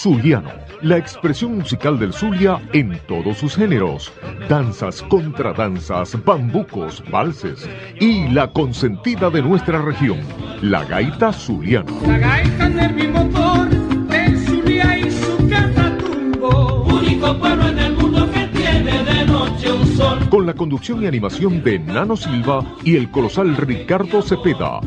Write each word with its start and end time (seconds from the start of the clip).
Zuliano, 0.00 0.50
la 0.80 0.96
expresión 0.96 1.58
musical 1.58 1.98
del 1.98 2.14
Zulia 2.14 2.58
en 2.72 2.98
todos 3.06 3.36
sus 3.36 3.54
géneros, 3.54 4.10
danzas, 4.48 5.02
contradanzas, 5.02 6.16
bambucos, 6.24 7.04
valses 7.10 7.68
y 8.00 8.26
la 8.28 8.50
consentida 8.50 9.28
de 9.28 9.42
nuestra 9.42 9.82
región, 9.82 10.20
la 10.62 10.86
gaita 10.86 11.34
zuliana. 11.34 11.92
La 12.06 12.16
gaita 12.16 12.68
nervimotor 12.70 13.68
del 14.08 14.38
Zulia 14.38 15.00
y 15.00 15.10
su 15.10 15.48
catatumbo. 15.50 16.84
Único 16.84 17.38
pueblo 17.38 17.68
en 17.68 17.78
el 17.78 17.92
mundo 17.92 18.30
que 18.30 18.46
tiene 18.46 19.04
de 19.04 19.26
noche 19.26 19.70
un 19.70 19.86
sol. 19.98 20.18
Con 20.30 20.46
la 20.46 20.54
conducción 20.54 21.02
y 21.02 21.08
animación 21.08 21.62
de 21.62 21.78
Nano 21.78 22.16
Silva 22.16 22.64
y 22.84 22.96
el 22.96 23.10
colosal 23.10 23.54
Ricardo 23.54 24.22
Cepeda. 24.22 24.80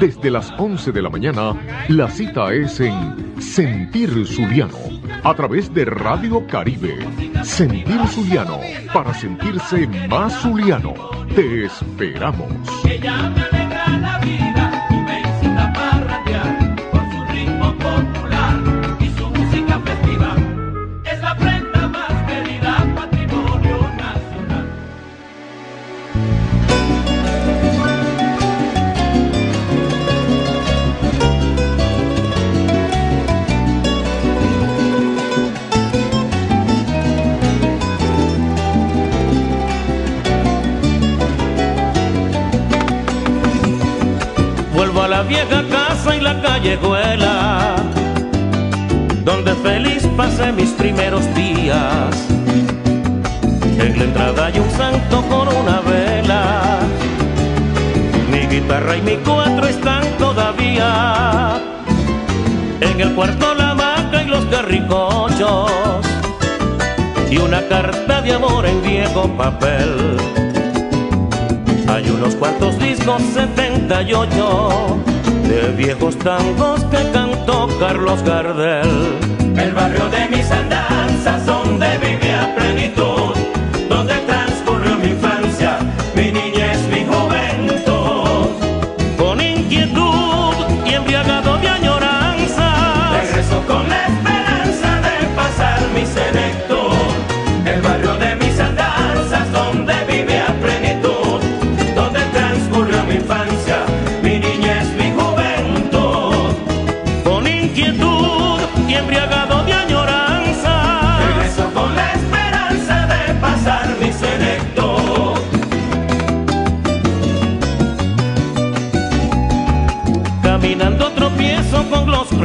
Desde 0.00 0.30
las 0.30 0.52
11 0.58 0.92
de 0.92 1.02
la 1.02 1.08
mañana, 1.08 1.54
la 1.88 2.10
cita 2.10 2.52
es 2.52 2.78
en 2.80 3.19
Sentir 3.50 4.10
Zuliano, 4.28 4.78
a 5.24 5.34
través 5.34 5.74
de 5.74 5.84
Radio 5.84 6.46
Caribe. 6.46 7.00
Sentir 7.42 8.00
Zuliano, 8.06 8.60
para 8.94 9.12
sentirse 9.12 9.88
más 10.08 10.40
zuliano. 10.40 10.94
Te 11.34 11.64
esperamos. 11.64 12.46
Pasé 50.20 50.52
mis 50.52 50.68
primeros 50.72 51.24
días. 51.34 52.10
En 53.78 53.98
la 53.98 54.04
entrada 54.04 54.46
hay 54.48 54.58
un 54.58 54.70
santo 54.72 55.22
con 55.30 55.48
una 55.48 55.80
vela. 55.80 56.78
Mi 58.30 58.40
guitarra 58.54 58.98
y 58.98 59.00
mi 59.00 59.16
cuatro 59.16 59.66
están 59.66 60.04
todavía. 60.18 61.58
En 62.82 63.00
el 63.00 63.14
cuarto 63.14 63.54
la 63.54 63.70
hamaca 63.70 64.22
y 64.22 64.26
los 64.26 64.44
carricochos. 64.54 66.02
Y 67.30 67.38
una 67.38 67.62
carta 67.68 68.20
de 68.20 68.34
amor 68.34 68.66
en 68.66 68.82
viejo 68.82 69.22
papel. 69.38 70.18
Hay 71.88 72.10
unos 72.10 72.34
cuantos 72.34 72.78
discos 72.78 73.22
78 73.22 74.98
de 75.48 75.72
viejos 75.78 76.14
tangos 76.18 76.84
que 76.92 77.10
cantó 77.10 77.70
Carlos 77.78 78.22
Gardel. 78.22 79.29
El 79.56 79.72
barrio 79.72 80.08
de 80.08 80.28
mis 80.28 80.50
andanzas, 80.50 81.44
donde 81.46 81.98
viví 81.98 82.30
a 82.30 82.54
plenitud, 82.54 83.34
donde 83.88 84.14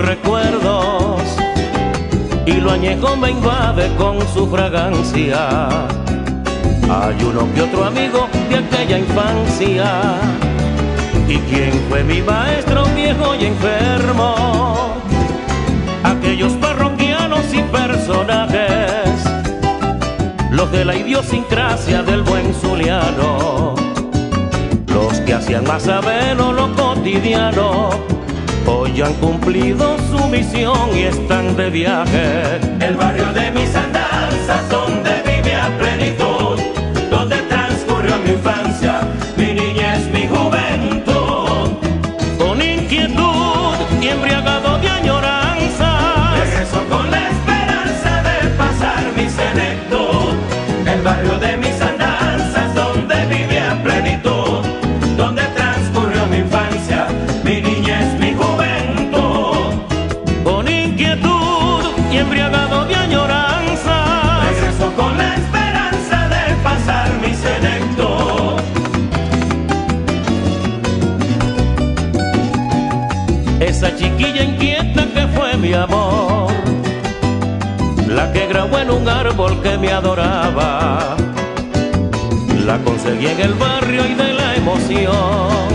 recuerdos 0.06 1.22
y 2.46 2.54
lo 2.54 2.72
añejo 2.72 3.16
me 3.18 3.31
invade 3.31 3.94
con 3.96 4.22
su 4.34 4.48
fragancia. 4.48 5.68
Hay 6.90 7.24
uno 7.24 7.52
que 7.54 7.62
otro 7.63 7.86
amigo 7.86 8.28
de 8.50 8.57
aquella 8.57 9.00
infancia. 9.00 10.19
¿Y 11.28 11.38
quién 11.50 11.72
fue 11.90 12.04
mi 12.04 12.22
maestro 12.22 12.86
viejo 12.96 13.34
y 13.36 13.46
enfermo? 13.46 14.94
Aquellos 16.04 16.54
parroquianos 16.54 17.52
y 17.52 17.63
personajes, 17.63 19.24
los 20.52 20.72
de 20.72 20.86
la 20.86 20.96
idiosincrasia 20.96 22.04
del 22.04 22.22
buen 22.22 22.54
zuliano, 22.54 23.74
los 24.88 25.19
que 25.22 25.34
hacían 25.34 25.63
más 25.63 25.88
ameno 25.88 26.54
lo 26.54 26.75
cotidiano 26.75 28.15
Hoy 28.68 29.02
han 29.02 29.14
cumplido 29.16 29.98
su 30.10 30.28
misión 30.28 30.96
y 30.96 31.04
están 31.04 31.56
de 31.56 31.70
viaje. 31.70 32.60
Árbol 79.27 79.60
que 79.62 79.77
me 79.77 79.92
adoraba, 79.92 81.16
la 82.66 82.77
conseguí 82.80 83.27
en 83.27 83.39
el 83.39 83.54
barrio 83.56 84.06
y 84.06 84.13
de 84.13 84.33
la 84.33 84.56
emoción. 84.56 85.68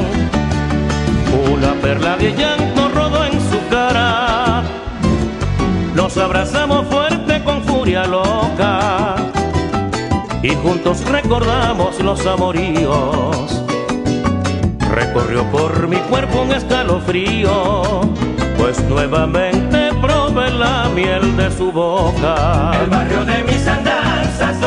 Una 1.52 1.72
perla 1.82 2.16
de 2.16 2.32
llanto 2.32 2.88
rodó 2.94 3.24
en 3.24 3.32
su 3.32 3.58
cara, 3.68 4.62
nos 5.94 6.16
abrazamos 6.16 6.86
fuerte 6.86 7.42
con 7.42 7.62
furia 7.64 8.04
loca 8.04 9.16
y 10.42 10.54
juntos 10.54 11.04
recordamos 11.06 12.00
los 12.00 12.24
amoríos. 12.26 13.62
Recorrió 14.92 15.44
por 15.50 15.88
mi 15.88 15.98
cuerpo 16.10 16.42
un 16.42 16.52
escalofrío, 16.52 18.02
pues 18.58 18.80
nuevamente 18.84 19.69
la 20.34 20.88
miel 20.94 21.36
de 21.36 21.50
su 21.50 21.72
boca. 21.72 22.72
El 22.80 22.88
barrio 22.88 23.24
de 23.24 23.42
mis 23.44 23.66
andanzas, 23.66 24.60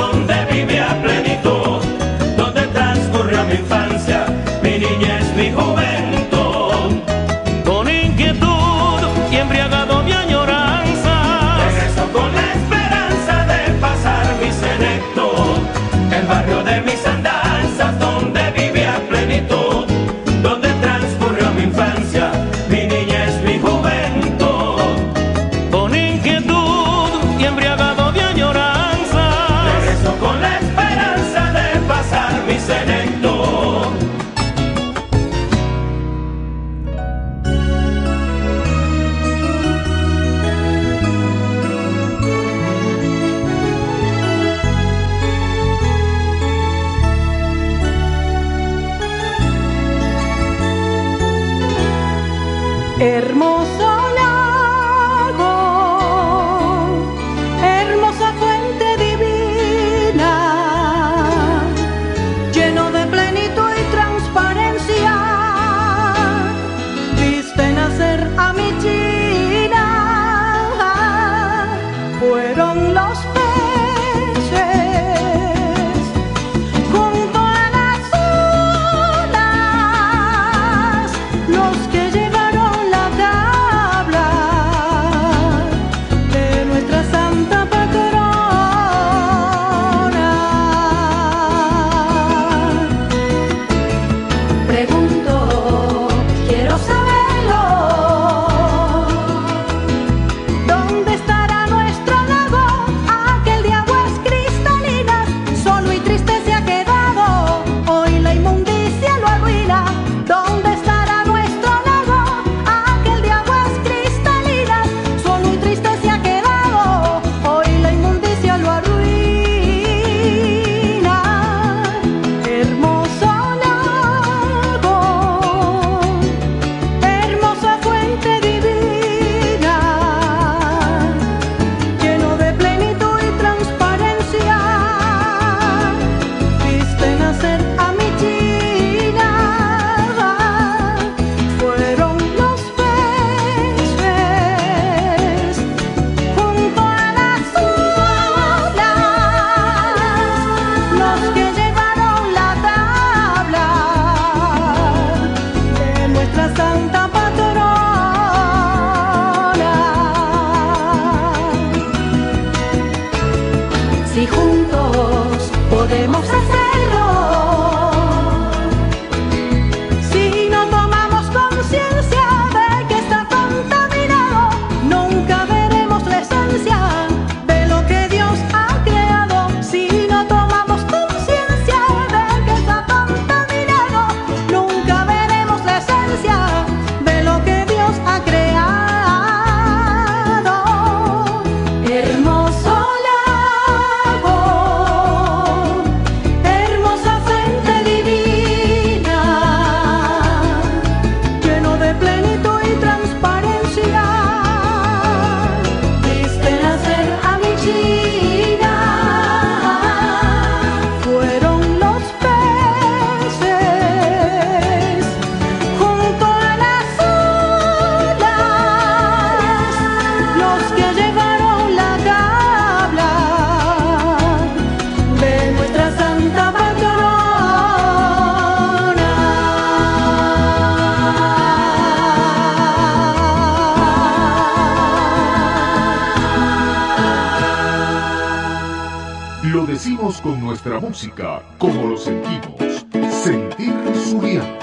nuestra 240.53 240.79
música, 240.79 241.41
como 241.57 241.87
lo 241.87 241.97
sentimos. 241.97 242.85
Sentir 243.23 243.73
Zuliano. 243.95 244.62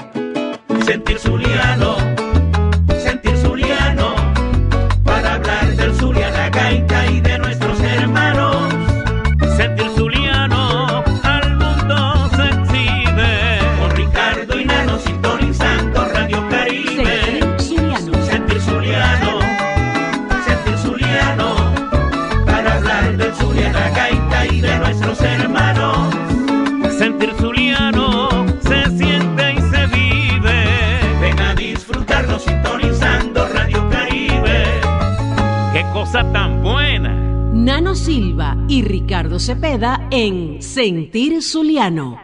En 40.13 40.61
Sentir 40.61 41.41
Zuliano. 41.41 42.19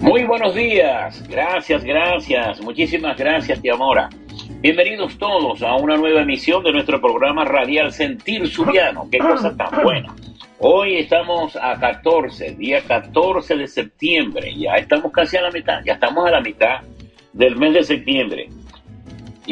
Muy 0.00 0.24
buenos 0.24 0.54
días, 0.54 1.26
gracias, 1.26 1.82
gracias, 1.82 2.60
muchísimas 2.60 3.16
gracias, 3.16 3.62
Tiamora. 3.62 4.10
Bienvenidos 4.60 5.16
todos 5.16 5.62
a 5.62 5.76
una 5.76 5.96
nueva 5.96 6.20
emisión 6.20 6.62
de 6.64 6.72
nuestro 6.72 7.00
programa 7.00 7.46
radial 7.46 7.92
Sentir 7.92 8.46
Zuliano. 8.46 9.08
Qué 9.10 9.18
cosa 9.18 9.56
tan 9.56 9.82
buena. 9.82 10.14
Hoy 10.58 10.96
estamos 10.96 11.56
a 11.56 11.80
14, 11.80 12.56
día 12.56 12.82
14 12.82 13.56
de 13.56 13.66
septiembre, 13.66 14.54
ya 14.54 14.74
estamos 14.74 15.10
casi 15.12 15.38
a 15.38 15.42
la 15.42 15.50
mitad, 15.50 15.82
ya 15.82 15.94
estamos 15.94 16.26
a 16.26 16.30
la 16.30 16.42
mitad 16.42 16.80
del 17.32 17.56
mes 17.56 17.72
de 17.72 17.84
septiembre. 17.84 18.50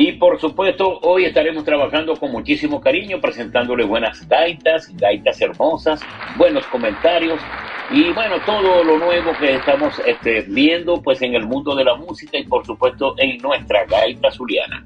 Y 0.01 0.13
por 0.13 0.41
supuesto, 0.41 1.01
hoy 1.03 1.25
estaremos 1.25 1.65
trabajando 1.65 2.15
con 2.15 2.31
muchísimo 2.31 2.81
cariño, 2.81 3.21
presentándole 3.21 3.85
buenas 3.85 4.29
gaitas, 4.29 4.97
gaitas 4.97 5.41
hermosas, 5.41 6.01
buenos 6.37 6.65
comentarios 6.67 7.41
y 7.91 8.13
bueno, 8.13 8.37
todo 8.47 8.85
lo 8.85 8.97
nuevo 8.97 9.33
que 9.41 9.57
estamos 9.57 10.01
este, 10.07 10.43
viendo 10.43 11.03
pues 11.03 11.21
en 11.23 11.35
el 11.35 11.47
mundo 11.47 11.75
de 11.75 11.83
la 11.83 11.97
música 11.97 12.39
y 12.39 12.45
por 12.45 12.65
supuesto 12.65 13.17
en 13.19 13.39
nuestra 13.39 13.87
gaita 13.87 14.31
zuliana. 14.31 14.85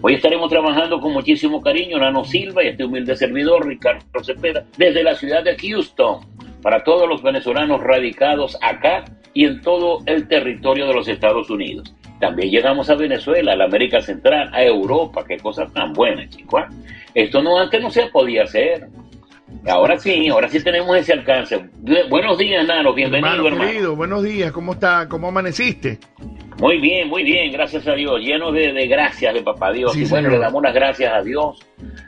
Hoy 0.00 0.14
estaremos 0.14 0.48
trabajando 0.48 0.98
con 0.98 1.12
muchísimo 1.12 1.60
cariño 1.60 1.98
Nano 1.98 2.24
Silva 2.24 2.64
y 2.64 2.68
este 2.68 2.86
humilde 2.86 3.16
servidor 3.16 3.66
Ricardo 3.66 4.24
Cepeda 4.24 4.64
desde 4.78 5.02
la 5.02 5.14
ciudad 5.14 5.44
de 5.44 5.58
Houston 5.58 6.20
para 6.64 6.82
todos 6.82 7.06
los 7.06 7.22
venezolanos 7.22 7.80
radicados 7.82 8.56
acá 8.62 9.04
y 9.34 9.44
en 9.44 9.60
todo 9.60 9.98
el 10.06 10.26
territorio 10.26 10.86
de 10.86 10.94
los 10.94 11.06
Estados 11.08 11.50
Unidos. 11.50 11.94
También 12.20 12.50
llegamos 12.50 12.88
a 12.88 12.94
Venezuela, 12.94 13.52
a 13.52 13.56
la 13.56 13.64
América 13.66 14.00
Central, 14.00 14.48
a 14.54 14.64
Europa, 14.64 15.24
qué 15.28 15.36
cosa 15.36 15.66
tan 15.66 15.92
buena, 15.92 16.26
chicos. 16.30 16.62
¿ah? 16.64 16.70
Esto 17.14 17.42
no 17.42 17.60
antes 17.60 17.82
no 17.82 17.90
se 17.90 18.06
podía 18.06 18.44
hacer. 18.44 18.86
Ahora 19.68 19.98
sí, 19.98 20.28
ahora 20.28 20.48
sí 20.48 20.62
tenemos 20.64 20.96
ese 20.96 21.12
alcance. 21.12 21.58
Bu- 21.82 22.08
Buenos 22.08 22.38
días, 22.38 22.66
Nano, 22.66 22.94
bienvenido, 22.94 23.28
hermano, 23.34 23.48
hermano. 23.48 23.70
querido, 23.70 23.94
buenos 23.96 24.22
días, 24.22 24.50
¿cómo 24.52 24.72
está? 24.72 25.06
¿Cómo 25.08 25.28
amaneciste? 25.28 25.98
Muy 26.60 26.78
bien, 26.78 27.08
muy 27.08 27.24
bien, 27.24 27.52
gracias 27.52 27.86
a 27.88 27.94
Dios, 27.94 28.20
lleno 28.20 28.52
de, 28.52 28.72
de 28.72 28.86
gracias 28.86 29.34
de 29.34 29.42
Papá 29.42 29.72
Dios. 29.72 29.92
Sí, 29.92 30.02
y 30.02 30.04
bueno, 30.06 30.28
señor. 30.28 30.32
le 30.32 30.38
damos 30.38 30.62
las 30.62 30.74
gracias 30.74 31.12
a 31.12 31.22
Dios, 31.22 31.58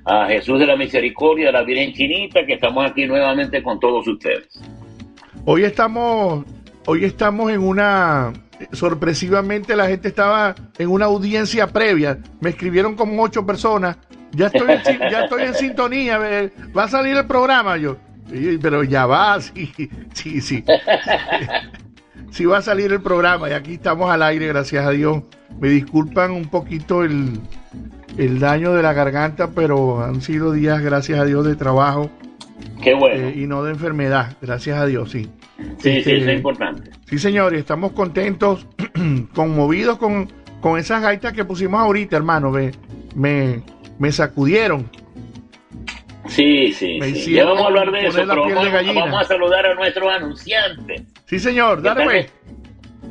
a 0.04 0.26
Jesús 0.26 0.60
de 0.60 0.66
la 0.66 0.76
Misericordia, 0.76 1.48
a 1.48 1.52
la 1.52 1.62
Virgen 1.62 1.92
Chinita, 1.92 2.46
que 2.46 2.54
estamos 2.54 2.88
aquí 2.88 3.06
nuevamente 3.06 3.62
con 3.62 3.80
todos 3.80 4.06
ustedes. 4.06 4.48
Hoy 5.44 5.64
estamos, 5.64 6.44
hoy 6.86 7.04
estamos 7.04 7.50
en 7.50 7.60
una, 7.60 8.32
sorpresivamente 8.72 9.74
la 9.74 9.88
gente 9.88 10.08
estaba 10.08 10.54
en 10.78 10.88
una 10.88 11.06
audiencia 11.06 11.66
previa, 11.66 12.18
me 12.40 12.50
escribieron 12.50 12.94
como 12.94 13.20
ocho 13.22 13.44
personas, 13.44 13.98
ya 14.30 14.46
estoy 14.46 14.72
en, 14.72 14.98
ya 15.10 15.24
estoy 15.24 15.42
en 15.42 15.54
sintonía, 15.54 16.18
va 16.76 16.84
a 16.84 16.88
salir 16.88 17.16
el 17.16 17.26
programa 17.26 17.76
yo, 17.76 17.96
pero 18.62 18.84
ya 18.84 19.06
va, 19.06 19.40
sí, 19.40 19.72
sí, 20.14 20.40
sí. 20.40 20.64
Sí 22.36 22.44
va 22.44 22.58
a 22.58 22.62
salir 22.62 22.92
el 22.92 23.00
programa 23.00 23.48
y 23.48 23.52
aquí 23.54 23.72
estamos 23.72 24.10
al 24.10 24.22
aire, 24.22 24.46
gracias 24.48 24.84
a 24.84 24.90
Dios. 24.90 25.22
Me 25.58 25.70
disculpan 25.70 26.32
un 26.32 26.44
poquito 26.50 27.02
el, 27.02 27.40
el 28.18 28.38
daño 28.40 28.74
de 28.74 28.82
la 28.82 28.92
garganta, 28.92 29.48
pero 29.54 30.04
han 30.04 30.20
sido 30.20 30.52
días, 30.52 30.82
gracias 30.82 31.18
a 31.18 31.24
Dios, 31.24 31.46
de 31.46 31.56
trabajo 31.56 32.10
Qué 32.82 32.92
bueno, 32.92 33.28
eh, 33.28 33.32
y 33.36 33.46
no 33.46 33.64
de 33.64 33.70
enfermedad, 33.72 34.36
gracias 34.42 34.76
a 34.78 34.84
Dios, 34.84 35.12
sí. 35.12 35.22
sí, 35.22 35.30
sí, 35.78 35.88
este- 35.96 36.16
eso 36.18 36.30
es 36.30 36.36
importante. 36.36 36.90
Sí, 37.08 37.18
señores, 37.18 37.58
estamos 37.58 37.92
contentos, 37.92 38.66
conmovidos 39.34 39.96
con, 39.96 40.30
con 40.60 40.78
esas 40.78 41.00
gaitas 41.00 41.32
que 41.32 41.46
pusimos 41.46 41.80
ahorita, 41.80 42.18
hermano. 42.18 42.50
Me, 42.50 42.72
me, 43.14 43.62
me 43.98 44.12
sacudieron. 44.12 44.90
Sí, 46.28 46.72
sí, 46.72 47.00
sí. 47.14 47.32
Ya 47.32 47.44
vamos 47.44 47.62
a 47.62 47.66
hablar 47.66 47.90
de 47.90 48.06
eso, 48.06 48.22
pero 48.26 48.48
vamos, 48.94 49.20
a 49.20 49.24
saludar 49.24 49.66
a 49.66 49.74
nuestros 49.74 50.12
anunciantes. 50.12 51.02
Sí, 51.26 51.38
señor, 51.38 51.82
dale, 51.82 52.04
pues. 52.04 52.32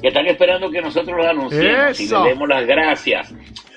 que 0.01 0.07
están 0.07 0.25
esperando 0.27 0.69
que 0.69 0.81
nosotros 0.81 1.17
los 1.17 1.25
anunciemos 1.25 1.99
y 1.99 2.07
les 2.07 2.23
demos 2.23 2.47
las 2.47 2.65
gracias. 2.65 3.33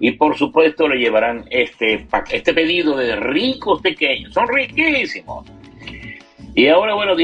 y 0.00 0.12
por 0.12 0.36
supuesto 0.36 0.88
le 0.88 0.98
llevarán 0.98 1.44
este, 1.50 2.06
este 2.32 2.54
pedido 2.54 2.96
de 2.96 3.14
ricos 3.16 3.80
pequeños, 3.82 4.32
son 4.32 4.48
riquísimos. 4.48 5.46
Y 6.54 6.66
ahora, 6.68 6.94
bueno, 6.94 7.14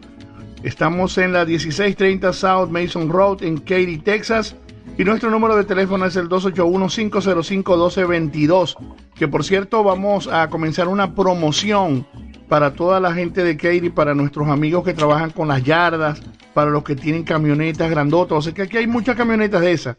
Estamos 0.65 1.17
en 1.19 1.31
la 1.31 1.45
1630 1.45 2.33
South 2.33 2.69
Mason 2.71 3.07
Road 3.07 3.43
en 3.43 3.57
Katy, 3.57 3.99
Texas. 3.99 4.55
Y 4.97 5.03
nuestro 5.03 5.29
número 5.29 5.55
de 5.55 5.63
teléfono 5.63 6.07
es 6.07 6.15
el 6.15 6.27
281-505-1222. 6.27 8.75
Que 9.13 9.27
por 9.27 9.43
cierto, 9.43 9.83
vamos 9.83 10.27
a 10.27 10.49
comenzar 10.49 10.87
una 10.87 11.13
promoción 11.13 12.07
para 12.49 12.73
toda 12.73 12.99
la 12.99 13.13
gente 13.13 13.43
de 13.43 13.55
Katy, 13.55 13.91
para 13.91 14.15
nuestros 14.15 14.47
amigos 14.47 14.83
que 14.83 14.95
trabajan 14.95 15.29
con 15.29 15.49
las 15.49 15.63
yardas, 15.63 16.19
para 16.55 16.71
los 16.71 16.83
que 16.83 16.95
tienen 16.95 17.23
camionetas 17.23 17.91
grandotas. 17.91 18.39
O 18.39 18.41
sea 18.41 18.51
que 18.51 18.63
aquí 18.63 18.77
hay 18.77 18.87
muchas 18.87 19.15
camionetas 19.15 19.61
de 19.61 19.71
esas. 19.71 19.97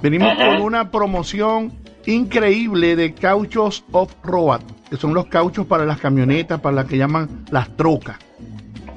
Venimos 0.00 0.34
con 0.36 0.62
una 0.62 0.90
promoción 0.90 1.70
increíble 2.06 2.96
de 2.96 3.12
cauchos 3.12 3.84
off-road, 3.92 4.62
que 4.88 4.96
son 4.96 5.12
los 5.12 5.26
cauchos 5.26 5.66
para 5.66 5.84
las 5.84 6.00
camionetas, 6.00 6.62
para 6.62 6.76
las 6.76 6.86
que 6.86 6.96
llaman 6.96 7.44
las 7.50 7.76
trocas, 7.76 8.16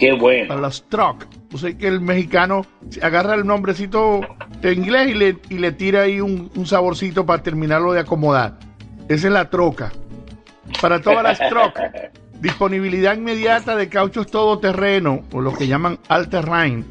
Qué 0.02 0.14
bueno. 0.14 0.48
para 0.48 0.62
las 0.62 0.84
truck. 0.90 1.28
O 1.54 1.60
sea 1.60 1.78
que 1.78 1.88
el 1.88 2.02
mexicano 2.02 2.66
agarra 3.04 3.36
el 3.36 3.46
nombrecito 3.46 4.22
de 4.60 4.74
inglés 4.74 5.12
y 5.12 5.14
le, 5.14 5.38
y 5.48 5.60
le 5.60 5.72
tira 5.74 6.02
ahí 6.02 6.20
un, 6.20 6.50
un 6.56 6.66
saborcito 6.66 7.24
para 7.24 7.44
terminarlo 7.44 7.94
de 7.94 8.00
acomodar. 8.00 8.58
Esa 9.08 9.28
es 9.28 9.34
la 9.34 9.52
troca. 9.52 9.92
para 10.82 11.00
todas 11.02 11.22
las 11.22 11.38
truck. 11.38 11.80
Disponibilidad 12.42 13.16
inmediata 13.16 13.76
de 13.76 13.90
cauchos 13.90 14.26
todoterreno, 14.26 15.22
o 15.32 15.40
lo 15.40 15.54
que 15.54 15.68
llaman 15.68 16.00
all 16.10 16.30
terrain. 16.30 16.84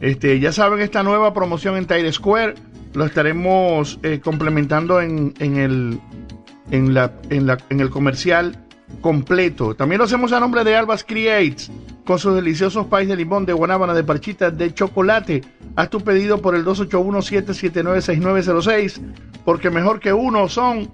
Este, 0.00 0.40
ya 0.40 0.50
saben, 0.50 0.80
esta 0.80 1.04
nueva 1.04 1.32
promoción 1.32 1.76
en 1.76 1.86
Tire 1.86 2.12
Square 2.12 2.54
lo 2.94 3.04
estaremos 3.04 4.00
eh, 4.02 4.18
complementando 4.18 5.00
en, 5.00 5.32
en, 5.38 5.58
el, 5.58 6.00
en, 6.72 6.92
la, 6.92 7.12
en, 7.30 7.46
la, 7.46 7.58
en 7.70 7.78
el 7.78 7.90
comercial 7.90 8.64
completo. 9.00 9.74
También 9.74 9.98
lo 9.98 10.04
hacemos 10.04 10.32
a 10.32 10.40
nombre 10.40 10.64
de 10.64 10.76
Albas 10.76 11.04
Creates, 11.04 11.70
con 12.04 12.18
sus 12.18 12.34
deliciosos 12.34 12.86
país 12.86 13.08
de 13.08 13.16
limón, 13.16 13.46
de 13.46 13.52
guanábana, 13.52 13.94
de 13.94 14.04
parchita, 14.04 14.50
de 14.50 14.72
chocolate. 14.72 15.42
Haz 15.76 15.90
tu 15.90 16.00
pedido 16.00 16.40
por 16.40 16.54
el 16.54 16.64
281-779-6906, 16.64 19.00
porque 19.44 19.70
mejor 19.70 20.00
que 20.00 20.12
uno 20.12 20.48
son 20.48 20.90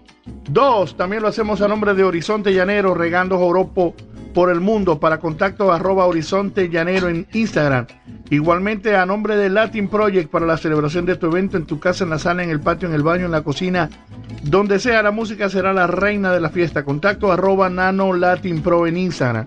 dos. 0.51 0.97
También 0.97 1.23
lo 1.23 1.29
hacemos 1.29 1.61
a 1.61 1.69
nombre 1.69 1.95
de 1.95 2.05
Horizonte 2.05 2.53
Llanero, 2.53 2.95
regando 2.95 3.39
joropo 3.39 3.95
por 4.35 4.51
el 4.51 4.61
mundo 4.61 4.99
para 4.99 5.19
contacto 5.21 5.73
arroba 5.73 6.07
Horizonte 6.07 6.69
Llanero 6.69 7.09
en 7.09 7.27
Instagram. 7.33 7.87
Igualmente 8.31 8.97
a 8.97 9.07
nombre 9.07 9.37
de 9.37 9.49
Latin 9.49 9.89
Project 9.89 10.31
para 10.31 10.45
la 10.45 10.57
celebración 10.57 11.07
de 11.07 11.17
tu 11.17 11.27
evento 11.27 11.57
en 11.57 11.67
tu 11.67 11.79
casa, 11.79 12.05
en 12.05 12.11
la 12.11 12.19
sala, 12.19 12.43
en 12.43 12.51
el 12.51 12.61
patio, 12.61 12.89
en 12.89 12.95
el 12.95 13.03
baño, 13.03 13.27
en 13.27 13.31
la 13.31 13.43
cocina, 13.43 13.89
donde 14.43 14.81
sea 14.81 15.03
la 15.03 15.13
música 15.13 15.49
será 15.49 15.73
la 15.73 15.87
reina 15.87 16.33
de 16.33 16.41
la 16.41 16.51
fiesta. 16.51 16.85
Contacto 16.85 17.33
arroba 17.33 17.71
Nano 17.71 18.13
Latin 18.13 18.61
Pro 18.61 18.87
en 18.87 18.97
Instagram. 18.97 19.47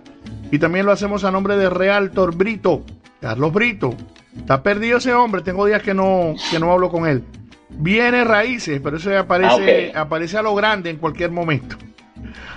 Y 0.52 0.58
también 0.60 0.86
lo 0.86 0.94
hacemos 0.94 1.26
a 1.26 1.32
nombre 1.32 1.58
de 1.58 1.70
Realtor 1.70 2.36
Brito, 2.36 2.84
Carlos 3.20 3.52
Brito. 3.52 3.94
Está 4.38 4.64
perdido 4.64 5.00
ese 5.00 5.14
hombre, 5.14 5.42
tengo 5.42 5.66
días 5.66 5.82
que 5.82 5.94
no, 5.94 6.36
que 6.50 6.60
no 6.60 6.72
hablo 6.72 6.90
con 6.90 7.06
él. 7.06 7.24
Viene 7.70 8.24
raíces, 8.24 8.80
pero 8.82 8.98
eso 8.98 9.16
aparece, 9.18 9.92
Ah, 9.94 10.02
aparece 10.02 10.38
a 10.38 10.42
lo 10.42 10.56
grande 10.56 10.90
en 10.90 10.98
cualquier 10.98 11.32
momento. 11.32 11.76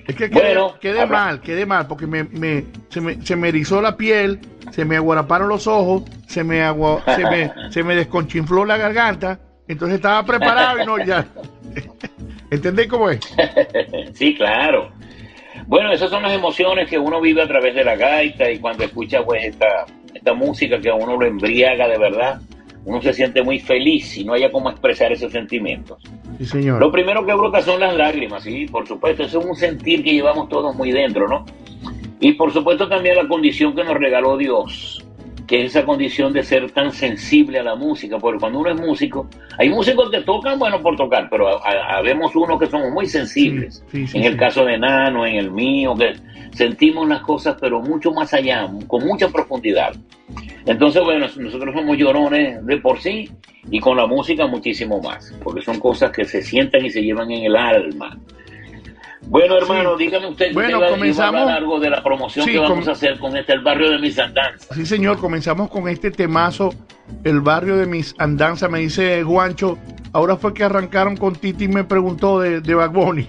Es 0.08 0.15
que 0.15 0.30
quedé, 0.30 0.39
Bueno, 0.56 0.76
quedé 0.80 1.06
mal, 1.06 1.41
quedé 1.41 1.65
mal, 1.65 1.88
porque 1.88 2.06
me, 2.06 2.23
me- 2.26 2.65
se, 2.89 3.02
me, 3.02 3.21
se 3.26 3.36
me 3.36 3.49
erizó 3.49 3.82
la 3.82 3.97
piel, 3.97 4.39
se 4.71 4.86
me 4.86 4.97
aguaraparon 4.97 5.49
los 5.49 5.65
ojos, 5.65 6.04
se 6.28 6.43
me, 6.43 6.62
agua, 6.62 7.04
se 7.15 7.26
me, 7.26 7.52
se 7.71 7.84
me 7.84 7.95
desconchinfló 7.95 8.65
la 8.65 8.78
garganta, 8.78 9.39
entonces 9.67 9.95
estaba 9.95 10.23
preparado 10.26 10.82
y 10.82 10.86
no 10.86 11.04
ya. 11.04 11.26
¿Entendés 12.52 12.88
cómo 12.88 13.10
es? 13.10 13.19
Sí, 14.13 14.36
claro. 14.36 14.91
Bueno, 15.65 15.91
esas 15.91 16.10
son 16.12 16.21
las 16.23 16.34
emociones 16.34 16.88
que 16.89 16.99
uno 16.99 17.19
vive 17.19 17.41
a 17.41 17.47
través 17.47 17.73
de 17.73 17.84
la 17.84 17.95
gaita 17.95 18.49
y 18.52 18.60
cuando 18.60 18.84
escucha 18.84 19.23
pues 19.23 19.43
esta, 19.45 19.86
esta 20.13 20.34
música 20.34 20.80
que 20.80 20.89
a 20.89 20.95
uno 20.95 21.17
lo 21.17 21.26
embriaga 21.26 21.88
de 21.88 21.97
verdad, 21.97 22.41
uno 22.86 23.02
se 23.02 23.13
siente 23.13 23.41
muy 23.41 23.60
feliz 23.60 24.17
y 24.17 24.26
no 24.26 24.34
haya 24.34 24.52
cómo 24.52 24.69
expresar 24.69 25.12
esos 25.12 25.32
sentimientos. 25.32 26.02
Sí, 26.38 26.46
señor. 26.46 26.80
Lo 26.80 26.91
primero 26.91 27.26
que 27.26 27.34
brota 27.34 27.62
son 27.62 27.80
las 27.80 27.96
lágrimas, 27.96 28.43
sí, 28.43 28.65
por 28.65 28.88
supuesto, 28.88 29.24
eso 29.24 29.39
es 29.39 29.46
un 29.46 29.56
sentir 29.56 30.04
que 30.04 30.13
llevamos 30.13 30.50
todos 30.50 30.76
muy 30.76 30.91
dentro, 30.91 31.28
¿no? 31.28 31.46
Y 32.19 32.34
por 32.34 32.52
supuesto 32.52 32.88
también 32.88 33.15
la 33.15 33.28
condición 33.28 33.76
que 33.76 33.84
nos 33.84 33.96
regaló 33.96 34.38
Dios, 34.38 35.06
que 35.47 35.62
es 35.65 35.75
esa 35.75 35.86
condición 35.86 36.32
de 36.34 36.41
ser 36.43 36.71
tan 36.71 36.91
sensible 36.91 37.60
a 37.60 37.63
la 37.63 37.75
música, 37.75 38.17
porque 38.17 38.39
cuando 38.39 38.60
uno 38.60 38.69
es 38.71 38.79
músico, 38.79 39.27
hay 39.58 39.69
músicos 39.69 40.10
que 40.10 40.21
tocan, 40.21 40.58
bueno, 40.58 40.82
por 40.82 40.95
tocar, 40.95 41.27
pero 41.29 41.47
ha- 41.47 41.62
ha- 41.69 41.97
habemos 41.97 42.36
unos 42.36 42.60
que 42.60 42.67
somos 42.67 42.91
muy 42.91 43.06
sensibles. 43.08 43.84
Sí, 43.91 43.99
sí, 43.99 44.08
sí, 44.08 44.17
en 44.17 44.23
el 44.23 44.38
caso 44.38 44.63
de 44.65 44.77
Nano, 44.77 45.25
en 45.25 45.36
el 45.36 45.51
mío, 45.51 45.95
que 45.95 46.13
sentimos 46.53 47.08
las 47.08 47.21
cosas, 47.21 47.58
pero 47.60 47.82
mucho 47.82 48.12
más 48.12 48.34
allá, 48.34 48.69
con 48.88 49.06
mucha 49.06 49.27
profundidad. 49.29 49.93
Entonces, 50.65 51.03
bueno, 51.03 51.27
nosotros 51.38 51.73
somos 51.75 51.97
llorones 51.97 52.65
de 52.65 52.77
por 52.77 52.99
sí 53.01 53.29
y 53.69 53.79
con 53.79 53.97
la 53.97 54.08
música 54.08 54.47
muchísimo 54.47 55.01
más, 55.01 55.34
porque 55.43 55.62
son 55.62 55.79
cosas 55.79 56.12
que 56.12 56.23
se 56.25 56.41
sientan 56.41 56.86
y 56.86 56.89
se 56.89 57.01
llevan 57.01 57.32
en 57.32 57.45
el 57.45 57.56
alma. 57.56 58.17
Bueno, 59.27 59.57
hermano, 59.57 59.97
Sí. 59.97 60.05
dígame 60.05 60.27
usted, 60.27 60.53
Bueno, 60.53 60.67
usted 60.69 60.77
iba 60.79 60.88
a 60.88 60.91
comenzamos- 60.91 61.41
hablar 61.41 61.57
algo 61.57 61.79
de 61.79 61.89
la 61.89 62.03
promoción 62.03 62.45
Sí, 62.45 62.51
que 62.51 62.59
vamos 62.59 62.79
com- 62.79 62.89
a 62.89 62.91
hacer 62.91 63.17
con 63.19 63.36
este, 63.38 63.53
el 63.53 63.62
barrio 63.62 63.89
de 63.91 63.99
mis 63.99 64.19
andanzas. 64.19 64.67
Sí, 64.75 64.86
señor, 64.86 65.17
comenzamos 65.17 65.69
con 65.69 65.88
este 65.88 66.12
temazo, 66.12 66.73
el 67.23 67.41
barrio 67.41 67.77
de 67.77 67.86
mis 67.88 68.13
andanzas, 68.19 68.69
me 68.69 68.79
dice 68.79 69.23
Juancho. 69.23 69.77
Ahora 70.12 70.36
fue 70.38 70.53
que 70.53 70.63
arrancaron 70.63 71.17
con 71.17 71.33
Titi 71.36 71.65
y 71.65 71.67
me 71.67 71.83
preguntó 71.83 72.39
de, 72.39 72.62
de 72.62 72.75
Bad 72.75 72.91
Bunny. 72.91 73.27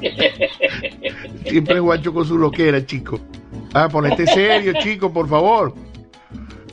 Siempre 1.46 1.80
Juancho 1.80 2.12
con 2.14 2.24
su 2.24 2.38
loquera, 2.38 2.84
chico. 2.84 3.18
Ah, 3.74 3.88
ponete 3.90 4.26
serio, 4.26 4.72
chico, 4.80 5.12
por 5.12 5.28
favor. 5.28 5.74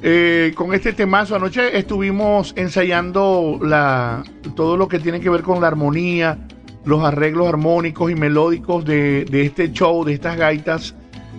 Eh, 0.04 0.52
con 0.56 0.74
este 0.74 0.94
temazo, 0.94 1.36
anoche 1.36 1.76
estuvimos 1.78 2.54
ensayando 2.56 3.58
la, 3.64 4.24
todo 4.56 4.78
lo 4.78 4.88
que 4.88 5.00
tiene 5.00 5.20
que 5.20 5.30
ver 5.30 5.42
con 5.42 5.60
la 5.62 5.68
armonía, 5.68 6.38
los 6.86 7.04
arreglos 7.04 7.48
armónicos 7.48 8.12
y 8.12 8.16
melódicos 8.16 8.86
de, 8.86 9.26
de 9.26 9.42
este 9.44 9.72
show, 9.72 10.04
de 10.06 10.14
estas 10.14 10.38
gaitas 10.38 10.96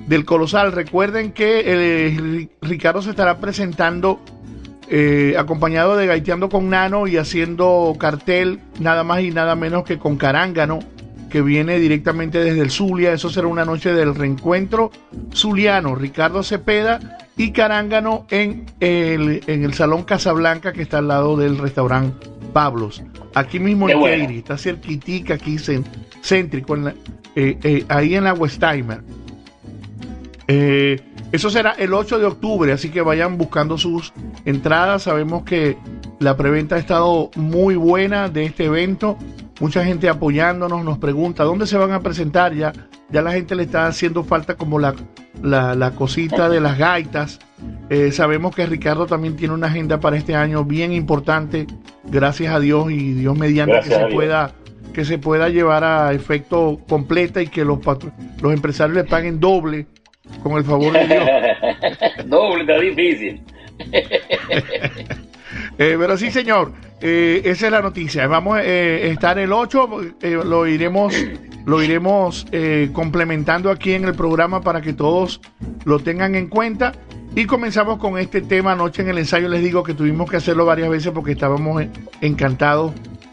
del 0.06 0.24
Colosal. 0.24 0.72
Recuerden 0.72 1.32
que 1.32 1.60
eh, 1.64 2.16
Ri- 2.16 2.48
Ricardo 2.62 3.02
se 3.02 3.10
estará 3.10 3.38
presentando 3.38 4.20
eh, 4.88 5.34
acompañado 5.38 5.96
de 5.96 6.06
Gaiteando 6.06 6.48
con 6.48 6.70
Nano 6.70 7.06
y 7.08 7.16
haciendo 7.16 7.94
cartel 7.98 8.60
nada 8.78 9.02
más 9.02 9.22
y 9.22 9.30
nada 9.30 9.56
menos 9.56 9.84
que 9.84 9.98
con 9.98 10.16
Carángano, 10.16 10.78
que 11.30 11.42
viene 11.42 11.80
directamente 11.80 12.38
desde 12.38 12.60
el 12.60 12.70
Zulia. 12.70 13.12
Eso 13.12 13.30
será 13.30 13.48
una 13.48 13.64
noche 13.64 13.92
del 13.92 14.14
reencuentro 14.14 14.92
zuliano. 15.34 15.96
Ricardo 15.96 16.42
Cepeda 16.44 17.18
y 17.36 17.50
Carángano 17.50 18.26
en 18.30 18.66
el, 18.78 19.42
en 19.48 19.64
el 19.64 19.74
Salón 19.74 20.04
Casablanca, 20.04 20.72
que 20.72 20.82
está 20.82 20.98
al 20.98 21.08
lado 21.08 21.36
del 21.36 21.58
restaurante 21.58 22.28
Pablos. 22.52 23.02
Aquí 23.36 23.60
mismo 23.60 23.86
en 23.92 24.00
bueno. 24.00 24.24
Está 24.38 24.56
cerquitica, 24.56 25.34
aquí 25.34 25.58
céntrico, 26.22 26.74
en 26.74 26.84
la- 26.86 26.94
eh, 27.34 27.58
eh, 27.62 27.84
ahí 27.88 28.14
en 28.14 28.24
la 28.24 28.32
Westheimer. 28.32 29.02
Eh, 30.48 31.00
eso 31.32 31.50
será 31.50 31.72
el 31.72 31.92
8 31.92 32.18
de 32.18 32.24
octubre, 32.24 32.72
así 32.72 32.88
que 32.88 33.02
vayan 33.02 33.36
buscando 33.36 33.76
sus 33.76 34.14
entradas. 34.46 35.02
Sabemos 35.02 35.42
que 35.42 35.76
la 36.18 36.34
preventa 36.34 36.76
ha 36.76 36.78
estado 36.78 37.30
muy 37.36 37.76
buena 37.76 38.30
de 38.30 38.46
este 38.46 38.64
evento. 38.64 39.18
Mucha 39.60 39.84
gente 39.84 40.08
apoyándonos, 40.08 40.84
nos 40.84 40.98
pregunta 40.98 41.44
dónde 41.44 41.66
se 41.66 41.78
van 41.78 41.92
a 41.92 42.00
presentar. 42.00 42.54
Ya, 42.54 42.72
ya 43.10 43.22
la 43.22 43.32
gente 43.32 43.54
le 43.54 43.62
está 43.62 43.86
haciendo 43.86 44.22
falta 44.22 44.54
como 44.54 44.78
la, 44.78 44.94
la, 45.42 45.74
la 45.74 45.92
cosita 45.92 46.48
de 46.48 46.60
las 46.60 46.76
gaitas. 46.78 47.38
Eh, 47.88 48.12
sabemos 48.12 48.54
que 48.54 48.66
Ricardo 48.66 49.06
también 49.06 49.36
tiene 49.36 49.54
una 49.54 49.68
agenda 49.68 49.98
para 50.00 50.16
este 50.16 50.34
año 50.34 50.64
bien 50.64 50.92
importante, 50.92 51.66
gracias 52.04 52.52
a 52.52 52.60
Dios 52.60 52.90
y 52.90 53.12
Dios 53.12 53.36
mediante 53.38 53.74
Gracias 53.74 53.98
que 53.98 54.04
se 54.04 54.14
pueda 54.14 54.52
que 54.92 55.04
se 55.04 55.18
pueda 55.18 55.50
llevar 55.50 55.84
a 55.84 56.12
efecto 56.14 56.80
completa 56.88 57.42
y 57.42 57.48
que 57.48 57.64
los 57.64 57.78
los 58.40 58.52
empresarios 58.52 58.96
le 58.96 59.04
paguen 59.04 59.38
doble 59.40 59.86
con 60.42 60.56
el 60.56 60.64
favor 60.64 60.92
de 60.92 61.06
Dios. 61.06 61.24
Doble, 62.26 62.62
está 62.62 62.78
difícil. 62.80 63.42
Eh, 65.78 65.94
pero 65.98 66.16
sí, 66.16 66.30
señor, 66.30 66.72
eh, 67.00 67.42
esa 67.44 67.66
es 67.66 67.72
la 67.72 67.82
noticia. 67.82 68.26
Vamos 68.26 68.58
eh, 68.62 69.02
a 69.04 69.06
estar 69.12 69.38
el 69.38 69.52
8, 69.52 69.88
eh, 70.22 70.40
lo 70.44 70.66
iremos, 70.66 71.14
lo 71.66 71.82
iremos 71.82 72.46
eh, 72.52 72.90
complementando 72.92 73.70
aquí 73.70 73.92
en 73.92 74.04
el 74.04 74.14
programa 74.14 74.60
para 74.60 74.80
que 74.80 74.92
todos 74.92 75.40
lo 75.84 75.98
tengan 75.98 76.34
en 76.34 76.48
cuenta. 76.48 76.92
Y 77.34 77.44
comenzamos 77.44 77.98
con 77.98 78.18
este 78.18 78.40
tema 78.40 78.72
anoche 78.72 79.02
en 79.02 79.08
el 79.08 79.18
ensayo. 79.18 79.48
Les 79.48 79.62
digo 79.62 79.82
que 79.82 79.92
tuvimos 79.92 80.30
que 80.30 80.38
hacerlo 80.38 80.64
varias 80.64 80.88
veces 80.88 81.12
porque 81.12 81.32
estábamos 81.32 81.82
eh, 81.82 81.90
encantados 82.22 82.92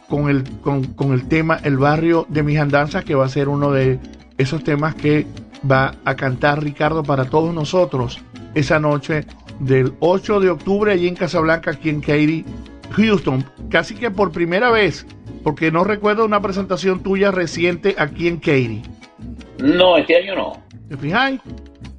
con 0.10 0.30
el, 0.30 0.44
con, 0.60 0.84
con 0.84 1.14
el 1.14 1.28
tema 1.30 1.60
El 1.64 1.78
barrio 1.78 2.26
de 2.28 2.44
mis 2.44 2.60
andanzas, 2.60 3.06
que 3.06 3.16
va 3.16 3.26
a 3.26 3.30
ser 3.30 3.48
uno 3.48 3.72
de 3.72 4.00
esos 4.38 4.64
temas 4.64 4.96
que 4.96 5.26
va 5.70 5.96
a 6.04 6.16
cantar 6.16 6.62
Ricardo 6.62 7.04
para 7.04 7.26
todos 7.26 7.54
nosotros 7.54 8.20
esa 8.56 8.80
noche 8.80 9.26
del 9.60 9.94
8 10.00 10.40
de 10.40 10.50
octubre 10.50 10.92
allí 10.92 11.08
en 11.08 11.16
Casablanca, 11.16 11.72
aquí 11.72 11.90
en 11.90 12.02
Katy, 12.02 12.46
Houston. 12.94 13.44
Casi 13.70 13.96
que 13.96 14.10
por 14.12 14.32
primera 14.32 14.72
vez, 14.72 15.06
porque 15.44 15.72
no 15.72 15.84
recuerdo 15.84 16.26
una 16.26 16.42
presentación 16.42 17.02
tuya 17.04 17.32
reciente 17.32 17.96
aquí 17.98 18.28
en 18.28 18.38
Katy. 18.38 18.82
No, 19.60 19.98
este 19.98 20.18
año 20.18 20.36
no. 20.36 20.64
¿Te 20.90 20.98
fijáis? 20.98 21.40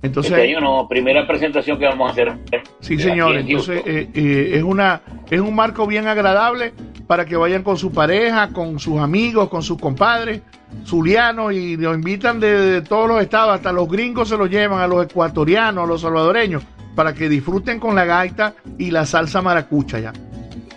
Entonces, 0.02 0.32
Este 0.32 0.48
año 0.48 0.60
no. 0.60 0.86
Primera 0.88 1.26
presentación 1.26 1.78
que 1.78 1.86
vamos 1.86 2.08
a 2.08 2.12
hacer. 2.12 2.32
Sí, 2.80 2.94
aquí 2.94 3.02
señor. 3.02 3.36
en 3.36 3.46
Entonces 3.48 3.82
eh, 3.86 4.08
eh, 4.14 4.50
es 4.54 4.62
una 4.62 5.00
es 5.30 5.40
un 5.40 5.54
marco 5.54 5.86
bien 5.86 6.06
agradable 6.06 6.72
para 7.06 7.24
que 7.24 7.36
vayan 7.36 7.62
con 7.62 7.76
su 7.76 7.90
pareja, 7.90 8.48
con 8.50 8.78
sus 8.78 8.98
amigos, 8.98 9.48
con 9.48 9.62
sus 9.62 9.78
compadres, 9.78 10.42
zulianos 10.86 11.52
y 11.52 11.76
lo 11.76 11.94
invitan 11.94 12.38
de, 12.40 12.48
de 12.58 12.80
todos 12.82 13.08
los 13.08 13.22
estados, 13.22 13.54
hasta 13.54 13.72
los 13.72 13.88
gringos 13.88 14.28
se 14.28 14.36
los 14.36 14.50
llevan, 14.50 14.80
a 14.80 14.86
los 14.86 15.04
ecuatorianos, 15.04 15.84
a 15.84 15.86
los 15.86 16.00
salvadoreños. 16.02 16.62
para 16.94 17.12
que 17.14 17.28
disfruten 17.28 17.80
con 17.80 17.94
la 17.94 18.04
gaita 18.04 18.54
y 18.78 18.90
la 18.90 19.04
salsa 19.06 19.42
maracucha 19.42 19.98
ya. 19.98 20.12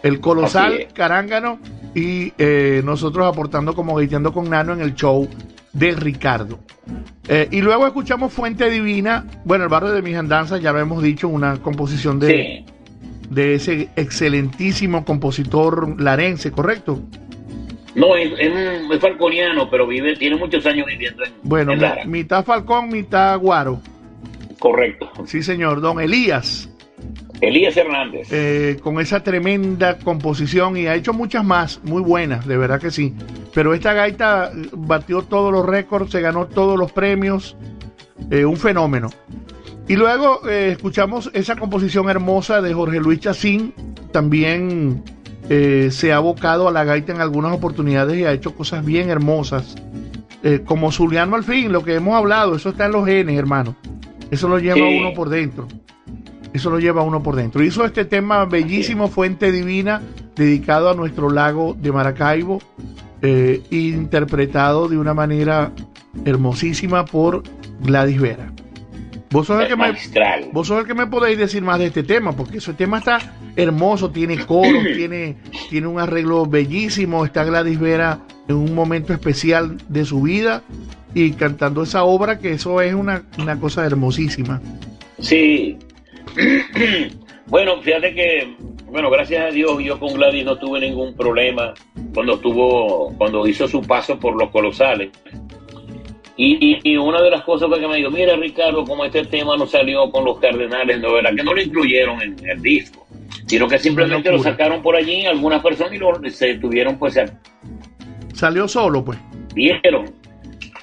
El 0.08 0.20
colosal 0.20 0.88
carángano 0.94 1.60
y 1.94 2.34
eh, 2.38 2.82
nosotros 2.84 3.26
aportando 3.26 3.74
como 3.74 3.96
gaiteando 3.96 4.32
con 4.32 4.50
Nano 4.50 4.74
en 4.74 4.82
el 4.82 4.96
show 4.96 5.28
de 5.74 5.92
Ricardo. 5.92 6.60
Eh, 7.28 7.48
y 7.52 7.62
luego 7.62 7.86
escuchamos 7.86 8.32
Fuente 8.34 8.70
Divina, 8.70 9.26
bueno, 9.44 9.66
el 9.66 9.70
barrio 9.70 9.92
de 9.92 10.02
mis 10.02 10.16
andanzas, 10.16 10.62
ya 10.62 10.72
lo 10.72 10.80
hemos 10.80 11.04
dicho, 11.04 11.28
una 11.28 11.58
composición 11.62 12.20
de, 12.20 12.28
Sí, 12.28 12.74
de 13.30 13.56
ese 13.56 13.90
excelentísimo 13.96 15.04
compositor 15.06 16.00
larense, 16.02 16.52
¿correcto? 16.52 17.02
no, 17.96 18.16
es, 18.16 18.32
es, 18.40 19.00
falconiano, 19.00 19.70
pero 19.70 19.88
vive, 19.88 20.16
tiene 20.16 20.36
muchos 20.36 20.66
años 20.66 20.86
viviendo 20.86 21.24
en, 21.26 21.32
Bueno, 21.44 21.74
en 21.74 21.82
Lara. 21.82 22.06
mitad 22.06 22.46
Falcón, 22.46 22.90
mitad 22.90 23.38
Guaro. 23.40 23.82
Correcto. 24.60 25.12
Sí, 25.26 25.44
señor, 25.44 25.82
don 25.82 26.00
Elías, 26.00 26.70
Elías 27.42 27.78
Hernández. 27.78 28.28
eh, 28.32 28.78
con 28.82 29.00
esa 29.00 29.22
tremenda 29.24 29.98
composición 30.00 30.76
y 30.78 30.88
ha 30.88 30.96
hecho 30.96 31.14
muchas 31.14 31.44
más, 31.46 31.80
muy 31.84 32.02
buenas, 32.02 32.46
de 32.48 32.58
verdad 32.58 32.80
que 32.80 32.92
sí. 32.92 33.14
Pero 33.54 33.74
esta 33.74 33.94
gaita 33.94 34.52
batió 34.74 35.22
todos 35.22 35.52
los 35.52 35.66
récords, 35.66 36.12
se 36.12 36.22
ganó 36.22 36.48
todos 36.48 36.78
los 36.80 36.92
premios, 36.92 37.56
eh, 38.32 38.46
un 38.46 38.58
fenómeno. 38.58 39.10
Y 39.88 39.96
luego 39.96 40.42
eh, 40.50 40.72
escuchamos 40.72 41.30
esa 41.34 41.56
composición 41.56 42.10
hermosa 42.10 42.62
de 42.62 42.74
Jorge 42.74 43.00
Luis 43.00 43.20
Chacín, 43.20 43.74
también 44.12 45.04
se 45.50 46.12
ha 46.12 46.18
abocado 46.18 46.68
a 46.68 46.74
la 46.74 46.84
gaita 46.84 47.14
en 47.14 47.22
algunas 47.22 47.54
oportunidades 47.54 48.18
y 48.20 48.26
ha 48.26 48.34
hecho 48.34 48.54
cosas 48.54 48.84
bien 48.84 49.10
hermosas. 49.10 49.76
Como 50.66 50.92
Zuliano 50.92 51.38
al 51.38 51.46
fin, 51.46 51.72
lo 51.72 51.86
que 51.86 51.96
hemos 51.96 52.16
hablado, 52.16 52.56
eso 52.58 52.70
está 52.70 52.88
en 52.88 52.92
los 52.92 53.06
genes, 53.06 53.38
hermano. 53.38 53.74
Eso 54.30 54.50
lo 54.50 54.60
lleva 54.60 54.76
Sí. 54.76 54.98
uno 55.00 55.14
por 55.14 55.30
dentro. 55.30 55.66
Eso 56.58 56.72
lo 56.72 56.80
lleva 56.80 57.04
uno 57.04 57.22
por 57.22 57.36
dentro. 57.36 57.64
Hizo 57.64 57.86
este 57.86 58.04
tema 58.04 58.44
bellísimo, 58.46 59.10
Fuente 59.10 59.52
Divina, 59.52 60.02
dedicado 60.36 60.90
a 60.90 60.96
nuestro 60.96 61.30
lago 61.30 61.78
de 61.80 61.92
Maracaibo, 61.92 62.60
eh, 63.22 63.62
interpretado 63.70 64.88
de 64.88 64.98
una 64.98 65.14
manera 65.14 65.72
hermosísima 66.26 67.06
por 67.06 67.44
Gladys 67.82 68.20
Vera. 68.20 68.52
Vos 69.30 69.46
sos, 69.46 69.62
el 69.62 69.68
que 69.68 69.76
me, 69.76 69.94
vos 70.52 70.66
sos 70.66 70.80
el 70.80 70.88
que 70.88 70.96
me 70.96 71.06
podéis 71.06 71.38
decir 71.38 71.62
más 71.62 71.78
de 71.78 71.88
este 71.88 72.02
tema, 72.02 72.32
porque 72.32 72.58
ese 72.58 72.74
tema 72.74 72.98
está 72.98 73.20
hermoso, 73.56 74.10
tiene 74.10 74.44
coros, 74.44 74.84
tiene, 74.96 75.38
tiene 75.70 75.86
un 75.86 76.00
arreglo 76.00 76.48
bellísimo, 76.48 77.24
está 77.24 77.44
Gladys 77.44 77.80
Vera 77.80 78.18
en 78.48 78.56
un 78.56 78.74
momento 78.74 79.14
especial 79.14 79.78
de 79.90 80.06
su 80.06 80.24
vida 80.24 80.64
y 81.14 81.34
cantando 81.34 81.84
esa 81.84 82.04
obra, 82.04 82.40
que 82.40 82.54
eso 82.54 82.82
es 82.82 82.96
una, 82.96 83.26
una 83.38 83.60
cosa 83.60 83.86
hermosísima. 83.86 84.60
Sí. 85.20 85.78
bueno, 87.48 87.82
fíjate 87.82 88.14
que, 88.14 88.56
bueno, 88.86 89.10
gracias 89.10 89.46
a 89.46 89.52
Dios 89.52 89.72
yo 89.84 90.00
con 90.00 90.14
Gladys 90.14 90.46
no 90.46 90.58
tuve 90.58 90.80
ningún 90.80 91.16
problema 91.16 91.74
cuando 92.14 92.36
estuvo, 92.36 93.14
cuando 93.18 93.48
hizo 93.48 93.68
su 93.68 93.82
paso 93.82 94.20
por 94.20 94.36
los 94.40 94.50
colosales. 94.52 95.10
Y, 96.40 96.58
y- 96.76 96.80
y 96.84 96.98
una 96.98 97.20
de 97.22 97.32
las 97.32 97.42
cosas 97.44 97.68
fue 97.68 97.80
que 97.80 97.88
me 97.88 97.98
dijo, 97.98 98.12
mira 98.12 98.36
Ricardo, 98.36 98.84
como 98.86 99.04
este 99.06 99.24
tema 99.26 99.58
no 99.58 99.66
salió 99.66 100.12
con 100.12 100.24
los 100.24 100.40
cardenales, 100.40 101.00
no 101.02 101.14
verdad 101.14 101.32
que 101.36 101.44
no 101.44 101.54
lo 101.54 101.62
incluyeron 101.62 102.22
en 102.22 102.36
el 102.48 102.62
disco, 102.62 103.08
sino 103.48 103.68
que 103.68 103.80
simplemente 103.80 104.32
lo 104.32 104.38
sacaron 104.38 104.84
por 104.84 104.96
allí 104.96 105.26
algunas 105.26 105.64
personas 105.64 105.94
y 105.94 105.98
lo, 105.98 106.12
se 106.30 106.56
tuvieron 106.56 107.00
pues 107.00 107.18
a, 107.18 107.26
Salió 108.36 108.68
solo, 108.68 109.04
pues. 109.04 109.18
vieron, 109.56 110.14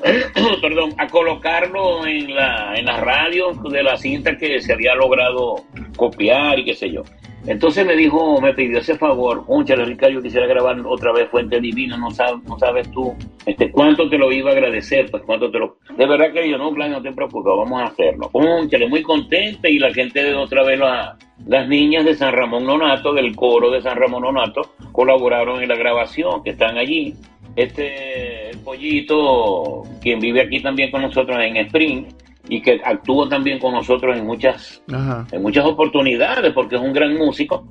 perdón, 0.60 0.94
a 0.98 1.06
colocarlo 1.08 2.06
en 2.06 2.34
la, 2.34 2.74
en 2.76 2.84
las 2.84 3.00
radios 3.00 3.62
de 3.62 3.82
la 3.82 3.96
cinta 3.96 4.36
que 4.36 4.60
se 4.60 4.72
había 4.72 4.94
logrado 4.94 5.56
copiar 5.96 6.58
y 6.58 6.64
qué 6.64 6.74
sé 6.74 6.90
yo. 6.90 7.02
Entonces 7.46 7.84
me 7.84 7.94
dijo, 7.94 8.40
me 8.40 8.54
pidió 8.54 8.78
ese 8.78 8.96
favor, 8.96 9.44
conchale 9.44 9.84
Ricardo, 9.84 10.14
yo 10.14 10.22
quisiera 10.22 10.46
grabar 10.46 10.80
otra 10.86 11.12
vez 11.12 11.28
Fuente 11.28 11.60
Divina, 11.60 11.94
no 11.98 12.10
sabes, 12.10 12.42
no 12.44 12.58
sabes 12.58 12.90
tú, 12.90 13.14
este, 13.44 13.70
cuánto 13.70 14.08
te 14.08 14.16
lo 14.16 14.32
iba 14.32 14.48
a 14.48 14.54
agradecer, 14.54 15.10
pues 15.10 15.22
cuánto 15.26 15.50
te 15.50 15.58
lo... 15.58 15.76
De 15.94 16.06
verdad 16.06 16.32
que 16.32 16.48
yo, 16.48 16.56
no, 16.56 16.70
Gladys, 16.72 16.94
no 16.94 17.02
te 17.02 17.12
preocupes, 17.12 17.52
vamos 17.54 17.82
a 17.82 17.84
hacerlo. 17.86 18.30
Conchale, 18.30 18.88
muy 18.88 19.02
contenta 19.02 19.68
y 19.68 19.78
la 19.78 19.92
gente 19.92 20.22
de 20.24 20.34
otra 20.34 20.64
vez, 20.64 20.78
la- 20.78 21.18
las 21.46 21.68
niñas 21.68 22.06
de 22.06 22.14
San 22.14 22.32
Ramón 22.32 22.64
Nonato, 22.64 23.12
del 23.12 23.36
coro 23.36 23.70
de 23.70 23.82
San 23.82 23.98
Ramón 23.98 24.22
Nonato, 24.22 24.62
colaboraron 24.92 25.62
en 25.62 25.68
la 25.68 25.76
grabación, 25.76 26.42
que 26.42 26.50
están 26.50 26.78
allí. 26.78 27.12
Este, 27.56 28.50
el 28.50 28.58
pollito, 28.58 29.82
quien 30.00 30.18
vive 30.18 30.42
aquí 30.42 30.60
también 30.60 30.90
con 30.90 31.02
nosotros 31.02 31.38
en 31.40 31.56
Spring, 31.58 32.06
y 32.48 32.60
que 32.60 32.80
actúa 32.84 33.28
también 33.28 33.58
con 33.58 33.72
nosotros 33.72 34.16
en 34.16 34.26
muchas 34.26 34.82
Ajá. 34.92 35.26
en 35.32 35.42
muchas 35.42 35.64
oportunidades 35.64 36.52
porque 36.52 36.76
es 36.76 36.82
un 36.82 36.92
gran 36.92 37.16
músico 37.16 37.66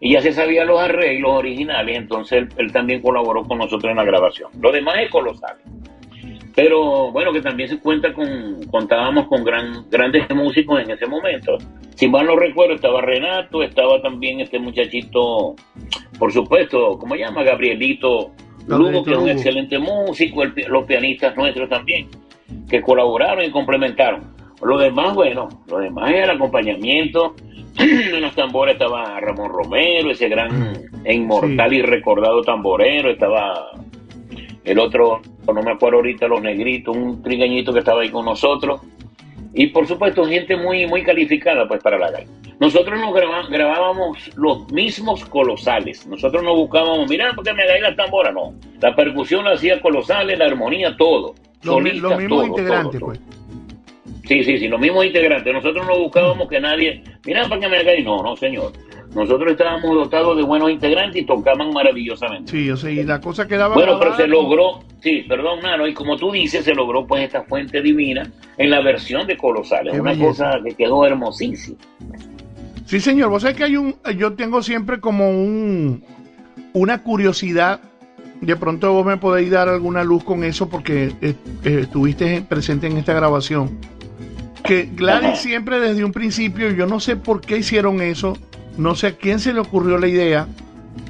y 0.00 0.12
ya 0.12 0.20
se 0.20 0.32
sabía 0.32 0.64
los 0.64 0.80
arreglos 0.80 1.32
originales, 1.32 1.96
entonces 1.96 2.42
él, 2.42 2.48
él 2.58 2.72
también 2.72 3.00
colaboró 3.00 3.44
con 3.44 3.58
nosotros 3.58 3.90
en 3.90 3.96
la 3.96 4.04
grabación. 4.04 4.50
Lo 4.60 4.70
demás 4.70 4.96
es 5.00 5.10
colosal. 5.10 5.56
Pero 6.54 7.12
bueno, 7.12 7.32
que 7.32 7.40
también 7.40 7.68
se 7.68 7.78
cuenta 7.78 8.12
con, 8.12 8.62
contábamos 8.70 9.26
con 9.26 9.44
gran, 9.44 9.88
grandes 9.90 10.28
músicos 10.34 10.82
en 10.82 10.90
ese 10.90 11.06
momento. 11.06 11.58
Si 11.94 12.08
mal 12.08 12.26
no 12.26 12.36
recuerdo, 12.36 12.74
estaba 12.74 13.00
Renato, 13.00 13.62
estaba 13.62 14.00
también 14.02 14.40
este 14.40 14.58
muchachito, 14.58 15.54
por 16.18 16.32
supuesto, 16.32 16.98
¿cómo 16.98 17.14
se 17.14 17.20
llama? 17.20 17.42
Gabrielito 17.42 18.32
Lugo, 18.66 19.04
que 19.04 19.12
es 19.12 19.18
un 19.18 19.28
excelente 19.28 19.78
músico, 19.78 20.42
el 20.42 20.52
los 20.68 20.84
pianistas 20.84 21.36
nuestros 21.36 21.68
también, 21.68 22.08
que 22.68 22.82
colaboraron 22.82 23.44
y 23.44 23.50
complementaron. 23.50 24.34
Lo 24.62 24.78
demás, 24.78 25.14
bueno, 25.14 25.48
lo 25.68 25.78
demás 25.78 26.10
era 26.10 26.24
el 26.24 26.30
acompañamiento. 26.30 27.34
en 27.78 28.22
los 28.22 28.34
tambores 28.34 28.74
estaba 28.74 29.20
Ramón 29.20 29.50
Romero, 29.50 30.10
ese 30.10 30.28
gran 30.28 30.72
e 31.04 31.14
inmortal 31.14 31.72
y 31.72 31.82
recordado 31.82 32.42
tamborero, 32.42 33.10
estaba 33.10 33.70
el 34.64 34.78
otro, 34.78 35.20
no 35.46 35.62
me 35.62 35.72
acuerdo 35.72 35.98
ahorita, 35.98 36.26
los 36.26 36.42
negritos, 36.42 36.96
un 36.96 37.22
trigueñito 37.22 37.72
que 37.72 37.78
estaba 37.78 38.02
ahí 38.02 38.10
con 38.10 38.24
nosotros. 38.24 38.80
Y 39.58 39.68
por 39.68 39.86
supuesto, 39.86 40.26
gente 40.26 40.54
muy, 40.54 40.86
muy 40.86 41.02
calificada 41.02 41.66
pues 41.66 41.82
para 41.82 41.98
la 41.98 42.10
gaita. 42.10 42.30
Nosotros 42.60 43.00
nos 43.00 43.48
grabábamos 43.48 44.18
los 44.36 44.70
mismos 44.70 45.24
colosales. 45.24 46.06
Nosotros 46.06 46.42
no 46.42 46.54
buscábamos, 46.54 47.08
mira, 47.08 47.32
porque 47.34 47.54
me 47.54 47.62
hagáis 47.62 47.82
la 47.82 47.96
tambora. 47.96 48.30
No. 48.30 48.54
La 48.80 48.94
percusión 48.94 49.44
la 49.44 49.52
hacía 49.52 49.80
colosales, 49.80 50.38
la 50.38 50.44
armonía, 50.44 50.94
todo. 50.98 51.34
Los, 51.62 51.82
los 51.82 51.82
mismos 51.82 52.28
todo, 52.28 52.46
integrantes, 52.46 53.00
pues. 53.00 53.18
Sí, 54.26 54.42
sí, 54.42 54.58
sí, 54.58 54.68
los 54.68 54.80
mismos 54.80 55.06
integrantes. 55.06 55.52
Nosotros 55.52 55.86
no 55.86 55.98
buscábamos 55.98 56.48
que 56.48 56.60
nadie, 56.60 57.02
mira, 57.24 57.48
para 57.48 57.60
que 57.60 57.68
me 57.68 57.76
hagáis. 57.78 58.04
No, 58.04 58.22
no, 58.22 58.36
señor. 58.36 58.72
Nosotros 59.14 59.52
estábamos 59.52 59.94
dotados 59.94 60.36
de 60.36 60.42
buenos 60.42 60.70
integrantes 60.70 61.22
y 61.22 61.24
tocaban 61.24 61.70
maravillosamente. 61.72 62.50
Sí, 62.50 62.68
o 62.70 62.76
sea, 62.76 62.90
y 62.90 63.02
la 63.04 63.20
cosa 63.20 63.46
quedaba. 63.46 63.74
Bueno, 63.74 63.98
pero 63.98 64.16
se 64.16 64.26
logró, 64.26 64.80
sí, 65.00 65.24
perdón, 65.28 65.60
Nano, 65.62 65.86
y 65.86 65.94
como 65.94 66.16
tú 66.16 66.32
dices, 66.32 66.64
se 66.64 66.74
logró 66.74 67.06
pues 67.06 67.22
esta 67.22 67.44
fuente 67.44 67.80
divina 67.80 68.30
en 68.58 68.68
la 68.68 68.80
versión 68.82 69.26
de 69.26 69.36
Colosales, 69.36 69.94
Qué 69.94 70.00
una 70.00 70.10
belleza. 70.10 70.50
cosa 70.50 70.60
que 70.64 70.74
quedó 70.74 71.06
hermosísima. 71.06 71.78
Sí, 72.84 73.00
señor. 73.00 73.30
Vos 73.30 73.42
sabés 73.42 73.56
que 73.56 73.64
hay 73.64 73.76
un. 73.76 73.94
Yo 74.16 74.34
tengo 74.34 74.62
siempre 74.62 75.00
como 75.00 75.30
un. 75.30 76.04
Una 76.72 77.02
curiosidad. 77.02 77.80
De 78.40 78.54
pronto 78.56 78.92
vos 78.92 79.06
me 79.06 79.16
podéis 79.16 79.50
dar 79.50 79.68
alguna 79.68 80.04
luz 80.04 80.22
con 80.22 80.44
eso 80.44 80.68
porque 80.68 81.10
eh, 81.22 81.34
eh, 81.64 81.78
estuviste 81.82 82.42
presente 82.42 82.86
en 82.86 82.98
esta 82.98 83.14
grabación. 83.14 83.78
Que 84.66 84.88
Gladys 84.94 85.38
siempre 85.38 85.80
desde 85.80 86.04
un 86.04 86.12
principio, 86.12 86.70
yo 86.70 86.86
no 86.86 87.00
sé 87.00 87.16
por 87.16 87.40
qué 87.40 87.58
hicieron 87.58 88.00
eso, 88.00 88.36
no 88.76 88.94
sé 88.94 89.08
a 89.08 89.12
quién 89.12 89.38
se 89.40 89.52
le 89.52 89.60
ocurrió 89.60 89.98
la 89.98 90.08
idea 90.08 90.46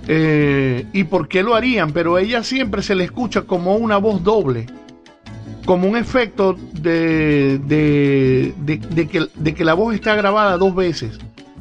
eh, 0.09 0.85
y 0.93 1.05
por 1.05 1.29
qué 1.29 1.43
lo 1.43 1.55
harían, 1.55 1.93
pero 1.93 2.19
ella 2.19 2.43
siempre 2.43 2.83
se 2.83 2.95
le 2.95 3.05
escucha 3.05 3.43
como 3.43 3.77
una 3.77 3.97
voz 3.97 4.23
doble, 4.23 4.67
como 5.65 5.89
un 5.89 5.97
efecto 5.97 6.57
de, 6.75 7.59
de, 7.59 8.53
de- 8.59 8.77
de 8.79 9.09
que, 9.09 9.27
de 9.35 9.55
que 9.55 9.65
la 9.65 9.75
voz 9.75 9.95
está 9.95 10.15
grabada 10.15 10.57
dos 10.59 10.75
veces. 10.75 11.19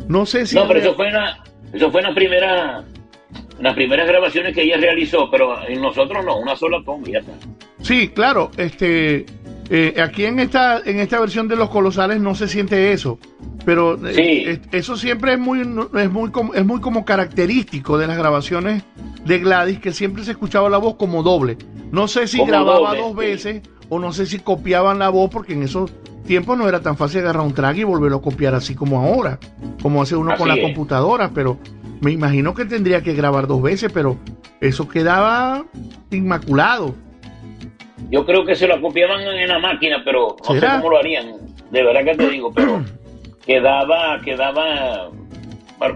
No 0.08 0.26
sé 0.26 0.46
si... 0.46 0.56
No, 0.56 0.68
pero 0.68 0.80
eso 0.80 0.94
fue 0.96 1.08
una, 1.10 1.44
eso 1.74 1.92
fue 1.92 2.02
una 2.02 2.14
primera, 2.14 2.84
las 3.60 3.74
primeras 3.74 4.08
grabaciones 4.08 4.54
que 4.54 4.62
ella 4.64 4.78
realizó, 4.78 5.32
pero 5.32 5.68
en 5.68 5.82
nosotros 5.82 6.24
no, 6.24 6.38
una 6.38 6.56
sola 6.56 6.78
toma 6.86 7.08
y 7.08 7.14
ya 7.14 7.20
está. 7.20 7.32
Sí, 7.82 8.10
claro, 8.10 8.52
este 8.58 9.26
eh, 9.70 9.96
aquí 10.02 10.26
en 10.26 10.40
esta 10.40 10.80
en 10.86 11.00
esta 11.00 11.20
versión 11.20 11.48
de 11.48 11.56
los 11.56 11.70
colosales 11.70 12.20
no 12.22 12.36
se 12.36 12.48
siente 12.48 12.92
eso, 12.94 13.18
pero 13.66 13.96
eh, 14.08 14.60
Sí. 14.64 14.70
eso 14.72 14.96
siempre 14.96 15.34
es 15.34 15.40
muy 15.40 15.62
es 15.62 16.12
muy 16.12 16.32
como, 16.32 16.54
es 16.54 16.66
muy 16.66 16.80
como 16.82 17.04
característico 17.06 17.98
de 17.98 18.08
las 18.08 18.18
grabaciones 18.18 18.84
de 19.26 19.40
Gladys 19.40 19.80
que 19.80 19.92
siempre 19.92 20.24
se 20.24 20.32
escuchaba 20.32 20.70
la 20.70 20.78
voz 20.78 20.96
como 20.96 21.24
doble. 21.24 21.58
No 21.92 22.08
sé 22.08 22.28
si 22.28 22.38
Como 22.38 22.52
grababa 22.52 22.90
doble, 22.96 23.00
dos 23.02 23.10
sí. 23.12 23.16
veces 23.18 23.62
o 23.90 24.00
no 24.00 24.12
sé 24.14 24.26
si 24.26 24.40
copiaban 24.40 25.00
la 25.00 25.10
voz 25.10 25.30
porque 25.32 25.54
en 25.54 25.64
esos 25.64 25.92
tiempos 26.26 26.58
no 26.58 26.68
era 26.68 26.82
tan 26.82 26.98
fácil 26.98 27.22
agarrar 27.22 27.44
un 27.46 27.54
track 27.54 27.78
y 27.78 27.84
volverlo 27.84 28.18
a 28.18 28.22
copiar 28.22 28.54
así 28.56 28.74
como 28.76 29.00
ahora, 29.00 29.40
como 29.82 30.02
hace 30.02 30.16
uno 30.16 30.36
con 30.38 30.48
la 30.48 30.56
es. 30.56 30.62
computadora, 30.62 31.32
pero 31.34 31.58
me 32.02 32.12
imagino 32.12 32.54
que 32.54 32.66
tendría 32.66 33.02
que 33.02 33.14
grabar 33.14 33.46
dos 33.48 33.62
veces, 33.62 33.92
pero 33.94 34.18
eso 34.60 34.88
quedaba 34.88 35.66
inmaculado. 36.12 36.96
Yo 38.10 38.26
creo 38.26 38.44
que 38.46 38.56
se 38.56 38.68
lo 38.68 38.82
copiaban 38.82 39.22
en 39.22 39.48
la 39.48 39.60
máquina, 39.60 40.02
pero 40.04 40.36
no 40.48 40.54
¿Será? 40.56 40.72
sé 40.76 40.78
cómo 40.78 40.90
lo 40.92 40.98
harían, 40.98 41.34
de 41.72 41.84
verdad 41.84 42.04
que 42.04 42.16
te 42.18 42.30
digo, 42.30 42.52
pero 42.54 42.84
quedaba, 43.46 44.20
quedaba 44.24 45.10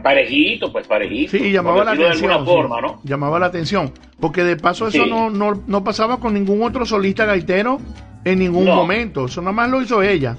parejito, 0.04 0.72
pues 0.72 0.88
parejito. 0.88 1.32
Sí, 1.38 1.52
llamaba 1.52 1.84
la 1.84 1.92
atención. 1.92 2.22
De 2.22 2.34
alguna 2.34 2.46
forma, 2.46 2.76
sí. 2.78 2.82
¿no? 2.84 3.00
Llamaba 3.04 3.40
la 3.40 3.46
atención. 3.48 3.92
Porque 4.20 4.44
de 4.44 4.56
paso 4.58 4.88
eso 4.88 5.04
Sí. 5.06 5.10
no, 5.10 5.30
no, 5.30 5.64
no 5.68 5.84
pasaba 5.84 6.20
con 6.20 6.34
ningún 6.34 6.62
otro 6.64 6.86
solista 6.86 7.26
gaitero 7.26 7.80
en 8.26 8.40
ningún 8.40 8.66
No. 8.66 8.76
momento. 8.76 9.26
Eso 9.26 9.42
nada 9.42 9.54
más 9.54 9.70
lo 9.70 9.82
hizo 9.82 10.02
ella. 10.04 10.36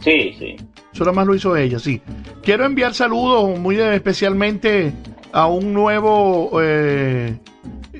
Sí, 0.00 0.34
sí. 0.38 0.56
Eso 0.92 1.04
nada 1.04 1.12
más 1.12 1.26
lo 1.26 1.34
hizo 1.34 1.56
ella, 1.56 1.78
sí. 1.78 2.00
Quiero 2.42 2.64
enviar 2.64 2.94
saludos 2.94 3.58
muy 3.58 3.78
especialmente 3.78 4.92
a 5.32 5.46
un 5.46 5.72
nuevo, 5.74 6.50
eh, 6.62 7.36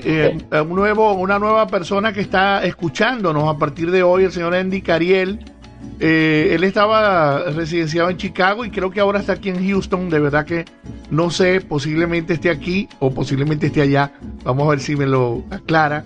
eh, 0.05 0.39
a 0.51 0.63
un 0.63 0.75
nuevo, 0.75 1.13
una 1.15 1.39
nueva 1.39 1.67
persona 1.67 2.13
que 2.13 2.21
está 2.21 2.65
escuchándonos 2.65 3.49
a 3.49 3.59
partir 3.59 3.91
de 3.91 4.03
hoy, 4.03 4.25
el 4.25 4.33
señor 4.33 4.55
Andy 4.55 4.83
Cariel. 4.83 5.39
Eh, 6.01 6.51
él 6.53 6.65
estaba 6.65 7.51
residenciado 7.51 8.11
en 8.11 8.17
Chicago 8.17 8.65
y 8.65 8.71
creo 8.71 8.91
que 8.91 9.01
ahora 9.01 9.21
está 9.21 9.35
aquí 9.35 9.49
en 9.49 9.69
Houston. 9.69 10.11
De 10.11 10.21
verdad 10.21 10.45
que 10.45 10.65
no 11.11 11.31
sé, 11.31 11.61
posiblemente 11.61 12.35
esté 12.35 12.51
aquí 12.51 12.89
o 12.99 13.11
posiblemente 13.13 13.67
esté 13.67 13.83
allá. 13.83 14.13
Vamos 14.45 14.67
a 14.67 14.71
ver 14.71 14.81
si 14.81 14.97
me 14.97 15.07
lo 15.07 15.45
aclara. 15.51 16.05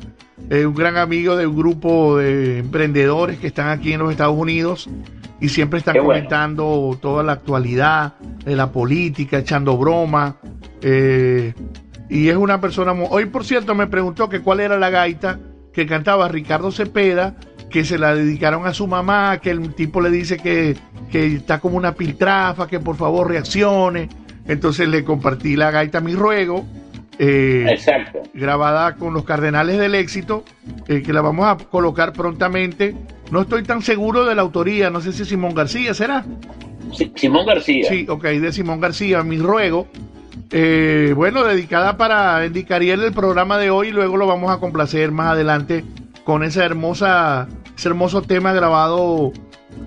Eh, 0.51 0.67
un 0.67 0.75
gran 0.75 0.97
amigo 0.97 1.37
de 1.37 1.47
un 1.47 1.57
grupo 1.57 2.19
de 2.19 2.59
emprendedores 2.59 3.39
que 3.39 3.47
están 3.47 3.69
aquí 3.69 3.93
en 3.93 4.01
los 4.01 4.11
Estados 4.11 4.37
Unidos 4.37 4.89
y 5.41 5.49
siempre 5.49 5.79
están 5.79 5.95
bueno. 5.95 6.09
comentando 6.09 6.99
toda 7.01 7.23
la 7.23 7.33
actualidad 7.33 8.15
de 8.45 8.57
la 8.57 8.71
política, 8.73 9.39
echando 9.39 9.77
broma. 9.77 10.37
eh, 10.81 11.55
y 12.15 12.29
es 12.29 12.37
una 12.37 12.61
persona... 12.61 12.93
Hoy, 12.93 13.27
por 13.27 13.45
cierto, 13.45 13.75
me 13.75 13.87
preguntó 13.87 14.29
que 14.29 14.41
cuál 14.41 14.61
era 14.61 14.79
la 14.79 14.91
gaita 14.91 15.39
que 15.73 15.87
cantaba 15.87 16.29
Ricardo 16.29 16.71
Cepeda, 16.71 17.37
que 17.71 17.85
se 17.85 17.99
la 17.99 18.15
dedicaron 18.15 18.67
a 18.67 18.75
su 18.75 18.87
mamá, 18.87 19.39
que 19.41 19.51
el 19.51 19.75
tipo 19.75 20.01
le 20.03 20.11
dice 20.11 20.37
que, 20.37 20.77
que 21.11 21.27
está 21.37 21.59
como 21.61 21.77
una 21.79 21.95
piltrafa, 21.95 22.67
que 22.69 22.79
por 22.81 22.97
favor 22.97 23.29
reaccione. 23.29 24.09
Entonces 24.47 24.89
le 24.89 25.05
compartí 25.05 25.57
la 25.57 25.71
gaita 25.71 26.01
Mi 26.01 26.15
Ruego. 26.15 26.67
eh, 27.19 27.67
Exacto. 27.71 28.21
grabada 28.35 28.97
con 28.97 29.15
los 29.15 29.25
Cardenales 29.25 29.79
del 29.79 29.95
Éxito, 29.95 30.45
eh, 30.89 31.03
que 31.03 31.13
la 31.13 31.21
vamos 31.23 31.47
a 31.47 31.57
colocar 31.57 32.13
prontamente. 32.13 32.95
No 33.31 33.41
estoy 33.43 33.63
tan 33.63 33.81
seguro 33.81 34.25
de 34.27 34.35
la 34.35 34.43
autoría, 34.43 34.91
no 34.91 35.01
sé 35.01 35.13
si 35.13 35.25
Simón 35.25 35.55
García 35.55 35.95
será. 35.95 36.25
Si- 36.93 37.13
Simón 37.15 37.47
García. 37.47 37.87
Sí, 37.89 38.05
ok, 38.09 38.25
de 38.25 38.53
Simón 38.53 38.81
García, 38.81 39.23
mi 39.23 39.39
ruego. 39.39 39.87
Eh, 40.53 41.15
bueno, 41.17 41.45
dedicada 41.45 41.97
para 41.97 42.37
Andy 42.39 42.65
Cariel 42.65 43.03
el 43.03 43.13
programa 43.13 43.57
de 43.59 43.71
hoy, 43.71 43.91
luego 43.91 44.17
lo 44.17 44.27
vamos 44.27 44.51
a 44.51 44.59
complacer 44.59 45.11
más 45.11 45.29
adelante 45.33 45.85
con 46.25 46.43
esa 46.45 46.65
hermosa, 46.65 47.49
ese 47.77 47.89
hermoso 47.89 48.23
tema 48.23 48.53
grabado 48.53 49.33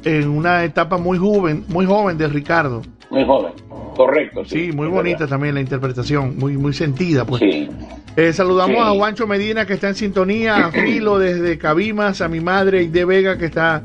en 0.03 0.27
una 0.29 0.63
etapa 0.63 0.97
muy 0.97 1.17
joven, 1.19 1.65
muy 1.67 1.85
joven 1.85 2.17
de 2.17 2.27
Ricardo. 2.27 2.81
Muy 3.11 3.23
joven. 3.25 3.53
Correcto. 3.95 4.43
Sí, 4.43 4.71
muy 4.73 4.87
es 4.87 4.93
bonita 4.93 5.19
verdad. 5.19 5.29
también 5.35 5.53
la 5.55 5.61
interpretación, 5.61 6.35
muy, 6.37 6.57
muy 6.57 6.73
sentida, 6.73 7.25
pues. 7.25 7.41
Sí. 7.41 7.69
Eh, 8.17 8.33
saludamos 8.33 8.75
Sí. 8.77 8.81
a 8.83 8.89
Juancho 8.91 9.27
Medina 9.27 9.65
que 9.65 9.73
está 9.73 9.89
en 9.89 9.95
sintonía, 9.95 10.65
a 10.67 10.71
Filo 10.71 11.19
desde 11.19 11.57
Cabimas, 11.59 12.21
a 12.21 12.27
mi 12.27 12.39
madre 12.39 12.81
Ide 12.83 13.05
Vega 13.05 13.37
que 13.37 13.45
está 13.45 13.83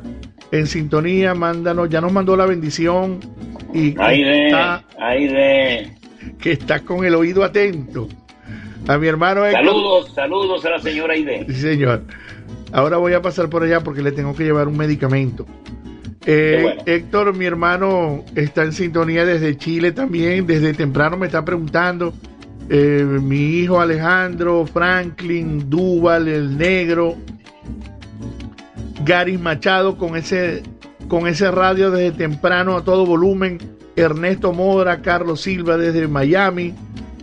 en 0.51 0.67
sintonía, 0.67 1.35
mándanos, 1.35 1.89
ya 1.91 2.01
nos 2.01 2.13
mandó 2.13 2.37
la 2.37 2.47
bendición 2.47 3.21
y 3.75 3.95
Ahí 4.01 4.25
de, 4.25 4.47
está, 4.47 4.83
ahí 4.99 5.27
de. 5.29 6.00
Que 6.39 6.53
está 6.53 6.81
con 6.81 7.05
el 7.05 7.15
oído 7.15 7.45
atento. 7.45 8.09
A 8.89 8.97
mi 8.99 9.07
hermano 9.07 9.45
Héctor. 9.45 9.65
Saludos, 9.65 10.13
saludos 10.15 10.65
a 10.65 10.71
la 10.71 10.79
señora 10.79 11.13
Aide. 11.15 11.45
Sí, 11.49 11.55
señor. 11.55 12.03
Ahora 12.73 12.97
voy 12.97 13.13
a 13.13 13.21
pasar 13.23 13.49
por 13.51 13.63
allá 13.63 13.81
porque 13.81 14.03
le 14.03 14.13
tengo 14.13 14.35
que 14.35 14.45
llevar 14.45 14.69
un 14.69 14.77
medicamento. 14.77 15.47
Eh, 16.27 16.61
bueno. 16.63 16.83
Héctor, 16.87 17.35
mi 17.35 17.45
hermano, 17.47 18.25
está 18.35 18.63
en 18.63 18.73
sintonía 18.73 19.25
desde 19.25 19.57
Chile 19.57 19.93
también. 19.93 20.47
Desde 20.47 20.73
temprano 20.75 21.17
me 21.17 21.27
está 21.27 21.45
preguntando. 21.45 22.13
eh, 22.69 23.05
mi 23.05 23.37
hijo 23.59 23.81
Alejandro, 23.81 24.65
Franklin, 24.67 25.69
Duval, 25.69 26.29
el 26.29 26.57
negro, 26.57 27.17
Gary 29.05 29.39
Machado 29.39 29.97
con 29.99 30.17
ese, 30.17 30.63
con 31.09 31.27
ese 31.27 31.51
radio 31.51 31.91
desde 31.91 32.17
temprano 32.17 32.77
a 32.77 32.85
todo 32.85 33.05
volumen. 33.05 33.59
Ernesto 33.97 34.53
Modra, 34.53 35.01
Carlos 35.03 35.41
Silva 35.41 35.77
desde 35.77 36.07
Miami. 36.09 36.75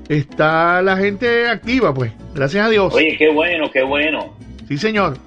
Está 0.09 0.81
la 0.81 0.95
gente 0.97 1.47
activa, 1.49 1.93
pues. 1.93 2.11
Gracias 2.33 2.65
a 2.65 2.69
Dios. 2.69 2.93
Oye, 2.93 3.15
qué 3.17 3.29
bueno, 3.29 3.69
qué 3.71 3.83
bueno. 3.83 4.33
Sí, 4.67 4.77
señor. 4.77 5.17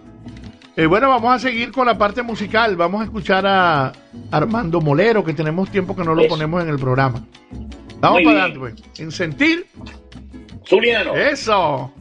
Eh, 0.76 0.86
bueno, 0.86 1.08
vamos 1.08 1.34
a 1.34 1.38
seguir 1.38 1.72
con 1.72 1.86
la 1.86 1.98
parte 1.98 2.22
musical. 2.22 2.76
Vamos 2.76 3.02
a 3.02 3.04
escuchar 3.04 3.44
a 3.46 3.92
Armando 4.30 4.80
Molero, 4.80 5.22
que 5.24 5.34
tenemos 5.34 5.70
tiempo 5.70 5.94
que 5.94 6.04
no 6.04 6.14
lo 6.14 6.22
Eso. 6.22 6.30
ponemos 6.30 6.62
en 6.62 6.70
el 6.70 6.78
programa. 6.78 7.22
Vamos 8.00 8.22
para 8.22 8.44
adelante, 8.44 8.58
pues. 8.58 8.74
En 8.98 9.10
sentir 9.12 9.66
Zuliano. 10.66 11.14
eso. 11.14 11.92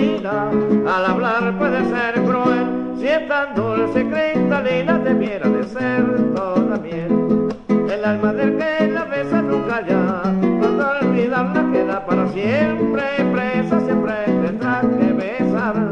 Al 0.00 1.04
hablar 1.04 1.58
puede 1.58 1.84
ser 1.88 2.22
cruel, 2.22 2.94
si 2.98 3.08
es 3.08 3.26
tan 3.26 3.54
dulce 3.54 4.06
cristalina 4.06 4.98
debiera 4.98 5.48
de 5.48 5.64
ser 5.64 6.34
toda 6.34 6.76
miel. 6.78 7.48
El 7.68 8.04
alma 8.04 8.32
del 8.32 8.56
que 8.58 8.88
la 8.88 9.04
besa 9.04 9.42
nunca 9.42 9.84
ya, 9.84 10.22
cuando 10.60 10.90
olvidarla 11.02 11.72
queda 11.72 12.06
para 12.06 12.28
siempre 12.28 13.02
presa, 13.32 13.80
siempre 13.80 14.14
tendrá 14.24 14.82
que 14.82 15.12
besarla, 15.12 15.90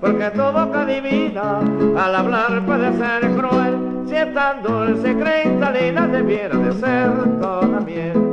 porque 0.00 0.30
tu 0.30 0.42
boca 0.42 0.84
divina 0.84 1.60
al 1.96 2.14
hablar 2.16 2.66
puede 2.66 2.92
ser 2.94 3.30
cruel, 3.36 4.06
si 4.06 4.16
es 4.16 4.34
tan 4.34 4.62
dulce 4.64 5.14
cristalina 5.16 6.08
debiera 6.08 6.56
de 6.58 6.72
ser 6.72 7.40
toda 7.40 7.80
miel. 7.80 8.23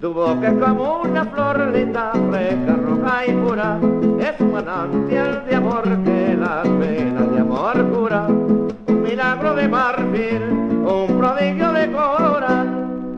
Tu 0.00 0.14
boca 0.14 0.48
es 0.48 0.54
como 0.54 1.02
una 1.02 1.26
flor 1.26 1.58
linda, 1.74 2.12
fresca, 2.30 2.74
roja 2.74 3.26
y 3.26 3.32
pura, 3.32 3.78
es 4.18 4.40
un 4.40 4.52
manantial 4.52 5.44
de 5.46 5.54
amor 5.54 5.82
que 6.04 6.36
las 6.40 6.66
penas 6.66 7.30
de 7.30 7.40
amor 7.40 7.86
cura, 7.90 8.26
un 8.26 9.02
milagro 9.02 9.54
de 9.56 9.68
marfil, 9.68 10.42
un 10.86 11.18
prodigio 11.18 11.72
de 11.74 11.92
coral, 11.92 12.68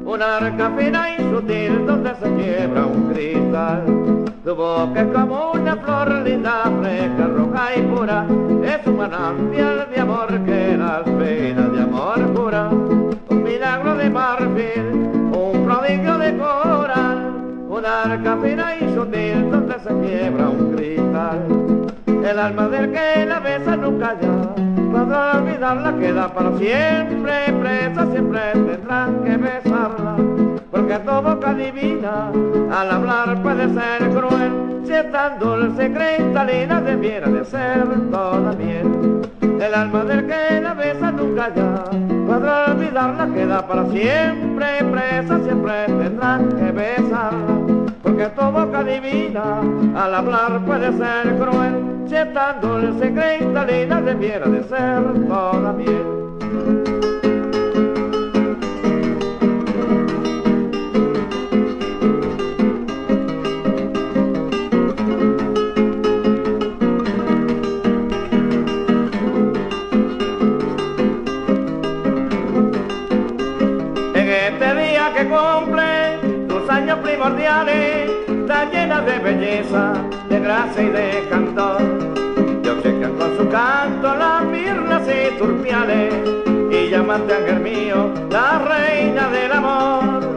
una 0.04 0.38
arca 0.38 0.72
fina 0.76 1.14
y 1.14 1.22
sutil 1.30 1.86
donde 1.86 2.16
se 2.16 2.34
quiebra 2.34 2.86
un 2.86 3.12
cristal. 3.12 3.84
Tu 4.44 4.52
boca 4.52 5.02
es 5.02 5.12
como 5.12 5.52
una 5.52 5.76
flor 5.76 6.10
linda, 6.24 6.64
fresca, 6.80 7.26
roja 7.28 7.76
y 7.76 7.82
pura, 7.82 8.26
es 8.64 8.86
un 8.88 8.96
manantial 8.96 9.88
de 9.88 10.00
amor 10.00 10.44
que 10.44 10.76
las 10.76 11.02
penas 11.02 11.72
de 11.72 11.80
amor 11.80 12.34
cura, 12.34 12.70
un 12.70 13.42
milagro 13.44 13.94
de 13.94 14.10
marfil, 14.10 15.01
prodigio 15.82 16.18
de 16.18 16.38
coral, 16.38 17.18
una 17.68 18.02
arca 18.02 18.36
fina 18.36 18.76
y 18.76 18.94
sutil 18.94 19.50
donde 19.50 19.74
se 19.80 19.88
quiebra 19.88 20.48
un 20.48 20.76
cristal. 20.76 21.90
El 22.06 22.38
alma 22.38 22.68
del 22.68 22.92
que 22.92 23.26
la 23.26 23.40
besa 23.40 23.76
nunca 23.76 24.16
ya, 24.20 24.54
cuando 24.92 25.18
olvidarla 25.38 25.96
queda 25.98 26.32
para 26.32 26.56
siempre 26.56 27.52
presa, 27.60 28.06
siempre 28.12 28.40
tendrán 28.52 29.24
que 29.24 29.36
besarla, 29.36 30.16
porque 30.70 30.98
tu 31.00 31.10
boca 31.20 31.50
adivina, 31.50 32.30
al 32.70 32.90
hablar 32.90 33.42
puede 33.42 33.68
ser 33.74 34.08
cruel, 34.10 34.82
si 34.84 34.92
es 34.92 35.10
tan 35.10 35.40
dulce 35.40 35.92
cristalina 35.92 36.80
debiera 36.80 37.28
de 37.28 37.44
ser 37.44 37.84
toda 38.12 38.52
miel. 38.52 39.21
El 39.62 39.74
alma 39.74 40.02
del 40.04 40.26
que 40.26 40.60
la 40.60 40.74
besa 40.74 41.12
nunca 41.12 41.54
ya 41.54 41.84
podrá 42.26 42.72
olvidarla, 42.72 43.28
queda 43.32 43.64
para 43.64 43.86
siempre 43.90 44.66
presa, 44.90 45.38
siempre 45.44 45.86
tendrá 45.86 46.40
que 46.58 46.72
besarla. 46.72 47.54
Porque 48.02 48.26
tu 48.26 48.42
boca 48.42 48.82
divina 48.82 49.60
al 49.94 50.14
hablar 50.16 50.64
puede 50.66 50.92
ser 50.98 51.38
cruel, 51.38 51.74
si 52.08 52.16
es 52.16 52.34
tan 52.34 52.60
dulce 52.60 53.14
cristalina 53.14 54.00
debiera 54.00 54.48
de 54.48 54.64
ser 54.64 55.28
toda 55.28 55.72
miel. 55.74 56.81
Primordiales, 77.22 78.10
está 78.26 78.68
llena 78.70 79.00
de 79.02 79.18
belleza, 79.20 79.92
de 80.28 80.40
gracia 80.40 80.82
y 80.82 80.88
de 80.88 81.28
cantor. 81.30 81.80
Te 82.62 82.70
obsequian 82.70 83.12
con 83.12 83.36
su 83.36 83.48
canto 83.48 84.16
las 84.16 84.44
mirlas 84.44 85.02
y 85.06 85.38
turpiales, 85.38 86.12
y 86.70 86.90
llamaste 86.90 87.32
ángel 87.32 87.60
mío, 87.60 88.12
la 88.28 88.58
reina 88.58 89.28
del 89.28 89.52
amor. 89.52 90.36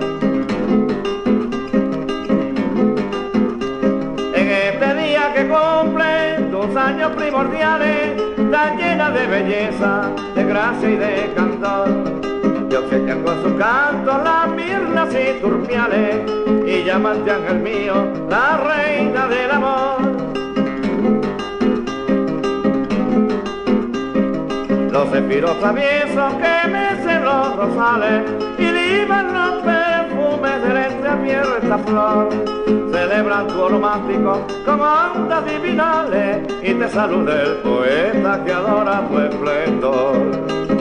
En 4.36 4.48
este 4.48 4.94
día 4.94 5.34
que 5.34 5.48
cumple 5.48 6.50
tus 6.52 6.76
años 6.76 7.12
primordiales, 7.16 8.22
está 8.38 8.76
llena 8.76 9.10
de 9.10 9.26
belleza, 9.26 10.12
de 10.36 10.44
gracia 10.44 10.90
y 10.90 10.96
de 10.98 11.34
cantor. 11.36 12.35
Te 12.76 12.80
obsequian 12.80 13.24
con 13.24 13.42
su 13.42 13.58
canto 13.58 14.22
las 14.22 14.50
mirlas 14.50 15.08
y 15.16 15.40
turpiales, 15.40 16.30
y 16.68 16.84
llamaste 16.84 17.32
ángel 17.32 17.60
mío, 17.60 18.06
la 18.30 18.58
reina 18.58 19.28
del 19.28 19.52
amor. 19.52 20.02
Los 24.92 25.10
cefiros 25.10 25.58
traviesos 25.62 26.34
que 26.34 26.70
mecen 26.70 27.24
los 27.24 27.56
rosales 27.56 28.24
y 28.60 28.64
liban 28.64 29.34
los 29.34 29.64
perfumes 29.64 30.64
de 30.64 30.88
esta 30.88 31.24
tierra, 31.24 31.58
esta 31.62 31.78
flor. 31.78 32.30
Celebran 32.92 33.48
tu 33.48 33.70
romántico 33.70 34.46
con 34.66 34.82
ondas 34.82 35.46
divinales 35.46 36.40
y 36.62 36.74
te 36.74 36.90
saluda 36.90 37.42
el 37.42 37.54
poeta 37.60 38.44
que 38.44 38.52
adora 38.52 39.08
tu 39.08 39.20
esplendor. 39.20 40.75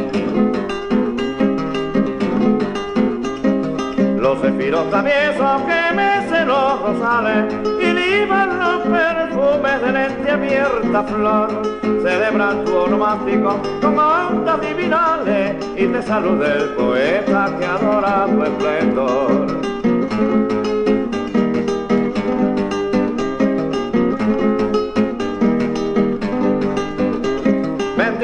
Los 4.35 4.43
cefiros 4.43 4.91
traviesos 4.91 5.63
que 5.63 5.95
mecen 5.95 6.49
los 6.49 6.81
rosales 6.83 7.55
y 7.81 7.93
liban 7.93 8.59
los 8.59 8.81
perfumes 8.83 9.81
de 9.81 9.93
lente 9.93 10.29
abierta 10.29 11.05
flor. 11.05 11.63
Celebran 12.03 12.65
tu 12.65 12.87
romántico 12.87 13.63
con 13.81 13.97
ondas 13.97 14.61
divinales 14.61 15.55
y 15.77 15.87
te 15.87 16.03
saluda 16.03 16.53
el 16.53 16.71
poeta 16.71 17.55
que 17.61 17.65
adora 17.65 18.27
tu 18.27 18.43
esplendor. 18.43 19.84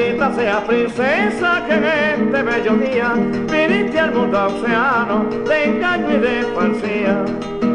Sea 0.01 0.65
princesa 0.65 1.63
que 1.67 1.73
en 1.75 1.83
este 1.83 2.41
bello 2.41 2.75
día 2.75 3.13
viniste 3.13 3.99
al 3.99 4.11
mundo 4.13 4.47
océano 4.47 5.25
de 5.47 5.65
engaño 5.65 6.11
y 6.11 6.19
de 6.19 6.43
falsía, 6.55 7.25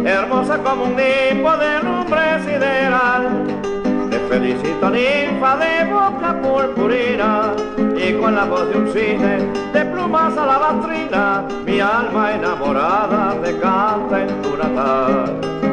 hermosa 0.04 0.58
como 0.58 0.84
un 0.84 0.96
nimbo 0.96 1.56
de 1.56 1.82
lumbre 1.84 2.40
sideral. 2.44 3.44
Te 4.10 4.18
felicito 4.28 4.90
ninfa 4.90 5.56
de 5.58 5.84
boca 5.92 6.40
purpurina 6.42 7.52
y 7.96 8.14
con 8.14 8.34
la 8.34 8.44
voz 8.46 8.68
de 8.70 8.78
un 8.78 8.88
cisne 8.88 9.38
de 9.72 9.84
plumas 9.84 10.36
alabastrina, 10.36 11.44
mi 11.64 11.78
alma 11.78 12.32
enamorada 12.32 13.36
te 13.42 13.56
canta 13.58 14.22
en 14.22 14.42
tu 14.42 14.56
natal. 14.56 15.65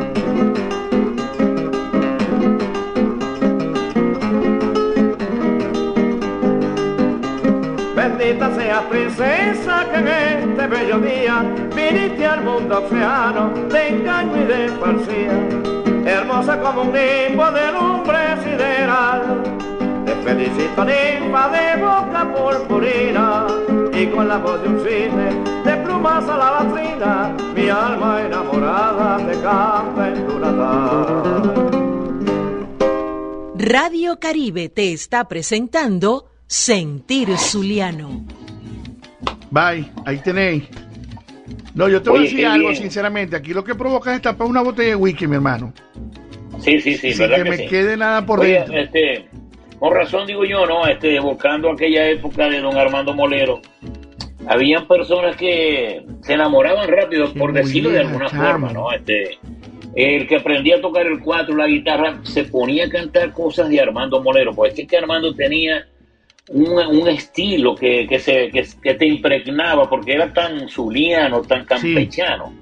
Bendita 8.17 8.53
sea 8.55 8.87
princesa 8.89 9.87
que 9.89 9.97
en 9.97 10.07
este 10.07 10.67
bello 10.67 10.99
día 10.99 11.43
viniste 11.75 12.25
al 12.25 12.43
mundo 12.43 12.83
océano 12.83 13.51
de 13.69 13.87
engaño 13.87 14.43
y 14.43 14.45
de 14.45 14.69
falsía, 14.79 15.31
hermosa 16.05 16.59
como 16.59 16.83
un 16.83 16.93
nimbo 16.93 17.49
de 17.51 17.71
lumbre 17.71 18.37
sideral. 18.43 19.41
Te 20.05 20.13
felicito 20.15 20.85
ninfa 20.85 21.49
de 21.49 21.81
boca 21.81 22.31
purpurina 22.35 23.47
y 23.91 24.05
con 24.07 24.27
la 24.27 24.37
voz 24.37 24.61
de 24.61 24.69
un 24.69 24.79
cisne 24.83 25.33
de 25.63 25.77
plumas 25.83 26.29
alabastrina, 26.29 27.35
mi 27.55 27.69
alma 27.69 28.21
enamorada 28.21 29.17
te 29.25 29.41
canta 29.41 30.09
en 30.09 30.27
tu 30.27 30.39
natal. 30.39 31.53
Radio 33.55 34.19
Caribe 34.19 34.69
te 34.69 34.93
está 34.93 35.27
presentando 35.27 36.32
Sentir 36.55 37.35
Zuliano. 37.35 38.23
Bye, 39.49 39.89
ahí 40.05 40.19
tenéis. 40.19 40.65
No, 41.73 41.89
yo 41.89 41.99
te 41.99 42.11
voy 42.11 42.19
a 42.19 42.21
decir 42.21 42.45
algo, 42.45 42.69
bien. 42.69 42.79
sinceramente. 42.79 43.35
Aquí 43.35 43.55
lo 43.55 43.63
que 43.63 43.73
provoca 43.73 44.13
es 44.13 44.21
tapar 44.21 44.45
una 44.45 44.61
botella 44.61 44.89
de 44.89 44.95
whisky, 44.95 45.25
mi 45.25 45.33
hermano. 45.37 45.73
Sí, 46.59 46.79
sí, 46.79 46.95
sí, 46.95 47.09
Sin 47.13 47.17
¿verdad 47.21 47.37
que 47.37 47.43
que 47.43 47.49
me 47.49 47.57
sí? 47.57 47.65
quede 47.67 47.97
nada 47.97 48.23
por 48.23 48.41
Oye, 48.41 48.51
dentro. 48.53 48.77
este, 48.77 49.25
con 49.79 49.95
razón 49.95 50.27
digo 50.27 50.45
yo, 50.45 50.67
¿no? 50.67 50.85
Este, 50.85 51.15
evocando 51.15 51.71
aquella 51.71 52.07
época 52.07 52.47
de 52.47 52.61
don 52.61 52.77
Armando 52.77 53.15
Molero, 53.15 53.59
habían 54.45 54.87
personas 54.87 55.35
que 55.35 56.05
se 56.21 56.33
enamoraban 56.33 56.87
rápido, 56.87 57.33
por 57.33 57.51
decirlo 57.51 57.89
de 57.89 58.01
alguna 58.01 58.29
forma, 58.29 58.71
¿no? 58.71 58.91
Este, 58.91 59.39
el 59.95 60.27
que 60.27 60.35
aprendía 60.35 60.75
a 60.75 60.81
tocar 60.81 61.07
el 61.07 61.19
cuatro, 61.19 61.55
la 61.55 61.65
guitarra, 61.65 62.19
se 62.21 62.43
ponía 62.43 62.85
a 62.85 62.89
cantar 62.89 63.33
cosas 63.33 63.69
de 63.69 63.81
Armando 63.81 64.21
Molero, 64.21 64.53
pues 64.53 64.77
es 64.77 64.87
que 64.87 64.97
Armando 64.97 65.33
tenía 65.33 65.87
un, 66.49 66.71
un 66.71 67.07
estilo 67.07 67.75
que, 67.75 68.07
que, 68.07 68.19
se, 68.19 68.49
que, 68.49 68.67
que 68.81 68.93
te 68.95 69.05
impregnaba, 69.07 69.89
porque 69.89 70.13
era 70.13 70.33
tan 70.33 70.67
zuliano, 70.69 71.41
tan 71.41 71.65
campechano, 71.65 72.53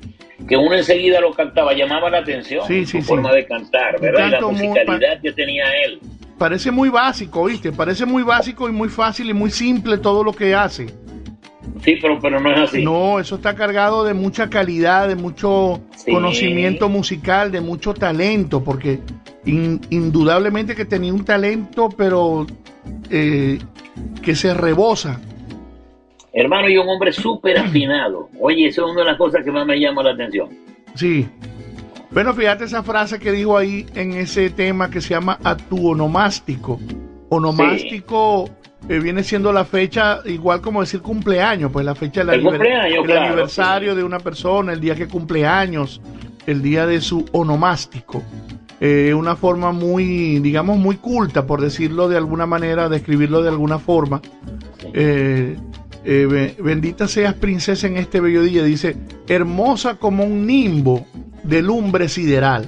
que 0.47 0.57
uno 0.57 0.75
enseguida 0.75 1.19
lo 1.19 1.33
cantaba, 1.33 1.73
llamaba 1.73 2.09
la 2.09 2.19
atención 2.19 2.65
Sí, 2.67 2.85
su 2.85 2.97
sí, 2.97 3.01
forma 3.01 3.31
de 3.33 3.45
cantar, 3.45 3.99
¿verdad? 3.99 4.27
Y 4.27 4.31
la 4.31 4.41
muy 4.41 4.53
musicalidad 4.53 5.21
que 5.21 5.31
tenía 5.31 5.65
él. 5.85 5.99
Parece 6.37 6.71
muy 6.71 6.89
básico, 6.89 7.45
¿viste? 7.45 7.71
Parece 7.71 8.05
muy 8.05 8.23
básico 8.23 8.67
y 8.67 8.71
muy 8.71 8.89
fácil 8.89 9.29
y 9.29 9.33
muy 9.33 9.51
simple 9.51 9.97
todo 9.97 10.23
lo 10.23 10.33
que 10.33 10.55
hace. 10.55 10.87
Sí, 11.83 11.97
pero, 12.01 12.19
pero 12.19 12.39
no 12.39 12.51
es 12.51 12.59
así. 12.59 12.83
No, 12.83 13.19
eso 13.19 13.35
está 13.35 13.55
cargado 13.55 14.03
de 14.03 14.13
mucha 14.13 14.49
calidad, 14.49 15.07
de 15.07 15.15
mucho 15.15 15.81
Sí. 15.95 16.11
conocimiento 16.11 16.89
musical, 16.89 17.51
de 17.51 17.61
mucho 17.61 17.93
talento, 17.93 18.63
porque 18.63 18.99
in- 19.45 19.79
indudablemente 19.89 20.75
que 20.75 20.85
tenía 20.85 21.13
un 21.13 21.23
talento, 21.25 21.89
pero 21.95 22.45
eh, 23.09 23.59
que 24.21 24.35
se 24.35 24.53
rebosa. 24.53 25.19
Hermano, 26.33 26.69
y 26.69 26.77
un 26.77 26.87
hombre 26.89 27.11
súper 27.11 27.57
afinado. 27.59 28.29
Oye, 28.39 28.67
eso 28.67 28.85
es 28.85 28.91
una 28.93 29.01
de 29.01 29.07
las 29.07 29.17
cosas 29.17 29.43
que 29.43 29.51
más 29.51 29.65
me 29.67 29.79
llama 29.79 30.01
la 30.03 30.11
atención. 30.11 30.49
Sí. 30.95 31.27
Bueno, 32.09 32.33
fíjate 32.33 32.65
esa 32.65 32.83
frase 32.83 33.19
que 33.19 33.31
dijo 33.31 33.57
ahí 33.57 33.85
en 33.95 34.13
ese 34.13 34.49
tema 34.49 34.89
que 34.89 34.99
se 35.01 35.09
llama 35.09 35.37
a 35.43 35.55
tu 35.55 35.89
onomástico. 35.89 36.79
Onomástico 37.29 38.49
eh, 38.89 38.99
viene 38.99 39.23
siendo 39.23 39.51
la 39.53 39.63
fecha, 39.65 40.19
igual 40.25 40.61
como 40.61 40.81
decir 40.81 41.01
cumpleaños, 41.01 41.71
pues 41.71 41.85
la 41.85 41.95
fecha 41.95 42.23
del 42.23 42.39
El 42.39 42.43
cumpleaños, 42.43 42.97
el 42.99 43.03
claro, 43.05 43.21
aniversario 43.27 43.91
sí. 43.91 43.97
de 43.97 44.03
una 44.03 44.19
persona, 44.19 44.73
el 44.73 44.79
día 44.79 44.95
que 44.95 45.07
cumple 45.07 45.45
años, 45.45 46.01
el 46.47 46.61
día 46.61 46.85
de 46.87 46.99
su 47.01 47.25
onomástico. 47.31 48.23
Eh, 48.79 49.13
una 49.13 49.35
forma 49.35 49.71
muy, 49.71 50.39
digamos, 50.39 50.79
muy 50.79 50.95
culta, 50.95 51.45
por 51.45 51.61
decirlo 51.61 52.09
de 52.09 52.17
alguna 52.17 52.47
manera, 52.47 52.89
describirlo 52.89 53.43
de 53.43 53.49
alguna 53.49 53.77
forma. 53.77 54.21
Eh, 54.93 55.55
eh, 56.03 56.27
be- 56.27 56.55
bendita 56.63 57.07
seas 57.07 57.35
princesa 57.35 57.85
en 57.85 57.97
este 57.97 58.19
bello 58.19 58.41
día, 58.41 58.63
dice, 58.63 58.97
hermosa 59.27 59.97
como 59.97 60.23
un 60.23 60.47
nimbo 60.47 61.05
de 61.43 61.61
lumbre 61.61 62.09
sideral. 62.09 62.67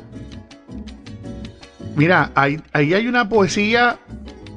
Mira, 1.96 2.32
ahí, 2.36 2.60
ahí 2.74 2.94
hay 2.94 3.08
una 3.08 3.28
poesía 3.28 3.98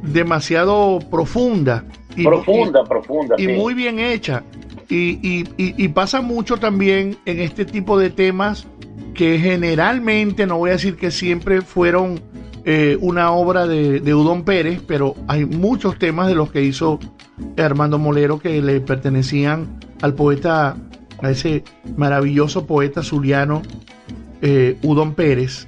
demasiado 0.07 0.99
profunda 1.11 1.85
y, 2.17 2.25
profunda, 2.25 2.85
profunda. 2.85 3.35
y, 3.39 3.47
sí. 3.47 3.53
muy 3.53 3.75
bien 3.75 3.99
hecha. 3.99 4.43
Y, 4.89 5.19
y- 5.23 5.45
y- 5.57 5.75
y 5.85 5.89
pasa 5.89 6.21
mucho 6.23 6.57
también 6.59 7.17
en 7.27 7.41
este 7.41 7.65
tipo 7.65 7.99
de 7.99 8.11
temas 8.11 8.67
que 9.15 9.39
generalmente, 9.39 10.47
no 10.47 10.59
voy 10.59 10.71
a 10.71 10.75
decir 10.75 10.97
que 10.97 11.11
siempre 11.11 11.61
fueron 11.63 12.21
eh, 12.65 12.97
una 13.01 13.31
obra 13.33 13.67
de, 13.67 14.01
de 14.01 14.15
Udón 14.15 14.45
Pérez, 14.45 14.81
pero 14.87 15.15
hay 15.29 15.45
muchos 15.45 15.99
temas 15.99 16.29
de 16.29 16.35
los 16.35 16.51
que 16.51 16.63
hizo 16.63 16.99
Armando 17.57 17.99
Molero 17.99 18.39
que 18.39 18.61
le 18.63 18.81
pertenecían 18.81 19.79
al 20.03 20.15
poeta, 20.15 20.77
a 21.23 21.31
ese 21.31 21.65
maravilloso 21.97 22.67
poeta 22.67 23.03
zuliano 23.03 23.63
eh, 24.43 24.77
Udón 24.83 25.15
Pérez. 25.15 25.67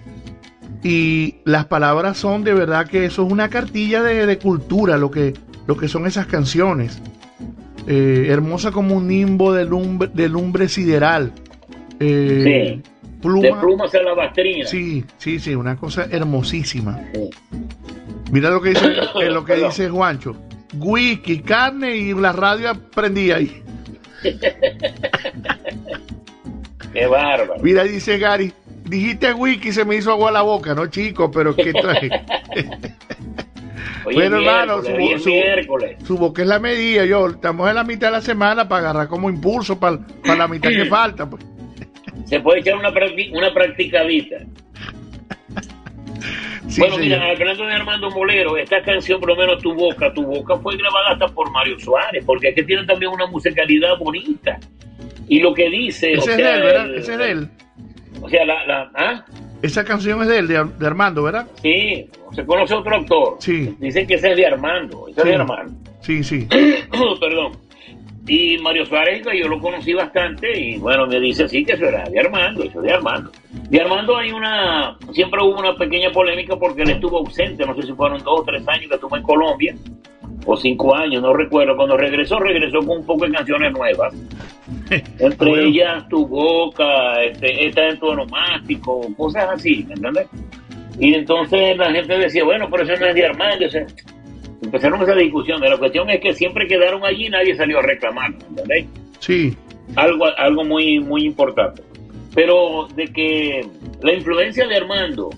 Y 0.82 1.36
las 1.44 1.66
palabras 1.66 2.16
son 2.18 2.44
de 2.44 2.54
verdad 2.54 2.86
que 2.86 3.04
eso 3.04 3.26
es 3.26 3.32
una 3.32 3.48
cartilla 3.48 4.02
de, 4.02 4.26
de 4.26 4.38
cultura, 4.38 4.96
lo 4.96 5.10
que, 5.10 5.34
lo 5.66 5.76
que 5.76 5.88
son 5.88 6.06
esas 6.06 6.26
canciones. 6.26 7.00
Eh, 7.86 8.26
hermosa 8.28 8.70
como 8.70 8.94
un 8.96 9.08
nimbo 9.08 9.52
de 9.52 9.64
lumbre, 9.64 10.10
de 10.12 10.28
lumbre 10.28 10.68
sideral. 10.68 11.32
Eh, 12.00 12.80
pluma- 13.20 13.42
De 13.42 13.54
plumas 13.60 13.94
a 13.94 14.02
la 14.02 14.14
bastrina. 14.14 14.66
Sí, 14.66 15.04
sí, 15.16 15.38
sí, 15.40 15.54
una 15.54 15.74
cosa 15.76 16.06
hermosísima. 16.10 17.00
Sí. 17.14 17.30
Mira 18.30 18.50
lo 18.50 18.60
que 18.60 18.68
dice, 18.70 18.86
eh, 19.22 19.30
lo 19.30 19.44
que 19.44 19.54
Perdón. 19.54 19.70
dice 19.70 19.88
Juancho. 19.88 20.36
Whisky, 20.76 21.38
carne 21.40 21.96
y 21.96 22.12
la 22.14 22.30
radio 22.32 22.78
prendía 22.94 23.36
ahí. 23.36 23.62
Qué 26.92 27.06
bárbaro. 27.06 27.62
Mira, 27.62 27.84
dice 27.84 28.18
Gary, 28.18 28.52
dijiste 28.88 29.32
y 29.62 29.72
se 29.72 29.84
me 29.84 29.96
hizo 29.96 30.10
agua 30.12 30.30
la 30.30 30.42
boca, 30.42 30.74
¿no, 30.74 30.86
chico? 30.86 31.30
Pero 31.30 31.54
qué 31.54 31.72
traje. 31.72 32.08
Hoy 34.04 34.14
Bueno, 34.14 34.36
es 34.38 34.46
hermano, 34.46 34.82
su- 34.82 34.88
es 34.90 35.22
su-. 35.22 36.06
Su 36.06 36.16
boca 36.18 36.42
es 36.42 36.48
la 36.48 36.58
medida, 36.58 37.04
yo. 37.04 37.28
Estamos 37.28 37.68
en 37.68 37.74
la 37.74 37.84
mitad 37.84 38.08
de 38.08 38.12
la 38.12 38.20
semana 38.20 38.68
para 38.68 38.80
agarrar 38.90 39.08
como 39.08 39.28
impulso 39.28 39.78
para, 39.78 39.98
para 40.22 40.36
la 40.36 40.48
mitad 40.48 40.70
que 40.70 40.84
falta. 40.90 41.28
Pues. 41.28 41.44
Se 42.26 42.40
puede 42.40 42.60
echar 42.60 42.76
una, 42.76 42.90
una 43.32 43.52
practicadita. 43.52 44.36
Sí, 46.68 46.82
bueno, 46.82 46.96
señor. 46.96 47.20
mira, 47.20 47.30
hablando 47.30 47.64
de 47.64 47.72
Armando 47.72 48.10
Molero, 48.10 48.56
esta 48.58 48.82
canción, 48.82 49.18
por 49.20 49.30
lo 49.30 49.36
menos 49.36 49.62
Tu 49.62 49.72
Boca, 49.72 50.12
Tu 50.12 50.22
Boca, 50.22 50.54
fue 50.58 50.76
grabada 50.76 51.12
hasta 51.12 51.26
por 51.28 51.50
Mario 51.50 51.78
Suárez, 51.80 52.22
porque 52.26 52.48
es 52.50 52.54
que 52.54 52.62
tiene 52.62 52.84
también 52.84 53.10
una 53.10 53.26
musicalidad 53.26 53.96
bonita. 53.98 54.58
Y 55.28 55.40
lo 55.40 55.54
que 55.54 55.70
dice. 55.70 56.12
o 56.14 56.18
Ese 56.18 56.32
es 56.32 56.36
de 56.36 56.42
sea, 56.42 56.54
él, 56.56 56.62
¿verdad? 56.62 56.94
Ese 56.94 57.12
es 57.12 57.18
de 57.18 57.30
él. 57.30 57.48
O 58.20 58.28
sea, 58.28 58.44
la. 58.44 58.66
la 58.66 58.90
¿ah? 58.94 59.24
Esa 59.62 59.84
canción 59.84 60.22
es 60.22 60.28
de 60.28 60.38
él, 60.38 60.48
de, 60.48 60.64
de 60.78 60.86
Armando, 60.86 61.22
¿verdad? 61.24 61.46
Sí, 61.62 62.06
se 62.32 62.44
conoce 62.46 62.74
otro 62.74 62.94
autor. 62.94 63.36
Sí. 63.40 63.74
Dicen 63.80 64.06
que 64.06 64.14
ese 64.14 64.30
es 64.30 64.36
de 64.36 64.46
Armando. 64.46 65.08
Ese 65.08 65.20
es 65.20 65.24
Sí. 65.24 65.28
de 65.30 65.34
Armando. 65.36 65.72
Sí, 66.00 66.22
sí. 66.24 66.48
Perdón. 67.20 67.52
Y 68.30 68.58
Mario 68.58 68.84
Suárez, 68.84 69.26
que 69.26 69.38
yo 69.38 69.48
lo 69.48 69.58
conocí 69.58 69.94
bastante, 69.94 70.46
y 70.60 70.76
bueno, 70.76 71.06
me 71.06 71.18
dice 71.18 71.48
sí 71.48 71.64
que 71.64 71.72
eso 71.72 71.86
era 71.86 72.04
de 72.04 72.20
Armando, 72.20 72.62
eso 72.62 72.78
es 72.80 72.84
de 72.86 72.92
Armando. 72.92 73.32
De 73.70 73.80
Armando 73.80 74.18
hay 74.18 74.30
una, 74.32 74.98
siempre 75.12 75.40
hubo 75.42 75.58
una 75.58 75.74
pequeña 75.76 76.10
polémica 76.12 76.54
porque 76.56 76.82
él 76.82 76.90
estuvo 76.90 77.18
ausente, 77.20 77.64
no 77.64 77.74
sé 77.74 77.82
si 77.86 77.92
fueron 77.94 78.18
dos 78.22 78.40
o 78.40 78.44
tres 78.44 78.68
años 78.68 78.86
que 78.88 78.94
estuvo 78.96 79.16
en 79.16 79.22
Colombia, 79.22 79.74
o 80.50 80.56
cinco 80.56 80.96
años, 80.96 81.20
no 81.20 81.34
recuerdo. 81.34 81.76
Cuando 81.76 81.94
regresó, 81.98 82.38
regresó 82.38 82.78
con 82.78 82.98
un 83.00 83.06
poco 83.06 83.26
de 83.26 83.32
canciones 83.32 83.70
nuevas. 83.70 84.14
Entre 85.18 85.48
bueno. 85.50 85.68
ellas, 85.68 86.08
Tu 86.08 86.26
Boca, 86.26 87.22
este, 87.22 87.66
esta 87.66 87.86
en 87.86 87.98
tu 87.98 88.06
onomástico, 88.06 89.06
cosas 89.14 89.46
así, 89.52 89.84
¿me 89.86 89.94
entiendes? 89.94 90.26
Y 90.98 91.14
entonces 91.14 91.76
la 91.76 91.92
gente 91.92 92.16
decía, 92.16 92.44
bueno, 92.44 92.66
pero 92.70 92.82
eso 92.82 92.98
no 92.98 93.06
es 93.06 93.14
de 93.14 93.26
Armando, 93.26 93.66
o 93.66 93.70
sea, 93.70 93.86
empezaron 94.62 95.02
esa 95.02 95.14
discusión. 95.14 95.60
La 95.60 95.76
cuestión 95.76 96.08
es 96.08 96.18
que 96.20 96.32
siempre 96.32 96.66
quedaron 96.66 97.04
allí 97.04 97.26
y 97.26 97.30
nadie 97.30 97.54
salió 97.54 97.80
a 97.80 97.82
reclamar, 97.82 98.30
¿me 98.30 98.62
¿entendés? 98.62 98.86
Sí, 99.18 99.54
Algo, 99.96 100.26
algo 100.38 100.64
muy, 100.64 100.98
muy 100.98 101.26
importante. 101.26 101.82
Pero 102.34 102.88
de 102.94 103.04
que 103.08 103.66
la 104.02 104.14
influencia 104.14 104.66
de 104.66 104.76
Armando 104.76 105.28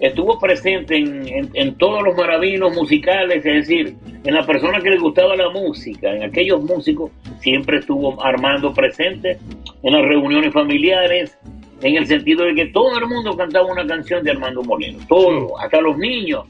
estuvo 0.00 0.38
presente 0.38 0.96
en, 0.96 1.26
en- 1.28 1.50
en 1.54 1.74
todos 1.76 2.02
los 2.02 2.16
maravillos 2.16 2.74
musicales, 2.74 3.38
es 3.38 3.68
decir, 3.68 3.94
en 4.24 4.34
la 4.34 4.44
persona 4.44 4.80
que 4.80 4.90
le 4.90 4.98
gustaba 4.98 5.36
la 5.36 5.50
música, 5.50 6.14
en 6.14 6.22
aquellos 6.24 6.62
músicos, 6.62 7.10
siempre 7.40 7.78
estuvo 7.78 8.22
Armando 8.24 8.72
presente, 8.74 9.38
en 9.82 9.92
las 9.92 10.02
reuniones 10.02 10.52
familiares, 10.52 11.36
en 11.82 11.96
el 11.96 12.06
sentido 12.06 12.44
de 12.46 12.54
que 12.54 12.66
todo 12.66 12.98
el 12.98 13.06
mundo 13.06 13.36
cantaba 13.36 13.66
una 13.70 13.86
canción 13.86 14.24
de 14.24 14.30
Armando 14.30 14.62
Molero, 14.62 14.98
todo, 15.08 15.58
hasta 15.60 15.80
los 15.80 15.96
niños. 15.98 16.44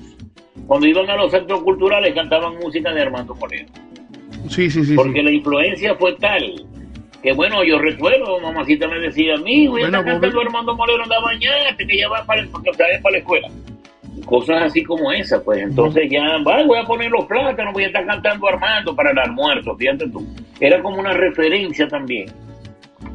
Cuando 0.67 0.87
iban 0.87 1.11
a 1.11 1.17
los 1.17 1.31
centros 1.33 1.63
culturales 1.63 2.15
cantaban 2.15 2.57
música 2.59 2.93
de 2.93 3.03
Armando 3.03 3.35
Molero 3.35 3.67
sí, 4.49 4.71
sí, 4.71 4.85
sí. 4.85 4.95
porque 4.95 5.19
sí. 5.19 5.23
la 5.25 5.31
influencia 5.33 5.95
fue 5.97 6.15
tal 6.15 6.65
que 7.25 7.33
bueno, 7.33 7.65
yo 7.65 7.79
recuerdo, 7.79 8.39
mamacita 8.39 8.87
me 8.87 8.99
decía, 8.99 9.39
mi 9.39 9.63
hijo, 9.63 9.79
ya 9.79 9.85
Bueno, 9.85 9.99
está 10.01 10.11
cantando 10.11 10.41
Armando 10.43 10.77
Molero, 10.77 11.05
anda 11.05 11.17
bañate, 11.21 11.87
que 11.87 11.97
ya 11.97 12.07
va 12.07 12.23
para, 12.27 12.43
el- 12.43 12.49
vez 12.51 13.01
para 13.03 13.13
la 13.13 13.19
escuela. 13.19 13.49
Cosas 14.27 14.63
así 14.65 14.85
como 14.85 15.11
esa, 15.11 15.43
pues 15.43 15.63
entonces 15.63 16.03
ya, 16.11 16.37
va, 16.47 16.63
voy 16.65 16.79
a 16.79 16.85
poner 16.85 17.11
los 17.11 17.25
plátanos, 17.25 17.73
voy 17.73 17.85
a 17.85 17.87
estar 17.87 18.05
cantando 18.05 18.47
Armando 18.47 18.95
para 18.95 19.13
el 19.13 19.19
almuerzo, 19.19 19.75
fíjate 19.75 20.07
tú. 20.11 20.23
Era 20.61 20.83
como 20.83 20.99
una 21.01 21.15
referencia 21.15 21.89
también. 21.89 22.27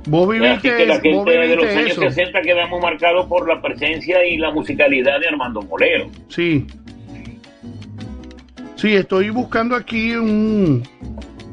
Vos 0.07 0.27
viviste, 0.27 0.75
que 0.75 0.85
la 0.87 0.95
vos 0.95 1.03
gente 1.03 1.31
de 1.31 1.55
los 1.55 1.65
años 1.65 1.91
eso. 1.91 2.01
60 2.01 2.41
quedamos 2.41 2.81
marcados 2.81 3.27
por 3.27 3.47
la 3.47 3.61
presencia 3.61 4.25
y 4.25 4.37
la 4.37 4.49
musicalidad 4.49 5.19
de 5.19 5.27
Armando 5.27 5.61
Molero. 5.61 6.07
Sí. 6.29 6.65
Sí, 8.75 8.95
estoy 8.95 9.29
buscando 9.29 9.75
aquí 9.75 10.15
un 10.15 10.81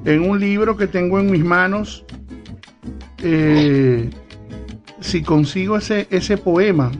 en 0.06 0.30
un 0.30 0.38
libro 0.38 0.76
que 0.76 0.86
tengo 0.86 1.18
en 1.18 1.30
mis 1.30 1.44
manos. 1.44 2.04
Eh, 3.22 4.10
si 5.00 5.22
consigo 5.22 5.76
ese, 5.76 6.06
ese 6.10 6.36
poema. 6.36 6.92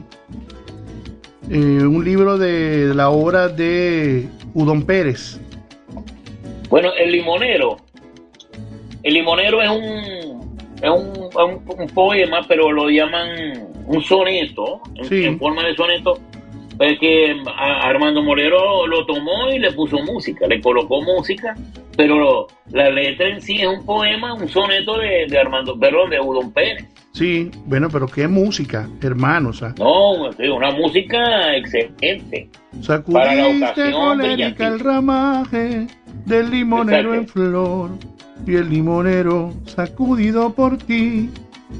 Eh, 1.49 1.57
un 1.57 2.03
libro 2.03 2.37
de 2.37 2.93
la 2.93 3.09
obra 3.09 3.47
de 3.47 4.27
Udón 4.53 4.83
Pérez. 4.83 5.39
Bueno, 6.69 6.89
el 6.99 7.11
limonero. 7.11 7.77
El 9.03 9.13
limonero 9.13 9.61
es 9.61 9.69
un, 9.69 10.51
es 10.81 10.89
un, 10.89 11.29
un- 11.41 11.79
un 11.79 11.87
poema, 11.87 12.41
pero 12.47 12.71
lo 12.73 12.89
llaman 12.89 13.29
un 13.85 14.01
soneto, 14.03 14.81
en, 14.95 15.05
Sí. 15.05 15.23
en 15.23 15.39
forma 15.39 15.63
de 15.65 15.73
soneto, 15.75 16.19
pues 16.77 16.99
que 16.99 17.35
a- 17.55 17.87
Armando 17.89 18.21
Molero 18.21 18.85
lo 18.87 19.05
tomó 19.05 19.49
y 19.51 19.59
le 19.59 19.71
puso 19.71 19.97
música, 20.03 20.45
le 20.47 20.61
colocó 20.61 21.01
música, 21.01 21.55
pero 21.95 22.47
la 22.71 22.89
letra 22.89 23.29
en 23.29 23.41
sí 23.41 23.55
es 23.61 23.67
un 23.67 23.85
poema, 23.85 24.33
un 24.33 24.47
soneto 24.47 24.97
de, 24.99 25.25
de 25.27 25.37
Armando, 25.39 25.77
perdón, 25.79 26.09
de 26.11 26.19
Udón 26.19 26.51
Pérez. 26.51 26.85
Sí, 27.13 27.49
bueno, 27.65 27.89
pero 27.91 28.05
qué 28.07 28.27
música, 28.27 28.87
hermanos. 29.01 29.63
¿ah? 29.63 29.73
No, 29.79 30.31
sí, 30.33 30.47
una 30.47 30.69
música 30.71 31.55
excelente. 31.55 32.49
Para 33.11 33.33
la 33.33 33.47
ocasión, 33.47 34.21
el 34.21 34.79
ramaje 34.79 35.87
del 36.25 36.51
limonero 36.51 37.15
en 37.15 37.27
flor 37.27 37.89
y 38.45 38.53
el 38.55 38.69
limonero 38.69 39.51
sacudido 39.65 40.53
por 40.53 40.77
ti 40.77 41.31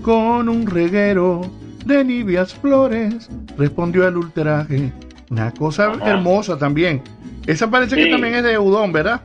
con 0.01 0.49
un 0.49 0.65
reguero 0.65 1.41
de 1.88 2.03
nibias 2.03 2.53
flores 2.53 3.29
respondió 3.57 4.05
al 4.05 4.17
ultraje. 4.17 4.91
Una 5.29 5.51
cosa 5.51 5.91
Ajá. 5.91 6.09
hermosa 6.11 6.57
también. 6.57 7.01
Esa 7.45 7.69
parece 7.69 7.95
que 7.95 8.07
también 8.07 8.35
es 8.35 8.43
de 8.43 8.57
Udón, 8.57 8.91
¿verdad? 8.91 9.21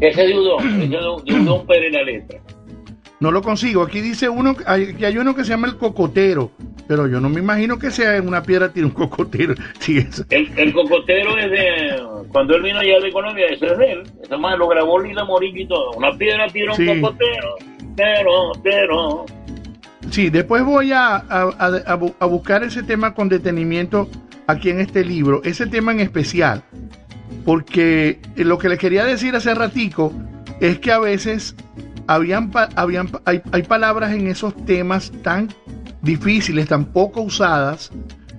Ese 0.00 0.22
es 0.24 0.28
de 0.28 0.38
Udón, 0.38 0.82
es 0.82 0.90
de 0.90 0.96
Udón 1.40 1.66
Pérez 1.66 1.92
la 1.92 2.02
letra. 2.02 2.38
No 3.18 3.30
lo 3.30 3.42
consigo. 3.42 3.82
Aquí 3.82 4.00
dice 4.00 4.28
uno, 4.30 4.56
que 4.56 5.04
hay 5.06 5.18
uno 5.18 5.34
que 5.34 5.44
se 5.44 5.50
llama 5.50 5.66
el 5.66 5.76
cocotero, 5.76 6.52
pero 6.88 7.06
yo 7.06 7.20
no 7.20 7.28
me 7.28 7.40
imagino 7.40 7.78
que 7.78 7.90
sea 7.90 8.16
en 8.16 8.26
una 8.26 8.42
piedra 8.42 8.72
tiene 8.72 8.88
un 8.88 8.94
cocotero. 8.94 9.54
Sí, 9.80 9.98
eso. 9.98 10.24
El, 10.30 10.50
el 10.56 10.72
cocotero 10.72 11.36
es 11.38 11.50
de. 11.50 12.02
Cuando 12.32 12.54
él 12.56 12.62
vino 12.62 12.78
allá 12.78 12.98
de 13.00 13.12
Colombia, 13.12 13.46
eso 13.50 13.66
es 13.66 13.76
de 13.78 13.92
él. 13.92 14.02
Eso 14.22 14.38
más 14.38 14.56
lo 14.58 14.68
grabó 14.68 14.98
Lila 15.00 15.24
Morillo 15.24 15.60
y 15.60 15.66
todo. 15.66 15.90
Una 15.96 16.12
piedra 16.16 16.46
tira 16.48 16.70
un 16.72 16.76
Sí. 16.78 16.86
cocotero. 16.86 17.56
Pero, 17.96 18.52
pero. 18.62 19.26
Sí, 20.10 20.30
después 20.30 20.64
voy 20.64 20.92
a, 20.92 21.16
a- 21.16 21.22
a- 21.58 21.92
a 21.92 21.98
bu- 21.98 22.14
a 22.18 22.24
buscar 22.26 22.64
ese 22.64 22.82
tema 22.82 23.14
con 23.14 23.28
detenimiento 23.28 24.08
aquí 24.46 24.70
en 24.70 24.80
este 24.80 25.04
libro, 25.04 25.42
ese 25.44 25.66
tema 25.66 25.92
en 25.92 26.00
especial, 26.00 26.62
porque 27.44 28.20
lo 28.36 28.58
que 28.58 28.68
les 28.68 28.78
quería 28.78 29.04
decir 29.04 29.36
hace 29.36 29.54
ratico 29.54 30.12
es 30.60 30.78
que 30.78 30.90
a 30.92 30.98
veces 30.98 31.54
habían, 32.06 32.50
habían 32.76 33.08
hay, 33.24 33.42
hay 33.52 33.62
palabras 33.62 34.12
en 34.12 34.26
esos 34.26 34.54
temas 34.64 35.12
tan 35.22 35.48
difíciles, 36.02 36.66
tan 36.66 36.86
poco 36.86 37.20
usadas, 37.20 37.90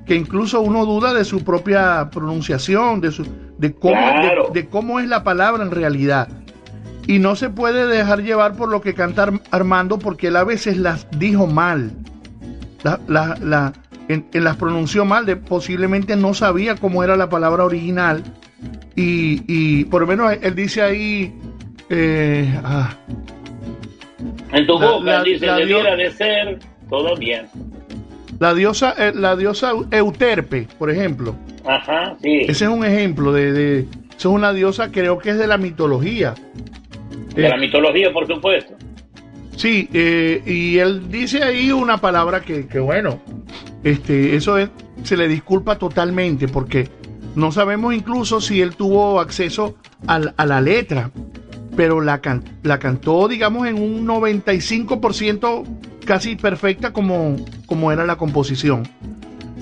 que 0.05 0.15
incluso 0.15 0.59
uno 0.61 0.85
duda 0.85 1.13
de 1.13 1.23
su 1.23 1.43
propia 1.43 2.09
pronunciación, 2.11 2.99
de, 3.01 3.11
su, 3.11 3.25
de, 3.57 3.73
cómo, 3.73 3.93
Claro. 3.93 4.49
de, 4.53 4.63
de 4.63 4.67
cómo 4.67 4.99
es 4.99 5.07
la 5.07 5.23
palabra 5.23 5.63
en 5.63 5.71
realidad. 5.71 6.27
Y 7.07 7.19
no 7.19 7.35
se 7.35 7.49
puede 7.49 7.87
dejar 7.87 8.21
llevar 8.23 8.55
por 8.55 8.69
lo 8.69 8.81
que 8.81 8.93
canta 8.93 9.23
Arm- 9.23 9.41
Armando 9.51 9.99
porque 9.99 10.27
él 10.27 10.35
a 10.35 10.43
veces 10.43 10.77
las 10.77 11.07
dijo 11.17 11.47
mal. 11.47 11.91
La, 12.83 12.99
la- 13.07 13.37
la- 13.41 13.73
en, 14.07 14.25
en 14.33 14.43
las 14.43 14.57
pronunció 14.57 15.05
mal, 15.05 15.25
de, 15.25 15.35
posiblemente 15.37 16.15
no 16.15 16.33
sabía 16.33 16.75
cómo 16.75 17.03
era 17.03 17.15
la 17.15 17.29
palabra 17.29 17.63
original. 17.65 18.23
Y, 18.95 19.41
y 19.47 19.85
por 19.85 20.01
lo 20.01 20.07
menos 20.07 20.33
él 20.41 20.53
dice 20.55 20.81
ahí, 20.81 21.33
eh, 21.89 22.59
ah, 22.63 22.93
En 24.51 24.67
tu 24.67 24.73
boca 24.79 25.23
dice, 25.23 25.45
debiera 25.45 25.95
de 25.95 26.11
ser 26.11 26.59
todo 26.89 27.15
bien. 27.15 27.47
La 28.39 28.53
diosa, 28.53 28.93
eh, 28.97 29.13
la 29.15 29.35
diosa 29.35 29.71
Euterpe, 29.91 30.67
por 30.77 30.89
ejemplo. 30.89 31.35
Ajá, 31.65 32.15
sí. 32.21 32.41
Ese 32.47 32.65
es 32.65 32.71
un 32.71 32.83
ejemplo 32.83 33.31
de, 33.31 33.51
de- 33.53 33.79
esa 34.09 34.29
es 34.29 34.35
una 34.35 34.51
diosa, 34.53 34.91
creo 34.91 35.17
que 35.19 35.29
es 35.31 35.37
de 35.37 35.47
la 35.47 35.57
mitología. 35.57 36.33
De 37.35 37.43
la 37.49 37.55
Eh, 37.55 37.59
mitología, 37.59 38.11
por 38.11 38.27
supuesto. 38.27 38.73
Sí, 39.55 39.87
eh, 39.93 40.41
y 40.45 40.77
él 40.77 41.09
dice 41.11 41.43
ahí 41.43 41.71
una 41.71 41.97
palabra 41.99 42.41
que, 42.41 42.67
que 42.67 42.79
bueno, 42.79 43.19
este, 43.83 44.35
eso 44.35 44.57
es- 44.57 44.69
se 45.03 45.17
le 45.17 45.27
disculpa 45.27 45.77
totalmente 45.77 46.47
porque 46.47 46.87
no 47.35 47.51
sabemos 47.51 47.93
incluso 47.93 48.41
si 48.41 48.61
él 48.61 48.75
tuvo 48.75 49.19
acceso 49.19 49.75
al- 50.07 50.33
a, 50.37 50.45
la 50.45 50.61
letra, 50.61 51.11
pero 51.75 52.01
la, 52.01 52.19
can- 52.21 52.43
la 52.63 52.79
cantó, 52.79 53.27
digamos, 53.27 53.67
en 53.67 53.75
un 53.81 54.05
95% 54.05 55.63
casi 56.05 56.35
perfecta 56.35 56.91
como, 56.91 57.35
como 57.65 57.91
era 57.91 58.05
la 58.05 58.15
composición. 58.17 58.83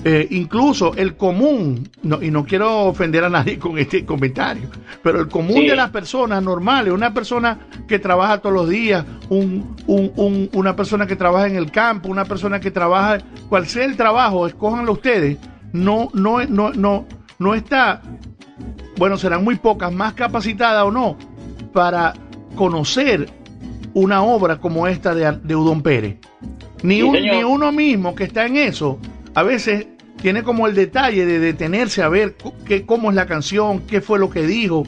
Eh, 0.02 0.28
incluso 0.30 0.94
el 0.94 1.14
común, 1.14 1.86
no- 2.02 2.22
y 2.22 2.30
no 2.30 2.46
quiero 2.46 2.84
ofender 2.86 3.22
a 3.24 3.28
nadie 3.28 3.58
con 3.58 3.76
este 3.78 4.06
comentario, 4.06 4.70
pero 5.02 5.20
el 5.20 5.28
común 5.28 5.56
Sí. 5.58 5.66
de 5.68 5.76
las 5.76 5.90
personas 5.90 6.42
normales, 6.42 6.92
una 6.94 7.12
persona 7.12 7.58
que 7.86 7.98
trabaja 7.98 8.38
todos 8.38 8.54
los 8.54 8.68
días, 8.70 9.04
un, 9.28 9.76
un- 9.86 10.10
un- 10.16 10.48
una 10.54 10.74
persona 10.74 11.06
que 11.06 11.16
trabaja 11.16 11.48
en 11.48 11.56
el 11.56 11.70
campo, 11.70 12.08
una 12.08 12.24
persona 12.24 12.60
que 12.60 12.70
trabaja, 12.70 13.18
cual 13.50 13.66
sea 13.66 13.84
el 13.84 13.96
trabajo, 13.96 14.46
escójanlo 14.46 14.92
ustedes, 14.92 15.36
no, 15.74 16.08
no, 16.14 16.42
no, 16.46 16.70
no, 16.72 17.04
no 17.38 17.54
está, 17.54 18.00
bueno, 18.96 19.18
serán 19.18 19.44
muy 19.44 19.56
pocas, 19.56 19.92
más 19.92 20.14
capacitada 20.14 20.84
o 20.86 20.90
no, 20.90 21.18
para 21.74 22.14
conocer 22.54 23.28
una 23.92 24.22
obra 24.22 24.56
como 24.58 24.86
esta 24.86 25.14
de, 25.14 25.30
de 25.42 25.54
Udon 25.56 25.82
Pérez. 25.82 26.16
Ni, 26.82 26.96
Sí, 26.96 27.02
un- 27.02 27.12
ni 27.12 27.44
uno 27.44 27.70
mismo 27.70 28.14
que 28.14 28.24
está 28.24 28.46
en 28.46 28.56
eso, 28.56 28.98
a 29.34 29.42
veces 29.42 29.86
tiene 30.20 30.42
como 30.42 30.66
el 30.66 30.74
detalle 30.74 31.24
de 31.26 31.38
detenerse 31.38 32.02
a 32.02 32.08
ver 32.08 32.36
qué, 32.66 32.84
cómo 32.84 33.10
es 33.10 33.16
la 33.16 33.26
canción, 33.26 33.80
qué 33.86 34.00
fue 34.00 34.18
lo 34.18 34.30
que 34.30 34.46
dijo. 34.46 34.84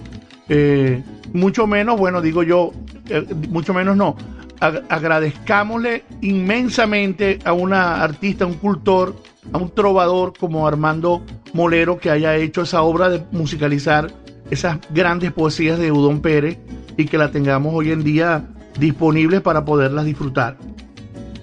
eh, 0.48 1.02
mucho 1.32 1.66
menos, 1.66 1.98
bueno, 1.98 2.20
digo 2.20 2.42
yo, 2.42 2.72
eh, 3.08 3.24
mucho 3.48 3.72
menos 3.72 3.96
no. 3.96 4.16
Ag- 4.60 4.82
agradezcámosle 4.90 6.04
inmensamente 6.20 7.38
a 7.44 7.52
una 7.54 8.02
artista, 8.02 8.44
a 8.44 8.48
un 8.48 8.54
cultor, 8.54 9.16
a 9.52 9.56
un 9.58 9.70
trovador 9.70 10.34
como 10.38 10.68
Armando 10.68 11.22
Molero 11.54 11.98
que 11.98 12.10
haya 12.10 12.36
hecho 12.36 12.62
esa 12.62 12.82
obra 12.82 13.08
de 13.08 13.22
musicalizar 13.32 14.10
esas 14.50 14.78
grandes 14.90 15.32
poesías 15.32 15.78
de 15.78 15.90
Udón 15.90 16.20
Pérez 16.20 16.58
y 16.98 17.06
que 17.06 17.16
la 17.16 17.30
tengamos 17.30 17.72
hoy 17.74 17.90
en 17.90 18.04
día 18.04 18.44
disponibles 18.78 19.40
para 19.40 19.64
poderlas 19.64 20.04
disfrutar. 20.04 20.58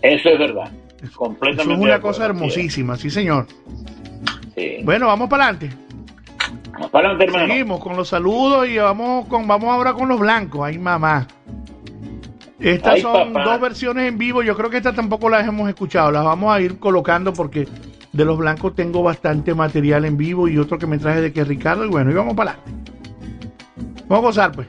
Eso 0.03 0.29
es 0.29 0.37
verdad. 0.39 0.71
Eso 1.01 1.17
Completamente. 1.17 1.73
es 1.73 1.79
de 1.79 1.85
una 1.85 2.01
cosa 2.01 2.23
es. 2.23 2.29
hermosísima, 2.29 2.95
sí 2.97 3.09
señor. 3.09 3.47
Sí. 4.55 4.77
Bueno, 4.83 5.07
vamos 5.07 5.29
para 5.29 5.45
adelante. 5.47 5.75
Vamos 6.73 6.89
para 6.91 7.09
adelante, 7.09 7.25
hermano. 7.25 7.47
Seguimos 7.53 7.79
con 7.79 7.95
los 7.97 8.07
saludos 8.09 8.67
y 8.67 8.77
vamos 8.77 9.27
con 9.27 9.47
vamos 9.47 9.69
ahora 9.69 9.93
con 9.93 10.07
los 10.09 10.19
blancos. 10.19 10.61
Ay, 10.65 10.77
mamá. 10.77 11.27
Estas 12.59 12.95
Ay, 12.95 13.01
son 13.01 13.31
papá. 13.33 13.45
dos 13.51 13.61
versiones 13.61 14.07
en 14.09 14.17
vivo. 14.17 14.43
Yo 14.43 14.55
creo 14.57 14.69
que 14.69 14.77
estas 14.77 14.95
tampoco 14.95 15.29
las 15.29 15.47
hemos 15.47 15.69
escuchado. 15.69 16.11
Las 16.11 16.25
vamos 16.25 16.53
a 16.53 16.59
ir 16.59 16.77
colocando 16.79 17.31
porque 17.31 17.67
de 18.11 18.25
los 18.25 18.37
blancos 18.37 18.75
tengo 18.75 19.01
bastante 19.03 19.53
material 19.53 20.03
en 20.03 20.17
vivo 20.17 20.47
y 20.49 20.57
otro 20.57 20.77
que 20.77 20.87
me 20.87 20.97
traje 20.97 21.21
de 21.21 21.31
que 21.31 21.43
Ricardo. 21.45 21.85
Y 21.85 21.89
bueno, 21.89 22.11
y 22.11 22.15
vamos 22.15 22.35
para 22.35 22.51
adelante. 22.51 22.91
Vamos 24.09 24.23
a 24.23 24.27
gozar, 24.27 24.51
pues. 24.51 24.67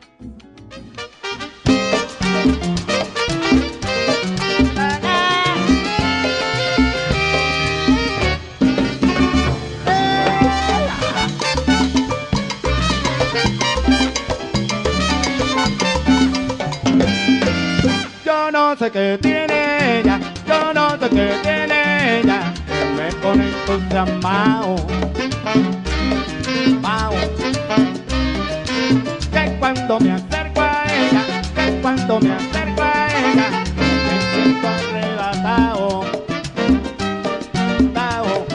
Sé 18.80 18.90
qué 18.90 19.18
tiene 19.20 20.00
ella, 20.00 20.18
yo 20.48 20.72
no 20.72 20.92
sé 20.92 21.10
qué 21.10 21.38
tiene 21.42 22.20
ella, 22.20 22.50
me 22.96 23.12
pone 23.20 23.46
entusiasmado. 23.46 24.76
Mao. 26.80 27.12
Que 29.30 29.56
cuando 29.58 30.00
me 30.00 30.12
acerco 30.12 30.62
a 30.62 30.84
ella, 30.88 31.22
que 31.54 31.80
cuando 31.82 32.20
me 32.20 32.32
acerco 32.32 32.82
a 32.82 33.08
ella, 33.18 33.50
me 33.76 34.16
siento 34.32 34.68
arrebatado. 34.68 36.04
Tao. 37.92 38.46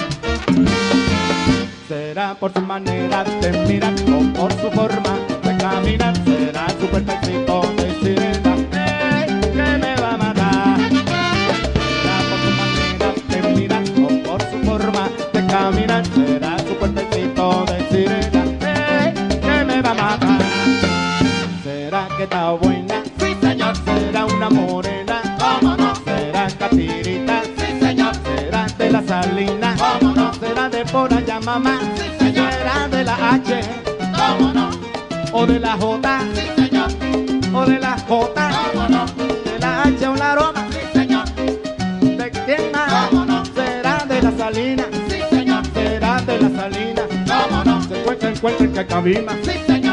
Será 1.87 2.33
por 2.33 2.51
su 2.51 2.61
manera 2.61 3.23
de 3.23 3.51
mirar 3.67 3.93
o 4.07 4.39
por 4.39 4.51
su 4.53 4.71
forma 4.71 5.19
de 5.43 5.57
caminar, 5.57 6.15
será 6.25 6.67
su 6.79 6.87
cuerpecito 6.89 7.74
está 22.25 22.51
buena? 22.53 23.03
Sí, 23.19 23.35
señor. 23.39 23.75
¿Será 23.85 24.25
una 24.25 24.49
morena? 24.49 25.21
¿Cómo 25.39 25.77
no? 25.77 25.93
¿Será 26.03 26.47
catirita? 26.59 27.43
Sí, 27.57 27.79
señor. 27.79 28.13
¿Será 28.23 28.65
de 28.77 28.89
la 28.91 29.03
salina? 29.03 29.75
¿Cómo 29.77 30.13
no? 30.13 30.33
¿Será 30.33 30.69
de 30.69 30.83
por 30.85 31.13
allá, 31.13 31.39
mamá? 31.39 31.79
Sí, 31.95 32.07
señor. 32.19 32.51
¿Será 32.51 32.87
de 32.87 33.03
la 33.03 33.15
H? 33.33 33.61
¿Cómo 34.17 34.53
no? 34.53 34.69
¿O 35.31 35.45
de 35.45 35.59
la 35.59 35.73
J? 35.77 36.19
Sí, 36.33 36.63
señor. 36.63 36.89
¿O 37.53 37.65
de 37.65 37.79
la 37.79 37.97
J? 38.07 38.51
¿Cómo 38.73 38.89
no? 38.89 39.05
¿De 39.45 39.59
la 39.59 39.83
H 39.83 40.07
o 40.07 40.15
la 40.15 40.35
Roma? 40.35 40.67
Sí, 40.71 40.79
señor. 40.99 41.25
¿De 42.01 42.31
quién 42.45 42.71
más? 42.71 43.09
¿Cómo 43.09 43.25
no? 43.25 43.45
¿Será 43.45 44.05
de 44.07 44.21
la 44.21 44.31
salina? 44.31 44.85
Sí, 45.09 45.19
señor. 45.29 45.63
¿Será 45.73 46.21
de 46.21 46.39
la 46.39 46.49
salina? 46.49 47.01
¿Cómo 47.27 47.63
no? 47.63 47.83
¿Se 47.83 47.99
encuentra, 47.99 48.29
encuentra 48.29 48.65
en 48.65 48.73
que 48.73 48.85
cabina? 48.87 49.31
Sí, 49.43 49.51
señor. 49.67 49.84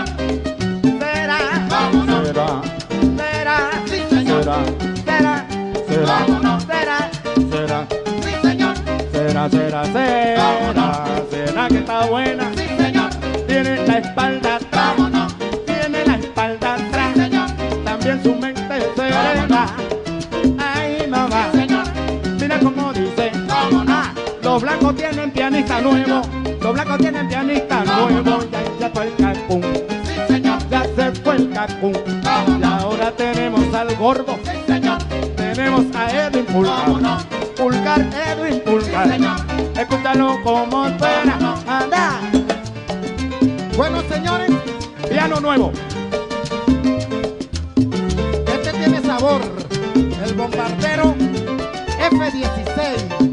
Será, 2.32 2.62
será, 2.64 3.10
será, 3.18 3.70
sí, 3.84 4.00
señor. 4.08 4.42
Será, 4.42 5.46
será, 5.86 6.24
será, 6.26 6.60
será, 6.66 7.10
será, 7.50 7.86
sí, 8.22 8.32
señor. 8.40 8.74
Será, 9.12 9.50
será, 9.50 9.84
será, 9.84 11.06
será 11.30 11.68
que 11.68 11.78
está 11.78 12.06
buena, 12.06 12.50
sí, 12.56 12.66
señor. 12.82 13.10
Tiene 13.46 13.86
la 13.86 13.98
espalda 13.98 14.56
atrás, 14.56 14.94
tiene 15.66 16.06
la 16.06 16.14
espalda 16.16 16.74
atrás, 16.76 17.14
señor. 17.16 17.50
También 17.84 18.22
su 18.22 18.34
mente 18.34 18.80
serena. 18.96 19.66
Ay, 20.58 21.06
mamá, 21.10 21.50
señor. 21.52 21.84
Mira 22.40 22.58
cómo 22.60 22.94
dice, 22.94 23.30
ah, 23.50 24.14
los 24.42 24.62
blancos 24.62 24.96
tienen 24.96 25.30
pianista 25.32 25.82
nuevo, 25.82 26.22
los 26.62 26.72
blancos 26.72 26.98
tienen 26.98 27.28
pianista 27.28 27.84
nuevo, 27.84 28.38
ya, 28.50 28.62
ya 28.80 28.90
fue 28.90 29.04
el 29.08 29.16
cacún, 29.16 29.62
sí 30.04 30.14
señor, 30.28 30.58
ya 30.70 30.82
se 30.96 31.12
fue 31.22 31.36
el 31.36 31.50
cacún, 31.50 31.92
gordo, 33.95 34.38
sí 34.45 34.59
señor, 34.66 34.99
tenemos 35.36 35.84
a 35.95 36.26
Edwin 36.26 36.45
Pulgar, 36.47 36.86
Pulgar, 37.57 38.01
Edwin 38.01 38.61
Pulgar, 38.61 39.09
escúchalo 39.76 40.43
como 40.43 40.86
suena, 40.99 41.55
anda. 41.66 42.20
Bueno 43.76 44.03
señores, 44.09 44.51
piano 45.09 45.40
nuevo. 45.40 45.72
Este 48.47 48.72
tiene 48.72 49.01
sabor, 49.03 49.40
el 50.24 50.34
bombardero 50.34 51.14
F-16. 51.99 53.32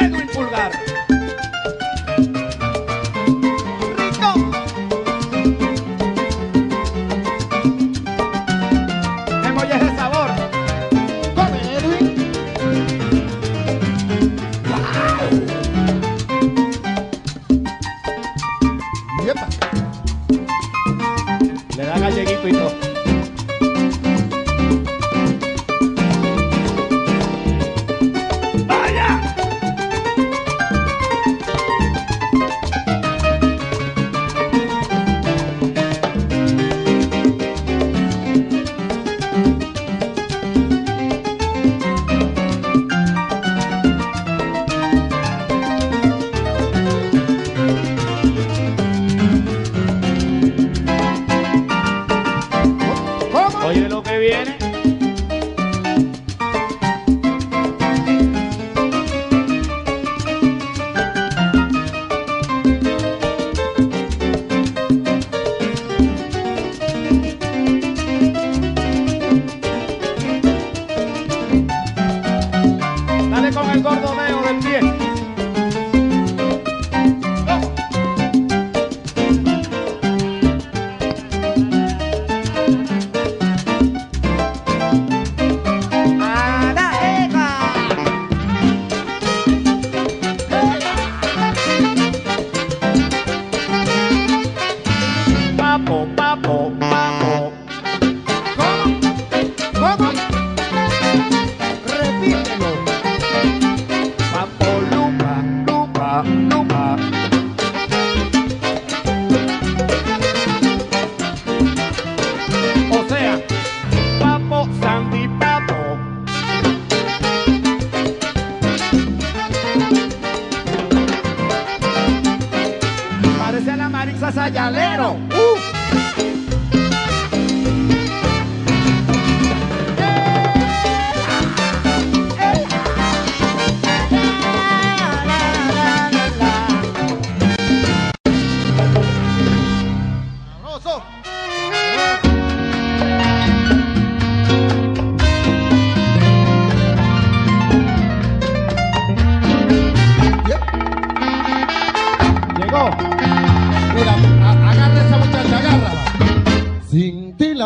Edwin 0.00 0.28
Pulgar. 0.28 0.93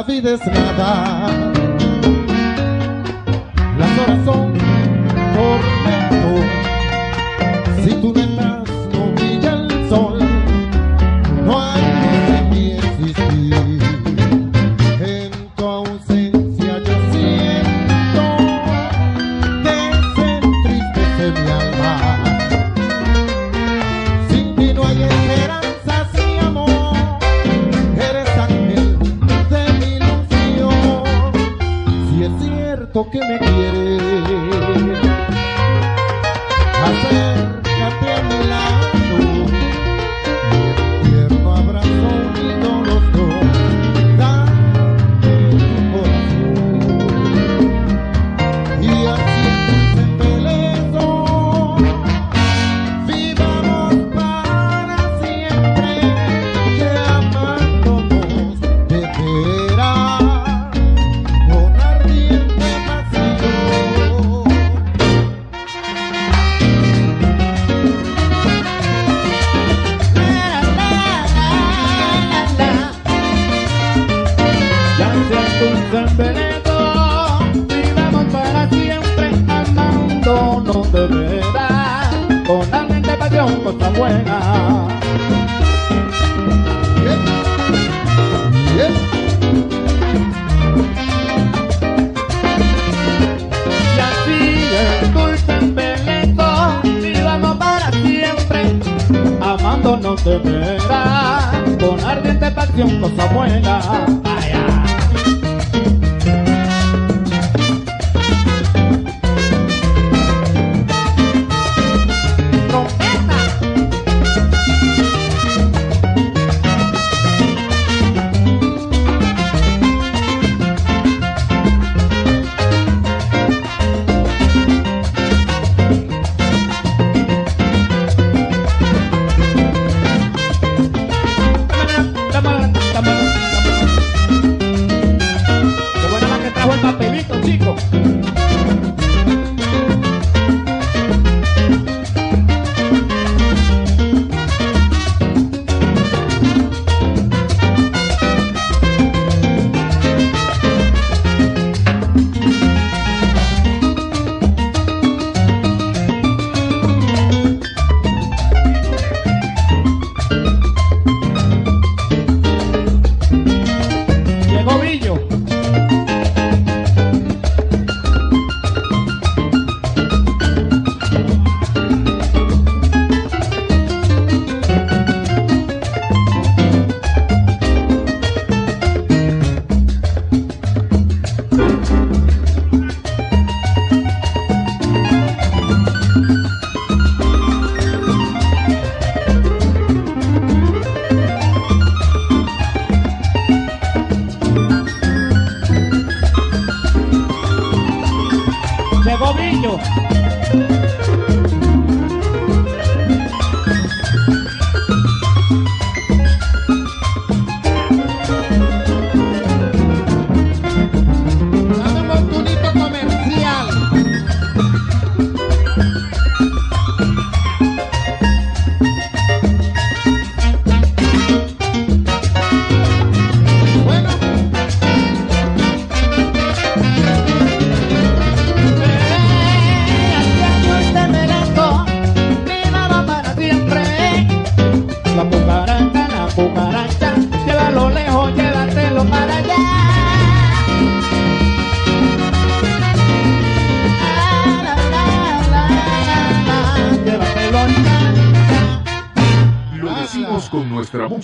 Vida 0.09 0.33
es 0.33 0.47
nada. 0.47 1.48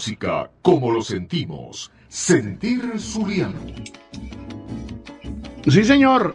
Música 0.04 0.50
como 0.60 0.90
lo 0.90 1.00
sentimos. 1.00 1.90
Sentir 2.08 2.98
Zuliano. 2.98 3.54
Sí, 5.66 5.82
señor. 5.82 6.34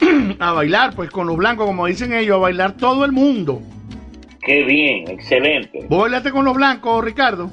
A 0.40 0.52
bailar, 0.52 0.92
pues 0.96 1.08
con 1.10 1.28
los 1.28 1.36
blancos, 1.36 1.66
como 1.66 1.86
dicen 1.86 2.12
ellos, 2.12 2.34
a 2.34 2.40
bailar 2.40 2.76
todo 2.76 3.04
el 3.04 3.12
mundo. 3.12 3.62
Qué 4.40 4.64
bien, 4.64 5.08
excelente. 5.08 5.86
¿Vos 5.88 6.00
bailaste 6.00 6.32
con 6.32 6.44
los 6.44 6.54
blancos, 6.54 7.04
Ricardo? 7.04 7.48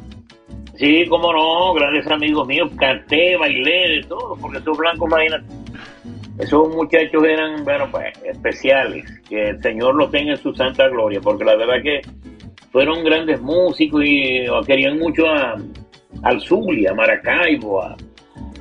Sí, 0.76 1.06
cómo 1.08 1.32
no, 1.32 1.74
grandes 1.76 2.08
amigos 2.08 2.48
míos, 2.48 2.72
canté, 2.80 3.38
bailé, 3.38 3.98
de 3.98 4.04
todo, 4.10 4.36
porque 4.42 4.58
esos 4.58 4.76
blancos, 4.76 5.08
imagínate. 5.08 5.46
Esos 6.40 6.68
muchachos 6.76 7.24
eran, 7.24 7.64
bueno, 7.64 7.88
pues, 7.92 8.12
especiales. 8.24 9.06
Que 9.30 9.50
el 9.50 9.62
Señor 9.62 9.94
los 9.96 10.10
tenga 10.10 10.32
en 10.32 10.38
su 10.38 10.54
santa 10.56 10.88
gloria, 10.88 11.22
porque 11.22 11.46
la 11.46 11.56
verdad 11.56 11.84
que 11.84 12.02
fueron 12.72 13.04
grandes 13.04 13.42
músicos 13.42 14.02
y 14.06 14.46
querían 14.66 14.98
mucho 15.00 15.28
a, 15.28 15.58
al 16.24 16.42
Zulia, 16.42 16.92
a 16.92 16.94
Maracaibo, 16.96 17.82
a, 17.84 17.96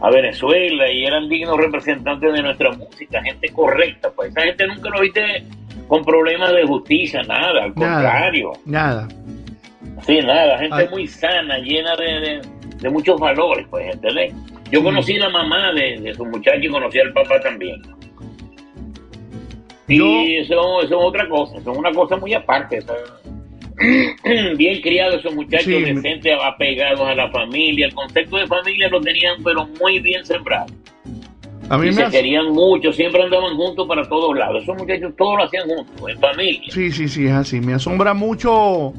a 0.01 0.11
Venezuela, 0.11 0.91
y 0.91 1.05
eran 1.05 1.29
dignos 1.29 1.57
representantes 1.59 2.33
de 2.33 2.43
nuestra 2.43 2.71
música, 2.73 3.23
gente 3.23 3.49
correcta, 3.51 4.11
pues. 4.15 4.31
Esa 4.31 4.43
gente 4.43 4.67
nunca 4.67 4.89
lo 4.91 5.01
viste 5.01 5.45
con 5.89 6.05
problemas 6.05 6.53
de 6.53 6.65
justicia, 6.65 7.23
nada, 7.23 7.65
al 7.65 7.75
Nada. 7.75 8.03
contrario. 8.03 8.53
Nada. 8.65 9.09
Sí, 10.07 10.19
nada, 10.21 10.59
gente 10.59 10.77
Ay. 10.77 10.89
muy 10.91 11.07
sana, 11.07 11.59
llena 11.59 11.95
de, 11.97 12.05
de- 12.21 12.41
de 12.81 12.89
muchos 12.89 13.21
valores, 13.21 13.67
pues, 13.69 13.93
¿entendés? 13.95 14.33
Yo 14.71 14.79
Sí. 14.79 14.85
conocí 14.85 15.15
la 15.19 15.29
mamá 15.29 15.73
de, 15.75 16.01
de 16.01 16.15
su 16.15 16.25
muchacho 16.25 16.59
y 16.63 16.69
conocí 16.69 16.99
al 16.99 17.13
papá 17.13 17.39
también. 17.41 17.83
Y 19.89 20.37
eso, 20.37 20.81
eso 20.83 20.83
es 20.83 20.93
otra 20.93 21.29
cosa, 21.29 21.59
eso 21.59 21.73
es 21.73 21.79
una 21.79 21.93
cosa 21.93 22.17
muy 22.17 22.33
aparte. 22.33 22.79
eso- 22.79 22.95
Bien 24.57 24.81
criados 24.83 25.17
esos 25.21 25.35
muchachos, 25.35 25.65
Sí. 25.67 25.73
decentes, 25.85 26.33
apegados 26.43 27.01
a 27.01 27.15
la 27.15 27.31
familia. 27.31 27.87
El 27.87 27.95
concepto 27.95 28.37
de 28.37 28.47
familia 28.47 28.89
lo 28.89 29.01
tenían, 29.01 29.43
pero 29.43 29.67
muy 29.81 29.99
bien 30.01 30.25
sembrado. 30.25 30.67
A 31.69 31.79
mí 31.79 31.87
Y 31.87 31.91
me 31.91 31.97
se 31.97 32.03
hace- 32.03 32.17
querían 32.19 32.51
mucho, 32.53 32.93
siempre 32.93 33.23
andaban 33.23 33.55
juntos 33.57 33.87
para 33.87 34.07
todos 34.09 34.37
lados. 34.37 34.63
Esos 34.63 34.77
muchachos 34.77 35.13
todos 35.17 35.37
lo 35.39 35.45
hacían 35.45 35.69
juntos, 35.69 36.11
en 36.11 36.19
familia. 36.19 36.71
Sí, 36.73 36.91
sí, 36.91 37.09
sí, 37.09 37.27
es 37.27 37.33
así. 37.33 37.61
Me 37.61 37.75
asombra 37.75 38.13
mucho 38.13 38.93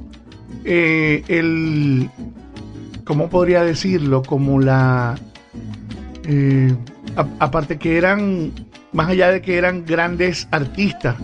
eh, 0.65 1.23
el. 1.27 2.09
¿Cómo 3.03 3.29
podría 3.29 3.63
decirlo? 3.63 4.23
Como 4.23 4.59
la. 4.59 5.19
eh, 6.27 6.71
a- 7.17 7.27
aparte 7.45 7.77
que 7.77 7.97
eran. 7.97 8.51
Más 8.93 9.09
allá 9.09 9.31
de 9.31 9.41
que 9.41 9.57
eran 9.57 9.85
grandes 9.85 10.47
artistas 10.51 11.15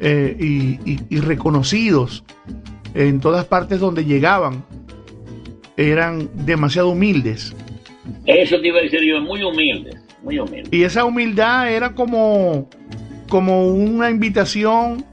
eh, 0.00 0.36
y, 0.38 0.78
y- 0.90 1.00
y 1.08 1.18
reconocidos 1.20 2.24
en 2.94 3.20
todas 3.20 3.44
partes 3.46 3.80
donde 3.80 4.04
llegaban, 4.04 4.64
eran 5.76 6.28
demasiado 6.34 6.90
humildes. 6.90 7.54
Eso 8.26 8.60
te 8.60 8.68
iba 8.68 8.78
a 8.78 8.82
decir 8.82 9.00
yo, 9.02 9.20
muy 9.20 9.42
humildes, 9.42 9.96
muy 10.22 10.38
humildes. 10.38 10.68
Y 10.72 10.82
esa 10.84 11.04
humildad 11.04 11.70
era 11.72 11.94
como, 11.94 12.68
como 13.28 13.66
una 13.68 14.10
invitación 14.10 15.04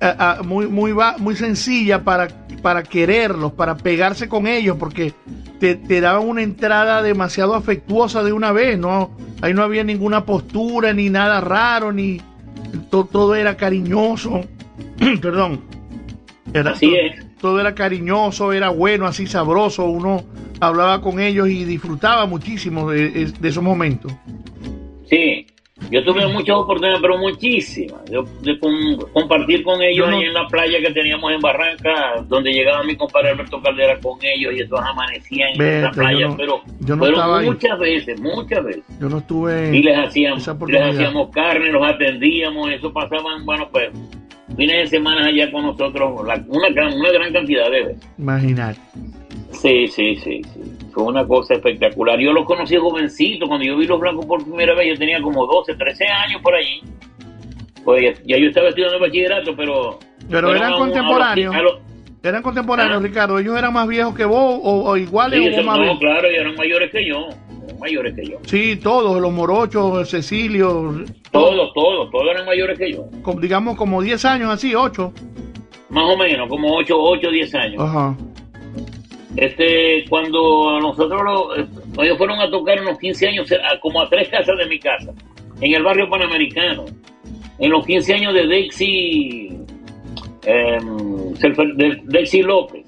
a- 0.00 0.38
a- 0.38 0.42
muy, 0.42 0.66
muy 0.68 1.36
sencilla 1.36 2.02
para, 2.02 2.28
para 2.62 2.82
quererlos, 2.82 3.52
para 3.52 3.76
pegarse 3.76 4.28
con 4.28 4.46
ellos, 4.46 4.76
porque 4.78 5.12
te, 5.60 5.74
te 5.76 6.00
daban 6.00 6.26
una 6.28 6.42
entrada 6.42 7.02
demasiado 7.02 7.54
afectuosa 7.54 8.22
de 8.22 8.32
una 8.32 8.52
vez, 8.52 8.78
¿no? 8.78 9.10
Ahí 9.42 9.54
no 9.54 9.62
había 9.62 9.84
ninguna 9.84 10.24
postura, 10.24 10.92
ni 10.92 11.10
nada 11.10 11.40
raro, 11.40 11.92
ni 11.92 12.20
to- 12.90 13.04
todo 13.04 13.34
era 13.34 13.56
cariñoso. 13.56 14.40
Perdón. 15.20 15.60
Era 16.54 16.72
Así 16.72 16.86
todo, 16.86 16.96
es. 16.96 17.36
todo 17.38 17.60
era 17.60 17.74
cariñoso, 17.74 18.52
era 18.52 18.68
bueno, 18.70 19.06
así 19.06 19.26
sabroso. 19.26 19.84
Uno 19.86 20.24
hablaba 20.60 21.00
con 21.00 21.18
ellos 21.20 21.48
y 21.48 21.64
disfrutaba 21.64 22.26
muchísimo 22.26 22.90
de, 22.90 23.26
de 23.26 23.48
esos 23.48 23.62
momentos. 23.62 24.12
Sí, 25.08 25.46
yo 25.90 26.04
tuve 26.04 26.26
muchas 26.28 26.56
oportunidades, 26.56 27.00
pero 27.02 27.18
muchísimas, 27.18 28.04
de, 28.06 28.22
de 28.42 28.58
com- 28.58 28.98
compartir 29.12 29.62
con 29.62 29.82
ellos 29.82 30.06
Yo 30.06 30.10
no- 30.10 30.22
en 30.22 30.32
la 30.32 30.46
playa 30.46 30.78
que 30.80 30.90
teníamos 30.92 31.32
en 31.32 31.40
Barranca, 31.40 32.22
donde 32.28 32.52
llegaba 32.52 32.82
mi 32.84 32.96
compadre 32.96 33.30
Alberto 33.30 33.60
Caldera 33.62 33.98
con 34.00 34.18
ellos 34.22 34.52
y 34.56 34.60
esos 34.60 34.80
amanecían 34.80 35.50
en 35.50 35.58
esa 35.84 35.90
playa, 35.90 36.20
yo 36.80 36.96
no- 36.96 37.02
pero 37.02 37.16
yo 37.16 37.34
ahí. 37.34 37.46
muchas 37.46 37.78
veces, 37.78 38.20
muchas 38.20 38.64
veces. 38.64 38.82
Yo 39.00 39.08
no 39.08 39.18
estuve. 39.18 39.76
Y 39.76 39.82
les 39.82 39.98
hacíamos, 39.98 40.46
les 40.68 40.82
hacíamos 40.94 41.30
carne, 41.30 41.70
los 41.70 41.86
atendíamos, 41.86 42.70
eso 42.70 42.92
pasaban, 42.92 43.44
bueno, 43.44 43.68
pues, 43.70 43.90
fines 44.56 44.76
de 44.82 44.86
semana 44.98 45.26
allá 45.26 45.50
con 45.50 45.62
nosotros, 45.64 46.26
la- 46.26 46.42
una, 46.48 46.68
gran- 46.70 46.92
una 46.98 47.10
gran 47.10 47.32
cantidad 47.32 47.70
de 47.70 47.84
veces. 47.84 48.08
Imaginar. 48.18 48.74
Sí, 49.50 49.86
sí, 49.88 50.16
sí, 50.16 50.42
sí. 50.42 50.60
Fue 50.92 51.02
una 51.04 51.26
cosa 51.26 51.54
espectacular. 51.54 52.18
Yo 52.20 52.32
los 52.32 52.44
conocí 52.44 52.76
jovencito. 52.76 53.46
Cuando 53.46 53.64
yo 53.66 53.76
vi 53.76 53.86
los 53.86 53.98
blancos 53.98 54.26
por 54.26 54.42
primera 54.44 54.74
vez, 54.74 54.88
yo 54.90 54.98
tenía 54.98 55.20
como 55.22 55.46
12, 55.46 55.74
13 55.74 56.06
años 56.06 56.40
por 56.42 56.54
allí. 56.54 56.80
Pues 57.84 58.20
ya 58.24 58.36
yo 58.38 58.48
estaba 58.48 58.68
estudiando 58.68 59.00
bachillerato, 59.00 59.56
pero... 59.56 59.98
Pero 60.30 60.54
eran 60.54 60.74
contemporáneos. 60.74 61.54
Eran 62.22 62.42
contemporáneos, 62.42 62.98
Ah. 63.02 63.02
Ricardo. 63.06 63.38
Ellos 63.38 63.58
eran 63.58 63.72
más 63.72 63.88
viejos 63.88 64.14
que 64.14 64.24
vos 64.24 64.60
o, 64.62 64.84
o 64.90 64.96
iguales 64.96 65.40
sí, 65.54 65.60
o 65.60 65.64
más 65.64 65.78
no, 65.78 65.98
claro, 65.98 66.28
eran 66.28 66.54
mayores 66.54 66.90
que 66.92 67.04
yo. 67.08 67.26
Mayores 67.80 68.14
que 68.14 68.24
yo. 68.24 68.36
Sí, 68.44 68.76
todos, 68.76 69.20
los 69.20 69.32
morochos, 69.32 70.08
Cecilio, 70.08 71.02
Todos, 71.32 71.72
todos, 71.74 72.10
todos 72.12 72.26
eran 72.30 72.46
mayores 72.46 72.78
que 72.78 72.92
yo. 72.92 73.06
digamos 73.40 73.76
como 73.76 74.00
10 74.00 74.24
años 74.24 74.50
así, 74.50 74.72
8. 74.74 75.12
Más 75.90 76.04
o 76.04 76.16
menos, 76.16 76.48
como 76.48 76.72
8, 76.76 76.94
8, 76.96 77.30
10 77.30 77.54
años. 77.56 77.82
Ajá. 77.82 78.16
Este, 79.36 80.04
cuando 80.08 80.78
nosotros 80.80 81.22
eh, 81.58 81.64
ellos 82.02 82.18
fueron 82.18 82.38
a 82.40 82.50
tocar 82.50 82.80
unos 82.82 82.98
15 82.98 83.28
años, 83.28 83.50
a- 83.52 83.78
como 83.80 84.00
a 84.02 84.08
tres 84.08 84.28
casas 84.28 84.56
de 84.58 84.66
mi 84.66 84.78
casa, 84.78 85.12
en 85.60 85.74
el 85.74 85.82
barrio 85.82 86.08
panamericano, 86.10 86.84
en 87.58 87.70
los 87.70 87.86
15 87.86 88.14
años 88.14 88.34
de 88.34 88.46
Dexy, 88.46 89.48
Serfer- 90.42 91.74
de 91.76 92.00
Dexy 92.04 92.42
López, 92.42 92.84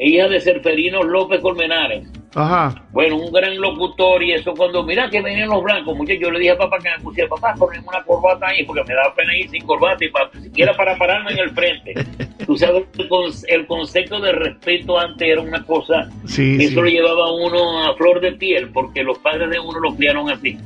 hija 0.00 0.28
de 0.28 0.40
Serferino 0.40 1.02
López 1.02 1.40
Colmenares. 1.40 2.06
Ajá. 2.34 2.74
Bueno, 2.92 3.16
un 3.16 3.32
gran 3.32 3.58
locutor 3.58 4.22
y 4.22 4.32
eso 4.32 4.52
cuando, 4.54 4.82
mira 4.82 5.08
que 5.08 5.22
venían 5.22 5.48
los 5.48 5.62
blancos, 5.62 5.96
muchachos, 5.96 6.20
yo 6.22 6.30
le 6.30 6.38
dije 6.40 6.50
a 6.52 6.58
papá 6.58 6.76
que 6.78 6.90
me 6.90 7.02
pusiera, 7.02 7.28
papá, 7.28 7.54
ponme 7.58 7.78
una 7.80 8.02
corbata 8.04 8.48
ahí, 8.48 8.64
porque 8.64 8.84
me 8.84 8.94
daba 8.94 9.14
pena 9.14 9.34
ir 9.36 9.48
sin 9.48 9.64
corbata 9.64 10.04
y 10.04 10.10
pa- 10.10 10.30
siquiera 10.42 10.74
para 10.76 10.96
pararme 10.98 11.32
en 11.32 11.38
el 11.38 11.50
frente. 11.50 11.94
Tú 12.46 12.56
sabes, 12.56 12.84
el, 12.98 13.08
con- 13.08 13.30
el 13.48 13.66
concepto 13.66 14.20
de 14.20 14.32
respeto 14.32 14.98
antes 14.98 15.26
era 15.28 15.40
una 15.40 15.64
cosa 15.64 16.08
Sí, 16.26 16.56
eso 16.60 16.68
sí. 16.68 16.74
lo 16.76 16.84
llevaba 16.84 17.24
a 17.26 17.32
uno 17.32 17.84
a 17.90 17.94
flor 17.96 18.20
de 18.20 18.32
piel, 18.32 18.70
porque 18.72 19.02
los 19.02 19.18
padres 19.18 19.48
de 19.50 19.58
uno 19.58 19.78
lo 19.80 19.94
criaron 19.94 20.30
así. 20.30 20.56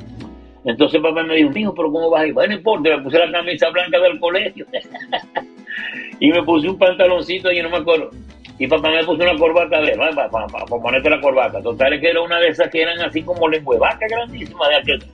Entonces 0.64 1.00
papá 1.00 1.22
me 1.24 1.36
dijo, 1.36 1.50
mijo, 1.50 1.74
pero 1.74 1.90
¿cómo 1.90 2.10
vas 2.10 2.22
a 2.22 2.26
ir? 2.26 2.32
Bueno, 2.34 2.52
no 2.52 2.58
importa, 2.58 2.96
me 2.96 3.02
puse 3.02 3.18
la 3.18 3.30
camisa 3.32 3.68
blanca 3.70 3.98
del 4.00 4.18
colegio 4.20 4.64
y 6.20 6.30
me 6.30 6.42
puse 6.42 6.68
un 6.68 6.78
pantaloncito 6.78 7.50
y 7.52 7.62
no 7.62 7.70
me 7.70 7.78
acuerdo. 7.78 8.10
Y 8.58 8.66
papá 8.66 8.90
me 8.90 9.02
puso 9.04 9.22
una 9.22 9.36
corbata 9.36 9.80
de 9.80 9.96
para, 9.96 10.28
para, 10.30 10.46
para, 10.46 10.66
ponerte 10.66 11.10
la 11.10 11.20
corbata. 11.20 11.60
Total 11.62 11.92
es 11.94 12.00
que 12.00 12.10
era 12.10 12.20
una 12.20 12.38
de 12.38 12.48
esas 12.48 12.68
que 12.70 12.82
eran 12.82 13.00
así 13.00 13.22
como 13.22 13.48
lengüevacas 13.48 14.08
grandísimas 14.08 14.68
de 14.68 14.76
aquel, 14.76 15.04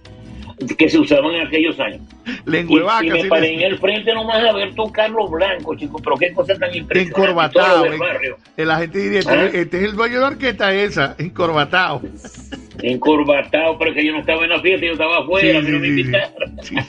que 0.77 0.89
se 0.89 0.99
usaban 0.99 1.35
en 1.35 1.47
aquellos 1.47 1.79
años. 1.81 2.01
Lengüevaca, 2.45 3.05
y 3.07 3.11
me 3.11 3.23
sí, 3.23 3.29
paré 3.29 3.55
en 3.55 3.61
el 3.63 3.79
frente 3.79 4.13
nomás 4.13 4.45
a 4.45 4.53
ver 4.53 4.75
tocar 4.75 5.09
los 5.11 5.31
blancos, 5.31 5.77
chicos, 5.79 6.01
pero 6.05 6.17
qué 6.17 6.33
cosa 6.33 6.55
tan 6.57 6.75
impresionante. 6.75 7.21
encorbatado. 7.21 7.87
Eh. 7.87 7.97
barrio. 7.97 8.37
La 8.57 8.77
gente 8.79 8.99
diría, 8.99 9.21
este, 9.21 9.33
¿Ah? 9.33 9.45
este 9.47 9.77
es 9.79 9.83
el 9.85 9.97
dueño 9.97 10.15
de 10.17 10.21
la 10.21 10.27
orquesta 10.29 10.75
esa, 10.75 11.15
encorbatado. 11.19 12.03
encorbatado, 12.83 13.79
pero 13.79 13.95
que 13.95 14.05
yo 14.05 14.13
no 14.13 14.21
estaba 14.21 14.45
en 14.45 14.51
la 14.51 14.61
fiesta, 14.61 14.87
yo 14.87 14.93
estaba 14.93 15.19
afuera, 15.19 15.61
Sí, 15.61 15.67
pero 15.67 15.79
me 15.81 15.89
invitaron. 15.89 16.59
Sí. 16.63 16.75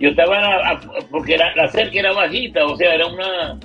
Yo 0.00 0.10
estaba, 0.10 0.36
a- 0.38 0.70
a- 0.74 0.80
porque 1.10 1.36
la, 1.36 1.52
la 1.56 1.66
cerca 1.72 1.98
era 1.98 2.12
bajita, 2.12 2.64
o 2.64 2.76
sea, 2.76 2.94
era 2.94 3.06
una, 3.08 3.58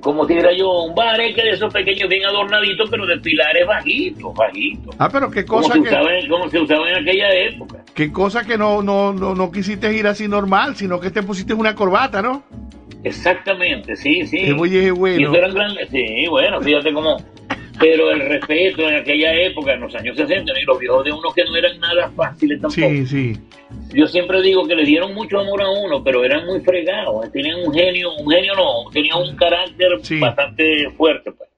como 0.00 0.26
si 0.26 0.34
era 0.34 0.52
yo, 0.52 0.84
un 0.84 0.94
bar 0.94 1.16
que 1.16 1.42
de 1.42 1.50
esos 1.50 1.72
pequeños 1.72 2.08
bien 2.08 2.24
adornaditos, 2.26 2.88
pero 2.90 3.06
de 3.06 3.18
pilares 3.18 3.66
bajitos, 3.66 4.34
bajitos. 4.34 4.94
Ah, 4.98 5.08
pero 5.10 5.30
qué 5.30 5.44
Como 5.44 5.62
cosa 5.62 5.74
se, 5.74 5.82
que, 5.82 5.88
usaba 5.88 6.14
en, 6.14 6.28
como 6.28 6.48
se 6.48 6.60
usaba 6.60 6.90
en 6.90 6.96
aquella 7.02 7.30
época. 7.34 7.78
qué 7.94 8.12
cosa 8.12 8.44
que 8.44 8.56
no, 8.56 8.82
no, 8.82 9.12
no, 9.12 9.34
no 9.34 9.50
quisiste 9.50 9.92
ir 9.92 10.06
así 10.06 10.28
normal, 10.28 10.76
sino 10.76 11.00
que 11.00 11.10
te 11.10 11.22
pusiste 11.22 11.54
una 11.54 11.74
corbata, 11.74 12.22
¿no? 12.22 12.44
Exactamente, 13.04 13.94
sí, 13.96 14.26
sí. 14.26 14.50
Oye, 14.58 14.86
Y 14.86 14.90
bueno. 14.90 15.28
eso 15.28 15.36
eran 15.38 15.54
grandes, 15.54 15.88
sí, 15.90 16.26
bueno, 16.28 16.60
fíjate 16.60 16.92
cómo. 16.92 17.16
Pero 17.78 18.10
el 18.10 18.20
respeto 18.20 18.88
en 18.88 18.96
aquella 18.96 19.34
época, 19.34 19.74
en 19.74 19.80
los 19.80 19.94
años 19.94 20.16
60, 20.16 20.52
y 20.58 20.64
los 20.64 20.78
viejos 20.78 21.04
de 21.04 21.12
uno 21.12 21.30
que 21.34 21.44
no 21.44 21.56
eran 21.56 21.78
nada 21.78 22.10
fáciles 22.16 22.60
tampoco. 22.60 22.88
Sí, 22.88 23.06
sí. 23.06 23.32
Yo 23.92 24.06
siempre 24.06 24.40
digo 24.42 24.66
que 24.66 24.74
le 24.74 24.84
dieron 24.84 25.14
mucho 25.14 25.40
amor 25.40 25.62
a 25.62 25.68
uno, 25.68 26.02
pero 26.02 26.24
eran 26.24 26.46
muy 26.46 26.60
fregados. 26.60 27.30
Tenían 27.32 27.60
un 27.66 27.74
genio, 27.74 28.14
un 28.14 28.30
genio 28.30 28.54
no, 28.54 28.90
tenían 28.92 29.18
un 29.18 29.36
carácter 29.36 29.88
Sí. 30.02 30.18
bastante 30.18 30.88
fuerte. 30.96 31.32
Pues. 31.32 31.50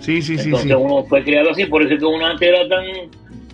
Sí, 0.00 0.22
sí, 0.22 0.36
sí, 0.38 0.44
Entonces 0.44 0.68
sí. 0.70 0.74
uno 0.76 1.02
fue 1.04 1.24
criado 1.24 1.50
así, 1.50 1.64
por 1.66 1.82
eso 1.82 1.94
es 1.94 1.98
que 2.00 2.06
uno 2.06 2.24
antes 2.26 2.48
era 2.48 2.68
tan 2.68 2.84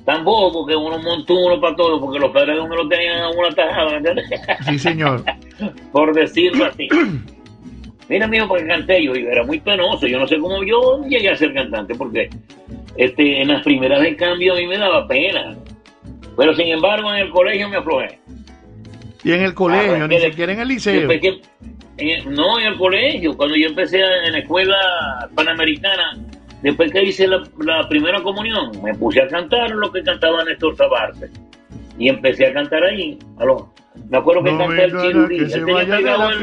tan 0.05 0.23
bobo 0.23 0.67
que 0.67 0.77
uno 0.77 0.99
montó 0.99 1.33
uno 1.35 1.59
para 1.59 1.75
todo, 1.77 1.99
porque 1.99 2.19
los 2.19 2.31
padres 2.31 2.57
de 2.57 2.61
uno 2.61 2.77
lo 2.77 2.89
tenían 2.89 3.23
a 3.23 3.31
uno 3.31 3.49
atajado, 3.49 3.91
¿me 3.93 3.97
entiendes? 3.97 4.27
Sí, 4.69 4.79
señor. 4.79 5.25
por 5.93 6.15
decirlo 6.15 6.67
así. 6.67 6.89
mira 8.09 8.27
mijo, 8.27 8.49
para 8.49 8.63
que 8.63 8.69
cante 8.69 9.05
yo, 9.05 9.15
y 9.17 9.27
era 9.27 9.45
muy 9.45 9.61
penoso, 9.61 10.07
yo 10.07 10.19
no 10.19 10.27
sé 10.27 10.39
cómo 10.39 10.63
yo 10.65 11.03
llegué 11.09 11.31
a 11.31 11.37
ser 11.37 11.53
cantante, 11.55 11.95
porque 11.95 12.29
este, 12.97 13.43
en 13.43 13.49
las 13.49 13.63
primeras 13.63 14.03
de 14.03 14.17
cambio 14.17 14.55
a 14.55 14.57
mí 14.57 14.67
me 14.67 14.79
daba 14.79 15.07
pena, 15.09 15.57
pero 16.37 16.55
sin 16.55 16.69
embargo 16.69 17.13
en 17.15 17.21
el 17.23 17.31
colegio 17.31 17.69
me 17.69 17.77
aflojé. 17.77 18.19
Y 19.23 19.33
en 19.33 19.43
el 19.43 19.55
colegio, 19.55 20.05
Ah, 20.05 20.09
ni 20.09 20.19
siquiera 20.21 20.53
en 20.53 20.61
el 20.61 20.69
liceo. 20.69 21.09
Que- 21.09 21.41
en- 21.97 22.35
no, 22.35 22.59
en 22.61 22.67
el 22.67 22.77
colegio, 22.77 23.37
cuando 23.37 23.57
yo 23.57 23.69
empecé 23.69 24.01
en 24.01 24.33
la 24.33 24.39
escuela 24.41 24.77
panamericana, 25.35 26.19
después 26.63 26.93
que 26.93 27.05
hice 27.05 27.27
la, 27.29 27.43
la 27.65 27.89
primera 27.89 28.21
comunión, 28.23 28.71
me 28.83 28.93
puse 28.95 29.23
a 29.23 29.29
cantar 29.29 29.71
lo 29.71 29.91
que 29.93 30.03
cantaba 30.03 30.45
Néstor 30.45 30.77
Tabarte. 30.77 31.31
Y 31.99 32.09
empecé 32.09 32.47
a 32.49 32.53
cantar 32.53 32.83
ahí. 32.83 33.19
Aló. 33.39 33.73
Me 34.11 34.19
acuerdo 34.19 34.43
que 34.43 34.51
No 34.53 34.59
canté 34.59 34.85
el 34.85 34.91
se 35.51 35.59
Él 35.59 35.65
tenía 35.65 35.97
pegado 35.97 36.31
el. 36.31 36.39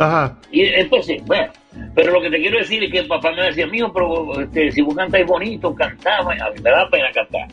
Ajá. 0.00 0.34
Y 0.50 0.62
empecé, 0.62 1.20
bueno, 1.26 1.52
pero 1.94 2.12
lo 2.12 2.22
que 2.22 2.30
te 2.30 2.38
quiero 2.38 2.58
decir 2.58 2.82
es 2.82 2.90
que 2.90 3.00
el 3.00 3.06
papá 3.06 3.32
me 3.32 3.42
decía, 3.42 3.66
mijo, 3.66 3.92
pero 3.92 4.40
este, 4.40 4.72
si 4.72 4.80
vos 4.80 4.96
cantáis 4.96 5.26
bonito, 5.26 5.74
cantaba, 5.74 6.32
a 6.32 6.50
mí 6.50 6.60
me 6.62 6.70
da 6.70 6.88
pena 6.88 7.12
cantar. 7.12 7.48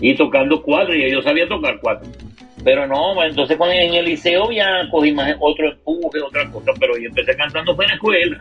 Y 0.00 0.14
tocando 0.14 0.62
cuatro, 0.62 0.94
y 0.94 1.12
yo 1.12 1.20
sabía 1.20 1.46
tocar 1.46 1.78
cuatro. 1.82 2.10
Pero 2.64 2.86
no, 2.86 3.22
entonces 3.22 3.58
cuando 3.58 3.76
en 3.76 3.92
el 3.92 4.06
liceo 4.06 4.50
ya 4.50 4.88
cogí 4.90 5.12
más 5.12 5.36
otro 5.38 5.70
empuje, 5.70 6.22
otra 6.22 6.50
cosa, 6.50 6.72
pero 6.80 6.96
yo 6.96 7.08
empecé 7.08 7.36
cantando 7.36 7.76
fue 7.76 7.84
en 7.84 7.88
la 7.90 7.94
escuela. 7.96 8.40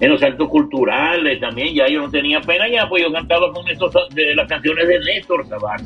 En 0.00 0.10
los 0.10 0.22
actos 0.22 0.48
culturales 0.48 1.40
también, 1.40 1.74
ya 1.74 1.88
yo 1.88 2.00
no 2.00 2.10
tenía 2.10 2.40
pena 2.40 2.70
ya, 2.70 2.88
pues 2.88 3.02
yo 3.02 3.12
cantaba 3.12 3.52
con 3.52 3.68
estos 3.68 3.92
de 4.14 4.34
las 4.34 4.48
canciones 4.48 4.88
de 4.88 4.98
Néstor 4.98 5.46
Tabarte. 5.46 5.84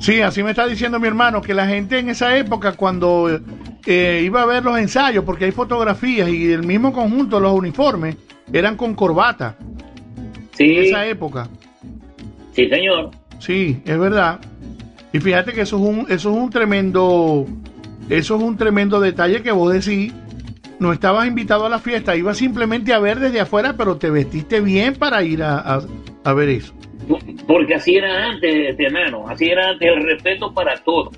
Sí, 0.00 0.20
así 0.20 0.42
me 0.42 0.50
está 0.50 0.66
diciendo 0.66 0.98
mi 0.98 1.06
hermano, 1.06 1.40
que 1.40 1.54
la 1.54 1.66
gente 1.66 2.00
en 2.00 2.08
esa 2.08 2.36
época 2.36 2.72
cuando 2.72 3.40
eh, 3.86 4.22
iba 4.24 4.42
a 4.42 4.46
ver 4.46 4.64
los 4.64 4.78
ensayos, 4.78 5.24
porque 5.24 5.44
hay 5.46 5.52
fotografías 5.52 6.28
y 6.28 6.52
el 6.52 6.64
mismo 6.64 6.92
conjunto, 6.92 7.38
los 7.40 7.52
uniformes, 7.52 8.16
eran 8.52 8.76
con 8.76 8.94
corbata 8.94 9.56
en 9.60 10.46
Sí, 10.52 10.76
esa 10.78 11.06
época. 11.06 11.48
sí, 12.52 12.68
señor. 12.68 13.10
Sí, 13.38 13.80
es 13.84 13.98
verdad. 13.98 14.40
Y 15.12 15.20
fíjate 15.20 15.52
que 15.52 15.60
eso 15.62 15.76
es 15.76 15.82
un, 15.82 16.00
eso 16.08 16.30
es 16.30 16.36
un 16.36 16.50
tremendo, 16.50 17.46
eso 18.08 18.36
es 18.36 18.42
un 18.42 18.56
tremendo 18.56 19.00
detalle 19.00 19.42
que 19.42 19.52
vos 19.52 19.72
decís. 19.72 20.12
No 20.78 20.92
estabas 20.92 21.26
invitado 21.26 21.64
a 21.64 21.70
la 21.70 21.78
fiesta, 21.78 22.16
ibas 22.16 22.36
simplemente 22.36 22.92
a 22.92 22.98
ver 22.98 23.18
desde 23.18 23.40
afuera, 23.40 23.74
pero 23.78 23.96
te 23.96 24.10
vestiste 24.10 24.60
bien 24.60 24.94
para 24.94 25.22
ir 25.22 25.42
a, 25.42 25.56
a- 25.58 25.82
a 26.24 26.32
ver 26.34 26.50
eso. 26.50 26.74
Porque 27.46 27.74
así 27.76 27.94
era 27.96 28.26
antes, 28.26 28.70
este 28.70 28.86
enano, 28.88 29.26
así 29.28 29.46
era 29.46 29.70
antes 29.70 29.88
el 29.88 30.02
respeto 30.04 30.52
para 30.52 30.76
todo. 30.82 31.12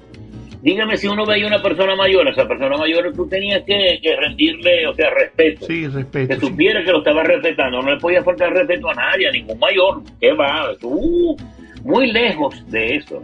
Dígame 0.61 0.97
si 0.97 1.07
uno 1.07 1.25
veía 1.25 1.47
una 1.47 1.63
persona 1.63 1.95
mayor, 1.95 2.27
a 2.27 2.31
esa 2.33 2.47
persona 2.49 2.77
mayor 2.77 3.13
tú 3.15 3.29
tenías 3.29 3.63
que, 3.65 4.01
que 4.03 4.17
rendirle, 4.17 4.87
o 4.89 4.95
sea, 4.95 5.09
respeto. 5.11 5.67
Sí, 5.67 5.83
que 5.83 5.89
respeto. 5.89 6.35
sí. 6.35 6.41
supiera 6.41 6.85
que 6.85 6.91
lo 6.91 6.99
estaba 6.99 7.23
respetando, 7.23 7.81
no 7.81 7.91
le 7.95 8.01
podía 8.01 8.23
faltar 8.25 8.53
respeto 8.53 8.91
a 8.91 8.95
nadie, 8.95 9.29
a 9.29 9.33
ningún 9.33 9.59
mayor. 9.59 10.03
¿Qué 10.21 10.33
va? 10.33 10.73
Uh, 10.83 11.37
muy 11.85 12.11
lejos 12.11 12.55
de 12.71 12.97
eso. 12.97 13.23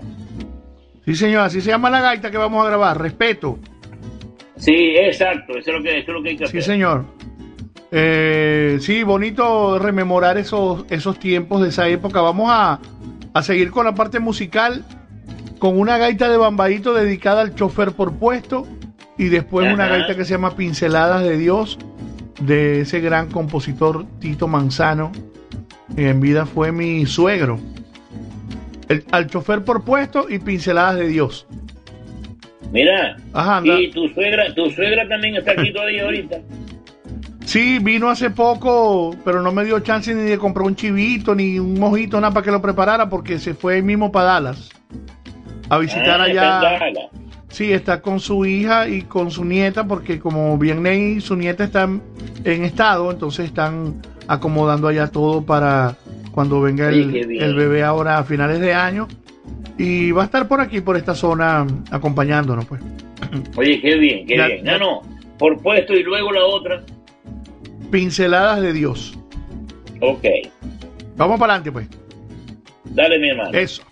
Sí, 1.04 1.14
señor, 1.16 1.42
así 1.42 1.60
se 1.60 1.70
llama 1.70 1.90
la 1.90 2.00
gaita 2.00 2.30
que 2.30 2.38
vamos 2.38 2.64
a 2.64 2.68
grabar, 2.68 3.00
respeto. 3.00 3.58
Sí, 4.56 4.94
exacto, 4.96 5.58
eso 5.58 5.70
es 5.72 5.76
lo 5.76 5.82
que, 5.82 5.90
eso 5.98 6.10
es 6.12 6.14
lo 6.14 6.22
que 6.22 6.28
hay 6.30 6.36
que 6.36 6.46
Sí, 6.46 6.58
hacer. 6.58 6.62
señor. 6.62 7.04
Eh, 7.90 8.78
sí, 8.80 9.02
bonito 9.02 9.78
rememorar 9.78 10.38
esos, 10.38 10.84
esos 10.90 11.18
tiempos 11.18 11.62
de 11.62 11.68
esa 11.68 11.88
época. 11.88 12.20
Vamos 12.20 12.48
a, 12.50 12.80
a 13.34 13.42
seguir 13.42 13.70
con 13.70 13.84
la 13.84 13.94
parte 13.94 14.18
musical, 14.20 14.84
con 15.64 15.80
una 15.80 15.96
gaita 15.96 16.28
de 16.28 16.36
bambaíto 16.36 16.92
dedicada 16.92 17.40
al 17.40 17.54
chofer 17.54 17.92
por 17.92 18.12
puesto 18.18 18.66
y 19.16 19.28
después 19.28 19.72
una 19.72 19.88
gaita 19.88 20.14
que 20.14 20.26
se 20.26 20.32
llama 20.32 20.56
Pinceladas 20.56 21.22
de 21.24 21.38
Dios 21.38 21.78
de 22.38 22.82
ese 22.82 23.00
gran 23.00 23.30
compositor 23.30 24.04
Tito 24.18 24.46
Manzano. 24.46 25.10
que 25.96 26.10
En 26.10 26.20
vida 26.20 26.44
fue 26.44 26.70
mi 26.70 27.06
suegro. 27.06 27.58
El- 28.90 29.04
al 29.10 29.26
chofer 29.28 29.64
por 29.64 29.84
puesto 29.84 30.26
y 30.28 30.38
Pinceladas 30.38 30.96
de 30.96 31.08
Dios. 31.08 31.46
Mira, 32.70 33.16
Ajá, 33.32 33.62
y 33.64 33.90
tu 33.90 34.06
suegra, 34.08 34.54
tu 34.54 34.68
suegra 34.68 35.08
también 35.08 35.36
está 35.36 35.52
aquí 35.52 35.72
todavía 35.72 36.04
ahorita. 36.04 36.40
Sí, 37.46 37.78
vino 37.78 38.10
hace 38.10 38.28
poco, 38.28 39.16
pero 39.24 39.40
no 39.40 39.50
me 39.50 39.64
dio 39.64 39.80
chance 39.80 40.14
ni 40.14 40.24
de 40.24 40.36
comprar 40.36 40.66
un 40.66 40.76
chivito 40.76 41.34
ni 41.34 41.58
un 41.58 41.80
mojito, 41.80 42.20
nada 42.20 42.34
para 42.34 42.44
que 42.44 42.50
lo 42.50 42.60
preparara, 42.60 43.08
porque 43.08 43.38
se 43.38 43.54
fue 43.54 43.76
ahí 43.76 43.82
mismo 43.82 44.12
para 44.12 44.26
Dallas 44.26 44.68
a 45.68 45.78
visitar 45.78 46.20
Ah, 46.20 46.24
allá. 46.24 46.80
Sí, 47.48 47.72
está 47.72 48.00
con 48.02 48.18
su 48.20 48.44
hija 48.44 48.88
y 48.88 49.02
con 49.02 49.30
su 49.30 49.44
nieta, 49.44 49.86
porque 49.86 50.18
como 50.18 50.58
Vianney 50.58 51.18
y 51.18 51.20
su 51.20 51.36
nieta 51.36 51.64
están 51.64 52.02
en 52.44 52.64
estado, 52.64 53.10
entonces 53.12 53.46
están 53.46 54.02
acomodando 54.26 54.88
allá 54.88 55.06
todo 55.08 55.42
para 55.44 55.94
cuando 56.32 56.60
venga 56.60 56.88
el, 56.88 57.06
bien. 57.10 57.56
bebé 57.56 57.84
ahora 57.84 58.18
a 58.18 58.24
finales 58.24 58.58
de 58.60 58.74
año. 58.74 59.06
Y 59.78 60.10
va 60.12 60.22
a 60.22 60.24
estar 60.26 60.46
por 60.48 60.60
aquí, 60.60 60.80
por 60.80 60.96
esta 60.96 61.14
zona, 61.14 61.66
acompañándonos, 61.90 62.64
pues. 62.66 62.80
Oye, 63.56 63.80
qué 63.80 63.96
bien, 63.96 64.26
qué 64.26 64.36
Ya- 64.36 64.46
bien. 64.46 64.64
No, 64.64 64.78
no, 64.78 65.02
por 65.38 65.60
puesto 65.60 65.94
y 65.94 66.02
luego 66.02 66.32
la 66.32 66.44
otra. 66.44 66.82
Pinceladas 67.90 68.60
de 68.60 68.72
Dios. 68.72 69.16
Ok, 70.00 70.24
Vamos 71.16 71.38
para 71.38 71.54
adelante, 71.54 71.70
pues. 71.70 71.88
dale 72.86 73.18
mi 73.20 73.28
hermano. 73.30 73.50
Eso. 73.56 73.82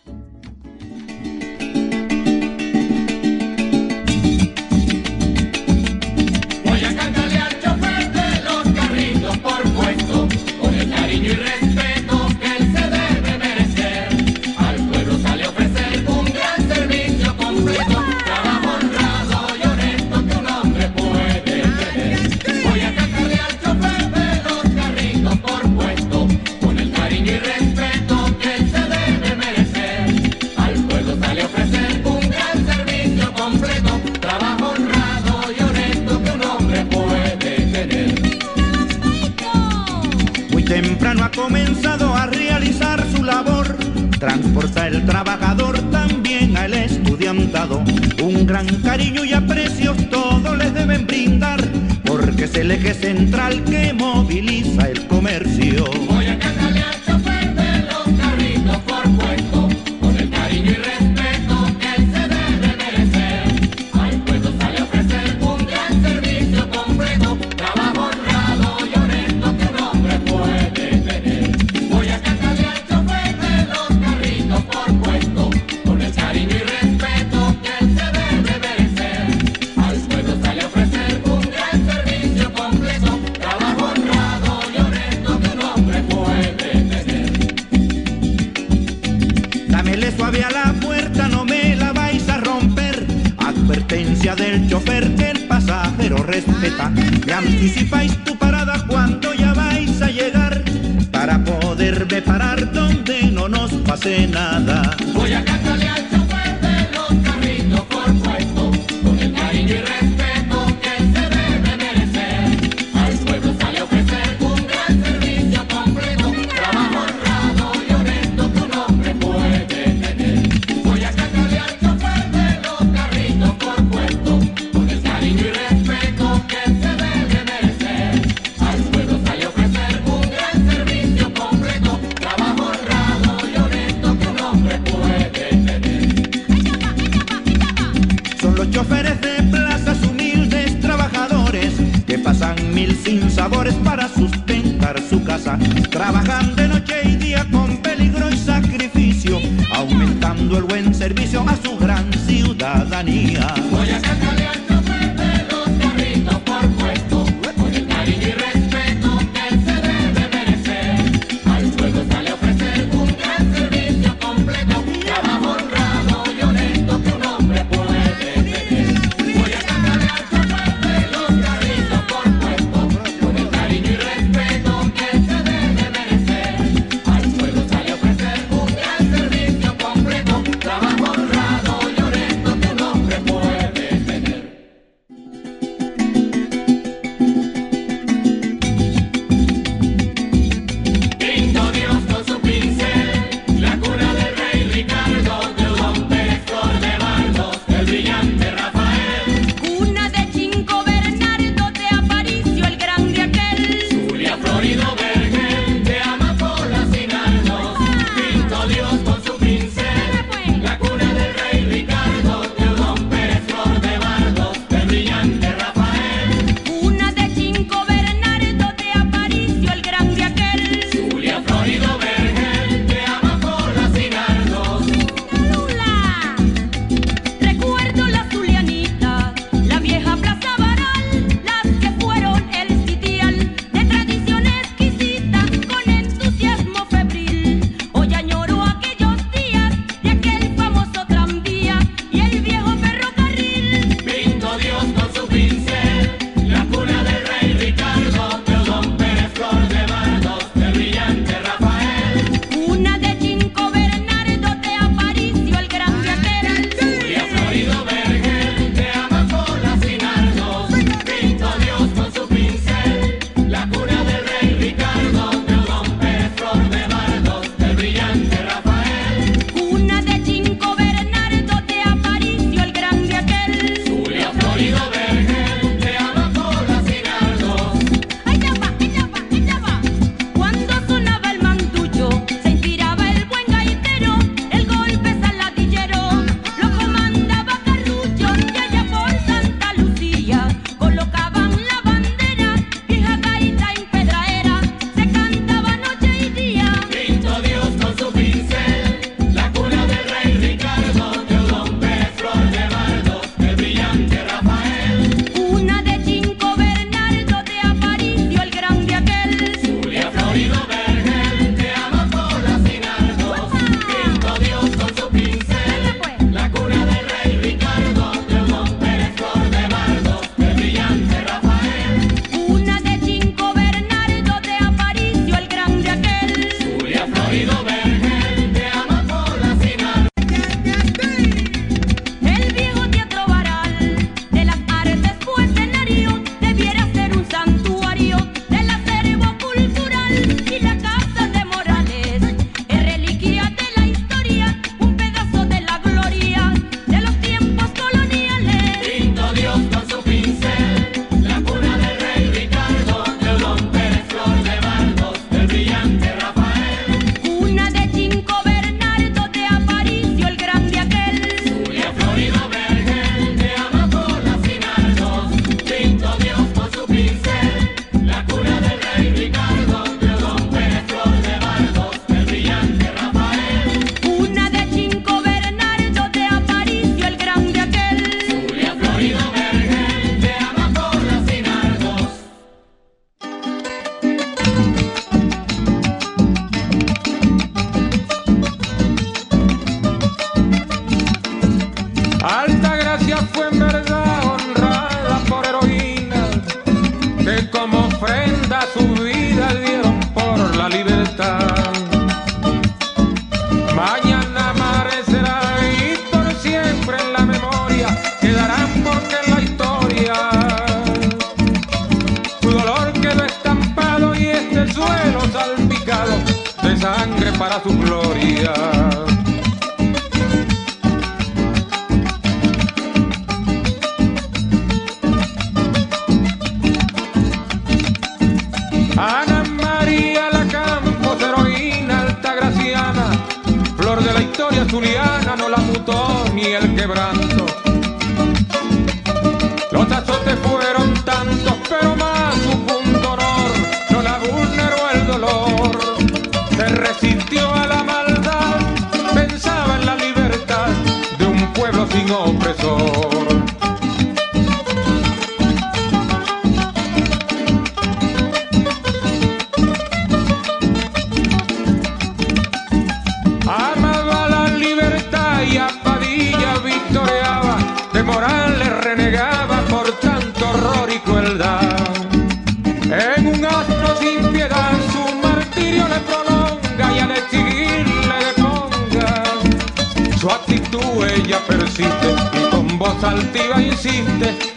Ella 481.15 481.39
persiste 481.47 482.15
y 482.33 482.51
con 482.51 482.79
voz 482.79 483.03
altiva 483.05 483.61
insiste, 483.61 484.52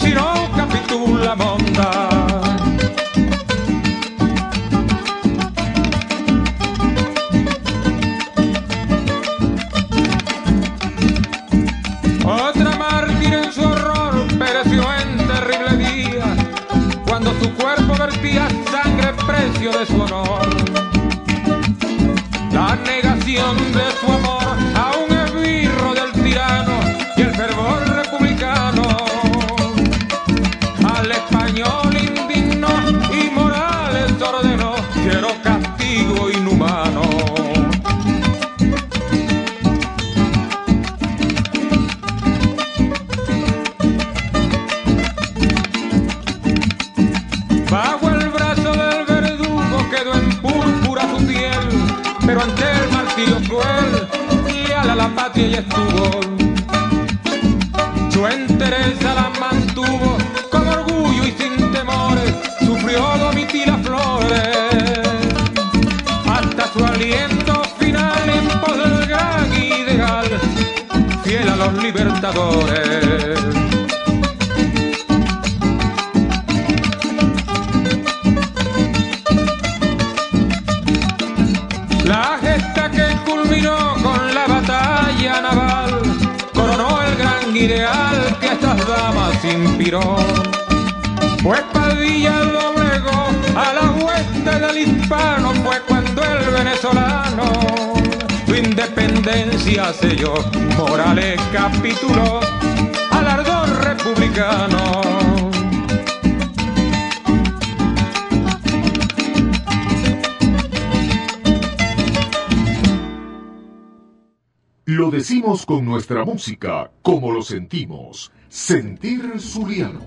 música, 116.35 116.91
como 117.01 117.31
lo 117.31 117.41
sentimos. 117.41 118.29
Sentir 118.49 119.39
Zuliano. 119.39 120.01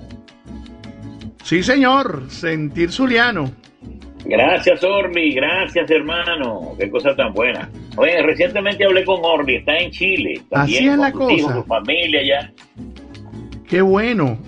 Sí, 1.42 1.62
señor, 1.62 2.26
sentir 2.28 2.92
Zuliano. 2.92 3.50
Gracias, 4.26 4.84
Orly. 4.84 5.32
Gracias, 5.32 5.90
hermano. 5.90 6.72
Qué 6.78 6.90
cosa 6.90 7.16
tan 7.16 7.32
buena. 7.32 7.70
Oye, 7.96 8.20
recientemente 8.22 8.84
hablé 8.84 9.06
con 9.06 9.20
Orly. 9.24 9.56
Está 9.56 9.78
en 9.78 9.90
Chile. 9.90 10.34
Así 10.52 10.74
También, 10.74 10.92
es 10.92 10.98
la 10.98 11.08
hijos, 11.08 11.32
cosa. 11.42 11.54
su 11.54 11.64
familia 11.64 12.20
ya. 12.22 12.52
Qué 13.66 13.80
bueno, 13.80 14.38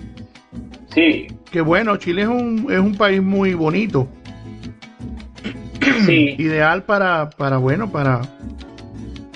Sí, 0.93 1.25
qué 1.51 1.61
bueno. 1.61 1.97
Chile 1.97 2.21
es 2.23 2.27
un, 2.27 2.67
es 2.71 2.79
un 2.79 2.95
país 2.95 3.23
muy 3.23 3.55
bonito. 3.55 4.07
sí. 6.05 6.35
Ideal 6.37 6.83
para, 6.83 7.31
para 7.31 7.57
bueno, 7.57 7.91
para, 7.91 8.21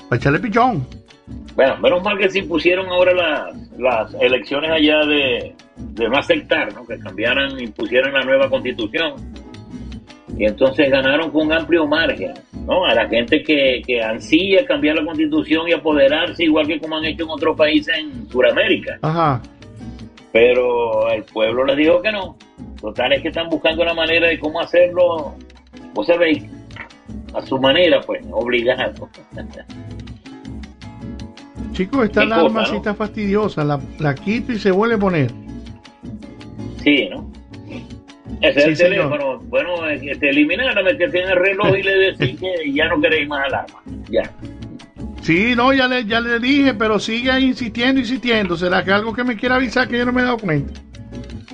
para 0.08 0.16
echarle 0.16 0.38
pichón. 0.38 0.86
Bueno, 1.56 1.78
menos 1.78 2.02
mal 2.02 2.18
que 2.18 2.28
se 2.28 2.40
impusieron 2.40 2.86
ahora 2.88 3.14
las, 3.14 3.78
las 3.78 4.14
elecciones 4.20 4.70
allá 4.70 4.98
de, 5.06 5.54
de 5.76 6.08
no 6.08 6.18
aceptar, 6.18 6.72
¿no? 6.74 6.86
Que 6.86 6.98
cambiaran, 6.98 7.58
impusieran 7.58 8.12
la 8.12 8.20
nueva 8.20 8.50
constitución. 8.50 9.14
Y 10.36 10.44
entonces 10.44 10.90
ganaron 10.90 11.30
con 11.30 11.46
un 11.46 11.52
amplio 11.54 11.86
margen, 11.86 12.34
¿no? 12.66 12.84
A 12.84 12.94
la 12.94 13.08
gente 13.08 13.42
que, 13.42 13.80
que 13.86 14.02
ansía 14.02 14.66
cambiar 14.66 14.96
la 14.96 15.04
constitución 15.06 15.66
y 15.66 15.72
apoderarse, 15.72 16.44
igual 16.44 16.66
que 16.66 16.78
como 16.78 16.98
han 16.98 17.06
hecho 17.06 17.24
en 17.24 17.30
otros 17.30 17.56
países 17.56 17.96
en 17.96 18.28
Sudamérica. 18.28 18.98
Ajá. 19.00 19.40
Pero 20.32 21.10
el 21.10 21.22
pueblo 21.24 21.64
les 21.64 21.78
dijo 21.78 22.02
que 22.02 22.12
no. 22.12 22.36
Total 22.78 23.14
es 23.14 23.22
que 23.22 23.28
están 23.28 23.48
buscando 23.48 23.82
la 23.82 23.94
manera 23.94 24.28
de 24.28 24.38
cómo 24.38 24.60
hacerlo, 24.60 25.34
vos 25.94 26.06
sabéis, 26.06 26.44
a 27.32 27.40
su 27.40 27.58
manera, 27.58 28.02
pues, 28.02 28.22
obligado. 28.30 29.08
Chicos, 31.76 32.04
esta 32.06 32.22
alarma 32.22 32.64
sí 32.64 32.72
¿no? 32.72 32.76
está 32.78 32.94
fastidiosa. 32.94 33.62
La, 33.64 33.78
la 33.98 34.14
quito 34.14 34.52
y 34.52 34.58
se 34.58 34.70
vuelve 34.70 34.94
a 34.94 34.98
poner. 34.98 35.30
Sí, 36.82 37.08
¿no? 37.10 37.30
Ese 38.40 38.52
Sí, 38.52 38.58
es 38.60 38.66
el 38.66 38.76
señor. 38.76 39.10
teléfono. 39.10 39.38
Bueno, 39.44 39.88
eh, 39.88 40.00
que 40.00 40.14
te 40.16 40.30
eliminaron, 40.30 40.84
meterte 40.84 41.22
en 41.22 41.28
el 41.30 41.36
reloj 41.36 41.76
y 41.78 41.82
le 41.82 41.96
decís 41.96 42.40
que 42.40 42.72
ya 42.72 42.88
no 42.88 43.00
queréis 43.00 43.28
más 43.28 43.44
alarma. 43.46 43.82
Ya. 44.10 44.22
Sí, 45.22 45.54
no, 45.56 45.72
ya 45.72 45.88
le, 45.88 46.04
ya 46.04 46.20
le 46.20 46.38
dije, 46.38 46.74
pero 46.74 46.98
sigue 46.98 47.30
ahí 47.30 47.44
insistiendo, 47.46 48.00
insistiendo. 48.00 48.56
¿Será 48.56 48.84
que 48.84 48.92
algo 48.92 49.12
que 49.12 49.24
me 49.24 49.36
quiera 49.36 49.56
avisar 49.56 49.88
que 49.88 49.98
yo 49.98 50.04
no 50.06 50.12
me 50.12 50.22
he 50.22 50.24
dado 50.24 50.38
cuenta? 50.38 50.80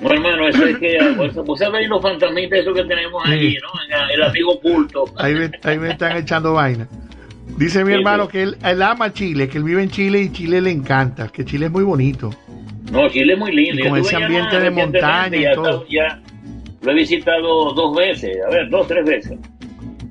No, 0.01 0.11
hermano, 0.11 0.47
eso 0.47 0.65
es 0.65 0.77
que, 0.77 0.97
vos, 1.17 1.33
vos 1.45 1.59
sabéis 1.59 1.87
los 1.89 2.01
fantasmitas 2.01 2.59
esos 2.59 2.73
que 2.75 2.83
tenemos 2.83 3.21
allí, 3.25 3.51
Sí. 3.51 3.57
¿no? 3.63 4.07
El 4.13 4.23
amigo 4.23 4.51
oculto. 4.53 5.05
Ahí 5.17 5.33
me, 5.33 5.51
ahí 5.63 5.79
me 5.79 5.91
están 5.91 6.17
echando 6.17 6.53
vaina. 6.53 6.87
Dice 7.57 7.85
mi 7.85 7.93
hermano 7.93 8.27
que 8.27 8.43
él, 8.43 8.57
él 8.63 8.81
ama 8.81 9.13
Chile, 9.13 9.47
que 9.47 9.57
él 9.57 9.63
vive 9.63 9.83
en 9.83 9.89
Chile 9.89 10.21
y 10.21 10.31
Chile 10.31 10.61
le 10.61 10.71
encanta, 10.71 11.27
que 11.27 11.45
Chile 11.45 11.67
es 11.67 11.71
muy 11.71 11.83
bonito. 11.83 12.31
No, 12.91 13.07
Chile 13.09 13.33
es 13.33 13.39
muy 13.39 13.51
lindo. 13.51 13.85
Y 13.85 13.89
con 13.89 13.99
ese 13.99 14.15
ambiente 14.15 14.59
de 14.59 14.71
montaña 14.71 15.37
y 15.37 15.41
ya 15.41 15.53
todo. 15.53 15.85
ya 15.87 16.21
lo 16.81 16.91
he 16.91 16.95
visitado 16.95 17.73
dos 17.73 17.95
veces, 17.95 18.37
a 18.45 18.49
ver, 18.49 18.69
dos, 18.69 18.87
tres 18.87 19.05
veces. 19.05 19.39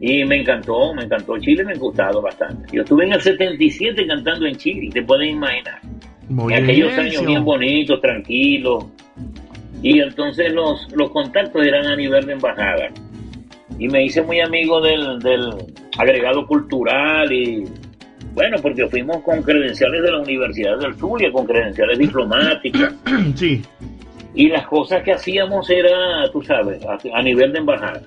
Y 0.01 0.24
me 0.24 0.40
encantó, 0.40 0.94
me 0.94 1.05
encantó. 1.05 1.39
Chile 1.39 1.64
me 1.64 1.73
ha 1.73 1.77
gustado 1.77 2.23
bastante. 2.23 2.66
Yo 2.73 2.82
estuve 2.82 3.05
en 3.05 3.12
el 3.12 3.20
77 3.20 4.06
cantando 4.06 4.47
en 4.47 4.56
Chile, 4.56 4.90
te 4.93 5.02
pueden 5.02 5.31
imaginar. 5.31 5.81
Muy 6.28 6.55
en 6.55 6.64
aquellos 6.64 6.89
bien, 6.89 7.01
años 7.01 7.27
bien 7.27 7.44
bonitos, 7.44 8.01
tranquilos. 8.01 8.86
Y 9.82 10.01
entonces 10.01 10.52
los, 10.52 10.90
los 10.93 11.10
contactos 11.10 11.64
eran 11.64 11.86
a 11.86 11.97
nivel 11.97 12.24
de 12.24 12.32
embajada. 12.32 12.89
Y 13.78 13.89
me 13.89 14.05
hice 14.05 14.23
muy 14.23 14.40
amigo 14.40 14.81
del, 14.81 15.19
del 15.20 15.55
agregado 15.98 16.47
cultural 16.47 17.31
y 17.32 17.64
bueno, 18.35 18.56
porque 18.62 18.86
fuimos 18.89 19.19
con 19.23 19.43
credenciales 19.43 20.02
de 20.02 20.10
la 20.10 20.20
Universidad 20.20 20.78
del 20.78 20.94
Zulia, 20.94 21.31
con 21.32 21.47
credenciales 21.47 21.98
diplomáticas. 21.98 22.94
Sí, 23.35 23.62
Y 24.35 24.48
las 24.48 24.66
cosas 24.66 25.02
que 25.02 25.12
hacíamos 25.12 25.69
era, 25.69 26.31
tú 26.32 26.40
sabes, 26.43 26.81
a, 26.86 26.98
a 27.14 27.23
nivel 27.23 27.52
de 27.52 27.59
embajada. 27.59 28.01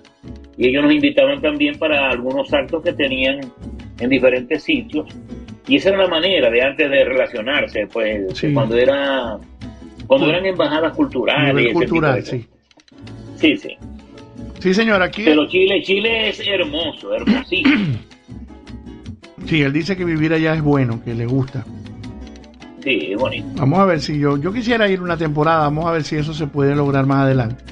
Y 0.57 0.69
ellos 0.69 0.83
nos 0.83 0.93
invitaban 0.93 1.41
también 1.41 1.77
para 1.77 2.09
algunos 2.09 2.51
actos 2.53 2.81
que 2.83 2.93
tenían 2.93 3.39
en 3.99 4.09
diferentes 4.09 4.63
sitios. 4.63 5.05
Y 5.67 5.75
esa 5.77 5.89
era 5.89 5.99
la 5.99 6.07
manera 6.07 6.49
de 6.49 6.61
antes 6.61 6.89
de 6.89 7.03
relacionarse, 7.03 7.87
pues, 7.91 8.37
Sí. 8.37 8.53
cuando 8.53 8.77
era 8.77 9.37
cuando 10.07 10.29
eran 10.29 10.45
embajadas 10.45 10.95
culturales. 10.95 11.73
cultural, 11.73 12.23
sí. 12.23 12.45
Sí, 13.35 13.57
sí. 13.57 13.75
Sí, 14.65 14.73
señor, 14.73 14.99
aquí. 15.03 15.21
Pero 15.23 15.47
Chile, 15.47 15.79
Chile 15.83 16.29
es 16.29 16.39
hermoso, 16.39 17.13
hermosísimo. 17.13 17.99
Sí, 19.45 19.61
él 19.61 19.71
dice 19.71 19.95
que 19.95 20.03
vivir 20.03 20.33
allá 20.33 20.55
es 20.55 20.63
bueno, 20.63 21.03
que 21.03 21.13
le 21.13 21.27
gusta. 21.27 21.63
Sí, 22.83 23.09
es 23.11 23.15
bonito. 23.15 23.47
Vamos 23.57 23.77
a 23.77 23.85
ver 23.85 24.01
si 24.01 24.17
yo, 24.17 24.37
yo 24.37 24.51
quisiera 24.51 24.89
ir 24.89 25.03
una 25.03 25.17
temporada, 25.17 25.59
vamos 25.59 25.85
a 25.85 25.91
ver 25.91 26.03
si 26.03 26.15
eso 26.15 26.33
se 26.33 26.47
puede 26.47 26.75
lograr 26.75 27.05
más 27.05 27.25
adelante. 27.25 27.63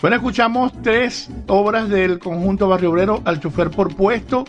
Bueno, 0.00 0.16
escuchamos 0.16 0.72
tres 0.80 1.30
obras 1.46 1.90
del 1.90 2.18
conjunto 2.18 2.68
Barrio 2.68 2.90
Obrero, 2.92 3.20
Al 3.26 3.38
chofer 3.38 3.68
por 3.68 3.94
puesto, 3.94 4.46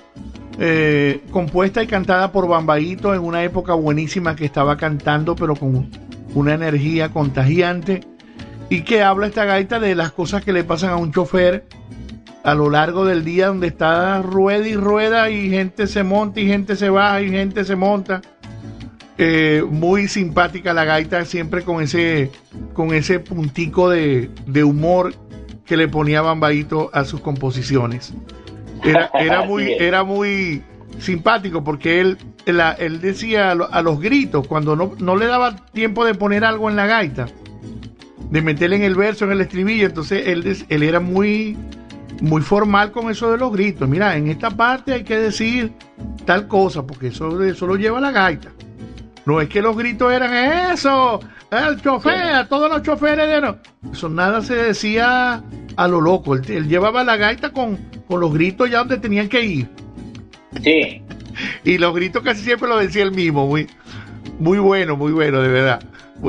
eh, 0.59 1.19
compuesta 1.30 1.84
y 1.84 1.88
cantada 1.88 2.31
por 2.31 2.47
Bambaito 2.47 3.13
en 3.13 3.19
una 3.19 3.43
época 3.43 3.73
buenísima 3.73 4.34
que 4.34 4.45
estaba 4.45 4.77
cantando, 4.77 5.35
pero 5.35 5.57
con 5.57 5.91
una 6.35 6.53
energía 6.53 7.09
contagiante. 7.09 7.99
Y 8.72 8.84
que 8.84 9.03
habla 9.03 9.27
esta 9.27 9.43
gaita 9.45 9.80
de 9.80 9.95
las 9.95 10.11
cosas 10.14 10.43
que 10.45 10.53
le 10.53 10.64
pasan 10.64 10.91
a 10.91 10.95
un 10.95 11.11
chofer 11.11 11.65
a 12.43 12.56
lo 12.56 12.69
largo 12.69 13.06
del 13.06 13.23
día, 13.26 13.48
donde 13.48 13.68
está 13.68 14.22
rueda 14.22 14.68
y 14.68 14.76
rueda, 14.76 15.30
y 15.30 15.49
gente 15.49 15.85
se 15.88 16.03
monta 16.03 16.39
y 16.39 16.48
gente 16.48 16.76
se 16.76 16.89
baja 16.89 17.22
y 17.22 17.30
gente 17.30 17.65
se 17.65 17.76
monta. 17.76 18.22
Eh, 19.18 19.64
muy 19.69 20.07
simpática 20.07 20.73
la 20.73 20.85
gaita, 20.85 21.26
siempre 21.26 21.64
con 21.64 21.84
ese, 21.84 22.31
con 22.73 22.93
ese 22.93 23.19
puntico 23.19 23.89
de, 23.89 24.31
de 24.48 24.64
humor 24.64 25.14
que 25.65 25.77
le 25.77 25.88
ponía 25.88 26.22
Bambaito 26.22 26.89
a 26.93 27.03
sus 27.03 27.19
composiciones. 27.22 28.14
Era, 28.84 29.11
era 29.19 29.43
muy, 29.43 29.73
era 29.73 30.03
muy 30.03 30.64
simpático 30.98 31.64
porque 31.64 31.99
él, 31.99 32.18
la- 32.45 32.72
él 32.72 33.02
decía 33.02 33.52
a 33.52 33.81
los 33.81 33.99
gritos, 33.99 34.48
cuando 34.48 34.76
no, 34.77 34.93
no 34.98 35.15
le 35.18 35.27
daba 35.27 35.57
tiempo 35.73 36.06
de 36.06 36.15
poner 36.15 36.43
algo 36.45 36.69
en 36.69 36.76
la 36.77 36.88
gaita, 36.88 37.27
de 38.31 38.41
meterle 38.41 38.77
en 38.77 38.83
el 38.83 38.95
verso, 38.95 39.25
en 39.25 39.31
el 39.31 39.41
estribillo, 39.41 39.85
entonces 39.85 40.27
él, 40.27 40.65
él 40.67 40.83
era 40.83 40.99
muy, 40.99 41.55
muy 42.21 42.41
formal 42.41 42.91
con 42.91 43.11
eso 43.11 43.31
de 43.31 43.37
los 43.37 43.51
gritos. 43.51 43.87
Mira, 43.87 44.17
en 44.17 44.27
esta 44.27 44.49
parte 44.49 44.93
hay 44.93 45.03
que 45.03 45.17
decir 45.17 45.71
tal 46.25 46.47
cosa, 46.47 46.85
porque 46.85 47.07
eso, 47.07 47.43
eso 47.43 47.67
lo 47.67 47.75
lleva 47.75 48.01
la 48.01 48.11
gaita. 48.11 48.49
No 49.25 49.39
es 49.39 49.49
que 49.49 49.61
los 49.61 49.77
gritos 49.77 50.11
eran 50.11 50.73
eso, 50.73 51.19
el 51.51 51.79
chofer, 51.81 52.33
a 52.33 52.47
todos 52.47 52.71
los 52.71 52.81
choferes 52.81 53.29
de 53.29 53.41
no. 53.41 53.57
Eso 53.91 54.09
nada 54.09 54.41
se 54.41 54.55
decía 54.55 55.43
a 55.75 55.87
lo 55.87 56.01
loco. 56.01 56.33
Él, 56.33 56.41
él 56.49 56.67
llevaba 56.67 57.03
la 57.03 57.17
gaita 57.17 57.51
con, 57.51 57.77
con 58.07 58.19
los 58.19 58.33
gritos 58.33 58.69
ya 58.69 58.79
donde 58.79 58.97
tenían 58.97 59.29
que 59.29 59.43
ir. 59.43 59.69
Sí, 60.63 61.03
Y 61.63 61.77
los 61.77 61.93
gritos 61.93 62.23
casi 62.23 62.43
siempre 62.43 62.67
lo 62.67 62.77
decía 62.77 63.03
él 63.03 63.11
mismo. 63.11 63.47
Muy, 63.47 63.67
muy 64.39 64.59
bueno, 64.59 64.95
muy 64.95 65.11
bueno, 65.11 65.41
de 65.41 65.49
verdad. 65.49 65.83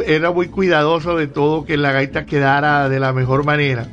Era 0.07 0.31
muy 0.31 0.49
cuidadoso 0.49 1.17
de 1.17 1.27
todo 1.27 1.65
que 1.65 1.77
la 1.77 1.93
gaita 1.93 2.25
quedara 2.25 2.89
de 2.89 3.01
la 3.01 3.13
mejor 3.13 3.45
manera. 3.45 3.87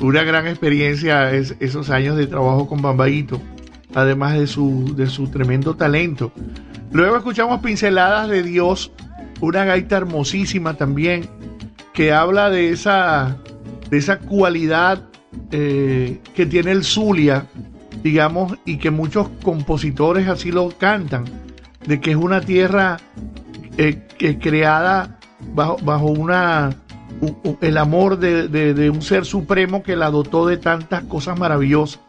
Una 0.00 0.22
gran 0.22 0.46
experiencia 0.46 1.32
es, 1.32 1.56
esos 1.58 1.90
años 1.90 2.16
de 2.16 2.28
trabajo 2.28 2.68
con 2.68 2.80
Bambaito, 2.82 3.40
además 3.94 4.38
de 4.38 4.46
su, 4.46 4.94
de 4.96 5.08
su 5.08 5.28
tremendo 5.28 5.74
talento. 5.74 6.32
Luego 6.92 7.16
escuchamos 7.16 7.60
Pinceladas 7.60 8.28
de 8.28 8.42
Dios, 8.44 8.92
una 9.40 9.64
gaita 9.64 9.96
hermosísima 9.96 10.74
también, 10.74 11.28
que 11.92 12.12
habla 12.12 12.48
de 12.48 12.70
esa, 12.70 13.38
de 13.90 13.98
esa 13.98 14.20
cualidad 14.20 15.02
eh, 15.50 16.20
que 16.34 16.46
tiene 16.46 16.70
el 16.70 16.84
Zulia, 16.84 17.46
digamos, 18.02 18.56
y 18.64 18.78
que 18.78 18.92
muchos 18.92 19.28
compositores 19.42 20.28
así 20.28 20.52
lo 20.52 20.68
cantan, 20.70 21.24
de 21.86 22.00
que 22.00 22.12
es 22.12 22.16
una 22.16 22.40
tierra 22.40 22.98
eh, 23.78 24.38
creada 24.40 25.18
bajo, 25.54 25.78
bajo 25.82 26.06
una 26.06 26.70
el 27.62 27.78
amor 27.78 28.18
de, 28.18 28.48
de- 28.48 28.74
de 28.74 28.90
un 28.90 29.00
ser 29.02 29.24
supremo 29.24 29.82
que 29.82 29.96
la 29.96 30.10
dotó 30.10 30.46
de 30.46 30.56
tantas 30.58 31.04
cosas 31.04 31.38
maravillosas. 31.38 32.00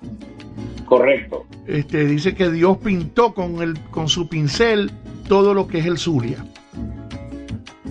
correcto. 0.86 1.46
Este, 1.68 2.06
dice 2.06 2.34
que 2.36 2.50
Dios 2.52 2.78
pintó 2.78 3.34
con, 3.34 3.62
el, 3.62 3.80
con 3.92 4.10
su 4.10 4.28
pincel 4.28 4.92
todo 5.28 5.54
lo 5.54 5.68
que 5.68 5.78
es 5.80 5.86
el 5.86 5.98
Zulia, 6.00 6.44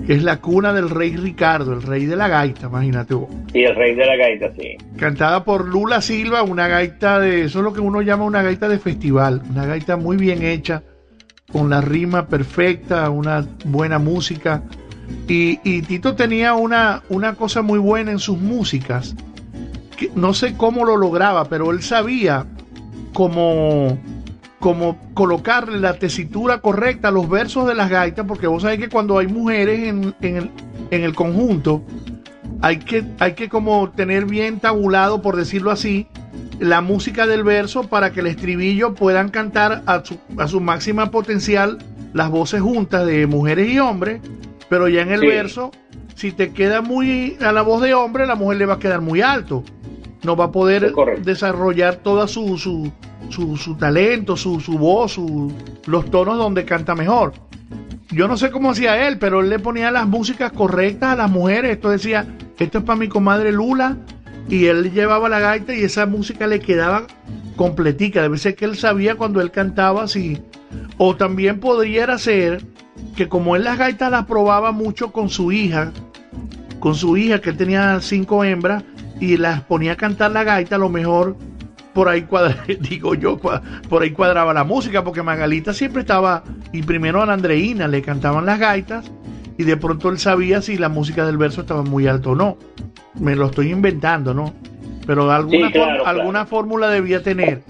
que 0.07 0.15
es 0.15 0.23
la 0.25 0.39
cuna 0.41 0.73
del 0.73 0.91
rey 0.91 1.17
Ricardo, 1.17 1.73
el 1.73 1.83
rey 1.83 2.05
de 2.07 2.17
la 2.17 2.27
gaita, 2.29 2.67
imagínate 2.67 3.15
vos. 3.15 3.29
Sí, 3.53 3.63
el 3.63 3.77
rey 3.77 3.95
de 3.95 4.05
la 4.07 4.17
gaita, 4.17 4.53
sí. 4.59 4.77
Cantada 4.97 5.45
por 5.45 5.69
Lula 5.69 6.01
Silva, 6.01 6.43
una 6.43 6.67
gaita 6.67 7.21
de, 7.21 7.45
eso 7.45 7.59
es 7.59 7.65
lo 7.65 7.73
que 7.73 7.81
uno 7.81 8.03
llama 8.03 8.25
una 8.25 8.43
gaita 8.43 8.69
de 8.69 8.79
festival, 8.81 9.43
una 9.49 9.65
gaita 9.65 9.97
muy 9.97 10.17
bien 10.17 10.43
hecha, 10.43 10.83
con 11.53 11.71
la 11.71 11.81
rima 11.81 12.27
perfecta, 12.27 13.09
una 13.11 13.47
buena 13.65 13.99
música. 13.99 14.63
Y, 15.27 15.59
y 15.65 15.83
Tito 15.83 16.15
tenía 16.15 16.55
una, 16.55 17.03
una 17.09 17.35
cosa 17.35 17.63
muy 17.63 17.79
buena 17.79 18.11
en 18.11 18.19
sus 18.19 18.39
músicas, 18.39 19.15
que 19.97 20.11
no 20.15 20.35
sé 20.35 20.55
cómo 20.57 20.85
lo 20.85 20.97
lograba, 20.97 21.47
pero 21.47 21.71
él 21.71 21.83
sabía 21.83 22.47
cómo, 23.15 23.99
cómo 24.61 24.99
colocarle 25.15 25.81
la 25.81 25.95
tesitura 25.95 26.61
correcta 26.61 27.09
a 27.09 27.11
los 27.11 27.29
versos 27.29 27.67
de 27.67 27.75
las 27.75 27.89
gaitas, 27.89 28.27
porque 28.27 28.47
vos 28.47 28.63
sabés 28.63 28.79
que 28.79 28.91
cuando 28.91 29.19
hay 29.19 29.29
mujeres 29.29 29.89
en, 29.89 30.15
en 30.21 30.37
el, 30.37 30.51
en 30.91 31.03
el 31.03 31.15
conjunto, 31.15 31.83
hay 32.61 32.79
que, 32.79 33.05
hay 33.19 33.33
que 33.33 33.49
como 33.49 33.91
tener 33.91 34.27
bien 34.27 34.61
tabulado, 34.61 35.23
por 35.23 35.37
decirlo 35.37 35.71
así, 35.71 36.07
la 36.59 36.81
música 36.81 37.27
del 37.27 37.45
verso 37.45 37.85
para 37.85 38.13
que 38.13 38.21
el 38.21 38.27
estribillo 38.27 38.95
puedan 38.95 39.29
cantar 39.31 39.83
a 39.87 40.05
su, 40.05 40.19
a 40.39 40.49
su 40.49 40.61
máxima 40.61 41.11
potencial 41.11 41.79
las 42.15 42.31
voces 42.31 42.61
juntas 42.61 43.07
de 43.07 43.27
mujeres 43.27 43.71
y 43.71 43.79
hombres, 43.79 44.21
pero 44.69 44.89
ya 44.89 45.03
en 45.03 45.13
el 45.13 45.21
Sí. 45.21 45.27
verso, 45.27 45.71
si 46.15 46.33
te 46.33 46.53
queda 46.53 46.81
muy 46.83 47.37
a 47.41 47.53
la 47.53 47.63
voz 47.63 47.83
de 47.83 47.95
hombre, 47.95 48.27
la 48.27 48.35
mujer 48.35 48.59
le 48.59 48.67
va 48.67 48.75
a 48.75 48.79
quedar 48.79 49.01
muy 49.01 49.21
alto. 49.21 49.63
No 50.25 50.35
va 50.35 50.47
a 50.47 50.51
poder 50.53 50.91
correcto. 50.93 51.23
desarrollar 51.25 51.97
toda 51.97 52.27
su, 52.27 52.59
su, 52.59 52.91
su, 53.29 53.57
su 53.57 53.77
talento, 53.77 54.37
su, 54.37 54.59
su 54.59 54.77
voz, 54.77 55.13
su- 55.13 55.53
los 55.87 56.11
tonos 56.11 56.37
donde 56.39 56.65
canta 56.65 56.97
mejor. 56.97 57.35
Yo 58.11 58.27
no 58.27 58.37
sé 58.37 58.51
cómo 58.51 58.71
hacía 58.71 59.07
él, 59.07 59.19
pero 59.19 59.41
él 59.41 59.49
le 59.51 59.59
ponía 59.61 59.91
las 59.93 60.09
músicas 60.09 60.51
correctas 60.51 61.13
a 61.13 61.17
las 61.17 61.31
mujeres. 61.31 61.73
Esto 61.73 61.91
decía, 61.91 62.27
esto 62.59 62.79
es 62.79 62.85
para 62.85 62.99
mi 62.99 63.07
comadre 63.09 63.53
Lula. 63.53 63.97
Y 64.49 64.67
él 64.67 64.93
llevaba 64.93 65.29
la 65.29 65.41
gaita 65.41 65.75
y 65.75 65.83
esa 65.83 66.07
música 66.07 66.47
le 66.47 66.61
quedaba 66.61 67.07
completica. 67.57 68.23
Debe 68.23 68.39
ser 68.39 68.55
que 68.55 68.65
él 68.65 68.77
sabía 68.77 69.15
cuando 69.17 69.41
él 69.41 69.51
cantaba 69.51 70.05
así. 70.05 70.41
O 70.97 71.17
también 71.17 71.61
podría 71.61 72.17
ser 72.19 72.65
que 73.17 73.29
como 73.29 73.57
él 73.57 73.65
las 73.65 73.79
gaitas 73.79 74.11
las 74.11 74.27
probaba 74.27 74.73
mucho 74.73 75.13
con 75.13 75.29
su 75.29 75.53
hija, 75.53 75.93
con 76.81 76.95
su 76.95 77.17
hija 77.17 77.41
que 77.41 77.51
él 77.51 77.57
tenía 77.57 78.01
cinco 78.01 78.45
hembras 78.45 78.85
y 79.21 79.37
las 79.37 79.63
ponía 79.63 79.93
a 79.93 79.97
cantar 79.97 80.31
la 80.31 80.45
gaita, 80.45 80.77
a 80.77 80.79
lo 80.79 80.89
mejor 80.89 81.37
por 81.93 82.09
ahí 82.09 82.23
cuadra, 82.23 82.65
digo 82.81 83.15
yo, 83.15 83.39
por 83.39 84.03
ahí 84.03 84.13
cuadraba 84.13 84.55
la 84.55 84.65
música, 84.65 85.03
porque 85.03 85.23
Magalita 85.23 85.73
siempre 85.73 86.03
estaba, 86.03 86.45
y 86.73 86.83
primero 86.83 87.23
a 87.23 87.27
la 87.27 87.33
Andreina 87.33 87.89
le 87.89 88.03
cantaban 88.03 88.47
las 88.47 88.59
gaitas, 88.59 89.11
y 89.59 89.65
de 89.65 89.77
pronto 89.77 90.09
él 90.09 90.19
sabía 90.19 90.63
si 90.63 90.79
la 90.79 90.89
música 90.89 91.27
del 91.27 91.37
verso 91.37 91.61
estaba 91.61 91.83
muy 91.83 92.07
alto 92.07 92.31
o 92.31 92.35
no. 92.37 92.57
Me 93.21 93.37
lo 93.37 93.47
estoy 93.47 93.71
inventando, 93.73 94.33
¿no? 94.33 94.55
Pero 95.07 95.31
alguna, 95.31 95.67
Sí, 95.67 95.73
claro, 95.75 95.91
form- 95.91 96.03
claro. 96.03 96.07
alguna 96.21 96.47
fórmula 96.47 96.89
debía 96.89 97.23
tener, 97.23 97.63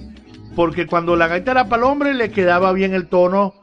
porque 0.54 0.86
cuando 0.86 1.16
la 1.16 1.26
gaita 1.28 1.50
era 1.52 1.68
para 1.68 1.82
el 1.82 1.88
hombre 1.88 2.14
le 2.14 2.30
quedaba 2.30 2.72
bien 2.72 2.94
el 2.94 3.06
tono. 3.08 3.54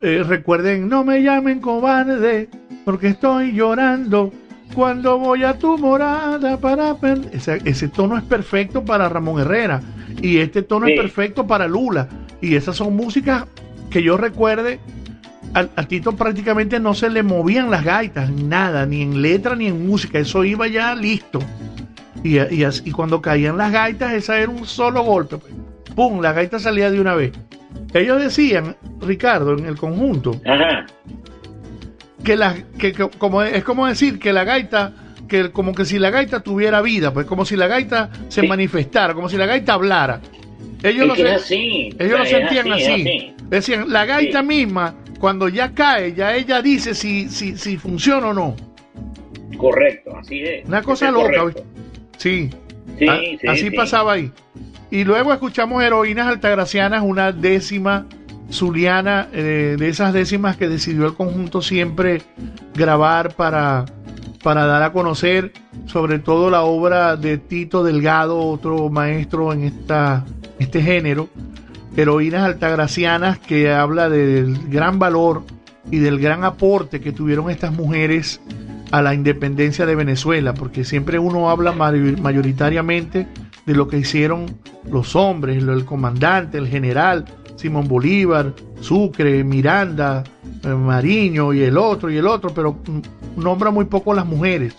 eh, 0.00 0.22
recuerden, 0.22 0.88
no 0.88 1.02
me 1.02 1.22
llamen 1.22 1.60
cobarde, 1.60 2.50
porque 2.84 3.08
estoy 3.08 3.52
llorando. 3.52 4.32
Cuando 4.74 5.18
voy 5.18 5.44
a 5.44 5.58
tu 5.58 5.78
morada 5.78 6.58
para 6.58 6.94
per-". 6.96 7.30
ese, 7.32 7.60
ese 7.64 7.88
tono 7.88 8.18
es 8.18 8.24
perfecto 8.24 8.84
para 8.84 9.08
Ramón 9.08 9.40
Herrera 9.40 9.80
y 10.20 10.38
este 10.38 10.62
tono 10.62 10.86
es 10.88 10.98
perfecto 10.98 11.46
para 11.46 11.66
Lula 11.68 12.08
y 12.42 12.54
esas 12.56 12.76
son 12.76 12.94
músicas 12.96 13.44
que 13.88 14.02
yo 14.02 14.16
recuerde 14.18 14.78
a, 15.54 15.60
a 15.76 15.82
Tito 15.86 16.16
prácticamente 16.16 16.80
no 16.80 16.94
se 16.94 17.08
le 17.10 17.22
movían 17.22 17.70
las 17.70 17.84
gaitas 17.84 18.30
nada 18.30 18.86
ni 18.86 19.02
en 19.02 19.22
letra 19.22 19.54
ni 19.56 19.66
en 19.68 19.86
música 19.86 20.18
eso 20.18 20.44
iba 20.44 20.66
ya 20.68 20.94
listo 20.94 21.38
y, 22.22 22.38
y, 22.38 22.64
y 22.84 22.90
cuando 22.90 23.20
caían 23.22 23.56
las 23.56 23.70
gaitas 23.72 24.12
esa 24.12 24.38
era 24.38 24.50
un 24.50 24.66
solo 24.66 25.02
golpe 25.02 25.36
pum 25.94 26.20
la 26.20 26.32
gaita 26.32 26.58
salía 26.58 26.90
de 26.90 27.00
una 27.00 27.14
vez 27.14 27.32
ellos 27.92 28.20
decían 28.20 28.76
Ricardo 29.00 29.56
en 29.56 29.66
el 29.66 29.76
conjunto 29.76 30.40
Ajá. 30.44 30.86
que 32.24 32.36
la 32.36 32.54
que, 32.78 32.92
que- 32.92 33.08
como 33.18 33.42
es 33.42 33.62
como 33.64 33.86
decir 33.86 34.18
que 34.18 34.32
la 34.32 34.44
gaita 34.44 34.92
que 35.28 35.50
como 35.52 35.74
que 35.74 35.84
si 35.84 35.98
la 35.98 36.10
gaita 36.10 36.40
tuviera 36.40 36.80
vida 36.82 37.12
pues 37.12 37.26
como 37.26 37.44
si 37.44 37.56
la 37.56 37.66
gaita 37.66 38.10
se 38.28 38.40
Sí. 38.42 38.46
manifestara 38.48 39.14
como 39.14 39.28
si 39.28 39.36
la 39.36 39.46
gaita 39.46 39.74
hablara 39.74 40.20
ellos 40.82 41.02
Es 41.02 41.08
lo, 41.08 41.14
sen- 41.16 41.34
así. 41.36 41.96
ellos 41.98 42.18
lo 42.18 42.26
sentían 42.26 42.72
así, 42.72 43.34
decían 43.48 43.90
la 43.90 44.04
gaita 44.04 44.40
Sí. 44.40 44.46
misma 44.46 44.94
cuando 45.24 45.48
ya 45.48 45.72
cae 45.72 46.12
ya 46.12 46.34
ella 46.34 46.60
dice 46.60 46.94
si 46.94 47.30
si 47.30 47.56
si 47.56 47.78
funciona 47.78 48.26
o 48.26 48.34
no 48.34 48.54
Correcto, 49.56 50.14
así 50.18 50.42
es. 50.42 50.66
una 50.68 50.82
cosa 50.82 51.06
Es 51.06 51.12
loca 51.14 51.38
correcto. 51.40 51.64
sí 52.18 52.50
Sí, 52.98 53.08
A- 53.08 53.16
sí, 53.20 53.38
así 53.48 53.70
sí. 53.70 53.70
pasaba 53.70 54.12
ahí 54.12 54.30
y 54.90 55.02
luego 55.04 55.32
escuchamos 55.32 55.82
heroínas 55.82 56.26
altagracianas 56.26 57.02
una 57.02 57.32
décima 57.32 58.04
zuliana 58.50 59.28
eh, 59.32 59.76
de 59.78 59.88
esas 59.88 60.12
décimas 60.12 60.58
que 60.58 60.68
decidió 60.68 61.06
el 61.06 61.14
conjunto 61.14 61.62
siempre 61.62 62.20
grabar 62.74 63.34
para 63.34 63.86
para 64.42 64.66
dar 64.66 64.82
a 64.82 64.92
conocer 64.92 65.52
sobre 65.86 66.18
todo 66.18 66.50
la 66.50 66.64
obra 66.64 67.16
de 67.16 67.38
Tito 67.38 67.82
Delgado, 67.82 68.38
otro 68.46 68.90
maestro 68.90 69.54
en 69.54 69.64
esta, 69.64 70.26
este 70.58 70.82
género, 70.82 71.30
Heroínas 71.96 72.42
Altagracianas, 72.42 73.38
que 73.38 73.72
habla 73.72 74.08
del 74.08 74.68
gran 74.68 74.98
valor 74.98 75.42
y 75.90 75.98
del 75.98 76.18
gran 76.18 76.44
aporte 76.44 77.00
que 77.00 77.12
tuvieron 77.12 77.50
estas 77.50 77.72
mujeres 77.72 78.40
a 78.90 79.02
la 79.02 79.14
independencia 79.14 79.86
de 79.86 79.94
Venezuela, 79.94 80.54
porque 80.54 80.84
siempre 80.84 81.18
uno 81.18 81.50
habla 81.50 81.72
mayor- 81.72 82.20
mayoritariamente 82.20 83.26
de 83.66 83.74
lo 83.74 83.88
que 83.88 83.98
hicieron 83.98 84.46
los 84.90 85.16
hombres, 85.16 85.62
el 85.62 85.84
comandante, 85.84 86.58
el 86.58 86.68
general, 86.68 87.24
Simón 87.56 87.88
Bolívar, 87.88 88.52
Sucre, 88.80 89.42
Miranda, 89.44 90.24
eh, 90.64 90.68
Mariño 90.68 91.52
y 91.54 91.62
el 91.62 91.78
otro 91.78 92.10
y 92.10 92.16
el 92.16 92.26
otro, 92.26 92.50
pero 92.54 92.76
nombra 93.36 93.70
muy 93.70 93.86
poco 93.86 94.12
las 94.14 94.26
mujeres. 94.26 94.74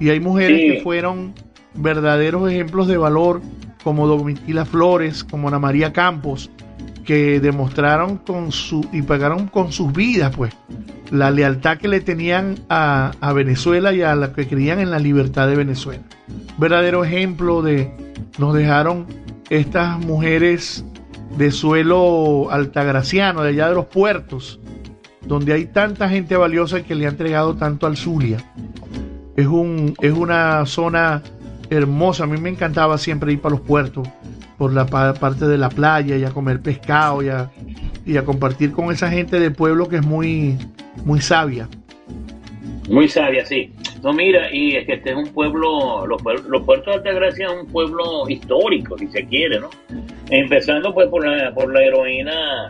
Y 0.00 0.10
hay 0.10 0.20
mujeres 0.20 0.60
Sí. 0.60 0.66
que 0.76 0.80
fueron 0.82 1.32
verdaderos 1.74 2.50
ejemplos 2.50 2.86
de 2.88 2.96
valor, 2.96 3.40
como 3.82 4.06
Domitila 4.06 4.64
Flores, 4.64 5.24
como 5.24 5.48
Ana 5.48 5.58
María 5.58 5.92
Campos, 5.92 6.50
que 7.04 7.40
demostraron 7.40 8.18
con 8.18 8.52
su 8.52 8.86
y 8.92 9.02
pagaron 9.02 9.48
con 9.48 9.72
sus 9.72 9.92
vidas, 9.92 10.34
pues, 10.36 10.54
la 11.10 11.30
lealtad 11.30 11.78
que 11.78 11.88
le 11.88 12.00
tenían 12.00 12.56
a, 12.68 13.12
Venezuela 13.34 13.92
y 13.92 14.02
a 14.02 14.14
la 14.14 14.32
que 14.32 14.46
creían 14.46 14.80
en 14.80 14.90
la 14.90 14.98
libertad 14.98 15.48
de 15.48 15.56
Venezuela. 15.56 16.02
Verdadero 16.58 17.04
ejemplo 17.04 17.62
de 17.62 17.92
nos 18.38 18.54
dejaron 18.54 19.06
estas 19.50 19.98
mujeres 19.98 20.84
de 21.36 21.50
suelo 21.50 22.50
altagraciano, 22.50 23.42
de 23.42 23.50
allá 23.50 23.68
de 23.68 23.74
los 23.74 23.86
puertos, 23.86 24.60
donde 25.26 25.52
hay 25.52 25.66
tanta 25.66 26.08
gente 26.08 26.36
valiosa 26.36 26.82
que 26.82 26.94
le 26.94 27.06
ha 27.06 27.10
entregado 27.10 27.56
tanto 27.56 27.86
al 27.86 27.96
Zulia. 27.96 28.38
Es, 29.36 29.46
un, 29.46 29.94
es 30.00 30.12
una 30.12 30.64
zona 30.66 31.22
hermosa, 31.72 32.24
a 32.24 32.26
mí 32.26 32.38
me 32.40 32.50
encantaba 32.50 32.98
siempre 32.98 33.32
ir 33.32 33.40
para 33.40 33.54
los 33.56 33.60
puertos, 33.62 34.08
por 34.58 34.72
la 34.72 34.86
pa- 34.86 35.14
parte 35.14 35.46
de 35.46 35.58
la 35.58 35.68
playa 35.68 36.16
y 36.16 36.24
a 36.24 36.30
comer 36.30 36.60
pescado 36.60 37.22
y 37.22 37.28
a, 37.28 37.50
y 38.06 38.16
a 38.16 38.24
compartir 38.24 38.72
con 38.72 38.90
esa 38.92 39.10
gente 39.10 39.38
del 39.40 39.52
pueblo 39.54 39.88
que 39.88 39.96
es 39.96 40.06
muy, 40.06 40.56
muy 41.04 41.20
sabia. 41.20 41.68
Muy 42.88 43.08
sabia, 43.08 43.46
sí. 43.46 43.72
No, 44.02 44.12
mira, 44.12 44.52
y 44.52 44.74
es 44.76 44.84
que 44.86 44.94
este 44.94 45.10
es 45.10 45.16
un 45.16 45.28
pueblo, 45.32 46.04
los, 46.06 46.20
pueblos- 46.20 46.44
los 46.46 46.62
puertos 46.62 46.86
de 46.94 46.98
Altagracia 47.10 47.46
es 47.46 47.52
un 47.62 47.66
pueblo 47.68 48.28
histórico, 48.28 48.98
si 48.98 49.06
se 49.08 49.24
quiere, 49.26 49.60
¿no? 49.60 49.70
Empezando 50.30 50.92
pues 50.92 51.08
por 51.08 51.24
la, 51.26 51.54
por 51.54 51.72
la 51.72 51.82
heroína 51.82 52.68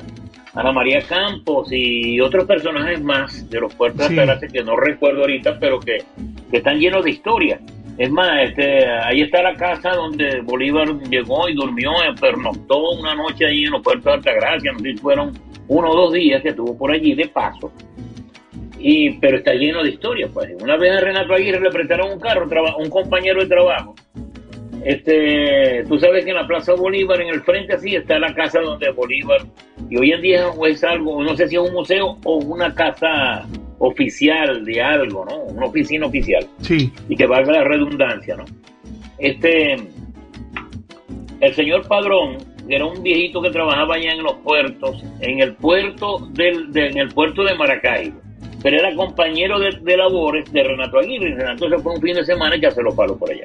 Ana 0.55 0.73
María 0.73 1.01
Campos 1.01 1.69
y 1.73 2.21
otros 2.21 2.45
personajes 2.45 3.03
más 3.03 3.49
de 3.49 3.61
los 3.61 3.75
puertos 3.75 4.07
Sí. 4.07 4.15
de 4.15 4.21
Altagracia 4.21 4.49
que 4.49 4.63
no 4.63 4.77
recuerdo 4.77 5.23
ahorita, 5.23 5.59
pero 5.59 5.81
que, 5.81 6.05
que 6.51 6.59
están 6.59 6.79
llenos 6.79 7.05
de 7.05 7.11
historia. 7.13 7.59
Es 7.99 8.11
más, 8.11 8.43
este, 8.43 8.87
ahí 8.87 9.21
está 9.21 9.43
la 9.43 9.55
casa 9.55 9.91
donde 9.91 10.41
Bolívar 10.41 10.89
llegó 11.11 11.49
y 11.49 11.55
durmió, 11.55 11.93
eh, 12.03 12.15
pernoctó 12.19 12.91
una 12.93 13.15
noche 13.15 13.47
ahí 13.47 13.65
en 13.65 13.73
los 13.73 13.83
puertos 13.83 14.05
de 14.05 14.13
Altagracia, 14.13 14.73
no 14.73 14.79
sé 14.79 14.93
si 14.93 14.97
fueron 14.97 15.33
uno 15.69 15.91
o 15.91 15.97
dos 15.97 16.13
días 16.13 16.43
que 16.43 16.49
estuvo 16.49 16.77
por 16.77 16.91
allí 16.91 17.15
de 17.15 17.29
paso. 17.29 17.73
Y 18.79 19.11
pero 19.19 19.37
está 19.37 19.53
lleno 19.53 19.83
de 19.83 19.91
historias 19.91 20.31
pues. 20.33 20.51
Una 20.61 20.77
vez 20.77 20.93
a 20.93 21.01
Renato 21.01 21.35
Aguirre 21.35 21.61
le 21.61 21.71
prestaron 21.71 22.13
un 22.13 22.19
carro 22.19 22.49
un 22.79 22.91
compañero 22.91 23.41
de 23.41 23.47
trabajo 23.47 23.95
este 24.85 25.85
tú 25.89 25.99
sabes 25.99 26.25
que 26.25 26.31
en 26.31 26.37
la 26.37 26.47
Plaza 26.47 26.75
Bolívar 26.75 27.21
en 27.21 27.29
el 27.29 27.43
frente 27.43 27.75
así 27.75 27.95
está 27.95 28.19
la 28.19 28.35
casa 28.35 28.61
donde 28.61 28.91
Bolívar. 28.91 29.41
Y 29.91 29.97
hoy 29.99 30.13
en 30.13 30.23
día 30.23 30.47
es 30.69 30.85
algo 30.85 31.23
no 31.23 31.37
sé 31.37 31.49
si 31.49 31.57
es 31.57 31.61
un 31.63 31.73
museo 31.73 32.19
o 32.25 32.37
una 32.39 32.75
casa 32.75 33.47
oficial 33.79 34.65
de 34.65 34.81
algo 34.83 35.25
no 35.25 35.37
una 35.45 35.67
oficina 35.67 36.07
oficial. 36.07 36.47
Sí, 36.63 36.93
y 37.09 37.17
que 37.17 37.27
valga 37.27 37.53
la 37.53 37.65
redundancia, 37.65 38.37
¿no? 38.37 38.45
Este, 39.19 39.77
el 41.41 41.55
señor 41.55 41.87
Padrón 41.87 42.39
era 42.69 42.85
un 42.87 43.03
viejito 43.03 43.43
que 43.43 43.51
trabajaba 43.51 43.97
allá 43.97 44.13
en 44.13 44.23
los 44.23 44.35
puertos, 44.35 45.03
en 45.21 45.41
el 45.41 45.55
puerto 45.55 46.29
del, 46.33 46.73
de- 46.73 46.89
en 46.89 46.99
el 46.99 47.09
puerto 47.09 47.43
de 47.45 47.55
Maracaibo, 47.55 48.21
pero 48.63 48.79
era 48.79 48.95
compañero 48.95 49.59
de, 49.59 49.71
de 49.83 49.97
labores 49.97 50.51
de 50.53 50.63
Renato 50.63 50.99
Aguirre, 50.99 51.35
Renato 51.35 51.69
se 51.69 51.79
fue 51.79 51.95
un 51.95 52.01
fin 52.01 52.15
de 52.15 52.25
semana 52.25 52.57
y 52.57 52.61
ya 52.61 52.71
se 52.71 52.83
lo 52.83 52.95
paró 52.95 53.17
por 53.19 53.31
allá. 53.31 53.43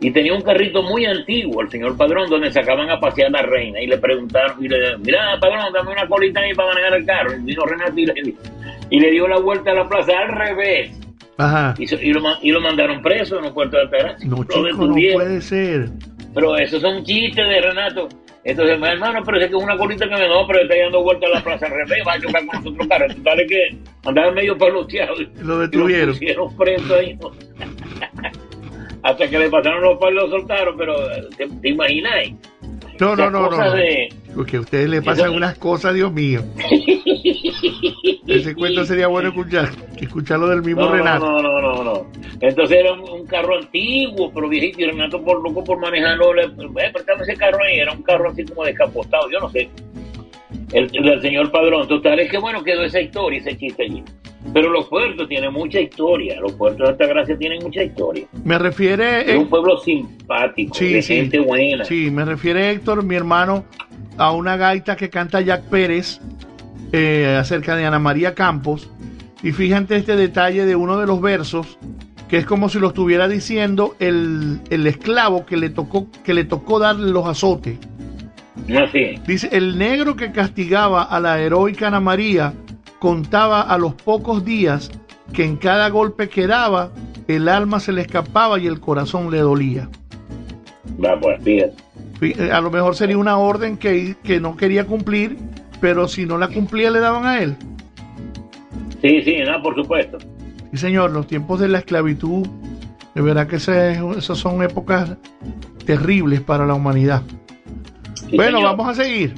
Y 0.00 0.10
tenía 0.10 0.34
un 0.34 0.42
carrito 0.42 0.82
muy 0.82 1.06
antiguo, 1.06 1.62
el 1.62 1.70
señor 1.70 1.96
Padrón, 1.96 2.28
donde 2.28 2.52
sacaban 2.52 2.90
a 2.90 3.00
pasear 3.00 3.28
a 3.28 3.40
la 3.40 3.42
reina 3.42 3.80
y 3.80 3.86
le 3.86 3.96
preguntaron, 3.96 4.62
y 4.62 4.68
le 4.68 4.98
mira, 4.98 5.38
Padrón, 5.40 5.72
dame 5.72 5.92
una 5.92 6.06
colita 6.06 6.40
ahí 6.40 6.52
para 6.54 6.68
manejar 6.74 6.94
el 6.98 7.06
carro. 7.06 7.34
Y 7.34 7.40
vino 7.42 7.64
Renato 7.64 7.98
y 7.98 8.06
le, 8.06 8.34
y 8.90 9.00
le 9.00 9.10
dio 9.10 9.26
la 9.26 9.38
vuelta 9.38 9.70
a 9.70 9.74
la 9.74 9.88
plaza 9.88 10.12
al 10.18 10.28
revés. 10.36 10.90
ajá. 11.38 11.74
Y, 11.78 11.84
y 11.94 12.12
lo, 12.12 12.20
y 12.42 12.50
lo 12.50 12.60
mandaron 12.60 13.00
preso 13.00 13.38
en 13.38 13.44
los 13.44 13.52
puertos 13.52 13.72
de 13.78 13.80
Altagracia. 13.84 14.28
No, 14.28 14.44
chico, 14.44 14.86
no 14.86 14.94
puede 14.94 15.40
ser. 15.40 15.88
Pero 16.34 16.56
esos 16.58 16.82
son 16.82 17.02
chistes 17.02 17.48
de 17.48 17.60
Renato. 17.62 18.08
Entonces, 18.44 18.78
mi 18.78 18.86
hermano, 18.86 19.22
pero 19.24 19.38
es 19.38 19.48
que 19.48 19.56
es 19.56 19.62
una 19.62 19.76
colita 19.76 20.06
que 20.08 20.14
me 20.14 20.28
no, 20.28 20.46
pero 20.46 20.60
está 20.60 20.76
dando 20.76 21.02
vuelta 21.02 21.26
a 21.26 21.30
la 21.30 21.42
plaza 21.42 21.66
al 21.66 21.72
revés, 21.72 21.98
va 22.06 22.12
a 22.12 22.20
chocar 22.20 22.46
con 22.46 22.56
nosotros 22.62 22.86
carros. 22.86 23.16
Total 23.16 23.46
que 23.48 23.76
andaba 24.04 24.30
medio 24.30 24.56
paloteado. 24.56 25.14
Lo 25.42 25.58
detuvieron. 25.58 26.02
Y 26.20 26.34
lo 26.34 26.46
pusieron 26.48 26.56
preso 26.56 26.94
ahí. 26.94 27.18
Hasta 29.06 29.28
que 29.30 29.38
le 29.38 29.48
pasaron 29.48 29.82
los 29.82 29.98
palos 29.98 30.28
lo 30.28 30.38
soltaron, 30.38 30.76
pero 30.76 30.96
¿te, 31.36 31.46
te 31.46 31.68
imagináis? 31.68 32.34
No, 32.98 33.14
no, 33.14 33.30
no, 33.30 33.48
no. 33.48 33.70
de- 33.72 34.08
Porque 34.34 34.56
a 34.56 34.60
ustedes 34.60 34.88
le 34.88 35.00
pasan 35.00 35.30
unas 35.32 35.56
cosas, 35.58 35.94
Dios 35.94 36.12
mío. 36.12 36.42
Ese 38.26 38.54
cuento 38.54 38.84
sería 38.84 39.06
bueno 39.06 39.28
escuchar, 39.28 39.68
escucharlo 40.00 40.48
del 40.48 40.62
mismo 40.62 40.82
No, 40.82 40.92
Renato. 40.92 41.24
no, 41.24 41.40
no, 41.42 41.60
no, 41.60 41.84
no. 41.84 42.06
Entonces 42.40 42.78
era 42.78 42.92
un, 42.94 43.08
un 43.08 43.26
carro 43.26 43.56
antiguo, 43.58 44.32
pero 44.34 44.48
viejito, 44.48 44.80
y 44.80 44.86
Renato 44.86 45.22
por 45.22 45.40
loco 45.42 45.62
por 45.62 45.78
manejarlo, 45.78 46.34
le, 46.34 46.42
eh, 46.44 46.92
ese 47.20 47.34
carro 47.36 47.62
ahí, 47.62 47.78
era 47.78 47.92
un 47.92 48.02
carro 48.02 48.30
así 48.30 48.44
como 48.44 48.64
descapotado, 48.64 49.30
yo 49.30 49.38
no 49.38 49.48
sé. 49.50 49.68
El, 50.76 50.90
el 50.92 51.02
del 51.04 51.22
señor 51.22 51.50
Padrón. 51.50 51.88
Total, 51.88 52.18
es 52.20 52.30
que 52.30 52.38
bueno, 52.38 52.62
quedó 52.62 52.84
esa 52.84 53.00
historia, 53.00 53.38
ese 53.40 53.56
chiste 53.56 53.84
allí. 53.84 54.02
Pero 54.52 54.70
los 54.70 54.86
puertos 54.86 55.26
tienen 55.28 55.52
mucha 55.52 55.80
historia, 55.80 56.38
los 56.40 56.52
puertos 56.52 56.86
de 56.86 56.88
Altagracia 56.92 57.36
tienen 57.36 57.62
mucha 57.62 57.82
historia. 57.82 58.26
Me 58.44 58.58
refiere, 58.58 59.28
Es 59.32 59.36
un 59.38 59.48
pueblo 59.48 59.78
simpático, 59.78 60.74
Sí, 60.74 60.92
de 60.92 61.02
sí. 61.02 61.16
gente 61.16 61.38
buena. 61.40 61.84
sí, 61.84 62.10
me 62.12 62.24
refiere 62.24 62.70
Héctor, 62.70 63.02
mi 63.02 63.16
hermano, 63.16 63.64
a 64.18 64.32
una 64.32 64.56
gaita 64.56 64.94
que 64.96 65.10
canta 65.10 65.40
Jack 65.40 65.62
Pérez 65.64 66.20
eh, 66.92 67.36
acerca 67.40 67.74
de 67.74 67.86
Ana 67.86 67.98
María 67.98 68.34
Campos. 68.34 68.88
Y 69.42 69.52
fíjate 69.52 69.96
este 69.96 70.14
detalle 70.16 70.64
de 70.64 70.76
uno 70.76 70.96
de 70.98 71.06
los 71.06 71.20
versos, 71.20 71.78
que 72.28 72.36
es 72.38 72.46
como 72.46 72.68
si 72.68 72.78
lo 72.78 72.88
estuviera 72.88 73.28
diciendo 73.28 73.96
el, 73.98 74.60
el 74.70 74.86
esclavo 74.86 75.44
que 75.46 75.56
le 75.56 75.70
tocó, 75.70 76.06
que 76.24 76.34
le 76.34 76.44
tocó 76.44 76.78
darle 76.78 77.10
los 77.10 77.26
azotes. 77.26 77.78
Así. 78.84 79.20
Dice, 79.26 79.48
el 79.52 79.78
negro 79.78 80.16
que 80.16 80.32
castigaba 80.32 81.02
a 81.02 81.20
la 81.20 81.40
heroica 81.40 81.88
Ana 81.88 82.00
María 82.00 82.52
contaba 82.98 83.60
a 83.62 83.78
los 83.78 83.94
pocos 83.94 84.44
días 84.44 84.90
que 85.32 85.44
en 85.44 85.56
cada 85.56 85.88
golpe 85.90 86.28
que 86.28 86.46
daba, 86.46 86.90
el 87.28 87.48
alma 87.48 87.80
se 87.80 87.92
le 87.92 88.02
escapaba 88.02 88.58
y 88.58 88.66
el 88.66 88.80
corazón 88.80 89.30
le 89.30 89.38
dolía. 89.38 89.88
Va, 91.04 91.18
pues, 91.20 91.42
fíjate. 91.42 91.74
Eh, 92.22 92.50
A 92.50 92.60
lo 92.60 92.70
mejor 92.70 92.96
sería 92.96 93.18
una 93.18 93.36
orden 93.36 93.76
que, 93.76 94.16
que 94.22 94.40
no 94.40 94.56
quería 94.56 94.86
cumplir, 94.86 95.36
pero 95.80 96.08
si 96.08 96.24
no 96.24 96.38
la 96.38 96.48
cumplía 96.48 96.90
le 96.90 97.00
daban 97.00 97.26
a 97.26 97.40
él. 97.40 97.56
Sí, 99.02 99.20
sí, 99.22 99.36
no, 99.46 99.62
por 99.62 99.74
supuesto. 99.74 100.18
Sí, 100.70 100.78
señor, 100.78 101.10
los 101.10 101.26
tiempos 101.26 101.60
de 101.60 101.68
la 101.68 101.78
esclavitud, 101.78 102.46
de 103.14 103.20
verdad 103.20 103.46
que 103.46 103.56
esas 103.56 104.38
son 104.38 104.62
épocas 104.62 105.16
terribles 105.84 106.40
para 106.40 106.66
la 106.66 106.74
humanidad. 106.74 107.22
Sí, 108.30 108.36
bueno, 108.36 108.58
señor. 108.58 108.76
vamos 108.76 108.98
a 108.98 109.02
seguir. 109.02 109.34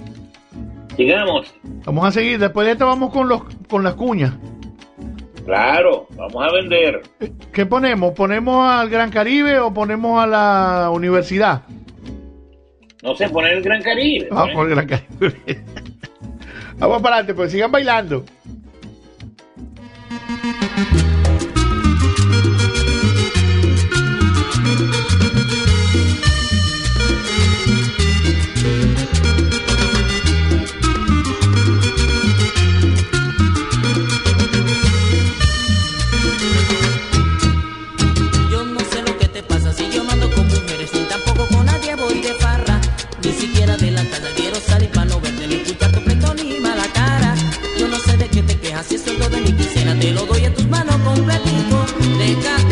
Sigamos. 0.97 1.55
Vamos 1.85 2.07
a 2.07 2.11
seguir. 2.13 2.39
Después 2.39 2.67
de 2.67 2.73
esto 2.73 2.87
vamos 2.87 3.13
con 3.13 3.29
los 3.29 3.43
con 3.69 3.85
las 3.85 3.95
cuñas. 3.95 4.35
Claro, 5.45 6.07
vamos 6.17 6.45
a 6.47 6.53
vender. 6.53 7.03
¿Qué 7.53 7.65
ponemos? 7.65 8.13
¿Ponemos 8.13 8.71
al 8.71 8.91
Gran 8.91 9.11
Caribe 9.11 9.59
o 9.59 9.73
ponemos 9.73 10.23
a 10.23 10.27
la 10.27 10.91
universidad? 10.91 11.63
No 13.03 13.15
sé, 13.15 13.29
poner 13.31 13.55
el 13.55 13.63
Gran 13.63 13.81
Caribe. 13.83 14.29
Vamos 14.31 14.55
por 14.55 14.69
el 14.69 14.75
Gran 14.75 14.87
Caribe. 14.87 15.39
Vamos 16.79 17.03
para 17.03 17.17
adelante, 17.17 17.35
pues 17.35 17.51
sigan 17.51 17.73
bailando. 17.73 18.25
platico 51.39 51.87
de 52.19 52.68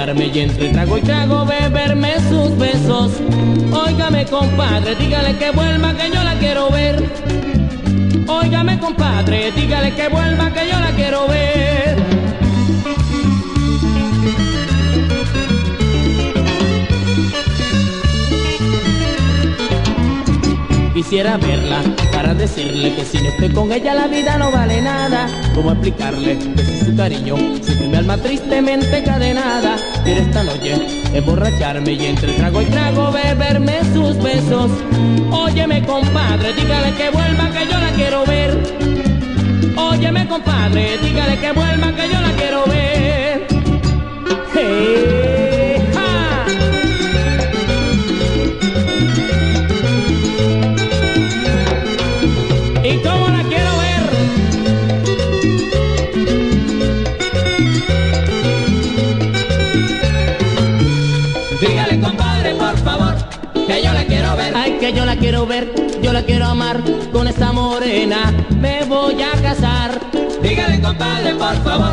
sentarme 0.00 0.30
y 0.32 0.38
entre 0.40 0.68
trago 0.70 0.96
y 0.96 1.02
trago 1.02 1.44
beberme 1.44 2.14
sus 2.28 2.56
besos. 2.56 3.12
Óigame 3.70 4.24
compadre, 4.24 4.94
dígale 4.94 5.36
que 5.36 5.50
vuelva 5.50 5.92
que 5.94 6.10
yo 6.10 6.22
la 6.22 6.34
quiero 6.38 6.70
ver. 6.70 7.04
Óigame 8.26 8.78
compadre, 8.78 9.52
dígale 9.52 9.94
que 9.94 10.08
vuelva 10.08 10.50
que 10.52 10.68
yo 10.68 10.80
la 10.80 10.90
quiero 10.92 11.28
ver. 11.28 11.79
Quisiera 21.00 21.38
verla 21.38 21.82
para 22.12 22.34
decirle 22.34 22.94
que 22.94 23.06
si 23.06 23.22
no 23.22 23.30
estoy 23.30 23.48
con 23.54 23.72
ella 23.72 23.94
la 23.94 24.06
vida 24.06 24.36
no 24.36 24.50
vale 24.50 24.82
nada. 24.82 25.28
¿Cómo 25.54 25.72
explicarle 25.72 26.36
que 26.36 26.62
sin 26.62 26.84
su 26.84 26.94
cariño 26.94 27.36
siempre 27.62 27.88
mi 27.88 27.96
alma 27.96 28.18
tristemente 28.18 29.02
cadenada? 29.02 29.76
Quiero 30.04 30.20
esta 30.20 30.42
noche 30.44 30.76
emborracharme 31.14 31.92
y 31.94 32.04
entre 32.04 32.34
trago 32.34 32.60
y 32.60 32.66
trago 32.66 33.10
beberme 33.12 33.80
sus 33.94 34.22
besos. 34.22 34.70
Óyeme 35.32 35.82
compadre, 35.86 36.52
dígale 36.52 36.92
que 36.92 37.08
vuelva 37.08 37.50
que 37.50 37.64
yo 37.64 37.78
la 37.78 37.90
quiero 37.92 38.26
ver. 38.26 39.74
Óyeme 39.78 40.28
compadre, 40.28 40.98
dígale 40.98 41.38
que 41.38 41.52
vuelva 41.52 41.92
que 41.96 42.08
yo 42.12 42.20
la 42.20 42.32
quiero 42.32 42.64
ver. 42.66 43.46
Hey. 44.52 45.19
compadre, 70.90 71.34
por 71.34 71.56
favor, 71.62 71.92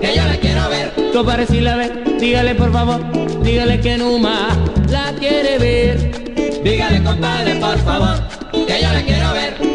que 0.00 0.14
yo 0.16 0.24
la 0.24 0.36
quiero 0.36 0.68
ver. 0.68 0.92
Compadre, 1.12 1.46
si 1.46 1.60
la 1.60 1.76
ve, 1.76 1.90
dígale 2.20 2.54
por 2.54 2.72
favor, 2.72 3.00
dígale 3.42 3.80
que 3.80 3.98
Numa 3.98 4.48
la 4.88 5.12
quiere 5.18 5.58
ver. 5.58 6.62
Dígale, 6.62 7.02
compadre, 7.02 7.54
por 7.56 7.78
favor, 7.78 8.16
que 8.52 8.82
yo 8.82 8.92
la 8.92 9.02
quiero 9.02 9.32
ver. 9.32 9.65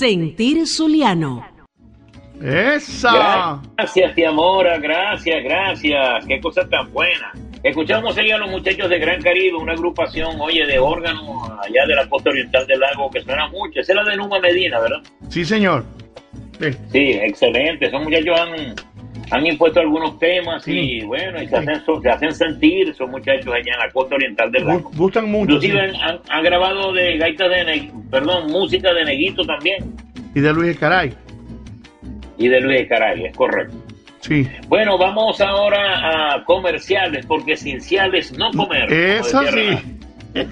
Sentir 0.00 0.66
Zuliano. 0.66 1.44
¡Esa! 2.42 3.60
Gracias, 3.76 4.14
tía 4.14 4.32
Mora, 4.32 4.78
gracias, 4.78 5.44
gracias. 5.44 6.24
Qué 6.26 6.40
cosa 6.40 6.66
tan 6.70 6.90
buena. 6.90 7.32
Escuchamos 7.62 8.16
ahí 8.16 8.30
a 8.30 8.38
los 8.38 8.48
muchachos 8.50 8.88
de 8.88 8.98
Gran 8.98 9.20
Caribe, 9.20 9.58
una 9.58 9.74
agrupación, 9.74 10.40
oye, 10.40 10.64
de 10.64 10.78
órganos 10.78 11.50
allá 11.62 11.84
de 11.86 11.94
la 11.94 12.08
costa 12.08 12.30
oriental 12.30 12.66
del 12.66 12.80
lago 12.80 13.10
que 13.10 13.20
suena 13.20 13.48
mucho. 13.48 13.80
Esa 13.80 13.92
es 13.92 13.96
la 13.96 14.04
de 14.04 14.16
Numa 14.16 14.40
Medina, 14.40 14.80
¿verdad? 14.80 15.02
Sí, 15.28 15.44
señor. 15.44 15.84
Sí. 16.58 16.70
Sí, 16.90 17.10
excelente. 17.22 17.84
Esos 17.88 18.02
muchachos 18.02 18.40
han, 18.40 18.74
han 19.32 19.46
impuesto 19.46 19.80
algunos 19.80 20.18
temas 20.18 20.66
y 20.66 21.02
bueno, 21.04 21.42
y 21.42 21.46
se, 21.46 21.56
hacen, 21.56 21.84
so- 21.84 22.00
se 22.00 22.08
hacen 22.08 22.34
sentir 22.34 22.88
esos 22.88 23.08
muchachos 23.10 23.48
allá 23.52 23.74
en 23.74 23.78
la 23.80 23.90
costa 23.92 24.14
oriental 24.14 24.50
del 24.50 24.64
lago. 24.66 24.90
Gu- 24.90 24.96
Gustan 24.96 25.30
mucho. 25.30 25.52
Inclusive 25.52 25.78
han, 25.78 25.94
han- 25.96 26.20
han 26.30 26.42
grabado 26.42 26.92
de 26.94 27.18
gaita 27.18 27.48
de, 27.48 27.90
perdón, 28.10 28.50
música 28.50 28.94
de 28.94 29.04
Neguito 29.04 29.44
también 29.44 29.89
Y 30.34 30.40
de 30.40 30.52
Luis 30.52 30.78
Caray. 30.78 31.12
y 32.38 32.48
de 32.48 32.60
Luis 32.60 32.88
Caray, 32.88 33.26
es 33.26 33.36
correcto. 33.36 33.74
Sí. 34.20 34.46
Bueno, 34.68 34.98
vamos 34.98 35.40
ahora 35.40 36.34
a 36.34 36.44
comerciales, 36.44 37.24
porque 37.26 37.56
sin 37.56 37.80
ciales 37.80 38.36
no 38.36 38.50
comer. 38.52 38.92
Eso 38.92 39.42
sí. 39.46 39.78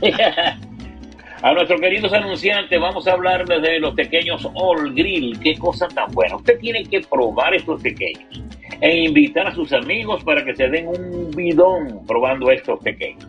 A 1.41 1.53
nuestros 1.53 1.81
queridos 1.81 2.13
anunciantes, 2.13 2.81
vamos 2.81 3.07
a 3.07 3.13
hablarles 3.13 3.63
de 3.63 3.79
los 3.79 3.95
pequeños 3.95 4.45
All 4.55 4.93
Grill. 4.93 5.39
Qué 5.39 5.55
cosa 5.57 5.87
tan 5.87 6.11
buena. 6.11 6.35
Usted 6.35 6.59
tiene 6.59 6.83
que 6.83 7.01
probar 7.03 7.55
estos 7.55 7.81
pequeños 7.81 8.43
e 8.81 9.05
invitar 9.05 9.47
a 9.47 9.55
sus 9.55 9.73
amigos 9.73 10.25
para 10.25 10.45
que 10.45 10.57
se 10.57 10.69
den 10.69 10.89
un 10.89 11.31
bidón 11.31 12.05
probando 12.09 12.51
estos 12.51 12.81
pequeños. 12.81 13.25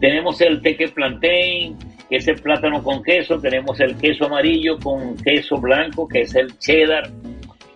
Tenemos 0.00 0.40
el 0.40 0.62
teque 0.62 0.88
plantain, 0.88 1.76
que 2.08 2.16
es 2.16 2.26
el 2.28 2.36
plátano 2.36 2.82
con 2.82 3.02
queso. 3.02 3.38
Tenemos 3.38 3.78
el 3.80 3.96
queso 3.96 4.26
amarillo 4.26 4.78
con 4.78 5.16
queso 5.16 5.58
blanco, 5.58 6.06
que 6.08 6.22
es 6.22 6.34
el 6.34 6.58
cheddar. 6.58 7.10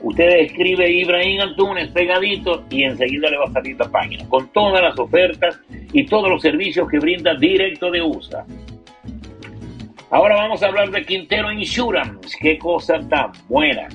Usted 0.00 0.40
escribe 0.40 0.90
Ibrahim 0.90 1.42
Antunes 1.42 1.90
pegadito 1.90 2.64
y 2.70 2.82
enseguida 2.82 3.30
le 3.30 3.38
va 3.38 3.44
a 3.44 3.52
salir 3.52 3.76
la 3.78 3.88
página 3.88 4.28
con 4.28 4.52
todas 4.52 4.82
las 4.82 4.98
ofertas 4.98 5.60
y 5.92 6.04
todos 6.06 6.28
los 6.28 6.42
servicios 6.42 6.88
que 6.90 6.98
brinda 6.98 7.36
directo 7.36 7.88
de 7.90 8.02
USA. 8.02 8.44
Ahora 10.12 10.36
vamos 10.36 10.62
a 10.62 10.66
hablar 10.66 10.90
de 10.90 11.06
Quintero 11.06 11.50
Insurance. 11.50 12.36
Qué 12.38 12.58
cosa 12.58 13.00
tan 13.08 13.32
buena. 13.48 13.88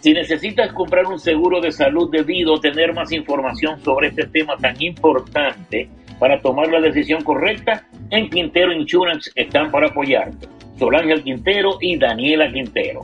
Si 0.00 0.14
necesitas 0.14 0.72
comprar 0.72 1.04
un 1.04 1.18
seguro 1.18 1.60
de 1.60 1.70
salud 1.70 2.08
debido 2.10 2.58
tener 2.58 2.94
más 2.94 3.12
información 3.12 3.78
sobre 3.84 4.08
este 4.08 4.26
tema 4.28 4.56
tan 4.56 4.80
importante 4.80 5.90
para 6.18 6.40
tomar 6.40 6.68
la 6.68 6.80
decisión 6.80 7.22
correcta, 7.22 7.86
en 8.08 8.30
Quintero 8.30 8.72
Insurance 8.72 9.30
están 9.34 9.70
para 9.70 9.88
apoyarte. 9.88 10.48
Sol 10.78 10.94
Ángel 10.94 11.22
Quintero 11.22 11.76
y 11.78 11.98
Daniela 11.98 12.50
Quintero. 12.50 13.02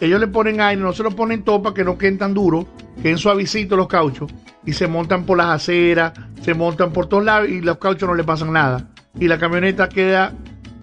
ellos 0.00 0.18
le 0.18 0.26
ponen 0.26 0.60
aire, 0.60 0.82
no 0.82 0.92
se 0.92 1.04
lo 1.04 1.12
ponen 1.12 1.44
todo 1.44 1.62
para 1.62 1.74
que 1.74 1.84
no 1.84 1.96
queden 1.96 2.18
tan 2.18 2.34
duros. 2.34 2.66
queden 3.00 3.18
suavecitos 3.18 3.78
los 3.78 3.86
cauchos 3.86 4.28
y 4.68 4.74
se 4.74 4.86
montan 4.86 5.24
por 5.24 5.38
las 5.38 5.46
aceras, 5.46 6.12
se 6.42 6.52
montan 6.52 6.92
por 6.92 7.06
todos 7.06 7.24
lados 7.24 7.48
y 7.48 7.62
los 7.62 7.78
cauchos 7.78 8.06
no 8.06 8.14
le 8.14 8.22
pasan 8.22 8.52
nada. 8.52 8.86
Y 9.18 9.26
la 9.26 9.38
camioneta 9.38 9.88
queda 9.88 10.34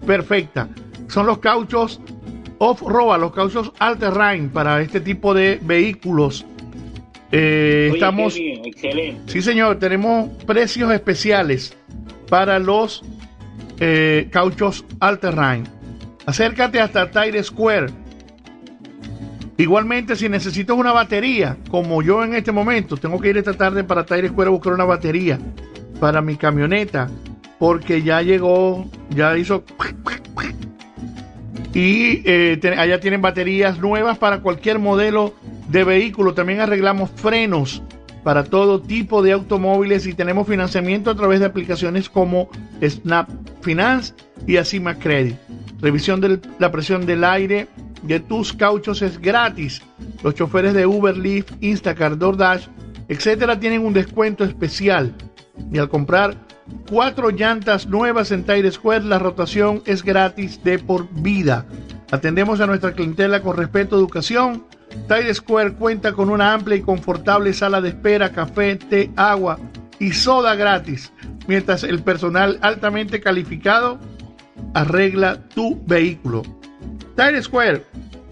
perfecta. 0.04 0.68
Son 1.06 1.24
los 1.24 1.38
cauchos 1.38 2.00
off-road, 2.58 3.20
los 3.20 3.32
cauchos 3.32 3.72
all-terrain 3.78 4.48
para 4.48 4.80
este 4.80 5.00
tipo 5.00 5.32
de 5.34 5.60
vehículos. 5.62 6.44
Eh, 7.30 7.90
Oye, 7.90 7.94
estamos, 7.98 8.34
bien, 8.34 8.64
excelente. 8.64 9.32
sí 9.32 9.40
señor, 9.40 9.78
tenemos 9.78 10.30
precios 10.46 10.92
especiales 10.92 11.76
para 12.28 12.58
los 12.58 13.04
eh, 13.78 14.26
cauchos 14.32 14.84
all-terrain. 14.98 15.62
Acércate 16.26 16.80
hasta 16.80 17.08
Tire 17.08 17.40
Square. 17.40 17.86
Igualmente, 19.58 20.16
si 20.16 20.28
necesitas 20.28 20.76
una 20.76 20.92
batería, 20.92 21.56
como 21.70 22.02
yo 22.02 22.22
en 22.22 22.34
este 22.34 22.52
momento, 22.52 22.96
tengo 22.96 23.18
que 23.18 23.30
ir 23.30 23.38
esta 23.38 23.54
tarde 23.54 23.84
para 23.84 24.04
Tire 24.04 24.28
Square 24.28 24.48
a 24.48 24.52
buscar 24.52 24.74
una 24.74 24.84
batería 24.84 25.38
para 25.98 26.20
mi 26.20 26.36
camioneta, 26.36 27.08
porque 27.58 28.02
ya 28.02 28.20
llegó, 28.20 28.86
ya 29.10 29.36
hizo. 29.36 29.64
Y 31.72 32.22
eh, 32.24 32.60
allá 32.76 33.00
tienen 33.00 33.22
baterías 33.22 33.78
nuevas 33.78 34.18
para 34.18 34.40
cualquier 34.40 34.78
modelo 34.78 35.34
de 35.68 35.84
vehículo. 35.84 36.34
También 36.34 36.60
arreglamos 36.60 37.10
frenos 37.10 37.82
para 38.24 38.44
todo 38.44 38.80
tipo 38.80 39.22
de 39.22 39.32
automóviles 39.32 40.06
y 40.06 40.12
tenemos 40.12 40.48
financiamiento 40.48 41.10
a 41.10 41.14
través 41.14 41.40
de 41.40 41.46
aplicaciones 41.46 42.08
como 42.08 42.50
Snap 42.82 43.28
Finance 43.62 44.14
y 44.46 44.56
Acima 44.56 44.98
Credit. 44.98 45.36
Revisión 45.80 46.20
de 46.20 46.40
la 46.58 46.72
presión 46.72 47.06
del 47.06 47.24
aire 47.24 47.68
de 48.02 48.20
tus 48.20 48.52
cauchos 48.52 49.02
es 49.02 49.20
gratis. 49.20 49.82
Los 50.22 50.34
choferes 50.34 50.74
de 50.74 50.86
Uber, 50.86 51.16
Lyft, 51.16 51.52
Instacart, 51.60 52.18
DoorDash, 52.18 52.66
etcétera, 53.08 53.58
tienen 53.58 53.84
un 53.84 53.92
descuento 53.92 54.44
especial. 54.44 55.14
Y 55.72 55.78
al 55.78 55.88
comprar 55.88 56.36
cuatro 56.88 57.30
llantas 57.30 57.86
nuevas 57.86 58.30
en 58.32 58.44
Tire 58.44 58.70
Square, 58.70 59.04
la 59.04 59.18
rotación 59.18 59.82
es 59.86 60.02
gratis 60.02 60.62
de 60.62 60.78
por 60.78 61.08
vida. 61.20 61.66
Atendemos 62.10 62.60
a 62.60 62.66
nuestra 62.66 62.92
clientela 62.92 63.42
con 63.42 63.56
respeto, 63.56 63.96
educación. 63.96 64.64
Tire 65.08 65.34
Square 65.34 65.74
cuenta 65.74 66.12
con 66.12 66.30
una 66.30 66.52
amplia 66.52 66.76
y 66.76 66.82
confortable 66.82 67.52
sala 67.52 67.80
de 67.80 67.90
espera, 67.90 68.32
café, 68.32 68.76
té, 68.76 69.10
agua 69.16 69.58
y 69.98 70.12
soda 70.12 70.54
gratis, 70.54 71.12
mientras 71.48 71.82
el 71.82 72.02
personal 72.02 72.58
altamente 72.62 73.20
calificado 73.20 73.98
arregla 74.74 75.40
tu 75.54 75.82
vehículo. 75.86 76.42
Tire 77.16 77.42
Square, 77.42 77.82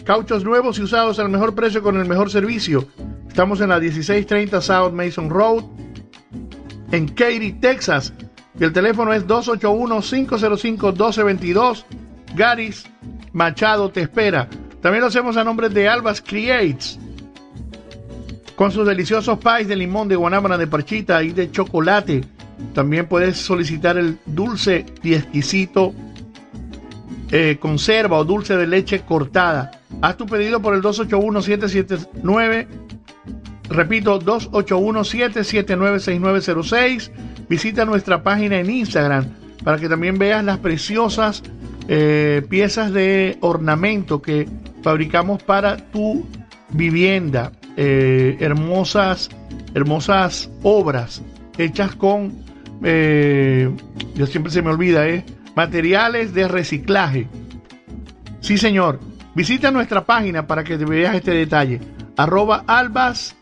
cauchos 0.04 0.44
nuevos 0.44 0.78
y 0.78 0.82
usados 0.82 1.18
al 1.18 1.30
mejor 1.30 1.54
precio 1.54 1.82
con 1.82 1.98
el 1.98 2.06
mejor 2.06 2.30
servicio. 2.30 2.86
Estamos 3.26 3.62
en 3.62 3.70
la 3.70 3.80
1630 3.80 4.60
South 4.60 4.92
Mason 4.92 5.30
Road, 5.30 5.64
en 6.92 7.08
Katy, 7.08 7.54
Texas. 7.54 8.12
Y 8.60 8.64
el 8.64 8.74
teléfono 8.74 9.14
es 9.14 9.26
281-505-1222. 9.26 11.84
Garis 12.36 12.84
Machado 13.32 13.88
te 13.88 14.02
espera. 14.02 14.50
También 14.82 15.00
lo 15.00 15.08
hacemos 15.08 15.38
a 15.38 15.44
nombre 15.44 15.70
de 15.70 15.88
Albas 15.88 16.20
Creates. 16.20 16.98
Con 18.54 18.70
sus 18.70 18.86
deliciosos 18.86 19.38
pies 19.38 19.66
de 19.66 19.76
limón, 19.76 20.08
de 20.08 20.16
guanábana, 20.16 20.58
de 20.58 20.66
parchita 20.66 21.22
y 21.22 21.32
de 21.32 21.50
chocolate. 21.50 22.22
También 22.74 23.06
puedes 23.06 23.38
solicitar 23.38 23.96
el 23.96 24.18
dulce 24.26 24.84
y 25.02 25.14
exquisito 25.14 25.94
eh, 27.36 27.56
conserva 27.58 28.16
o 28.16 28.24
dulce 28.24 28.56
de 28.56 28.64
leche 28.64 29.00
cortada. 29.00 29.72
Haz 30.00 30.16
tu 30.16 30.24
pedido 30.24 30.62
por 30.62 30.72
el 30.72 30.82
281-779. 30.82 32.68
Repito, 33.70 34.20
281-779-6906. 34.20 37.10
Visita 37.48 37.84
nuestra 37.84 38.22
página 38.22 38.60
en 38.60 38.70
Instagram 38.70 39.26
para 39.64 39.78
que 39.78 39.88
también 39.88 40.16
veas 40.16 40.44
las 40.44 40.58
preciosas 40.58 41.42
eh, 41.88 42.40
piezas 42.48 42.92
de 42.92 43.36
ornamento 43.40 44.22
que 44.22 44.48
fabricamos 44.82 45.42
para 45.42 45.78
tu 45.90 46.24
vivienda. 46.70 47.50
Eh, 47.76 48.36
hermosas, 48.38 49.28
hermosas 49.74 50.48
obras 50.62 51.20
hechas 51.58 51.96
con, 51.96 52.44
yo 52.80 54.26
siempre 54.26 54.52
se 54.52 54.62
me 54.62 54.70
olvida, 54.70 55.08
eh, 55.08 55.24
materiales 55.54 56.34
de 56.34 56.48
reciclaje. 56.48 57.28
Sí, 58.40 58.58
señor. 58.58 58.98
Visita 59.34 59.70
nuestra 59.70 60.04
página 60.04 60.46
para 60.46 60.62
que 60.62 60.76
te 60.78 60.84
veas 60.84 61.14
este 61.14 61.30
detalle. 61.32 61.80
Arroba 62.16 62.64
Albas. 62.66 63.36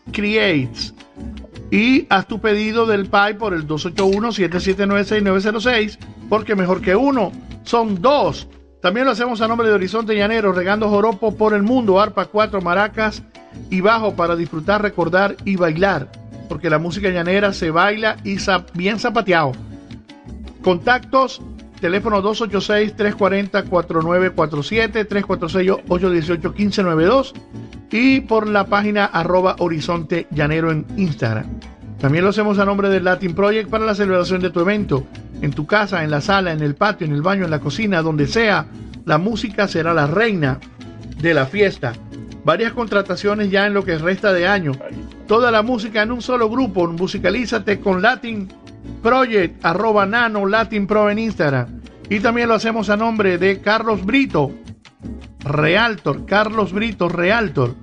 Y 1.71 2.05
haz 2.09 2.27
tu 2.27 2.39
pedido 2.39 2.85
del 2.85 3.07
PAI 3.07 3.33
por 3.35 3.53
el 3.53 3.67
281-779-6906. 3.67 5.97
Porque 6.29 6.55
mejor 6.55 6.81
que 6.81 6.95
uno, 6.95 7.33
son 7.63 8.01
dos. 8.01 8.47
También 8.81 9.05
lo 9.05 9.11
hacemos 9.11 9.41
a 9.41 9.47
nombre 9.47 9.67
de 9.67 9.73
Horizonte 9.73 10.15
Llanero, 10.15 10.51
regando 10.51 10.89
joropo 10.89 11.35
por 11.35 11.53
el 11.53 11.61
mundo, 11.63 12.01
arpa, 12.01 12.25
cuatro 12.25 12.61
maracas 12.61 13.23
y 13.69 13.81
bajo 13.81 14.15
para 14.15 14.35
disfrutar, 14.35 14.81
recordar 14.81 15.35
y 15.45 15.55
bailar. 15.55 16.11
Porque 16.49 16.69
la 16.69 16.79
música 16.79 17.09
llanera 17.09 17.53
se 17.53 17.71
baila 17.71 18.17
y 18.23 18.37
bien 18.73 18.99
zapateado. 18.99 19.53
Contactos, 20.61 21.41
teléfono 21.83 22.23
286-340-4947, 22.23 25.05
346-818-1592 25.85 27.33
y 27.91 28.21
por 28.21 28.47
la 28.47 28.67
página 28.67 29.03
arroba 29.03 29.57
Horizonte 29.59 30.27
Llanero 30.31 30.71
en 30.71 30.85
Instagram. 30.95 31.59
También 31.99 32.23
lo 32.23 32.29
hacemos 32.29 32.57
a 32.57 32.63
nombre 32.63 32.87
del 32.87 33.03
Latin 33.03 33.35
Project 33.35 33.69
para 33.69 33.85
la 33.85 33.95
celebración 33.95 34.39
de 34.39 34.49
tu 34.49 34.61
evento. 34.61 35.05
En 35.41 35.51
tu 35.51 35.67
casa, 35.67 36.05
en 36.05 36.11
la 36.11 36.21
sala, 36.21 36.53
en 36.53 36.61
el 36.61 36.75
patio, 36.75 37.05
en 37.05 37.11
el 37.11 37.21
baño, 37.21 37.43
en 37.43 37.51
la 37.51 37.59
cocina, 37.59 38.01
donde 38.01 38.27
sea, 38.27 38.65
la 39.03 39.17
música 39.17 39.67
será 39.67 39.93
la 39.93 40.07
reina 40.07 40.61
de 41.17 41.33
la 41.33 41.47
fiesta. 41.47 41.91
Varias 42.45 42.71
contrataciones 42.71 43.51
ya 43.51 43.67
en 43.67 43.73
lo 43.73 43.83
que 43.83 43.97
resta 43.97 44.31
de 44.31 44.47
año. 44.47 44.71
Toda 45.27 45.51
la 45.51 45.63
música 45.63 46.01
en 46.01 46.13
un 46.13 46.21
solo 46.21 46.49
grupo. 46.49 46.87
Musicalízate 46.87 47.81
con 47.81 48.01
Latin 48.01 48.47
Project, 49.01 49.65
arroba 49.65 50.05
nano 50.05 50.45
Latin 50.45 50.87
Pro 50.87 51.09
en 51.09 51.19
Instagram. 51.19 51.81
Y 52.09 52.19
también 52.19 52.49
lo 52.49 52.55
hacemos 52.55 52.89
a 52.89 52.97
nombre 52.97 53.37
de 53.37 53.61
Carlos 53.61 54.05
Brito, 54.05 54.51
Realtor, 55.39 56.25
Carlos 56.25 56.73
Brito 56.73 57.07
Realtor, 57.09 57.75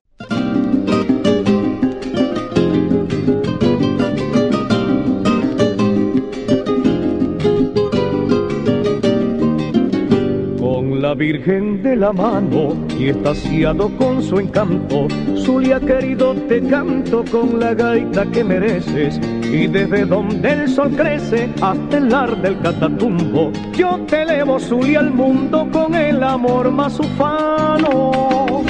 Virgen 11.20 11.84
de 11.84 11.98
la 11.98 12.14
mano 12.14 12.78
y 12.98 13.10
estaciado 13.10 13.90
con 13.98 14.24
su 14.24 14.40
encanto, 14.40 15.06
Zulia 15.36 15.78
querido 15.78 16.34
te 16.48 16.62
canto 16.62 17.26
con 17.30 17.60
la 17.60 17.74
gaita 17.74 18.26
que 18.28 18.42
mereces 18.42 19.20
y 19.44 19.68
desde 19.68 20.06
donde 20.06 20.50
el 20.50 20.70
sol 20.70 20.94
crece 20.96 21.50
hasta 21.62 21.98
el 21.98 22.08
lar 22.08 22.42
del 22.42 22.58
catatumbo, 22.62 23.52
yo 23.76 24.00
te 24.08 24.22
elevo 24.22 24.62
Zulia 24.62 25.02
al 25.02 25.12
mundo 25.12 25.68
con 25.74 25.94
el 25.94 26.24
amor 26.24 26.72
más 26.72 26.98
ufano. 26.98 28.64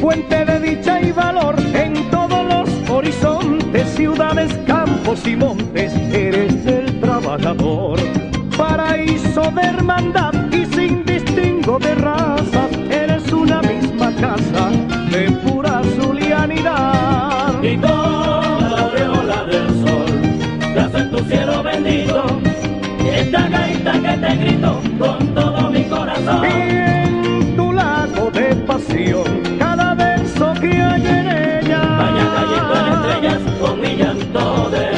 Fuente 0.00 0.46
de 0.46 0.60
dicha 0.60 0.98
y 0.98 1.12
valor 1.12 1.56
en 1.74 1.92
todos 2.10 2.42
los 2.42 2.90
horizontes, 2.90 3.86
ciudades, 3.90 4.50
campos 4.66 5.26
y 5.26 5.36
montes, 5.36 5.92
eres 6.10 6.64
el 6.64 7.00
trabajador. 7.00 8.00
de 9.54 9.62
hermandad 9.62 10.33
de 11.78 11.94
razas, 11.96 12.70
eres 12.90 13.32
una 13.32 13.60
misma 13.62 14.12
casa 14.14 14.70
de 15.10 15.30
pura 15.44 15.82
zulianidad. 15.96 17.62
Y 17.62 17.76
con 17.76 18.70
la 18.70 18.80
aureola 18.80 19.44
del 19.44 19.68
sol, 19.82 20.74
trazo 20.74 20.98
en 20.98 21.10
tu 21.10 21.18
cielo 21.24 21.62
bendito, 21.62 22.24
esta 23.12 23.48
gaita 23.48 23.92
que 23.92 24.16
te 24.18 24.36
grito 24.36 24.80
con 24.98 25.34
todo 25.34 25.70
mi 25.70 25.84
corazón. 25.84 26.44
Y 26.44 26.76
en 26.76 27.56
tu 27.56 27.72
lago 27.72 28.30
de 28.30 28.54
pasión, 28.66 29.42
cada 29.58 29.94
verso 29.94 30.54
que 30.60 30.68
hay 30.68 31.06
en 31.06 31.28
ella, 31.28 31.80
Vaya 31.98 32.26
cayendo 32.36 32.74
en 32.78 32.86
estrellas 32.92 33.40
con 33.60 33.80
mi 33.80 33.96
llanto 33.96 34.70
de 34.70 34.93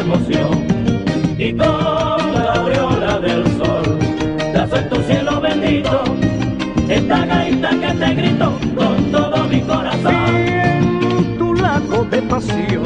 gaita 7.60 7.70
que 7.70 7.98
te 7.98 8.14
grito 8.14 8.52
con 8.76 9.12
todo 9.12 9.44
mi 9.44 9.60
corazón. 9.62 10.14
en 10.14 11.38
tu 11.38 11.54
lago 11.54 12.04
de 12.04 12.22
pasión, 12.22 12.82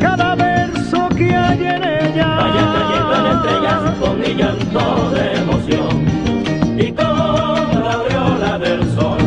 cada 0.00 0.34
verso 0.34 1.08
que 1.16 1.34
hay 1.34 1.64
en 1.64 1.84
ella, 1.84 2.26
Vaya 2.36 2.64
cayendo 2.74 3.14
en 3.20 3.26
estrellas 3.36 3.98
con 4.00 4.20
mi 4.20 4.34
llanto 4.34 5.10
de 5.10 5.32
emoción. 5.42 6.06
Y 6.78 6.92
con 6.92 7.84
la 7.84 7.92
aureola 7.92 8.58
del 8.58 8.82
sol. 8.94 9.18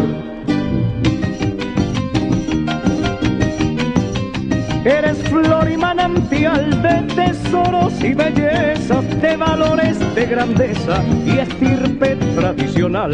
Eres 4.85 5.17
flor 5.29 5.69
y 5.69 5.77
manantial 5.77 6.81
de 6.81 7.01
tesoros 7.15 7.93
y 8.03 8.13
bellezas, 8.13 9.21
de 9.21 9.35
valores 9.35 9.97
de 10.15 10.25
grandeza 10.25 11.03
y 11.25 11.39
estirpe 11.39 12.15
tradicional. 12.35 13.13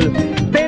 Tenaz, 0.51 0.64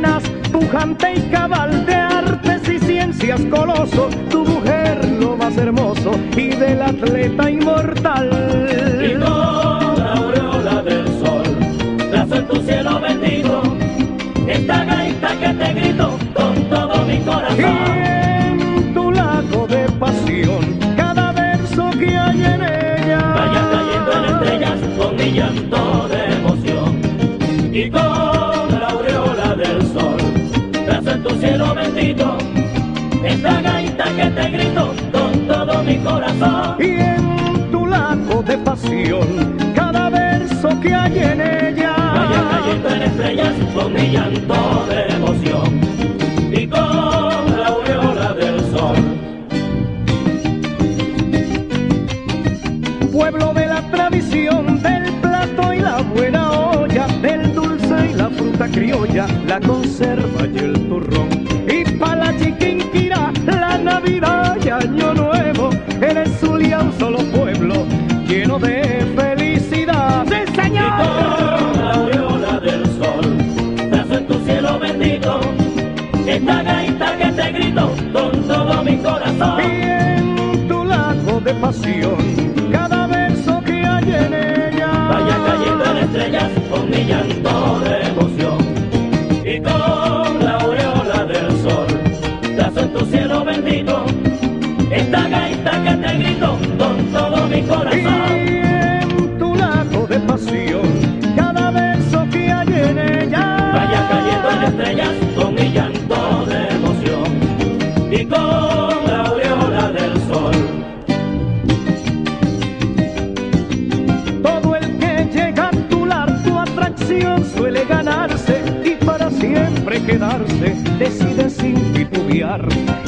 pujante 0.70 1.14
y 1.16 1.22
cabal 1.32 1.86
de 1.86 1.96
artes 1.96 2.68
y 2.68 2.80
ciencias 2.80 3.40
coloso, 3.46 4.10
tu 4.30 4.44
mujer 4.46 5.00
lo 5.20 5.38
más 5.38 5.56
hermoso 5.58 6.12
y 6.36 6.50
del 6.50 6.82
atleta 6.82 7.50
inmortal. 7.50 8.30
Y 9.02 9.14
con 9.14 10.00
la 10.00 10.14
aureola 10.14 10.82
del 10.84 11.08
sol, 11.20 11.44
trazo 12.12 12.36
en 12.36 12.48
tu 12.48 12.62
cielo 12.64 13.00
bendito, 13.00 13.64
esta 14.48 14.84
gaita 14.84 15.30
que 15.40 15.54
te 15.54 15.74
grito 15.74 16.18
con 16.34 16.56
todo 16.70 17.06
mi 17.06 17.14
Y 17.16 17.20
corazón. 17.20 17.88
en 17.96 18.94
tu 18.94 19.12
lago 19.12 19.68
de 19.68 19.86
pasión, 20.00 20.78
cada 20.98 21.32
verso 21.32 21.90
que 21.92 22.18
hay 22.18 22.44
en 22.44 22.62
ella, 22.62 23.20
Vaya 23.20 23.64
cayendo 23.72 24.12
en 24.18 24.26
estrellas 24.34 24.80
con 24.98 25.16
mi 25.16 25.32
llanto 25.32 25.97
mi 35.88 35.98
corazón. 36.00 36.76
y 36.80 37.00
en 37.00 37.72
tu 37.72 37.86
lago 37.86 38.44
de 38.44 38.58
pasión, 38.58 39.28
cada 39.74 40.10
verso 40.10 40.70
que 40.82 40.94
hay 40.94 41.18
en 41.20 41.42
ella. 41.42 41.96
Vaya 41.98 42.42
cayendo 42.52 42.90
en 42.90 43.02
estrellas 43.04 43.54
con 43.74 43.94
mi 43.94 44.12
llanto 44.12 44.86
de 44.90 45.16
emoción. 45.16 45.70
Y 46.52 46.68
con 46.68 47.60
la 47.60 47.68
aureola 47.68 48.34
del 48.34 48.60
sol. 48.72 48.98
pueblo 53.12 53.54
de 53.54 53.66
la 53.66 53.82
tradición 53.90 54.82
del 54.84 55.12
plato 55.22 55.74
y 55.74 55.80
la 55.80 56.02
buena 56.04 56.52
olla, 56.52 57.08
del 57.22 57.56
dulce 57.56 58.12
y 58.12 58.14
la 58.14 58.30
fruta 58.30 58.68
criolla, 58.68 59.26
la 59.48 59.60
conserva 59.60 60.46
y 60.54 60.58
el 60.60 60.87
esta 76.38 76.64
gaita 76.64 77.18
que 77.18 77.32
te 77.32 77.52
grito 77.52 77.92
con 78.14 78.32
todo 78.48 78.84
mi 78.84 78.92
Y 78.94 78.98
corazón. 78.98 79.60
en 79.62 80.68
tu 80.68 80.84
lago 80.86 81.40
de 81.42 81.54
pasión, 81.56 82.47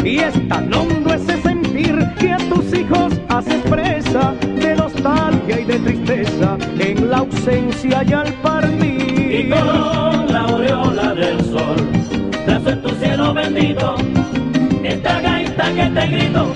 Y 0.04 0.20
es 0.20 0.48
tan 0.48 0.74
hondo 0.74 1.14
ese 1.14 1.42
sentir 1.42 1.96
que 2.20 2.32
a 2.32 2.38
tus 2.38 2.74
hijos 2.74 3.14
haces 3.30 3.62
presa 3.70 4.34
de 4.56 4.76
nostalgia 4.76 5.60
y 5.60 5.66
de 5.66 5.80
tristeza 5.80 6.58
en 6.80 7.10
la 7.10 7.18
ausencia 7.18 8.04
y 8.04 8.14
al 8.14 8.28
Y 8.30 8.32
partir. 8.32 9.50
con 9.50 10.34
la 10.34 10.40
aureola 10.42 11.14
del 11.14 11.40
sol, 11.46 11.78
trazo 12.46 12.70
en 12.70 12.82
tu 12.82 12.90
cielo 12.96 13.34
bendito, 13.34 13.96
esta 14.84 15.20
gaita 15.20 15.74
que 15.74 15.86
te 15.90 16.08
grito 16.08 16.54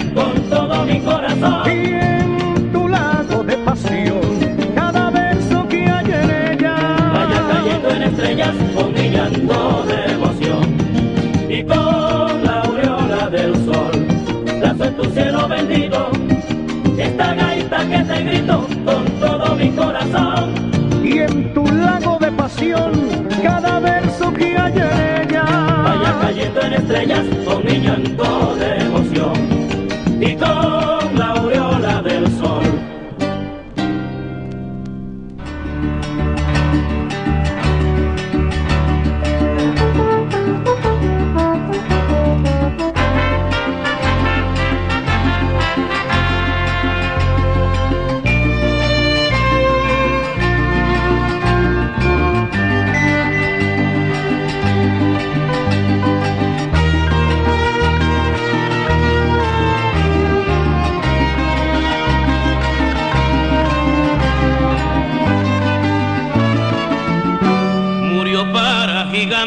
estrellas 27.74 28.10
con 28.18 28.73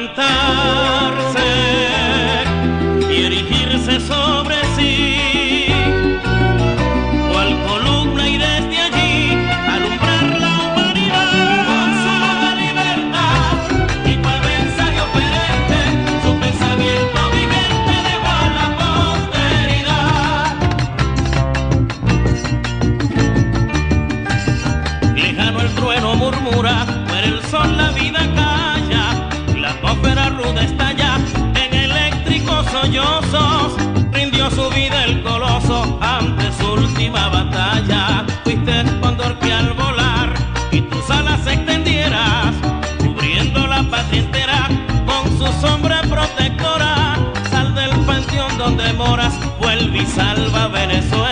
para 0.04 1.25
salva 50.14 50.68
Venezuela. 50.68 51.25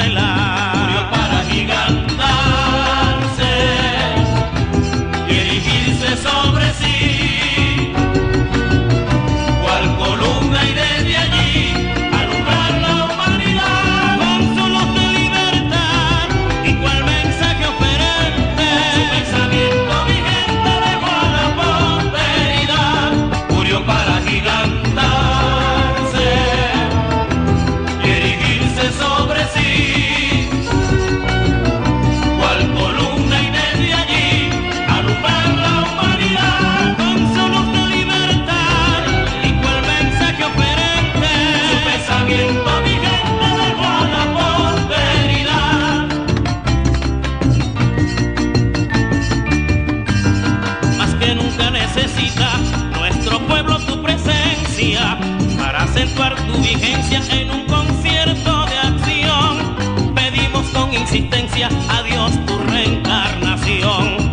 Pedimos 61.14 61.30
con 61.30 61.44
insistencia 61.44 61.68
a 61.88 62.02
Dios 62.02 62.32
tu 62.46 62.58
reencarnación. 62.58 64.23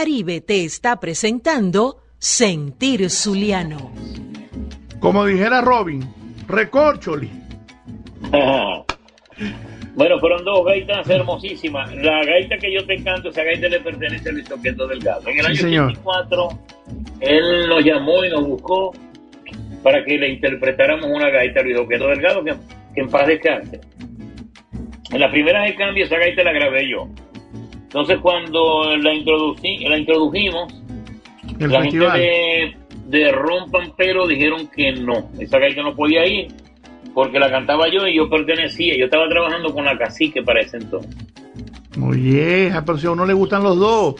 Caribe 0.00 0.42
te 0.42 0.62
está 0.62 1.00
presentando 1.00 2.02
Sentir 2.18 3.08
Zuliano. 3.08 3.92
Como 5.00 5.24
dijera 5.24 5.62
Robin, 5.62 6.04
recorcholi. 6.46 7.30
Bueno, 9.94 10.18
fueron 10.20 10.44
dos 10.44 10.66
gaitas 10.66 11.08
hermosísimas. 11.08 11.94
La 11.96 12.22
gaita 12.26 12.58
que 12.58 12.70
yo 12.70 12.84
te 12.84 13.02
canto, 13.02 13.30
esa 13.30 13.42
gaita 13.42 13.68
le 13.68 13.80
pertenece 13.80 14.28
a 14.28 14.32
Luis 14.32 14.44
Toqueto 14.46 14.86
Delgado. 14.86 15.22
En 15.30 15.38
el 15.38 15.44
Sí, 15.46 15.50
año 15.52 15.56
señor. 15.62 15.90
84, 15.92 16.48
él 17.20 17.66
nos 17.66 17.82
llamó 17.82 18.22
y 18.22 18.28
nos 18.28 18.46
buscó 18.46 18.92
para 19.82 20.04
que 20.04 20.18
le 20.18 20.28
interpretáramos 20.28 21.06
una 21.06 21.30
gaita 21.30 21.60
a 21.60 21.62
Luis 21.62 21.76
Toqueto 21.76 22.08
Delgado, 22.08 22.44
que, 22.44 22.52
que 22.94 23.00
en 23.00 23.08
paz 23.08 23.26
descanse. 23.26 23.80
En 25.10 25.20
las 25.20 25.30
primeras 25.30 25.64
de 25.64 25.74
cambio, 25.74 26.04
esa 26.04 26.18
gaita 26.18 26.42
la 26.42 26.52
grabé 26.52 26.86
yo. 26.90 27.08
Entonces, 27.86 28.18
cuando 28.20 28.96
la, 28.96 29.14
introducí, 29.14 29.78
la 29.78 29.98
introdujimos, 29.98 30.72
El 31.58 31.70
la 31.70 31.82
festival. 31.82 32.20
gente 32.20 32.76
de, 33.08 33.18
de 33.18 33.32
Rompan 33.32 33.92
Pero 33.96 34.26
dijeron 34.26 34.68
que 34.68 34.92
no, 34.92 35.30
esa 35.38 35.58
gaita 35.58 35.82
no 35.82 35.94
podía 35.94 36.26
ir 36.26 36.48
porque 37.16 37.38
la 37.38 37.50
cantaba 37.50 37.88
yo 37.88 38.06
y 38.06 38.16
yo 38.16 38.28
pertenecía, 38.28 38.94
yo 38.94 39.06
estaba 39.06 39.26
trabajando 39.26 39.72
con 39.72 39.86
la 39.86 39.96
cacique 39.96 40.42
para 40.42 40.60
ese 40.60 40.76
entonces. 40.76 41.16
Oye, 42.02 42.70
ah, 42.70 42.82
pero 42.84 42.98
si 42.98 43.06
a 43.06 43.12
uno 43.12 43.24
le 43.24 43.32
gustan 43.32 43.62
los 43.62 43.78
dos. 43.78 44.16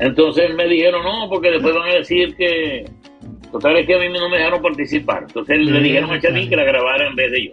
Entonces 0.00 0.52
me 0.56 0.66
dijeron 0.66 1.04
no, 1.04 1.28
porque 1.30 1.52
después 1.52 1.72
van 1.72 1.88
a 1.88 1.94
decir 1.94 2.34
que, 2.34 2.84
total 3.52 3.76
es 3.76 3.86
que 3.86 3.94
a 3.94 3.98
mí 4.00 4.08
no 4.08 4.28
me 4.28 4.38
dejaron 4.38 4.60
participar. 4.60 5.22
Entonces 5.28 5.58
le 5.58 5.80
dijeron 5.80 6.10
a 6.10 6.20
Chavín 6.20 6.48
que 6.48 6.56
la 6.56 6.64
grabara 6.64 7.06
en 7.06 7.14
vez 7.14 7.30
de 7.30 7.44
yo. 7.44 7.52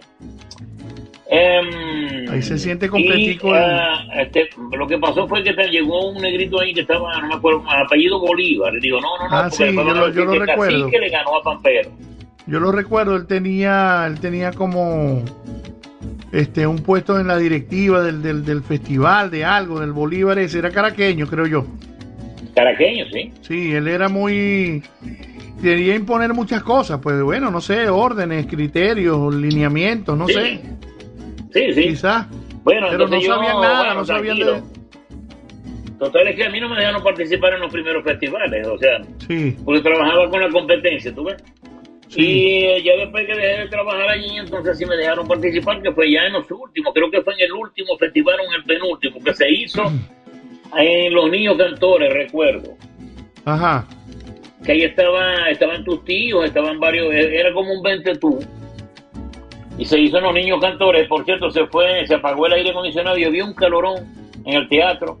Em, 1.30 2.28
Ahí 2.30 2.40
se 2.42 2.56
siente 2.58 2.86
y, 2.86 2.88
completico. 2.88 3.54
el- 3.54 3.62
ah, 3.62 4.06
este, 4.18 4.48
lo 4.76 4.86
que 4.86 4.96
pasó 4.98 5.28
fue 5.28 5.42
que 5.42 5.52
llegó 5.70 6.10
un 6.10 6.22
negrito 6.22 6.58
ahí 6.60 6.72
que 6.72 6.80
estaba, 6.80 7.20
no 7.20 7.28
me 7.28 7.34
acuerdo, 7.34 7.62
apellido 7.68 8.18
Bolívar. 8.18 8.72
Le 8.72 8.80
digo, 8.80 8.98
no, 9.00 9.08
no, 9.18 9.28
no, 9.28 9.36
Ah, 9.36 9.50
sí, 9.50 9.64
yo 9.64 9.82
lo- 9.82 10.06
decir 10.06 10.14
yo 10.14 10.24
lo 10.24 10.32
que 10.32 10.38
recuerdo. 10.46 10.78
Cacique 10.86 10.98
le 10.98 11.08
ganó 11.10 11.36
a 11.36 11.42
Pampero. 11.42 11.90
Yo 12.46 12.60
lo 12.60 12.72
recuerdo, 12.72 13.14
él 13.14 13.26
tenía, 13.26 14.06
él 14.06 14.18
tenía 14.20 14.52
como 14.52 15.22
este 16.32 16.66
un 16.66 16.78
puesto 16.78 17.20
en 17.20 17.26
la 17.26 17.36
directiva 17.36 18.02
del, 18.02 18.22
del, 18.22 18.42
del 18.44 18.62
festival 18.62 19.30
de 19.30 19.44
algo, 19.44 19.80
del 19.80 19.92
Bolívar 19.92 20.38
ese, 20.38 20.58
era 20.60 20.70
caraqueño, 20.70 21.26
creo 21.26 21.46
yo. 21.46 21.66
Caraqueño, 22.54 23.04
sí. 23.12 23.32
Sí, 23.42 23.72
él 23.74 23.86
era 23.86 24.08
muy 24.08 24.82
quería 25.60 25.94
imponer 25.94 26.32
muchas 26.32 26.62
cosas, 26.62 27.00
pues 27.02 27.20
bueno, 27.22 27.50
no 27.50 27.60
sé, 27.60 27.88
órdenes, 27.90 28.46
criterios, 28.46 29.34
lineamientos, 29.34 30.16
no 30.16 30.26
Sí. 30.26 30.32
sé. 30.34 30.60
Sí, 31.52 31.72
sí. 31.72 31.82
Quizás. 31.88 32.26
Bueno, 32.64 32.86
pero 32.90 32.98
no 32.98 33.04
entonces 33.04 33.26
yo, 33.28 33.34
sabían 33.34 33.60
nada, 33.60 33.78
bueno, 33.78 33.94
no 33.94 34.04
sabían 34.04 34.38
de. 34.38 34.62
Total 35.98 36.28
es 36.28 36.36
que 36.36 36.44
a 36.44 36.50
mí 36.50 36.60
no 36.60 36.68
me 36.68 36.76
dejaron 36.76 37.02
participar 37.02 37.54
en 37.54 37.60
los 37.60 37.72
primeros 37.72 38.04
festivales, 38.04 38.66
o 38.66 38.78
sea, 38.78 39.00
Sí. 39.26 39.56
porque 39.64 39.80
trabajaba 39.80 40.28
con 40.30 40.40
la 40.40 40.48
competencia, 40.50 41.12
¿tú 41.14 41.24
ves? 41.24 41.36
Y 42.16 42.64
eh, 42.64 42.82
ya 42.84 42.92
después 42.96 43.26
que 43.26 43.34
dejé 43.34 43.60
de 43.62 43.68
trabajar 43.68 44.08
allí, 44.08 44.36
entonces 44.38 44.78
sí 44.78 44.86
me 44.86 44.96
dejaron 44.96 45.26
participar, 45.26 45.82
que 45.82 45.92
fue 45.92 46.10
ya 46.10 46.22
en 46.26 46.34
los 46.34 46.50
últimos, 46.50 46.94
creo 46.94 47.10
que 47.10 47.20
fue 47.22 47.34
en 47.34 47.40
el 47.40 47.52
último 47.52 47.98
festival 47.98 48.36
o 48.40 48.44
en 48.44 48.54
el 48.60 48.64
penúltimo, 48.64 49.20
que 49.24 49.34
se 49.34 49.50
hizo 49.50 49.82
en 50.78 51.12
Los 51.12 51.30
Niños 51.30 51.56
Cantores, 51.58 52.12
recuerdo. 52.12 52.76
Ajá. 53.44 53.84
Que 54.64 54.72
ahí 54.72 54.82
estaba, 54.84 55.50
estaban 55.50 55.84
tus 55.84 56.04
tíos, 56.04 56.44
estaban 56.44 56.78
varios, 56.78 57.12
e- 57.12 57.40
era 57.40 57.52
como 57.52 57.72
un 57.72 57.82
20 57.82 58.14
tú. 58.16 58.38
Y 59.78 59.84
se 59.84 59.98
hizo 59.98 60.20
Los 60.20 60.34
Niños 60.34 60.60
Cantores, 60.60 61.06
por 61.06 61.24
cierto, 61.24 61.50
se 61.50 61.66
fue, 61.66 62.06
se 62.06 62.16
apagó 62.16 62.46
el 62.46 62.54
aire 62.54 62.70
acondicionado 62.70 63.16
y 63.16 63.24
había 63.24 63.44
un 63.44 63.54
calorón 63.54 64.12
en 64.44 64.54
el 64.54 64.68
teatro. 64.68 65.18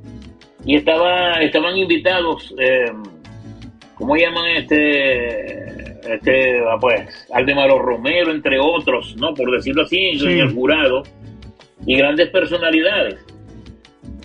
Y 0.64 0.74
estaba, 0.74 1.34
estaban 1.34 1.76
invitados, 1.76 2.52
eh, 2.58 2.92
¿cómo 3.94 4.16
llaman 4.16 4.46
este? 4.56 5.78
este 6.08 6.60
ah, 6.60 6.76
pues, 6.80 7.26
Aldemaro 7.32 7.78
Romero, 7.78 8.32
entre 8.32 8.58
otros, 8.58 9.16
¿no? 9.16 9.34
Por 9.34 9.50
decirlo 9.50 9.82
así, 9.82 10.10
en 10.20 10.38
el 10.40 10.52
jurado. 10.52 11.02
Y 11.86 11.96
grandes 11.96 12.28
personalidades. 12.30 13.24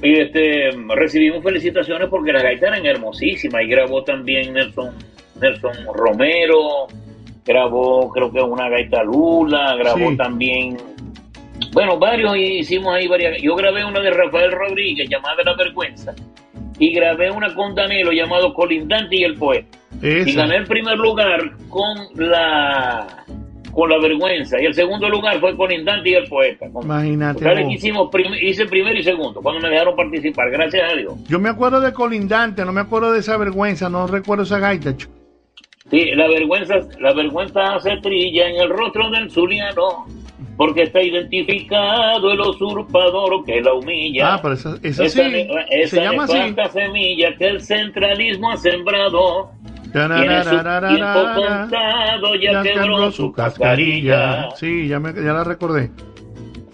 Y 0.02 0.20
este, 0.20 0.72
recibimos 0.96 1.44
felicitaciones 1.44 2.10
porque 2.10 2.34
las 2.34 2.44
gaitas 2.44 2.70
eran 2.70 2.86
hermosísimas. 2.86 3.64
Y 3.64 3.68
grabó 3.68 4.04
también 4.04 4.54
Nelson, 4.54 4.96
Nelson 5.40 5.74
Romero, 5.94 6.88
grabó 7.46 8.10
creo 8.12 8.32
que 8.32 8.42
una 8.42 8.70
gaita 8.70 9.04
Lula, 9.04 9.76
grabó 9.76 10.10
Sí. 10.12 10.18
también, 10.18 10.78
bueno, 11.74 11.98
varios 11.98 12.36
hicimos 12.38 12.94
ahí 12.96 13.08
varias. 13.08 13.42
Yo 13.42 13.56
grabé 13.56 13.84
una 13.86 14.00
de 14.00 14.12
Rafael 14.12 14.52
Rodríguez 14.52 15.10
llamada 15.10 15.44
La 15.44 15.56
Vergüenza. 15.56 16.14
Y 16.80 16.92
grabé 16.94 17.30
una 17.30 17.54
con 17.54 17.76
Danilo 17.76 18.12
llamado 18.12 18.54
Colindante 18.54 19.16
y 19.16 19.24
el 19.24 19.36
Poeta. 19.36 19.78
Esa. 20.02 20.30
Y 20.30 20.34
gané 20.34 20.56
el 20.58 20.66
primer 20.66 20.98
lugar 20.98 21.40
con 21.70 21.96
la 22.16 23.08
con 23.72 23.90
la 23.90 23.98
vergüenza. 23.98 24.62
Y 24.62 24.66
el 24.66 24.74
segundo 24.76 25.10
lugar 25.10 25.40
fue 25.40 25.56
con 25.58 25.72
Indante 25.72 26.10
y 26.12 26.14
el 26.14 26.28
poeta. 26.28 26.68
Con- 26.72 26.84
Imagínate. 26.84 27.44
Vos. 27.44 27.74
hicimos 27.74 28.10
prim- 28.12 28.36
hice 28.40 28.66
primero 28.68 28.96
y 29.00 29.02
segundo 29.04 29.42
cuando 29.42 29.62
me 29.62 29.70
dejaron 29.70 29.96
participar, 29.96 30.52
gracias 30.52 30.92
a 30.92 30.96
Dios. 30.96 31.14
Yo 31.28 31.40
me 31.40 31.50
acuerdo 31.50 31.80
de 31.82 31.92
Colindante, 31.92 32.64
no 32.66 32.72
me 32.72 32.82
acuerdo 32.82 33.12
de 33.12 33.20
esa 33.20 33.36
vergüenza, 33.38 33.90
no 33.90 34.06
recuerdo 34.06 34.44
esa 34.44 34.60
gaita. 34.60 34.94
Sí, 35.90 36.12
la 36.16 36.28
vergüenza, 36.28 36.76
la 37.00 37.14
vergüenza 37.14 37.80
se 37.80 37.98
trilla 37.98 38.50
en 38.50 38.56
el 38.62 38.70
rostro 38.70 39.10
del 39.12 39.30
zuliano, 39.30 40.08
porque 40.58 40.84
está 40.84 41.02
identificado 41.02 42.32
el 42.32 42.40
usurpador 42.40 43.44
que 43.46 43.62
la 43.62 43.74
humilla. 43.74 44.36
Ah, 44.36 44.40
pero 44.42 44.54
esa, 44.54 44.76
esa 44.82 45.04
esa 45.04 45.24
sí, 45.30 45.48
esa 45.72 45.96
se 45.96 46.02
llama 46.02 46.24
así. 46.24 46.56
semilla 46.72 47.36
que 47.36 47.48
el 47.48 47.62
centralismo 47.62 48.52
ha 48.52 48.58
sembrado. 48.58 49.52
Tiene 49.92 50.44
su 50.44 50.50
tiempo 50.50 51.24
contado, 51.36 52.36
ya, 52.42 52.52
ya 52.52 52.64
quebró 52.64 53.12
su 53.12 53.32
cascarilla. 53.32 54.50
Sí, 54.56 54.88
ya, 54.88 55.00
me, 55.00 55.14
ya 55.14 55.34
la 55.34 55.44
recordé. 55.44 55.92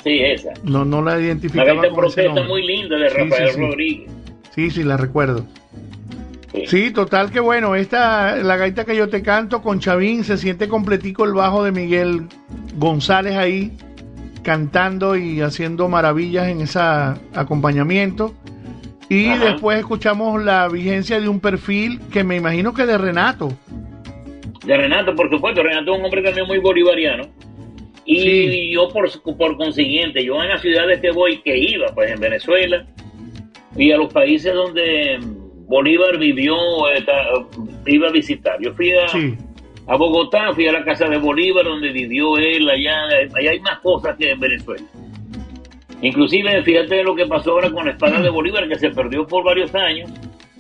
Sí, 0.04 0.20
esa. 0.22 0.54
No, 0.64 0.86
no 0.86 1.02
la 1.02 1.20
identificaba 1.20 1.74
gaita 1.74 1.90
con 1.90 2.06
ese 2.06 2.22
protesta 2.22 2.24
nombre. 2.28 2.48
muy 2.48 2.66
linda 2.66 2.96
de 2.96 3.10
Rafael 3.10 3.50
sí, 3.50 3.54
sí. 3.56 3.60
Rodríguez. 3.60 4.12
Sí, 4.56 4.72
sí, 4.72 4.84
la 4.84 4.96
recuerdo. 4.96 5.46
Sí, 6.66 6.92
total 6.92 7.32
que 7.32 7.40
bueno, 7.40 7.76
esta, 7.76 8.38
la 8.38 8.58
gaita 8.58 8.86
que 8.86 8.96
yo 8.96 9.08
te 9.10 9.22
canto 9.22 9.62
con 9.62 9.80
Chavín, 9.80 10.24
se 10.24 10.38
siente 10.38 10.68
completico 10.68 11.26
el 11.26 11.34
bajo 11.34 11.64
de 11.64 11.72
Miguel 11.72 12.24
González 12.76 13.36
ahí, 13.36 13.78
cantando 14.44 15.16
y 15.16 15.42
haciendo 15.42 15.88
maravillas 15.88 16.48
en 16.48 16.62
ese 16.62 16.80
acompañamiento. 17.36 18.34
Y 19.10 19.28
Ajá. 19.28 19.46
después 19.46 19.80
escuchamos 19.80 20.44
la 20.44 20.68
vigencia 20.68 21.20
de 21.20 21.28
un 21.28 21.40
perfil 21.40 22.00
que 22.12 22.24
me 22.24 22.36
imagino 22.36 22.74
que 22.74 22.86
de 22.86 22.98
Renato. 22.98 23.50
De 24.66 24.78
Renato, 24.78 25.16
por 25.16 25.30
supuesto, 25.30 25.64
Renato 25.64 25.94
es 25.94 26.00
un 26.00 26.06
hombre 26.06 26.22
también 26.22 26.48
muy 26.48 26.60
bolivariano. 26.60 27.24
Y 28.06 28.72
yo, 28.74 28.90
por, 28.90 29.08
por 29.38 29.56
consiguiente, 29.56 30.26
yo 30.26 30.42
en 30.42 30.50
las 30.50 30.62
ciudades 30.62 31.00
que 31.00 31.12
voy, 31.12 31.42
que 31.42 31.56
iba, 31.58 31.94
pues 31.94 32.12
en 32.12 32.20
Venezuela, 32.20 32.86
y 33.78 33.92
a 33.92 33.98
los 33.98 34.12
países 34.12 34.52
donde 34.52 35.20
Bolívar 35.70 36.18
vivió, 36.18 36.56
eh, 36.90 37.06
iba 37.86 38.08
a 38.08 38.12
visitar. 38.12 38.58
Yo 38.60 38.74
fui 38.74 38.92
a, 38.92 39.06
a 39.86 39.96
Bogotá, 39.96 40.52
fui 40.54 40.68
a 40.68 40.72
la 40.72 40.84
casa 40.84 41.08
de 41.08 41.18
Bolívar, 41.18 41.64
donde 41.64 41.92
vivió 41.92 42.38
él, 42.38 42.68
allá, 42.68 43.06
allá 43.36 43.52
hay 43.52 43.60
más 43.60 43.80
cosas 43.80 44.18
que 44.18 44.32
en 44.32 44.40
Venezuela. 44.40 44.84
Inclusive, 46.02 46.64
fíjate 46.64 47.04
lo 47.04 47.16
que 47.16 47.28
pasó 47.28 47.52
ahora 47.52 47.70
con 47.70 47.86
la 47.86 47.92
espada 47.92 48.20
de 48.20 48.30
Bolívar, 48.30 48.68
que 48.68 48.80
se 48.80 48.90
perdió 48.90 49.28
por 49.28 49.44
varios 49.44 49.74
años, 49.76 50.10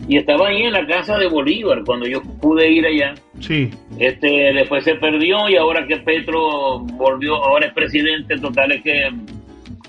y 0.07 0.18
estaba 0.18 0.49
ahí 0.49 0.61
en 0.64 0.73
la 0.73 0.86
casa 0.86 1.18
de 1.18 1.27
Bolívar 1.27 1.84
cuando 1.86 2.06
yo 2.06 2.22
pude 2.22 2.69
ir 2.72 2.86
allá. 2.86 3.15
Sí. 3.40 3.72
Este, 3.98 4.53
después 4.53 4.84
se 4.84 4.94
perdió 4.95 5.49
y 5.49 5.56
ahora 5.56 5.88
que 5.88 5.98
Petro 5.98 6.80
volvió, 6.80 7.36
ahora 7.36 7.65
es 7.68 7.73
presidente, 7.73 8.38
total 8.38 8.73
es 8.73 8.84
que 8.84 9.10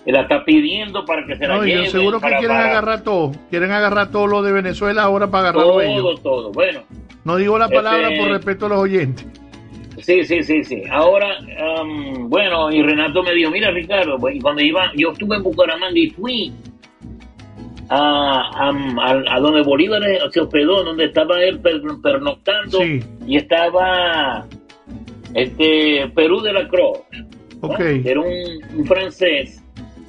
la 0.06 0.22
está 0.22 0.44
pidiendo 0.44 1.04
para 1.04 1.24
que 1.26 1.36
se 1.36 1.46
la 1.46 1.54
No, 1.56 1.60
yo 1.60 1.66
lleven. 1.66 1.90
seguro 1.90 2.18
que 2.18 2.22
para- 2.22 2.38
quieren 2.38 2.56
para- 2.56 2.70
agarrar 2.70 3.02
todo. 3.04 3.32
Quieren 3.50 3.70
agarrar 3.70 4.10
todo 4.10 4.26
lo 4.26 4.42
de 4.42 4.52
Venezuela 4.52 5.02
ahora 5.02 5.30
para 5.30 5.50
agarrarlo 5.50 5.72
todo, 5.72 5.80
ellos. 5.82 6.22
todo. 6.22 6.52
Bueno, 6.52 6.80
No 7.24 7.36
digo 7.36 7.58
la 7.58 7.68
palabra 7.68 8.08
Este- 8.08 8.18
por 8.18 8.30
respeto 8.30 8.66
a 8.66 8.68
los 8.70 8.78
oyentes. 8.78 9.26
sí, 9.98 10.24
sí, 10.24 10.42
sí, 10.42 10.64
sí. 10.64 10.82
Ahora, 10.90 11.36
am, 11.78 12.30
bueno, 12.30 12.70
y 12.72 12.82
Renato 12.82 13.22
me 13.22 13.34
dijo, 13.34 13.50
mira 13.50 13.70
Ricardo, 13.70 14.16
pues, 14.18 14.36
y 14.36 14.40
cuando 14.40 14.62
iba, 14.62 14.90
yo 14.96 15.10
estuve 15.12 15.36
en 15.36 15.42
Bucaramanga 15.42 15.98
y 15.98 16.08
fui 16.10 16.50
a, 17.90 18.70
a, 19.28 19.40
donde 19.40 19.62
Bolívar 19.62 20.00
se 20.30 20.40
hospedó, 20.40 20.82
donde 20.84 21.06
estaba 21.06 21.42
él 21.42 21.58
per- 21.60 21.82
pernoctando 22.02 22.78
y 23.26 23.36
estaba 23.36 24.46
este 25.34 26.10
Perú 26.14 26.40
de 26.40 26.52
la 26.52 26.68
Cruz. 26.68 26.98
¿no? 27.62 27.68
Ok. 27.68 27.76
que 27.78 28.02
era 28.10 28.20
un, 28.20 28.78
un 28.78 28.86
francés, 28.86 29.59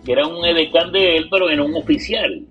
que 0.06 0.12
era 0.12 0.26
un 0.28 0.44
edecán 0.46 0.92
de 0.92 1.18
él, 1.18 1.28
pero 1.30 1.50
era 1.50 1.64
un 1.64 1.76
oficial. 1.76 2.42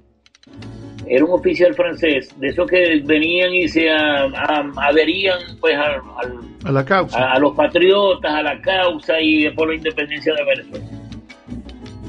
Era 1.06 1.24
un 1.24 1.32
oficial 1.32 1.74
francés, 1.74 2.28
de 2.38 2.48
esos 2.48 2.68
que 2.68 3.00
venían 3.04 3.52
y 3.52 3.66
se 3.66 3.90
a- 3.90 4.24
a- 4.26 4.72
adherían 4.76 5.38
pues 5.60 5.74
al- 5.76 6.00
al- 6.18 6.38
A 6.64 6.70
la 6.72 6.84
causa. 6.84 7.18
a, 7.18 7.32
a 7.32 7.38
los 7.40 7.54
patriotas, 7.56 8.32
a 8.32 8.42
la 8.42 8.60
causa 8.60 9.20
y 9.20 9.48
por 9.50 9.68
la 9.68 9.74
independencia 9.74 10.32
de 10.34 10.44
Venezuela. 10.44 10.84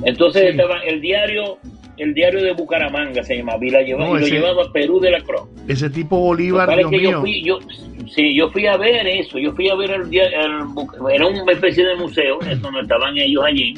Entonces 0.04 0.44
estaba 0.52 0.80
el 0.84 1.00
diario, 1.02 1.58
el 1.98 2.14
diario 2.14 2.42
de 2.44 2.54
Bucaramanga 2.54 3.24
se 3.24 3.38
llamaba, 3.38 3.64
y, 3.66 3.70
la 3.70 3.82
llevaba, 3.82 4.08
No, 4.10 4.18
y 4.18 4.22
lo 4.22 4.28
llevaba 4.28 4.72
Perú 4.72 5.00
de 5.00 5.12
la 5.12 5.22
Cruz. 5.22 5.44
Ese 5.68 5.90
tipo 5.90 6.18
Bolívar, 6.20 6.76
Dios 6.76 6.90
que 6.92 7.02
yo 7.02 7.10
mío. 7.10 7.22
fui, 7.22 7.44
yo, 7.44 7.60
sí, 8.08 8.36
yo 8.36 8.50
fui 8.50 8.66
a 8.68 8.78
ver 8.78 9.08
eso, 9.08 9.38
yo 9.40 9.52
fui 9.54 9.70
a 9.70 9.76
ver 9.76 9.92
el, 9.92 10.10
dia- 10.10 10.26
el 10.28 11.12
era 11.14 11.28
una 11.28 11.52
especie 11.52 11.86
de 11.86 11.96
museo, 11.96 12.40
es 12.42 12.60
donde 12.62 12.82
estaban 12.82 13.18
ellos 13.18 13.44
allí. 13.46 13.74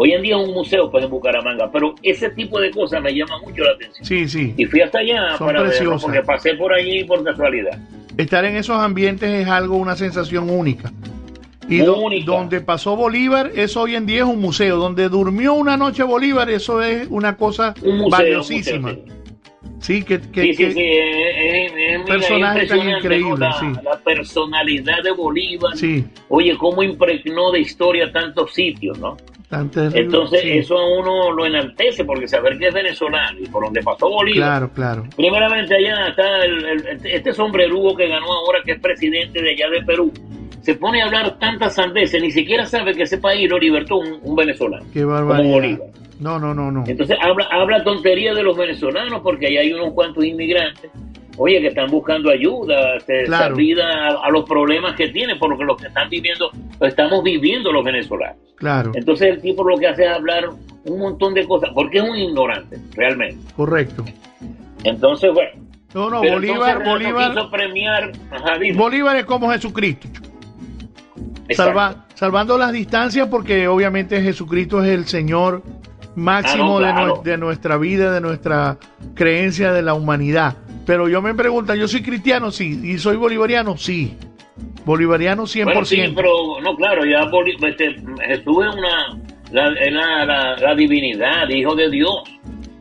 Hoy 0.00 0.12
en 0.12 0.22
día 0.22 0.36
es 0.40 0.48
un 0.48 0.54
museo 0.54 0.90
pues 0.90 1.04
en 1.04 1.10
Bucaramanga, 1.10 1.70
pero 1.72 1.94
ese 2.02 2.30
tipo 2.30 2.60
de 2.60 2.70
cosas 2.70 3.02
me 3.02 3.12
llama 3.12 3.38
mucho 3.44 3.64
la 3.64 3.72
atención. 3.72 4.04
Sí, 4.06 4.28
sí. 4.28 4.54
Y 4.56 4.64
fui 4.64 4.80
hasta 4.80 5.00
allá 5.00 5.36
Son 5.36 5.48
para 5.48 5.62
verlo, 5.62 5.98
porque 6.00 6.22
pasé 6.22 6.54
por 6.54 6.72
allí 6.72 7.02
por 7.04 7.24
casualidad. 7.24 7.76
Estar 8.16 8.44
en 8.44 8.56
esos 8.56 8.76
ambientes 8.78 9.28
es 9.28 9.48
algo, 9.48 9.76
una 9.76 9.96
sensación 9.96 10.48
única. 10.50 10.92
Y 11.68 11.78
do- 11.80 12.00
donde 12.24 12.60
pasó 12.60 12.96
Bolívar, 12.96 13.50
eso 13.54 13.82
hoy 13.82 13.94
en 13.96 14.06
día 14.06 14.18
es 14.20 14.24
un 14.24 14.40
museo. 14.40 14.76
Donde 14.76 15.08
durmió 15.08 15.52
una 15.54 15.76
noche 15.76 16.02
Bolívar, 16.02 16.48
eso 16.48 16.80
es 16.80 17.06
una 17.10 17.36
cosa 17.36 17.74
Un 17.82 17.98
museo, 17.98 18.08
valiosísima. 18.10 18.90
un 18.90 18.96
museo, 18.96 19.04
Sí, 19.04 19.12
que, 20.04 20.20
que- 20.20 20.42
sí, 20.42 20.54
sí, 20.54 20.56
que- 20.64 20.72
sí, 20.72 20.80
es, 20.82 21.36
es- 21.36 21.72
es- 21.72 21.98
mira, 22.00 22.04
Personaje 22.04 22.62
es 22.62 22.68
tan 22.68 22.88
increíble, 22.90 23.38
la, 23.38 23.52
sí. 23.60 23.66
la 23.84 23.98
personalidad 23.98 25.02
de 25.02 25.10
Bolívar. 25.12 25.76
Sí. 25.76 26.04
Oye, 26.28 26.56
cómo 26.58 26.82
impregnó 26.82 27.50
de 27.52 27.60
historia 27.60 28.10
tantos 28.12 28.52
sitios, 28.54 28.98
¿no? 28.98 29.16
tan 29.48 29.70
terrible, 29.70 30.00
Entonces, 30.02 30.42
sí. 30.42 30.50
eso 30.58 30.76
a 30.76 30.98
uno 30.98 31.32
lo 31.32 31.46
enaltece, 31.46 32.04
porque 32.04 32.28
saber 32.28 32.58
que 32.58 32.66
es 32.68 32.74
venezolano 32.74 33.38
y 33.40 33.46
por 33.46 33.64
donde 33.64 33.80
pasó 33.82 34.10
Bolívar. 34.10 34.46
Claro, 34.46 34.70
claro. 34.74 35.04
Primeramente, 35.16 35.74
allá 35.74 36.08
está 36.08 36.44
el, 36.44 36.64
el- 36.66 37.00
este 37.06 37.32
sombrerugo 37.32 37.96
que 37.96 38.08
ganó 38.08 38.26
ahora, 38.30 38.58
que 38.62 38.72
es 38.72 38.78
presidente 38.80 39.40
de 39.40 39.52
allá 39.52 39.70
de 39.70 39.82
Perú. 39.86 40.12
Se 40.60 40.74
pone 40.74 41.00
a 41.00 41.06
hablar 41.06 41.38
tantas 41.38 41.76
sandeces, 41.76 42.20
ni 42.20 42.30
siquiera 42.30 42.66
sabe 42.66 42.92
que 42.92 43.04
ese 43.04 43.16
país 43.16 43.48
lo 43.48 43.58
libertó 43.58 43.96
un, 43.96 44.18
un 44.22 44.36
venezolano. 44.36 44.84
Qué 44.92 45.00
Como 45.00 45.14
barbaridad. 45.14 45.50
Bolívar. 45.50 45.88
No, 46.20 46.38
no, 46.38 46.52
no, 46.54 46.70
no. 46.72 46.84
Entonces 46.86 47.16
habla, 47.20 47.46
habla 47.50 47.84
tontería 47.84 48.34
de 48.34 48.42
los 48.42 48.56
venezolanos 48.56 49.20
porque 49.22 49.46
ahí 49.46 49.56
hay 49.56 49.72
unos 49.72 49.92
cuantos 49.92 50.24
inmigrantes, 50.24 50.90
oye, 51.36 51.60
que 51.60 51.68
están 51.68 51.88
buscando 51.90 52.30
ayuda, 52.30 52.98
Claro. 53.26 53.54
salida 53.54 53.84
a, 54.08 54.26
a 54.26 54.30
los 54.30 54.44
problemas 54.44 54.94
que 54.96 55.08
tienen, 55.08 55.38
porque 55.38 55.64
lo 55.64 55.76
que 55.76 55.86
están 55.86 56.08
viviendo, 56.10 56.50
lo 56.80 56.86
estamos 56.86 57.22
viviendo 57.22 57.70
los 57.72 57.84
venezolanos. 57.84 58.36
Claro, 58.56 58.90
Entonces 58.94 59.28
el 59.28 59.40
tipo 59.40 59.62
lo 59.62 59.76
que 59.78 59.86
hace 59.86 60.04
es 60.04 60.10
hablar 60.10 60.48
un 60.84 60.98
montón 60.98 61.34
de 61.34 61.46
cosas, 61.46 61.70
porque 61.74 61.98
es 61.98 62.04
un 62.04 62.16
ignorante, 62.16 62.78
realmente. 62.96 63.36
correcto. 63.54 64.04
Entonces, 64.84 65.32
bueno. 65.32 65.50
No, 65.94 66.10
no, 66.10 66.18
Bolívar, 66.18 66.84
Bolívar, 66.84 67.50
premiar, 67.50 68.12
ajá. 68.30 68.54
Bolívar 68.74 69.16
es 69.16 69.24
como 69.24 69.50
Jesucristo. 69.50 70.06
Salva- 71.50 72.04
salvando 72.14 72.58
las 72.58 72.72
distancias 72.72 73.26
porque 73.28 73.66
obviamente 73.68 74.20
Jesucristo 74.20 74.82
es 74.84 74.90
el 74.90 75.06
Señor 75.06 75.62
máximo 76.16 76.78
Ah, 76.78 77.12
de, 77.24 77.36
nuestra 77.38 77.76
vida, 77.76 78.12
de 78.12 78.20
nuestra 78.20 78.78
creencia 79.14 79.72
de 79.72 79.82
la 79.82 79.94
humanidad. 79.94 80.56
Pero 80.86 81.08
yo 81.08 81.20
me 81.22 81.34
pregunto, 81.34 81.74
¿yo 81.74 81.86
soy 81.88 82.02
cristiano? 82.02 82.50
Sí. 82.50 82.80
¿Y 82.82 82.98
soy 82.98 83.16
bolivariano? 83.16 83.76
Sí. 83.76 84.16
Bolivariano 84.84 85.44
100%. 85.44 85.64
Bueno, 85.64 85.84
sí, 85.84 86.02
pero 86.14 86.60
no, 86.62 86.74
claro, 86.76 87.04
ya 87.04 87.28
este, 87.68 87.94
Jesús 88.26 88.64
es 88.66 88.74
una 88.74 89.18
la, 89.52 89.70
la, 89.70 90.24
la- 90.24 90.56
la 90.56 90.74
divinidad, 90.74 91.48
hijo 91.50 91.74
de 91.74 91.90
Dios, 91.90 92.22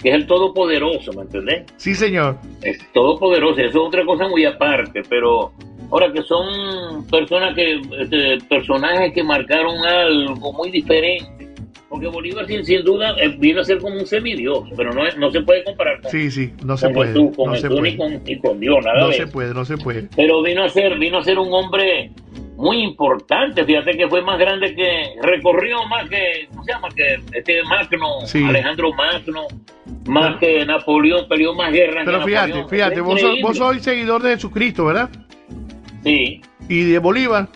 que 0.01 0.09
es 0.09 0.15
el 0.15 0.27
todopoderoso, 0.27 1.11
¿me 1.13 1.23
entendés? 1.23 1.65
Sí, 1.75 1.95
señor. 1.95 2.37
Es 2.61 2.79
todopoderoso, 2.93 3.59
eso 3.59 3.69
es 3.69 3.75
otra 3.75 4.05
cosa 4.05 4.27
muy 4.27 4.45
aparte, 4.45 5.01
pero 5.09 5.51
ahora 5.91 6.11
que 6.13 6.21
son 6.23 7.05
personas 7.09 7.55
que, 7.55 7.81
este, 7.99 8.37
personajes 8.47 9.13
que 9.13 9.23
marcaron 9.23 9.75
algo 9.85 10.53
muy 10.53 10.71
diferente, 10.71 11.46
porque 11.89 12.07
Bolívar 12.07 12.45
sin, 12.47 12.65
sin 12.65 12.83
duda 12.83 13.15
eh, 13.19 13.29
vino 13.37 13.61
a 13.61 13.63
ser 13.63 13.79
como 13.79 13.95
un 13.97 14.05
semidios, 14.05 14.63
pero 14.75 14.93
no, 14.93 15.03
no 15.17 15.31
se 15.31 15.41
puede 15.41 15.63
comparar 15.63 16.01
con, 16.01 16.11
Sí, 16.11 16.29
sí, 16.31 16.53
no 16.65 16.75
se 16.77 16.87
con 16.87 16.93
puede. 16.95 17.09
Jesús, 17.13 17.35
con 17.35 17.45
No 17.47 17.55
se 17.55 17.61
Jesús 17.61 17.79
puede. 17.79 17.97
con, 17.97 18.23
ni 18.23 18.39
con 18.39 18.59
Dios, 18.59 18.85
nada 18.85 18.99
No 18.99 19.07
de 19.07 19.13
se 19.13 19.23
eso 19.23 19.31
puede, 19.31 19.53
no 19.53 19.65
se 19.65 19.77
puede. 19.77 20.09
pero 20.15 20.41
vino 20.41 20.63
a 20.63 20.69
ser 20.69 20.97
vino 20.99 21.17
a 21.17 21.23
ser 21.23 21.39
un 21.39 21.53
hombre 21.53 22.11
muy 22.57 22.81
importante 22.83 23.63
fíjate 23.63 23.91
que 23.95 24.07
fue 24.07 24.21
más 24.23 24.37
grande 24.39 24.73
que 24.75 25.03
recorrió 25.21 25.77
más 25.87 26.09
que 26.09 26.47
¿cómo 26.49 26.63
se 26.63 26.71
llama? 26.73 26.89
que 26.89 27.15
este 27.37 27.61
Magno 27.63 28.07
Sí. 28.25 28.43
Alejandro 28.43 28.91
Magno 28.93 29.43
más 30.07 30.37
que 30.37 30.65
Napoleón 30.65 31.27
peleó 31.29 31.53
más 31.53 31.71
guerras 31.71 32.03
Pero 32.05 32.19
que 32.19 32.25
fíjate, 32.25 32.47
Napoleón. 32.49 32.69
fíjate, 32.69 33.01
vos, 33.01 33.21
vos 33.43 33.57
sois 33.57 33.81
seguidor 33.83 34.23
de 34.23 34.31
Jesucristo, 34.31 34.85
¿verdad? 34.85 35.09
sí 36.03 36.41
Y 36.67 36.83
de 36.83 36.99
Bolívar. 36.99 37.47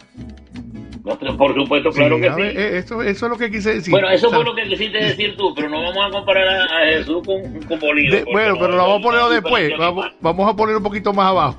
por 1.37 1.55
supuesto 1.55 1.89
claro 1.91 2.15
Sí, 2.17 2.21
que 2.21 2.29
sí 2.29 2.41
eh, 2.41 2.77
eso, 2.77 3.01
eso 3.01 3.25
es 3.25 3.31
lo 3.31 3.37
que 3.37 3.51
quise 3.51 3.75
decir. 3.75 3.91
bueno 3.91 4.09
eso 4.09 4.27
O 4.27 4.29
sea, 4.29 4.39
fue 4.39 4.45
lo 4.45 4.55
que 4.55 4.63
quisiste 4.69 4.97
decir 4.97 5.35
tú 5.35 5.53
pero 5.55 5.69
no 5.69 5.81
vamos 5.81 6.05
a 6.05 6.09
comparar 6.11 6.47
a, 6.47 6.85
Jesús 6.91 7.21
con, 7.25 7.41
con 7.63 7.79
Bolívar 7.79 8.23
bueno, 8.31 8.53
no, 8.53 8.59
pero 8.59 8.71
lo 8.71 8.87
vamos 8.87 9.15
a 9.15 9.17
no, 9.17 9.29
después. 9.29 9.77
Vamos, 9.77 10.05
vamos 10.19 10.49
a 10.49 10.55
poner 10.55 10.75
un 10.75 10.83
poquito 10.83 11.13
más 11.13 11.27
abajo. 11.27 11.57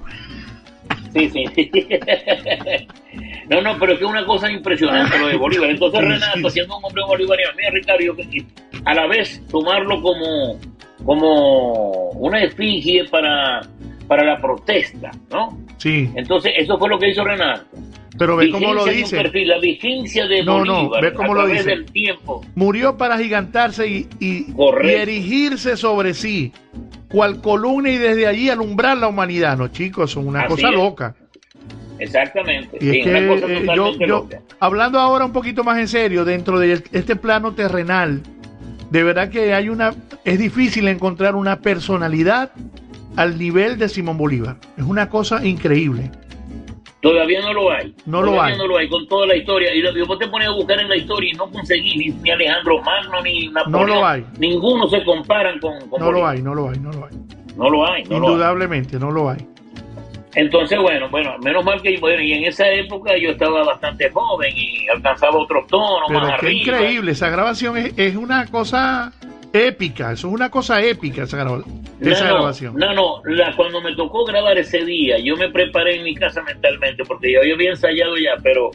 Sí, 1.13 1.29
sí. 1.31 1.45
No, 3.49 3.61
no, 3.61 3.77
pero 3.79 3.93
es 3.93 3.99
que 3.99 4.05
es 4.05 4.11
una 4.11 4.25
cosa 4.25 4.51
impresionante 4.51 5.19
lo 5.19 5.27
de 5.27 5.37
Bolívar. 5.37 5.69
Entonces 5.69 6.01
Renato, 6.01 6.49
siendo 6.49 6.79
un 6.79 6.85
hombre 6.85 7.03
bolivariano, 7.07 7.53
mira 7.57 7.71
Ricardo, 7.71 8.17
a 8.87 8.95
la 8.95 9.07
vez 9.07 9.43
tomarlo 9.49 10.01
como, 10.01 10.59
como 11.05 12.11
una 12.13 12.43
efigie 12.43 13.05
para, 13.11 13.61
para 14.09 14.25
la 14.25 14.41
protesta, 14.41 15.11
¿no? 15.31 15.59
Sí, 15.77 16.09
Entonces 16.15 16.53
eso 16.57 16.79
fue 16.79 16.89
lo 16.89 16.99
que 16.99 17.11
hizo 17.11 17.25
Renato. 17.25 17.67
Pero 18.19 18.37
ve 18.37 18.51
cómo 18.51 18.73
lo 18.75 18.85
dice. 18.85 19.17
perfil, 19.23 19.49
la 19.49 19.59
vigencia 19.59 20.27
de 20.27 20.45
No, 20.45 20.65
no, 20.65 20.75
Bolívar 20.89 21.03
ve 21.03 21.13
cómo 21.15 21.33
a 21.33 21.35
lo 21.35 21.47
dice. 21.47 21.65
del 21.65 21.87
tiempo. 21.87 22.45
Murió 22.55 22.97
para 22.97 23.19
gigantarse 23.19 23.87
y, 23.89 24.09
y, 24.21 24.47
erigirse 24.85 25.77
sobre 25.77 26.15
sí, 26.15 26.53
cual 27.09 27.41
columna 27.41 27.91
y 27.91 27.99
desde 27.99 28.27
allí 28.27 28.49
alumbrar 28.51 28.97
la 28.99 29.09
humanidad. 29.09 29.57
No, 29.57 29.69
chicos, 29.69 30.11
son 30.13 30.27
una 30.29 30.41
Así 30.43 30.49
cosa 30.55 30.69
es. 30.69 30.75
loca. 30.75 31.15
Exactamente. 31.99 32.79
Y 32.81 32.91
sí, 32.91 33.01
es 33.01 33.07
una 33.07 33.19
que 33.21 33.27
cosa 33.29 33.47
eh, 33.53 33.67
yo, 33.77 33.99
yo- 33.99 34.07
loca. 34.07 34.41
hablando 34.61 34.99
ahora 34.99 35.25
un 35.25 35.33
poquito 35.33 35.63
más 35.65 35.79
en 35.79 35.89
serio, 35.89 36.25
dentro 36.25 36.59
de 36.59 36.83
este 36.93 37.17
plano 37.17 37.53
terrenal, 37.55 38.23
de 38.91 39.03
verdad 39.03 39.29
que 39.31 39.55
hay 39.55 39.69
una, 39.69 39.95
es 40.25 40.39
difícil 40.39 40.89
encontrar 40.89 41.35
una 41.37 41.61
personalidad 41.61 42.51
al 43.17 43.39
nivel 43.39 43.79
de 43.79 43.89
Simón 43.89 44.17
Bolívar. 44.19 44.57
Es 44.77 44.85
una 44.85 45.09
cosa 45.09 45.45
increíble. 45.47 46.11
Todavía 47.03 47.41
no 47.43 47.53
lo 47.53 47.71
hay. 47.73 47.95
No 48.07 48.23
lo 48.23 48.31
Todavía 48.31 48.55
hay. 48.55 48.59
no 48.59 48.67
lo 48.69 48.77
hay 48.79 48.89
con 48.89 49.07
toda 49.09 49.27
la 49.27 49.37
historia. 49.37 49.75
Y 49.75 49.83
lo- 49.83 49.91
y 49.97 50.03
vos 50.03 50.19
te 50.19 50.29
pones 50.29 50.49
a 50.49 50.53
buscar 50.53 50.79
en 50.81 50.89
la 50.89 50.97
historia 50.97 51.31
y 51.33 51.37
no 51.37 51.51
conseguís 51.51 51.97
ni, 51.97 52.07
ni 52.23 52.31
Alejandro 52.31 52.81
Magno 52.81 53.21
ni 53.23 53.49
Napoleón. 53.49 53.89
lo 53.91 54.07
hay. 54.07 54.25
Ninguno 54.39 54.89
se 54.89 55.03
comparan 55.05 55.59
con, 55.59 55.89
con 55.91 56.01
No 56.01 56.13
lo 56.13 56.27
hay, 56.27 56.41
no 56.41 56.55
lo 56.55 56.71
hay, 56.71 56.79
no 56.79 56.93
lo 56.93 57.05
hay. 57.07 57.13
No 57.57 57.69
lo 57.69 57.87
hay. 57.87 58.05
No 58.05 58.19
lo 58.19 58.27
hay. 58.29 58.33
Indudablemente, 58.33 58.99
no 59.01 59.11
lo 59.11 59.29
hay. 59.31 59.47
Entonces, 60.35 60.79
bueno, 60.81 61.09
bueno, 61.11 61.37
menos 61.43 61.63
mal 61.65 61.83
que 61.83 61.99
bueno, 61.99 62.23
y 62.23 62.33
en 62.33 62.45
esa 62.45 62.67
época 62.71 63.13
yo 63.19 63.31
estaba 63.33 63.65
bastante 63.65 64.09
joven 64.11 64.51
y 64.57 64.89
alcanzaba 64.89 65.37
otros 65.37 65.67
tonos 65.67 66.05
Pero 66.09 66.21
más 66.21 66.41
qué 66.41 66.47
arriba. 66.47 66.61
increíble, 66.79 67.13
esa 67.13 67.29
grabación 67.29 67.77
es, 67.77 67.93
es 67.99 68.17
una 68.17 68.47
cosa 68.47 69.13
épica, 69.53 70.13
eso 70.13 70.29
es 70.29 70.35
una 70.35 70.51
cosa 70.51 70.83
épica 70.83 71.25
esa, 71.25 71.37
graba- 71.39 71.63
esa 72.01 72.29
no, 72.29 72.35
grabación. 72.35 72.75
No, 72.77 72.93
no, 72.95 73.23
la- 73.25 73.55
cuando 73.57 73.81
me 73.81 73.95
tocó 73.95 74.25
grabar 74.25 74.57
ese 74.59 74.85
día, 74.85 75.19
yo 75.19 75.37
me 75.37 75.51
preparé 75.51 75.97
en 75.97 76.05
mi 76.05 76.15
casa 76.15 76.43
mentalmente, 76.43 77.05
porque 77.05 77.33
yo, 77.33 77.41
yo 77.47 77.55
había 77.55 77.71
ensayado 77.71 78.17
ya, 78.17 78.37
pero 78.43 78.71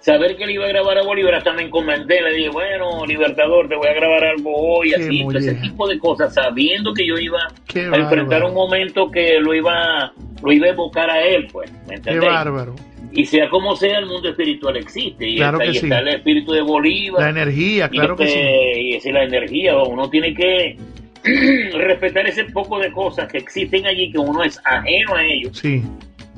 saber 0.00 0.36
que 0.36 0.46
le 0.46 0.52
iba 0.52 0.66
a 0.66 0.68
grabar 0.68 0.98
a 0.98 1.02
Bolívar, 1.02 1.34
hasta 1.34 1.52
me 1.54 1.62
encomendé, 1.62 2.20
le 2.20 2.34
dije, 2.34 2.50
bueno, 2.50 3.06
Libertador, 3.06 3.68
te 3.68 3.74
voy 3.76 3.88
a 3.88 3.94
grabar 3.94 4.22
algo 4.24 4.52
hoy, 4.54 4.90
Qué 4.90 4.96
así, 4.96 5.26
ese 5.34 5.54
tipo 5.54 5.88
de 5.88 5.98
cosas, 5.98 6.34
sabiendo 6.34 6.92
que 6.92 7.06
yo 7.06 7.14
iba 7.16 7.40
Qué 7.66 7.80
a 7.80 7.84
enfrentar 7.96 8.42
bárbaro. 8.42 8.48
un 8.48 8.54
momento 8.54 9.10
que 9.10 9.40
lo 9.40 9.54
iba, 9.54 10.12
lo 10.42 10.52
iba 10.52 10.66
a 10.66 10.70
evocar 10.70 11.10
a 11.10 11.22
él, 11.24 11.48
pues, 11.50 11.72
¿me 11.86 11.88
Qué 11.88 11.94
entendés? 12.10 12.30
bárbaro. 12.30 12.74
Y 13.16 13.24
sea 13.26 13.48
como 13.48 13.76
sea, 13.76 13.98
el 14.00 14.06
mundo 14.06 14.28
espiritual 14.28 14.76
existe, 14.76 15.28
y, 15.28 15.36
Claro 15.36 15.58
está, 15.60 15.64
que 15.70 15.76
y 15.76 15.80
sí. 15.80 15.86
está 15.86 15.98
el 16.00 16.08
espíritu 16.08 16.52
de 16.52 16.62
Bolívar. 16.62 17.22
La 17.22 17.30
energía, 17.30 17.88
claro 17.88 18.16
que 18.16 18.26
sí. 18.26 18.38
Y 18.38 18.94
es 18.96 19.04
la 19.06 19.22
energía, 19.24 19.76
uno 19.78 20.10
tiene 20.10 20.34
que 20.34 20.76
respetar 21.74 22.26
ese 22.26 22.44
poco 22.46 22.78
de 22.78 22.90
cosas 22.92 23.30
que 23.30 23.38
existen 23.38 23.86
allí, 23.86 24.10
que 24.10 24.18
uno 24.18 24.42
es 24.42 24.60
ajeno 24.64 25.14
a 25.14 25.24
ellos. 25.24 25.56
Sí, 25.58 25.82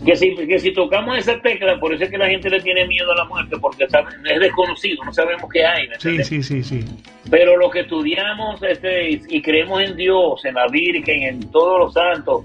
Que 0.05 0.15
si, 0.16 0.35
que 0.35 0.59
si 0.59 0.73
tocamos 0.73 1.16
esa 1.19 1.40
tecla, 1.40 1.81
por 1.81 1.94
eso 1.94 2.05
es 2.05 2.11
que 2.11 2.19
la 2.19 2.28
gente 2.28 2.51
le 2.51 2.61
tiene 2.61 2.86
miedo 2.86 3.11
a 3.12 3.16
la 3.16 3.24
muerte, 3.24 3.57
porque 3.59 3.89
sabe- 3.89 4.11
es 4.31 4.39
desconocido, 4.40 5.03
no 5.05 5.12
sabemos 5.12 5.51
qué 5.51 5.65
hay. 5.65 5.89
¿me 5.89 5.98
sí, 5.98 6.23
sí, 6.23 6.43
sí, 6.43 6.62
sí. 6.62 6.85
Pero 7.31 7.57
los 7.57 7.73
que 7.73 7.81
estudiamos 7.81 8.62
este, 8.62 9.19
y 9.28 9.40
creemos 9.43 9.81
en 9.82 9.97
Dios, 9.97 10.44
en 10.44 10.55
la 10.55 10.66
Virgen, 10.69 11.23
en 11.23 11.51
todos 11.51 11.78
los 11.81 11.94
santos, 11.94 12.44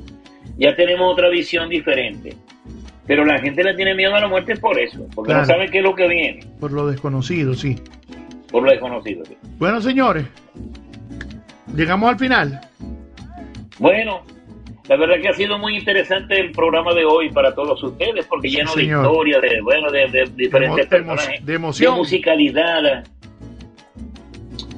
ya 0.57 0.73
tenemos 0.75 1.11
otra 1.11 1.27
visión 1.29 1.67
diferente. 1.69 2.33
Pero 3.11 3.25
la 3.25 3.39
gente 3.39 3.61
le 3.61 3.73
tiene 3.73 3.93
miedo 3.93 4.15
a 4.15 4.21
la 4.21 4.29
muerte 4.29 4.55
por 4.55 4.79
eso, 4.79 5.05
porque 5.13 5.33
Claro. 5.33 5.41
no 5.41 5.45
sabe 5.45 5.69
qué 5.69 5.79
es 5.79 5.83
lo 5.83 5.93
que 5.93 6.07
viene, 6.07 6.39
Por 6.61 6.71
lo 6.71 6.87
desconocido, 6.87 7.53
sí. 7.53 7.75
por 8.49 8.63
lo 8.63 8.71
desconocido. 8.71 9.25
sí. 9.25 9.35
Bueno, 9.59 9.81
señores, 9.81 10.25
llegamos 11.75 12.09
al 12.09 12.17
final. 12.17 12.61
Bueno, 13.79 14.21
la 14.87 14.95
verdad 14.95 15.15
que 15.21 15.27
ha 15.27 15.33
sido 15.33 15.57
muy 15.57 15.75
interesante 15.75 16.39
el 16.39 16.53
programa 16.53 16.93
de 16.93 17.03
hoy 17.03 17.29
para 17.31 17.53
todos 17.53 17.83
ustedes, 17.83 18.25
porque 18.27 18.47
Sí, 18.49 18.55
lleno 18.55 18.73
de 18.75 18.83
historia, 18.83 19.41
de, 19.41 19.59
bueno, 19.61 19.91
de, 19.91 20.07
de 20.07 20.31
diferentes 20.33 20.89
De 20.89 20.95
de 20.97 21.03
emo- 21.03 21.07
personajes, 21.15 21.45
de 21.45 21.53
emoción. 21.53 21.97
musicalidad. 21.97 23.03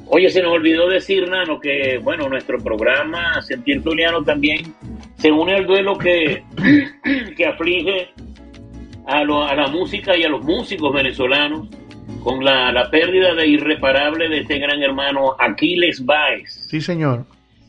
Oye, 0.06 0.28
se 0.28 0.42
nos 0.42 0.50
olvidó 0.52 0.88
decir, 0.88 1.28
Nano, 1.28 1.60
que, 1.60 1.98
bueno, 2.02 2.28
nuestro 2.28 2.58
programa 2.58 3.40
Sentir 3.42 3.80
Juliano 3.80 4.24
también 4.24 4.74
se 5.24 5.32
une 5.32 5.54
al 5.54 5.66
duelo 5.66 5.96
que, 5.96 6.42
que 7.34 7.46
aflige 7.46 8.08
a, 9.06 9.24
lo- 9.24 9.42
a 9.42 9.54
la 9.54 9.68
música 9.68 10.14
y 10.14 10.22
a 10.22 10.28
los 10.28 10.44
músicos 10.44 10.92
venezolanos 10.92 11.66
con 12.22 12.44
la, 12.44 12.70
la 12.72 12.90
pérdida 12.90 13.34
de 13.34 13.46
irreparable 13.46 14.28
de 14.28 14.40
este 14.40 14.58
gran 14.58 14.82
hermano 14.82 15.34
Aquiles 15.38 16.04
Báez 16.04 16.66
Sí, 16.68 16.78
señor. 16.82 17.24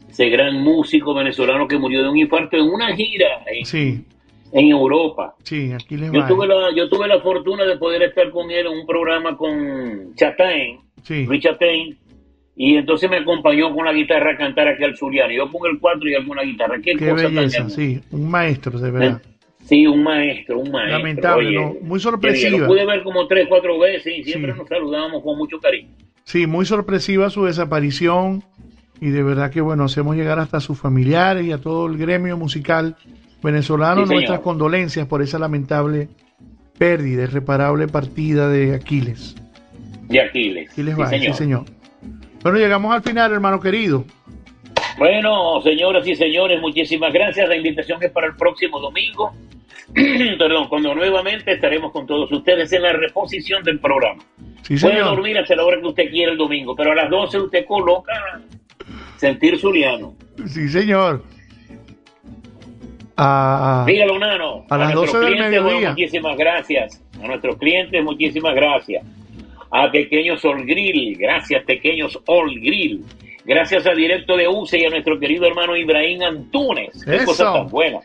ese 0.10 0.28
gran 0.28 0.62
músico 0.62 1.14
venezolano 1.14 1.66
que 1.66 1.78
murió 1.78 2.04
de 2.04 2.10
un 2.10 2.18
infarto 2.18 2.58
en 2.58 2.64
una 2.64 2.94
gira 2.94 3.42
en, 3.48 3.66
Sí, 3.66 4.04
en 4.52 4.68
Europa. 4.72 5.34
sí, 5.44 5.72
aquí 5.72 5.96
les 5.96 6.12
Yo 6.12 6.20
va. 6.20 6.28
tuve, 6.28 6.48
la, 6.48 6.76
yo 6.76 6.90
tuve 6.90 7.08
la 7.08 7.22
fortuna 7.22 7.64
de 7.64 7.78
poder 7.78 8.04
estar 8.04 8.30
con 8.32 8.52
él 8.52 8.68
en 8.68 8.80
un 8.80 8.86
programa 8.86 9.38
con 9.38 10.14
Chatain, 10.16 10.82
Sí, 11.04 11.26
y 12.56 12.76
entonces 12.78 13.10
me 13.10 13.18
acompañó 13.18 13.74
con 13.76 13.86
la 13.86 13.94
guitarra 13.94 14.32
a 14.34 14.38
cantar 14.38 14.68
aquí 14.68 14.84
al 14.84 14.96
Zuliano. 14.98 15.34
Yo 15.34 15.52
pongo 15.52 15.68
el 15.68 15.80
cuatro 15.80 16.08
y 16.08 16.12
la 16.14 16.44
guitarra. 16.44 16.76
Qué, 16.82 16.94
qué 16.96 17.10
cosa 17.10 17.24
tan 17.24 17.36
belleza, 17.36 17.70
sí. 17.70 18.02
Un 18.12 18.30
maestro, 18.30 18.80
de 18.80 18.92
verdad. 18.92 19.22
Sí, 19.66 19.88
un 19.88 20.04
maestro, 20.04 20.60
un 20.60 20.72
maestro. 20.72 20.98
Lamentable, 21.00 21.48
Oye, 21.50 21.56
¿no? 21.60 21.76
Muy 21.88 22.00
sorpresiva. 22.00 22.60
Lo 22.60 22.68
pude 22.68 22.86
ver 22.86 23.04
como 23.04 23.28
tres, 23.28 23.48
cuatro 23.50 23.80
veces 23.80 24.14
y 24.20 24.24
siempre 24.24 24.54
Sí. 24.54 24.60
nos 24.60 24.68
saludábamos 24.70 25.24
con 25.24 25.38
mucho 25.38 25.60
cariño. 25.60 25.90
Sí, 26.24 26.48
muy 26.48 26.66
sorpresiva 26.66 27.30
su 27.30 27.46
desaparición 27.46 28.44
y 29.02 29.10
de 29.10 29.24
verdad 29.24 29.52
que 29.52 29.62
bueno, 29.62 29.84
hacemos 29.84 30.16
llegar 30.16 30.40
hasta 30.40 30.58
a 30.58 30.62
sus 30.62 30.80
familiares 30.80 31.46
y 31.46 31.52
a 31.52 31.58
todo 31.58 31.88
el 31.88 31.98
gremio 31.98 32.38
musical 32.38 32.96
venezolano 33.44 34.06
Sí, 34.08 34.14
nuestras 34.14 34.40
condolencias 34.40 35.08
por 35.08 35.22
esa 35.22 35.40
lamentable 35.40 36.08
pérdida, 36.78 37.24
irreparable 37.24 37.88
partida 37.88 38.50
de 38.50 38.76
Aquiles. 38.76 39.36
De 40.08 40.22
Aquiles. 40.22 40.72
Aquiles 40.72 40.94
Sí, 40.96 41.02
Báez, 41.02 41.10
señor. 41.10 41.34
sí, 41.36 41.38
señor. 41.44 41.66
Bueno, 42.46 42.60
llegamos 42.60 42.94
al 42.94 43.02
final, 43.02 43.34
hermano 43.34 43.60
querido. 43.60 44.06
Bueno, 45.00 45.60
señoras 45.64 46.08
y 46.08 46.14
señores, 46.14 46.62
muchísimas 46.62 47.12
gracias. 47.12 47.50
La 47.50 47.56
invitación 47.56 47.98
es 48.04 48.12
para 48.12 48.28
el 48.28 48.36
próximo 48.36 48.80
domingo. 48.80 49.34
Perdón, 50.38 50.68
cuando 50.70 50.94
nuevamente 50.94 51.54
estaremos 51.54 51.92
con 51.92 52.06
todos 52.06 52.32
ustedes 52.32 52.72
en 52.72 52.84
la 52.84 52.94
reposición 52.94 53.64
del 53.64 53.80
programa. 53.80 54.22
Sí, 54.62 54.78
Puede 54.78 55.00
dormir 55.00 55.40
hasta 55.40 55.56
la 55.56 55.66
hora 55.66 55.82
que 55.82 55.88
usted 55.88 56.12
quiera 56.12 56.34
el 56.34 56.38
domingo, 56.38 56.76
pero 56.76 56.92
a 56.92 56.96
las 56.96 57.10
12 57.10 57.40
usted 57.40 57.66
coloca 57.66 58.14
Sentir 59.18 59.58
Zuliano. 59.58 60.14
Sí, 60.46 60.70
señor. 60.70 61.24
Dígalo, 63.18 64.20
Nano. 64.20 64.66
a 64.70 64.78
las 64.78 64.94
nuestros 64.94 65.14
12 65.14 65.26
del 65.26 65.34
clientes, 65.34 65.64
bueno, 65.64 65.78
mediodía. 65.78 65.90
muchísimas 65.90 66.38
gracias. 66.38 67.04
A 67.24 67.26
nuestros 67.26 67.58
clientes, 67.58 68.04
muchísimas 68.04 68.54
gracias. 68.54 69.04
A 69.72 69.92
Pequeños 69.92 70.44
All 70.46 70.66
Grill, 70.66 71.18
gracias 71.18 71.64
Pequeños 71.66 72.20
All 72.28 72.54
Grill. 72.60 73.04
Gracias 73.46 73.86
a 73.86 73.94
Directo 73.94 74.36
de 74.36 74.48
UCE 74.48 74.80
y 74.80 74.86
a 74.86 74.90
nuestro 74.90 75.20
querido 75.20 75.46
hermano 75.46 75.78
Ibrahim 75.78 76.24
Antunes. 76.24 77.04
Qué 77.06 77.18
Eso. 77.18 77.26
cosa 77.26 77.54
tan 77.54 77.68
buena. 77.68 78.00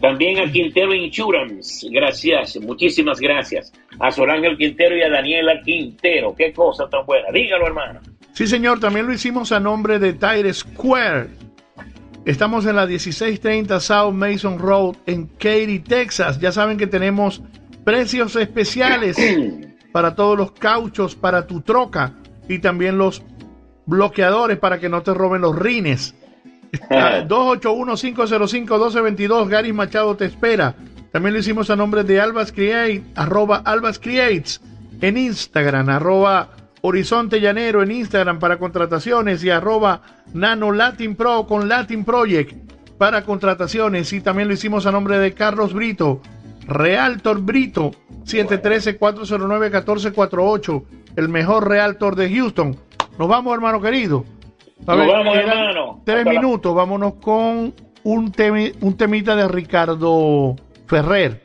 También 0.00 0.38
a 0.38 0.50
Quintero 0.50 0.94
Insurance, 0.94 1.86
gracias, 1.90 2.56
muchísimas 2.62 3.20
gracias. 3.20 3.70
A 3.98 4.10
Solángel 4.10 4.56
Quintero 4.56 4.96
y 4.96 5.02
a 5.02 5.10
Daniela 5.10 5.60
Quintero, 5.62 6.34
qué 6.34 6.54
cosa 6.54 6.88
tan 6.88 7.04
buena. 7.04 7.30
Dígalo, 7.30 7.66
hermano. 7.66 8.00
Sí, 8.32 8.46
señor, 8.46 8.80
también 8.80 9.06
lo 9.06 9.12
hicimos 9.12 9.52
a 9.52 9.60
nombre 9.60 9.98
de 9.98 10.14
Tire 10.14 10.54
Square. 10.54 11.28
Estamos 12.24 12.64
en 12.64 12.76
la 12.76 12.86
1630 12.86 13.78
South 13.80 14.14
Mason 14.14 14.58
Road 14.58 14.96
en 15.06 15.26
Katy, 15.26 15.80
Texas. 15.80 16.40
Ya 16.40 16.52
saben 16.52 16.78
que 16.78 16.86
tenemos 16.86 17.42
precios 17.84 18.36
especiales 18.36 19.18
para 19.92 20.14
todos 20.14 20.38
los 20.38 20.52
cauchos, 20.52 21.14
para 21.14 21.46
tu 21.46 21.62
troca 21.62 22.12
y 22.48 22.58
también 22.58 22.98
los 22.98 23.22
bloqueadores 23.86 24.58
para 24.58 24.78
que 24.78 24.88
no 24.88 25.02
te 25.02 25.12
roben 25.14 25.42
los 25.42 25.56
rines. 25.56 26.14
Ah, 26.90 27.24
281-505-1222, 27.26 29.48
Gary 29.48 29.72
Machado 29.72 30.16
te 30.16 30.26
espera. 30.26 30.76
También 31.12 31.34
lo 31.34 31.40
hicimos 31.40 31.70
a 31.70 31.76
nombre 31.76 32.04
de 32.04 32.20
Albas 32.20 32.52
Create, 32.52 33.02
arroba 33.16 33.62
Albas 33.64 33.98
Creates 33.98 34.60
en 35.00 35.16
Instagram, 35.16 35.88
arroba 35.88 36.50
Horizonte 36.82 37.40
Llanero 37.40 37.82
en 37.82 37.90
Instagram 37.90 38.38
para 38.38 38.58
contrataciones 38.58 39.42
y 39.42 39.50
arroba 39.50 40.02
Nano 40.32 40.70
Latin 40.72 41.16
Pro 41.16 41.46
con 41.46 41.68
Latin 41.68 42.04
Project 42.04 42.54
para 42.96 43.24
contrataciones. 43.24 44.12
Y 44.12 44.20
también 44.20 44.46
lo 44.48 44.54
hicimos 44.54 44.86
a 44.86 44.92
nombre 44.92 45.18
de 45.18 45.34
Carlos 45.34 45.74
Brito, 45.74 46.20
Realtor 46.70 47.40
Brito, 47.42 47.90
713-409-1448, 48.24 50.82
el 51.16 51.28
mejor 51.28 51.68
Realtor 51.68 52.16
de 52.16 52.34
Houston. 52.34 52.76
Nos 53.18 53.28
vamos, 53.28 53.52
hermano 53.54 53.80
querido. 53.80 54.24
A 54.86 54.96
Nos 54.96 55.06
vamos, 55.06 55.34
quedan 55.36 55.58
hermano. 55.58 56.00
Tres 56.04 56.18
Hasta 56.18 56.32
la- 56.32 56.40
minutos, 56.40 56.74
vámonos 56.74 57.14
con 57.14 57.74
un, 58.04 58.32
temi- 58.32 58.74
un 58.80 58.96
temita 58.96 59.36
de 59.36 59.46
Ricardo 59.48 60.56
Ferrer. 60.86 61.42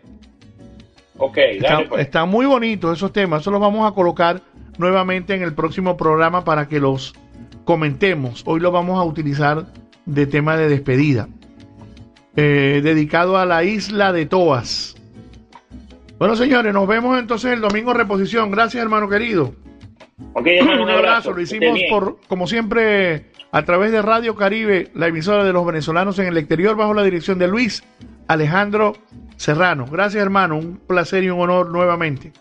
Ok, 1.18 1.38
Está, 1.38 1.74
dale 1.74 1.86
pues. 1.88 2.02
está 2.02 2.26
muy 2.26 2.46
bonito 2.46 2.92
esos 2.92 3.12
temas. 3.12 3.42
Eso 3.42 3.52
los 3.52 3.62
vamos 3.62 3.90
a 3.90 3.94
colocar 3.96 4.42
nuevamente 4.78 5.34
en 5.34 5.42
el 5.44 5.54
próximo 5.54 5.96
programa 5.98 6.44
para 6.44 6.68
que 6.68 6.80
los 6.80 7.14
comentemos. 7.66 8.44
Hoy 8.46 8.60
lo 8.60 8.72
vamos 8.72 9.00
a 9.00 9.04
utilizar 9.04 9.66
de 10.06 10.28
tema 10.28 10.56
de 10.58 10.70
despedida. 10.70 11.28
Eh, 12.36 12.82
dedicado 12.84 13.38
a 13.38 13.46
la 13.46 13.64
isla 13.64 14.12
de 14.12 14.26
Toas. 14.26 14.95
Bueno, 16.18 16.36
señores, 16.36 16.74
nos 16.74 16.88
vemos 16.88 17.20
entonces 17.20 17.54
el 17.54 17.62
domingo 17.62 17.92
en 17.92 17.98
reposición. 17.98 18.52
Gracias, 18.52 18.82
hermano 18.82 19.10
querido. 19.10 19.54
Ok, 20.34 20.48
hermano, 20.48 20.84
un 20.84 20.90
abrazo. 20.90 21.32
Lo 21.32 21.36
que 21.36 21.44
esté 21.44 21.58
hicimos 21.58 21.80
por, 21.90 22.18
como 22.28 22.48
siempre, 22.48 23.32
a 23.52 23.64
través 23.64 23.92
de 23.92 24.02
Radio 24.02 24.36
Caribe, 24.36 24.92
la 24.94 25.08
emisora 25.08 25.44
de 25.44 25.52
los 25.52 25.66
venezolanos 25.66 26.18
en 26.20 26.28
el 26.28 26.38
exterior, 26.38 26.76
bajo 26.76 26.94
la 26.94 27.04
dirección 27.04 27.38
de 27.38 27.48
Luis 27.48 27.84
Alejandro 28.28 28.94
Serrano. 29.36 29.86
Gracias, 29.92 30.24
hermano. 30.24 30.58
Un 30.58 30.78
placer 30.78 31.24
y 31.24 31.30
un 31.30 31.42
honor 31.42 31.70
nuevamente. 31.70 32.32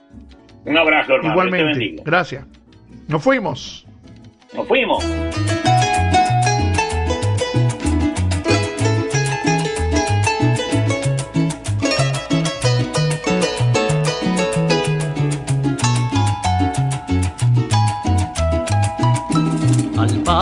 Un 0.64 0.78
abrazo, 0.78 1.14
hermano. 1.14 1.32
Igualmente. 1.32 2.02
Gracias. 2.04 2.46
Nos 3.08 3.22
fuimos. 3.22 3.86
Nos 4.54 4.68
fuimos. 4.68 5.04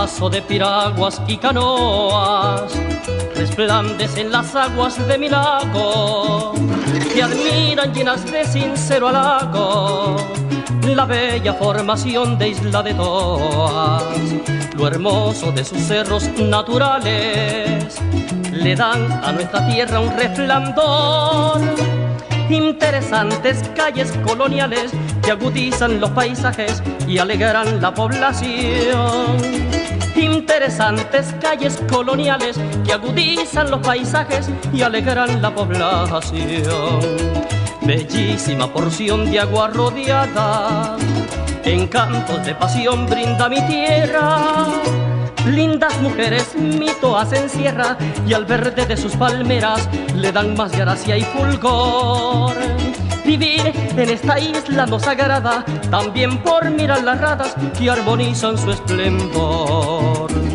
Paso 0.03 0.29
de 0.29 0.43
piraguas 0.43 1.23
y 1.29 1.37
canoas, 1.37 2.73
resplandecen 3.37 4.33
las 4.33 4.53
aguas 4.57 4.99
de 5.07 5.17
mi 5.17 5.29
lago, 5.29 6.55
que 7.15 7.23
admiran 7.23 7.95
llenas 7.95 8.25
de 8.25 8.45
sincero 8.45 9.07
halago 9.07 10.17
la 10.97 11.05
bella 11.05 11.55
formación 11.55 12.37
de 12.37 12.49
Isla 12.49 12.83
de 12.83 12.95
Toas, 12.95 14.03
lo 14.77 14.89
hermoso 14.89 15.53
de 15.53 15.65
sus 15.65 15.79
cerros 15.79 16.29
naturales, 16.37 18.01
le 18.51 18.75
dan 18.75 19.01
a 19.23 19.31
nuestra 19.31 19.65
tierra 19.69 20.01
un 20.01 20.11
resplandor 20.17 21.61
interesantes 22.51 23.63
calles 23.77 24.13
coloniales 24.27 24.91
que 25.23 25.31
agudizan 25.31 26.01
los 26.01 26.11
paisajes 26.11 26.83
y 27.07 27.19
alegran 27.19 27.81
la 27.81 27.95
población. 27.95 29.82
Interesantes 30.17 31.35
calles 31.41 31.79
coloniales 31.91 32.59
que 32.85 32.93
agudizan 32.93 33.71
los 33.71 33.81
paisajes 33.81 34.49
y 34.73 34.83
alegran 34.83 35.41
la 35.43 35.55
población. 35.55 37.01
Bellísima 37.83 38.73
porción 38.73 39.31
de 39.31 39.41
agua 39.41 39.69
rodeada, 39.69 40.97
encantos 41.65 42.45
de 42.45 42.55
pasión 42.55 43.07
brinda 43.07 43.49
mi 43.49 43.61
tierra. 43.67 44.69
Lindas 45.47 46.01
mujeres 46.01 46.55
mito 46.55 47.19
hacen 47.19 47.49
sierra 47.49 47.97
y 48.27 48.33
al 48.33 48.45
verde 48.45 48.87
de 48.87 48.97
sus 48.97 49.17
palmeras 49.17 49.89
le 50.15 50.31
dan 50.31 50.57
más 50.57 50.73
gracia 50.73 51.17
y 51.17 51.23
fulgor. 51.23 52.55
Vivir 53.25 53.73
en 53.97 54.11
esta 54.11 54.39
isla 54.39 54.87
nos 54.87 55.07
agrada 55.07 55.65
también 55.91 56.43
por 56.43 56.71
mirar 56.71 57.03
las 57.03 57.21
radas 57.21 57.55
que 57.79 57.91
armonizan 57.91 58.57
su 58.57 58.71
esplendor. 58.71 60.52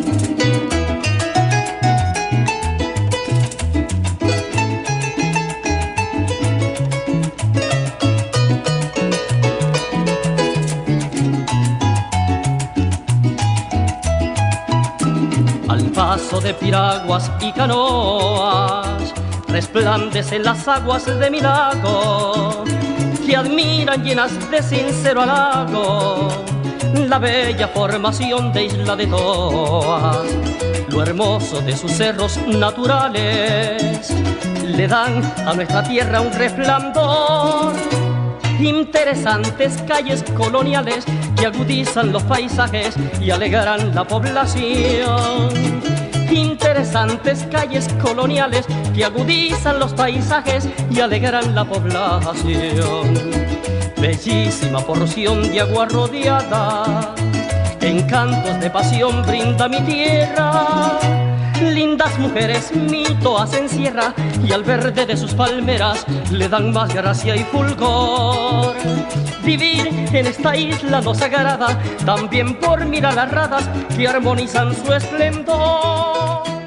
Paso 16.18 16.40
de 16.40 16.52
piraguas 16.52 17.30
y 17.40 17.52
canoas, 17.52 19.14
resplandecen 19.46 20.42
las 20.42 20.66
aguas 20.66 21.06
de 21.06 21.30
mi 21.30 21.40
lago, 21.40 22.64
que 23.24 23.36
admiran 23.36 24.02
llenas 24.02 24.32
de 24.50 24.60
sincero 24.60 25.22
halago 25.22 26.28
la 27.08 27.18
bella 27.18 27.68
formación 27.68 28.52
de 28.52 28.64
Isla 28.64 28.96
de 28.96 29.06
Toas, 29.06 30.26
lo 30.88 31.02
hermoso 31.02 31.60
de 31.60 31.76
sus 31.76 31.92
cerros 31.92 32.36
naturales, 32.48 34.12
le 34.64 34.88
dan 34.88 35.22
a 35.46 35.54
nuestra 35.54 35.84
tierra 35.84 36.20
un 36.20 36.32
resplandor. 36.32 37.74
Interesantes 38.58 39.80
calles 39.86 40.24
coloniales 40.36 41.04
que 41.38 41.46
agudizan 41.46 42.10
los 42.10 42.24
paisajes 42.24 42.96
y 43.20 43.30
alegran 43.30 43.94
la 43.94 44.04
población. 44.04 45.97
Interesantes 46.38 47.44
calles 47.50 47.88
coloniales 48.00 48.64
que 48.94 49.04
agudizan 49.04 49.80
los 49.80 49.92
paisajes 49.92 50.68
y 50.88 51.00
alegran 51.00 51.52
la 51.52 51.64
población. 51.64 53.12
Bellísima 54.00 54.78
porción 54.78 55.42
de 55.50 55.60
agua 55.62 55.86
rodeada, 55.86 57.12
encantos 57.80 58.60
de 58.60 58.70
pasión 58.70 59.24
brinda 59.26 59.68
mi 59.68 59.80
tierra. 59.80 61.27
Lindas 61.60 62.18
mujeres 62.18 62.74
mito 62.74 63.38
hacen 63.38 63.68
sierra 63.68 64.14
y 64.46 64.52
al 64.52 64.62
verde 64.62 65.06
de 65.06 65.16
sus 65.16 65.34
palmeras 65.34 66.04
le 66.30 66.48
dan 66.48 66.72
más 66.72 66.94
gracia 66.94 67.34
y 67.36 67.42
fulgor. 67.44 68.74
Vivir 69.44 69.88
en 70.12 70.26
esta 70.26 70.56
isla 70.56 71.00
nos 71.00 71.20
agrada 71.20 71.78
también 72.04 72.54
por 72.60 72.84
mirar 72.86 73.14
las 73.14 73.30
radas 73.30 73.68
que 73.96 74.06
armonizan 74.06 74.74
su 74.74 74.92
esplendor. 74.92 76.57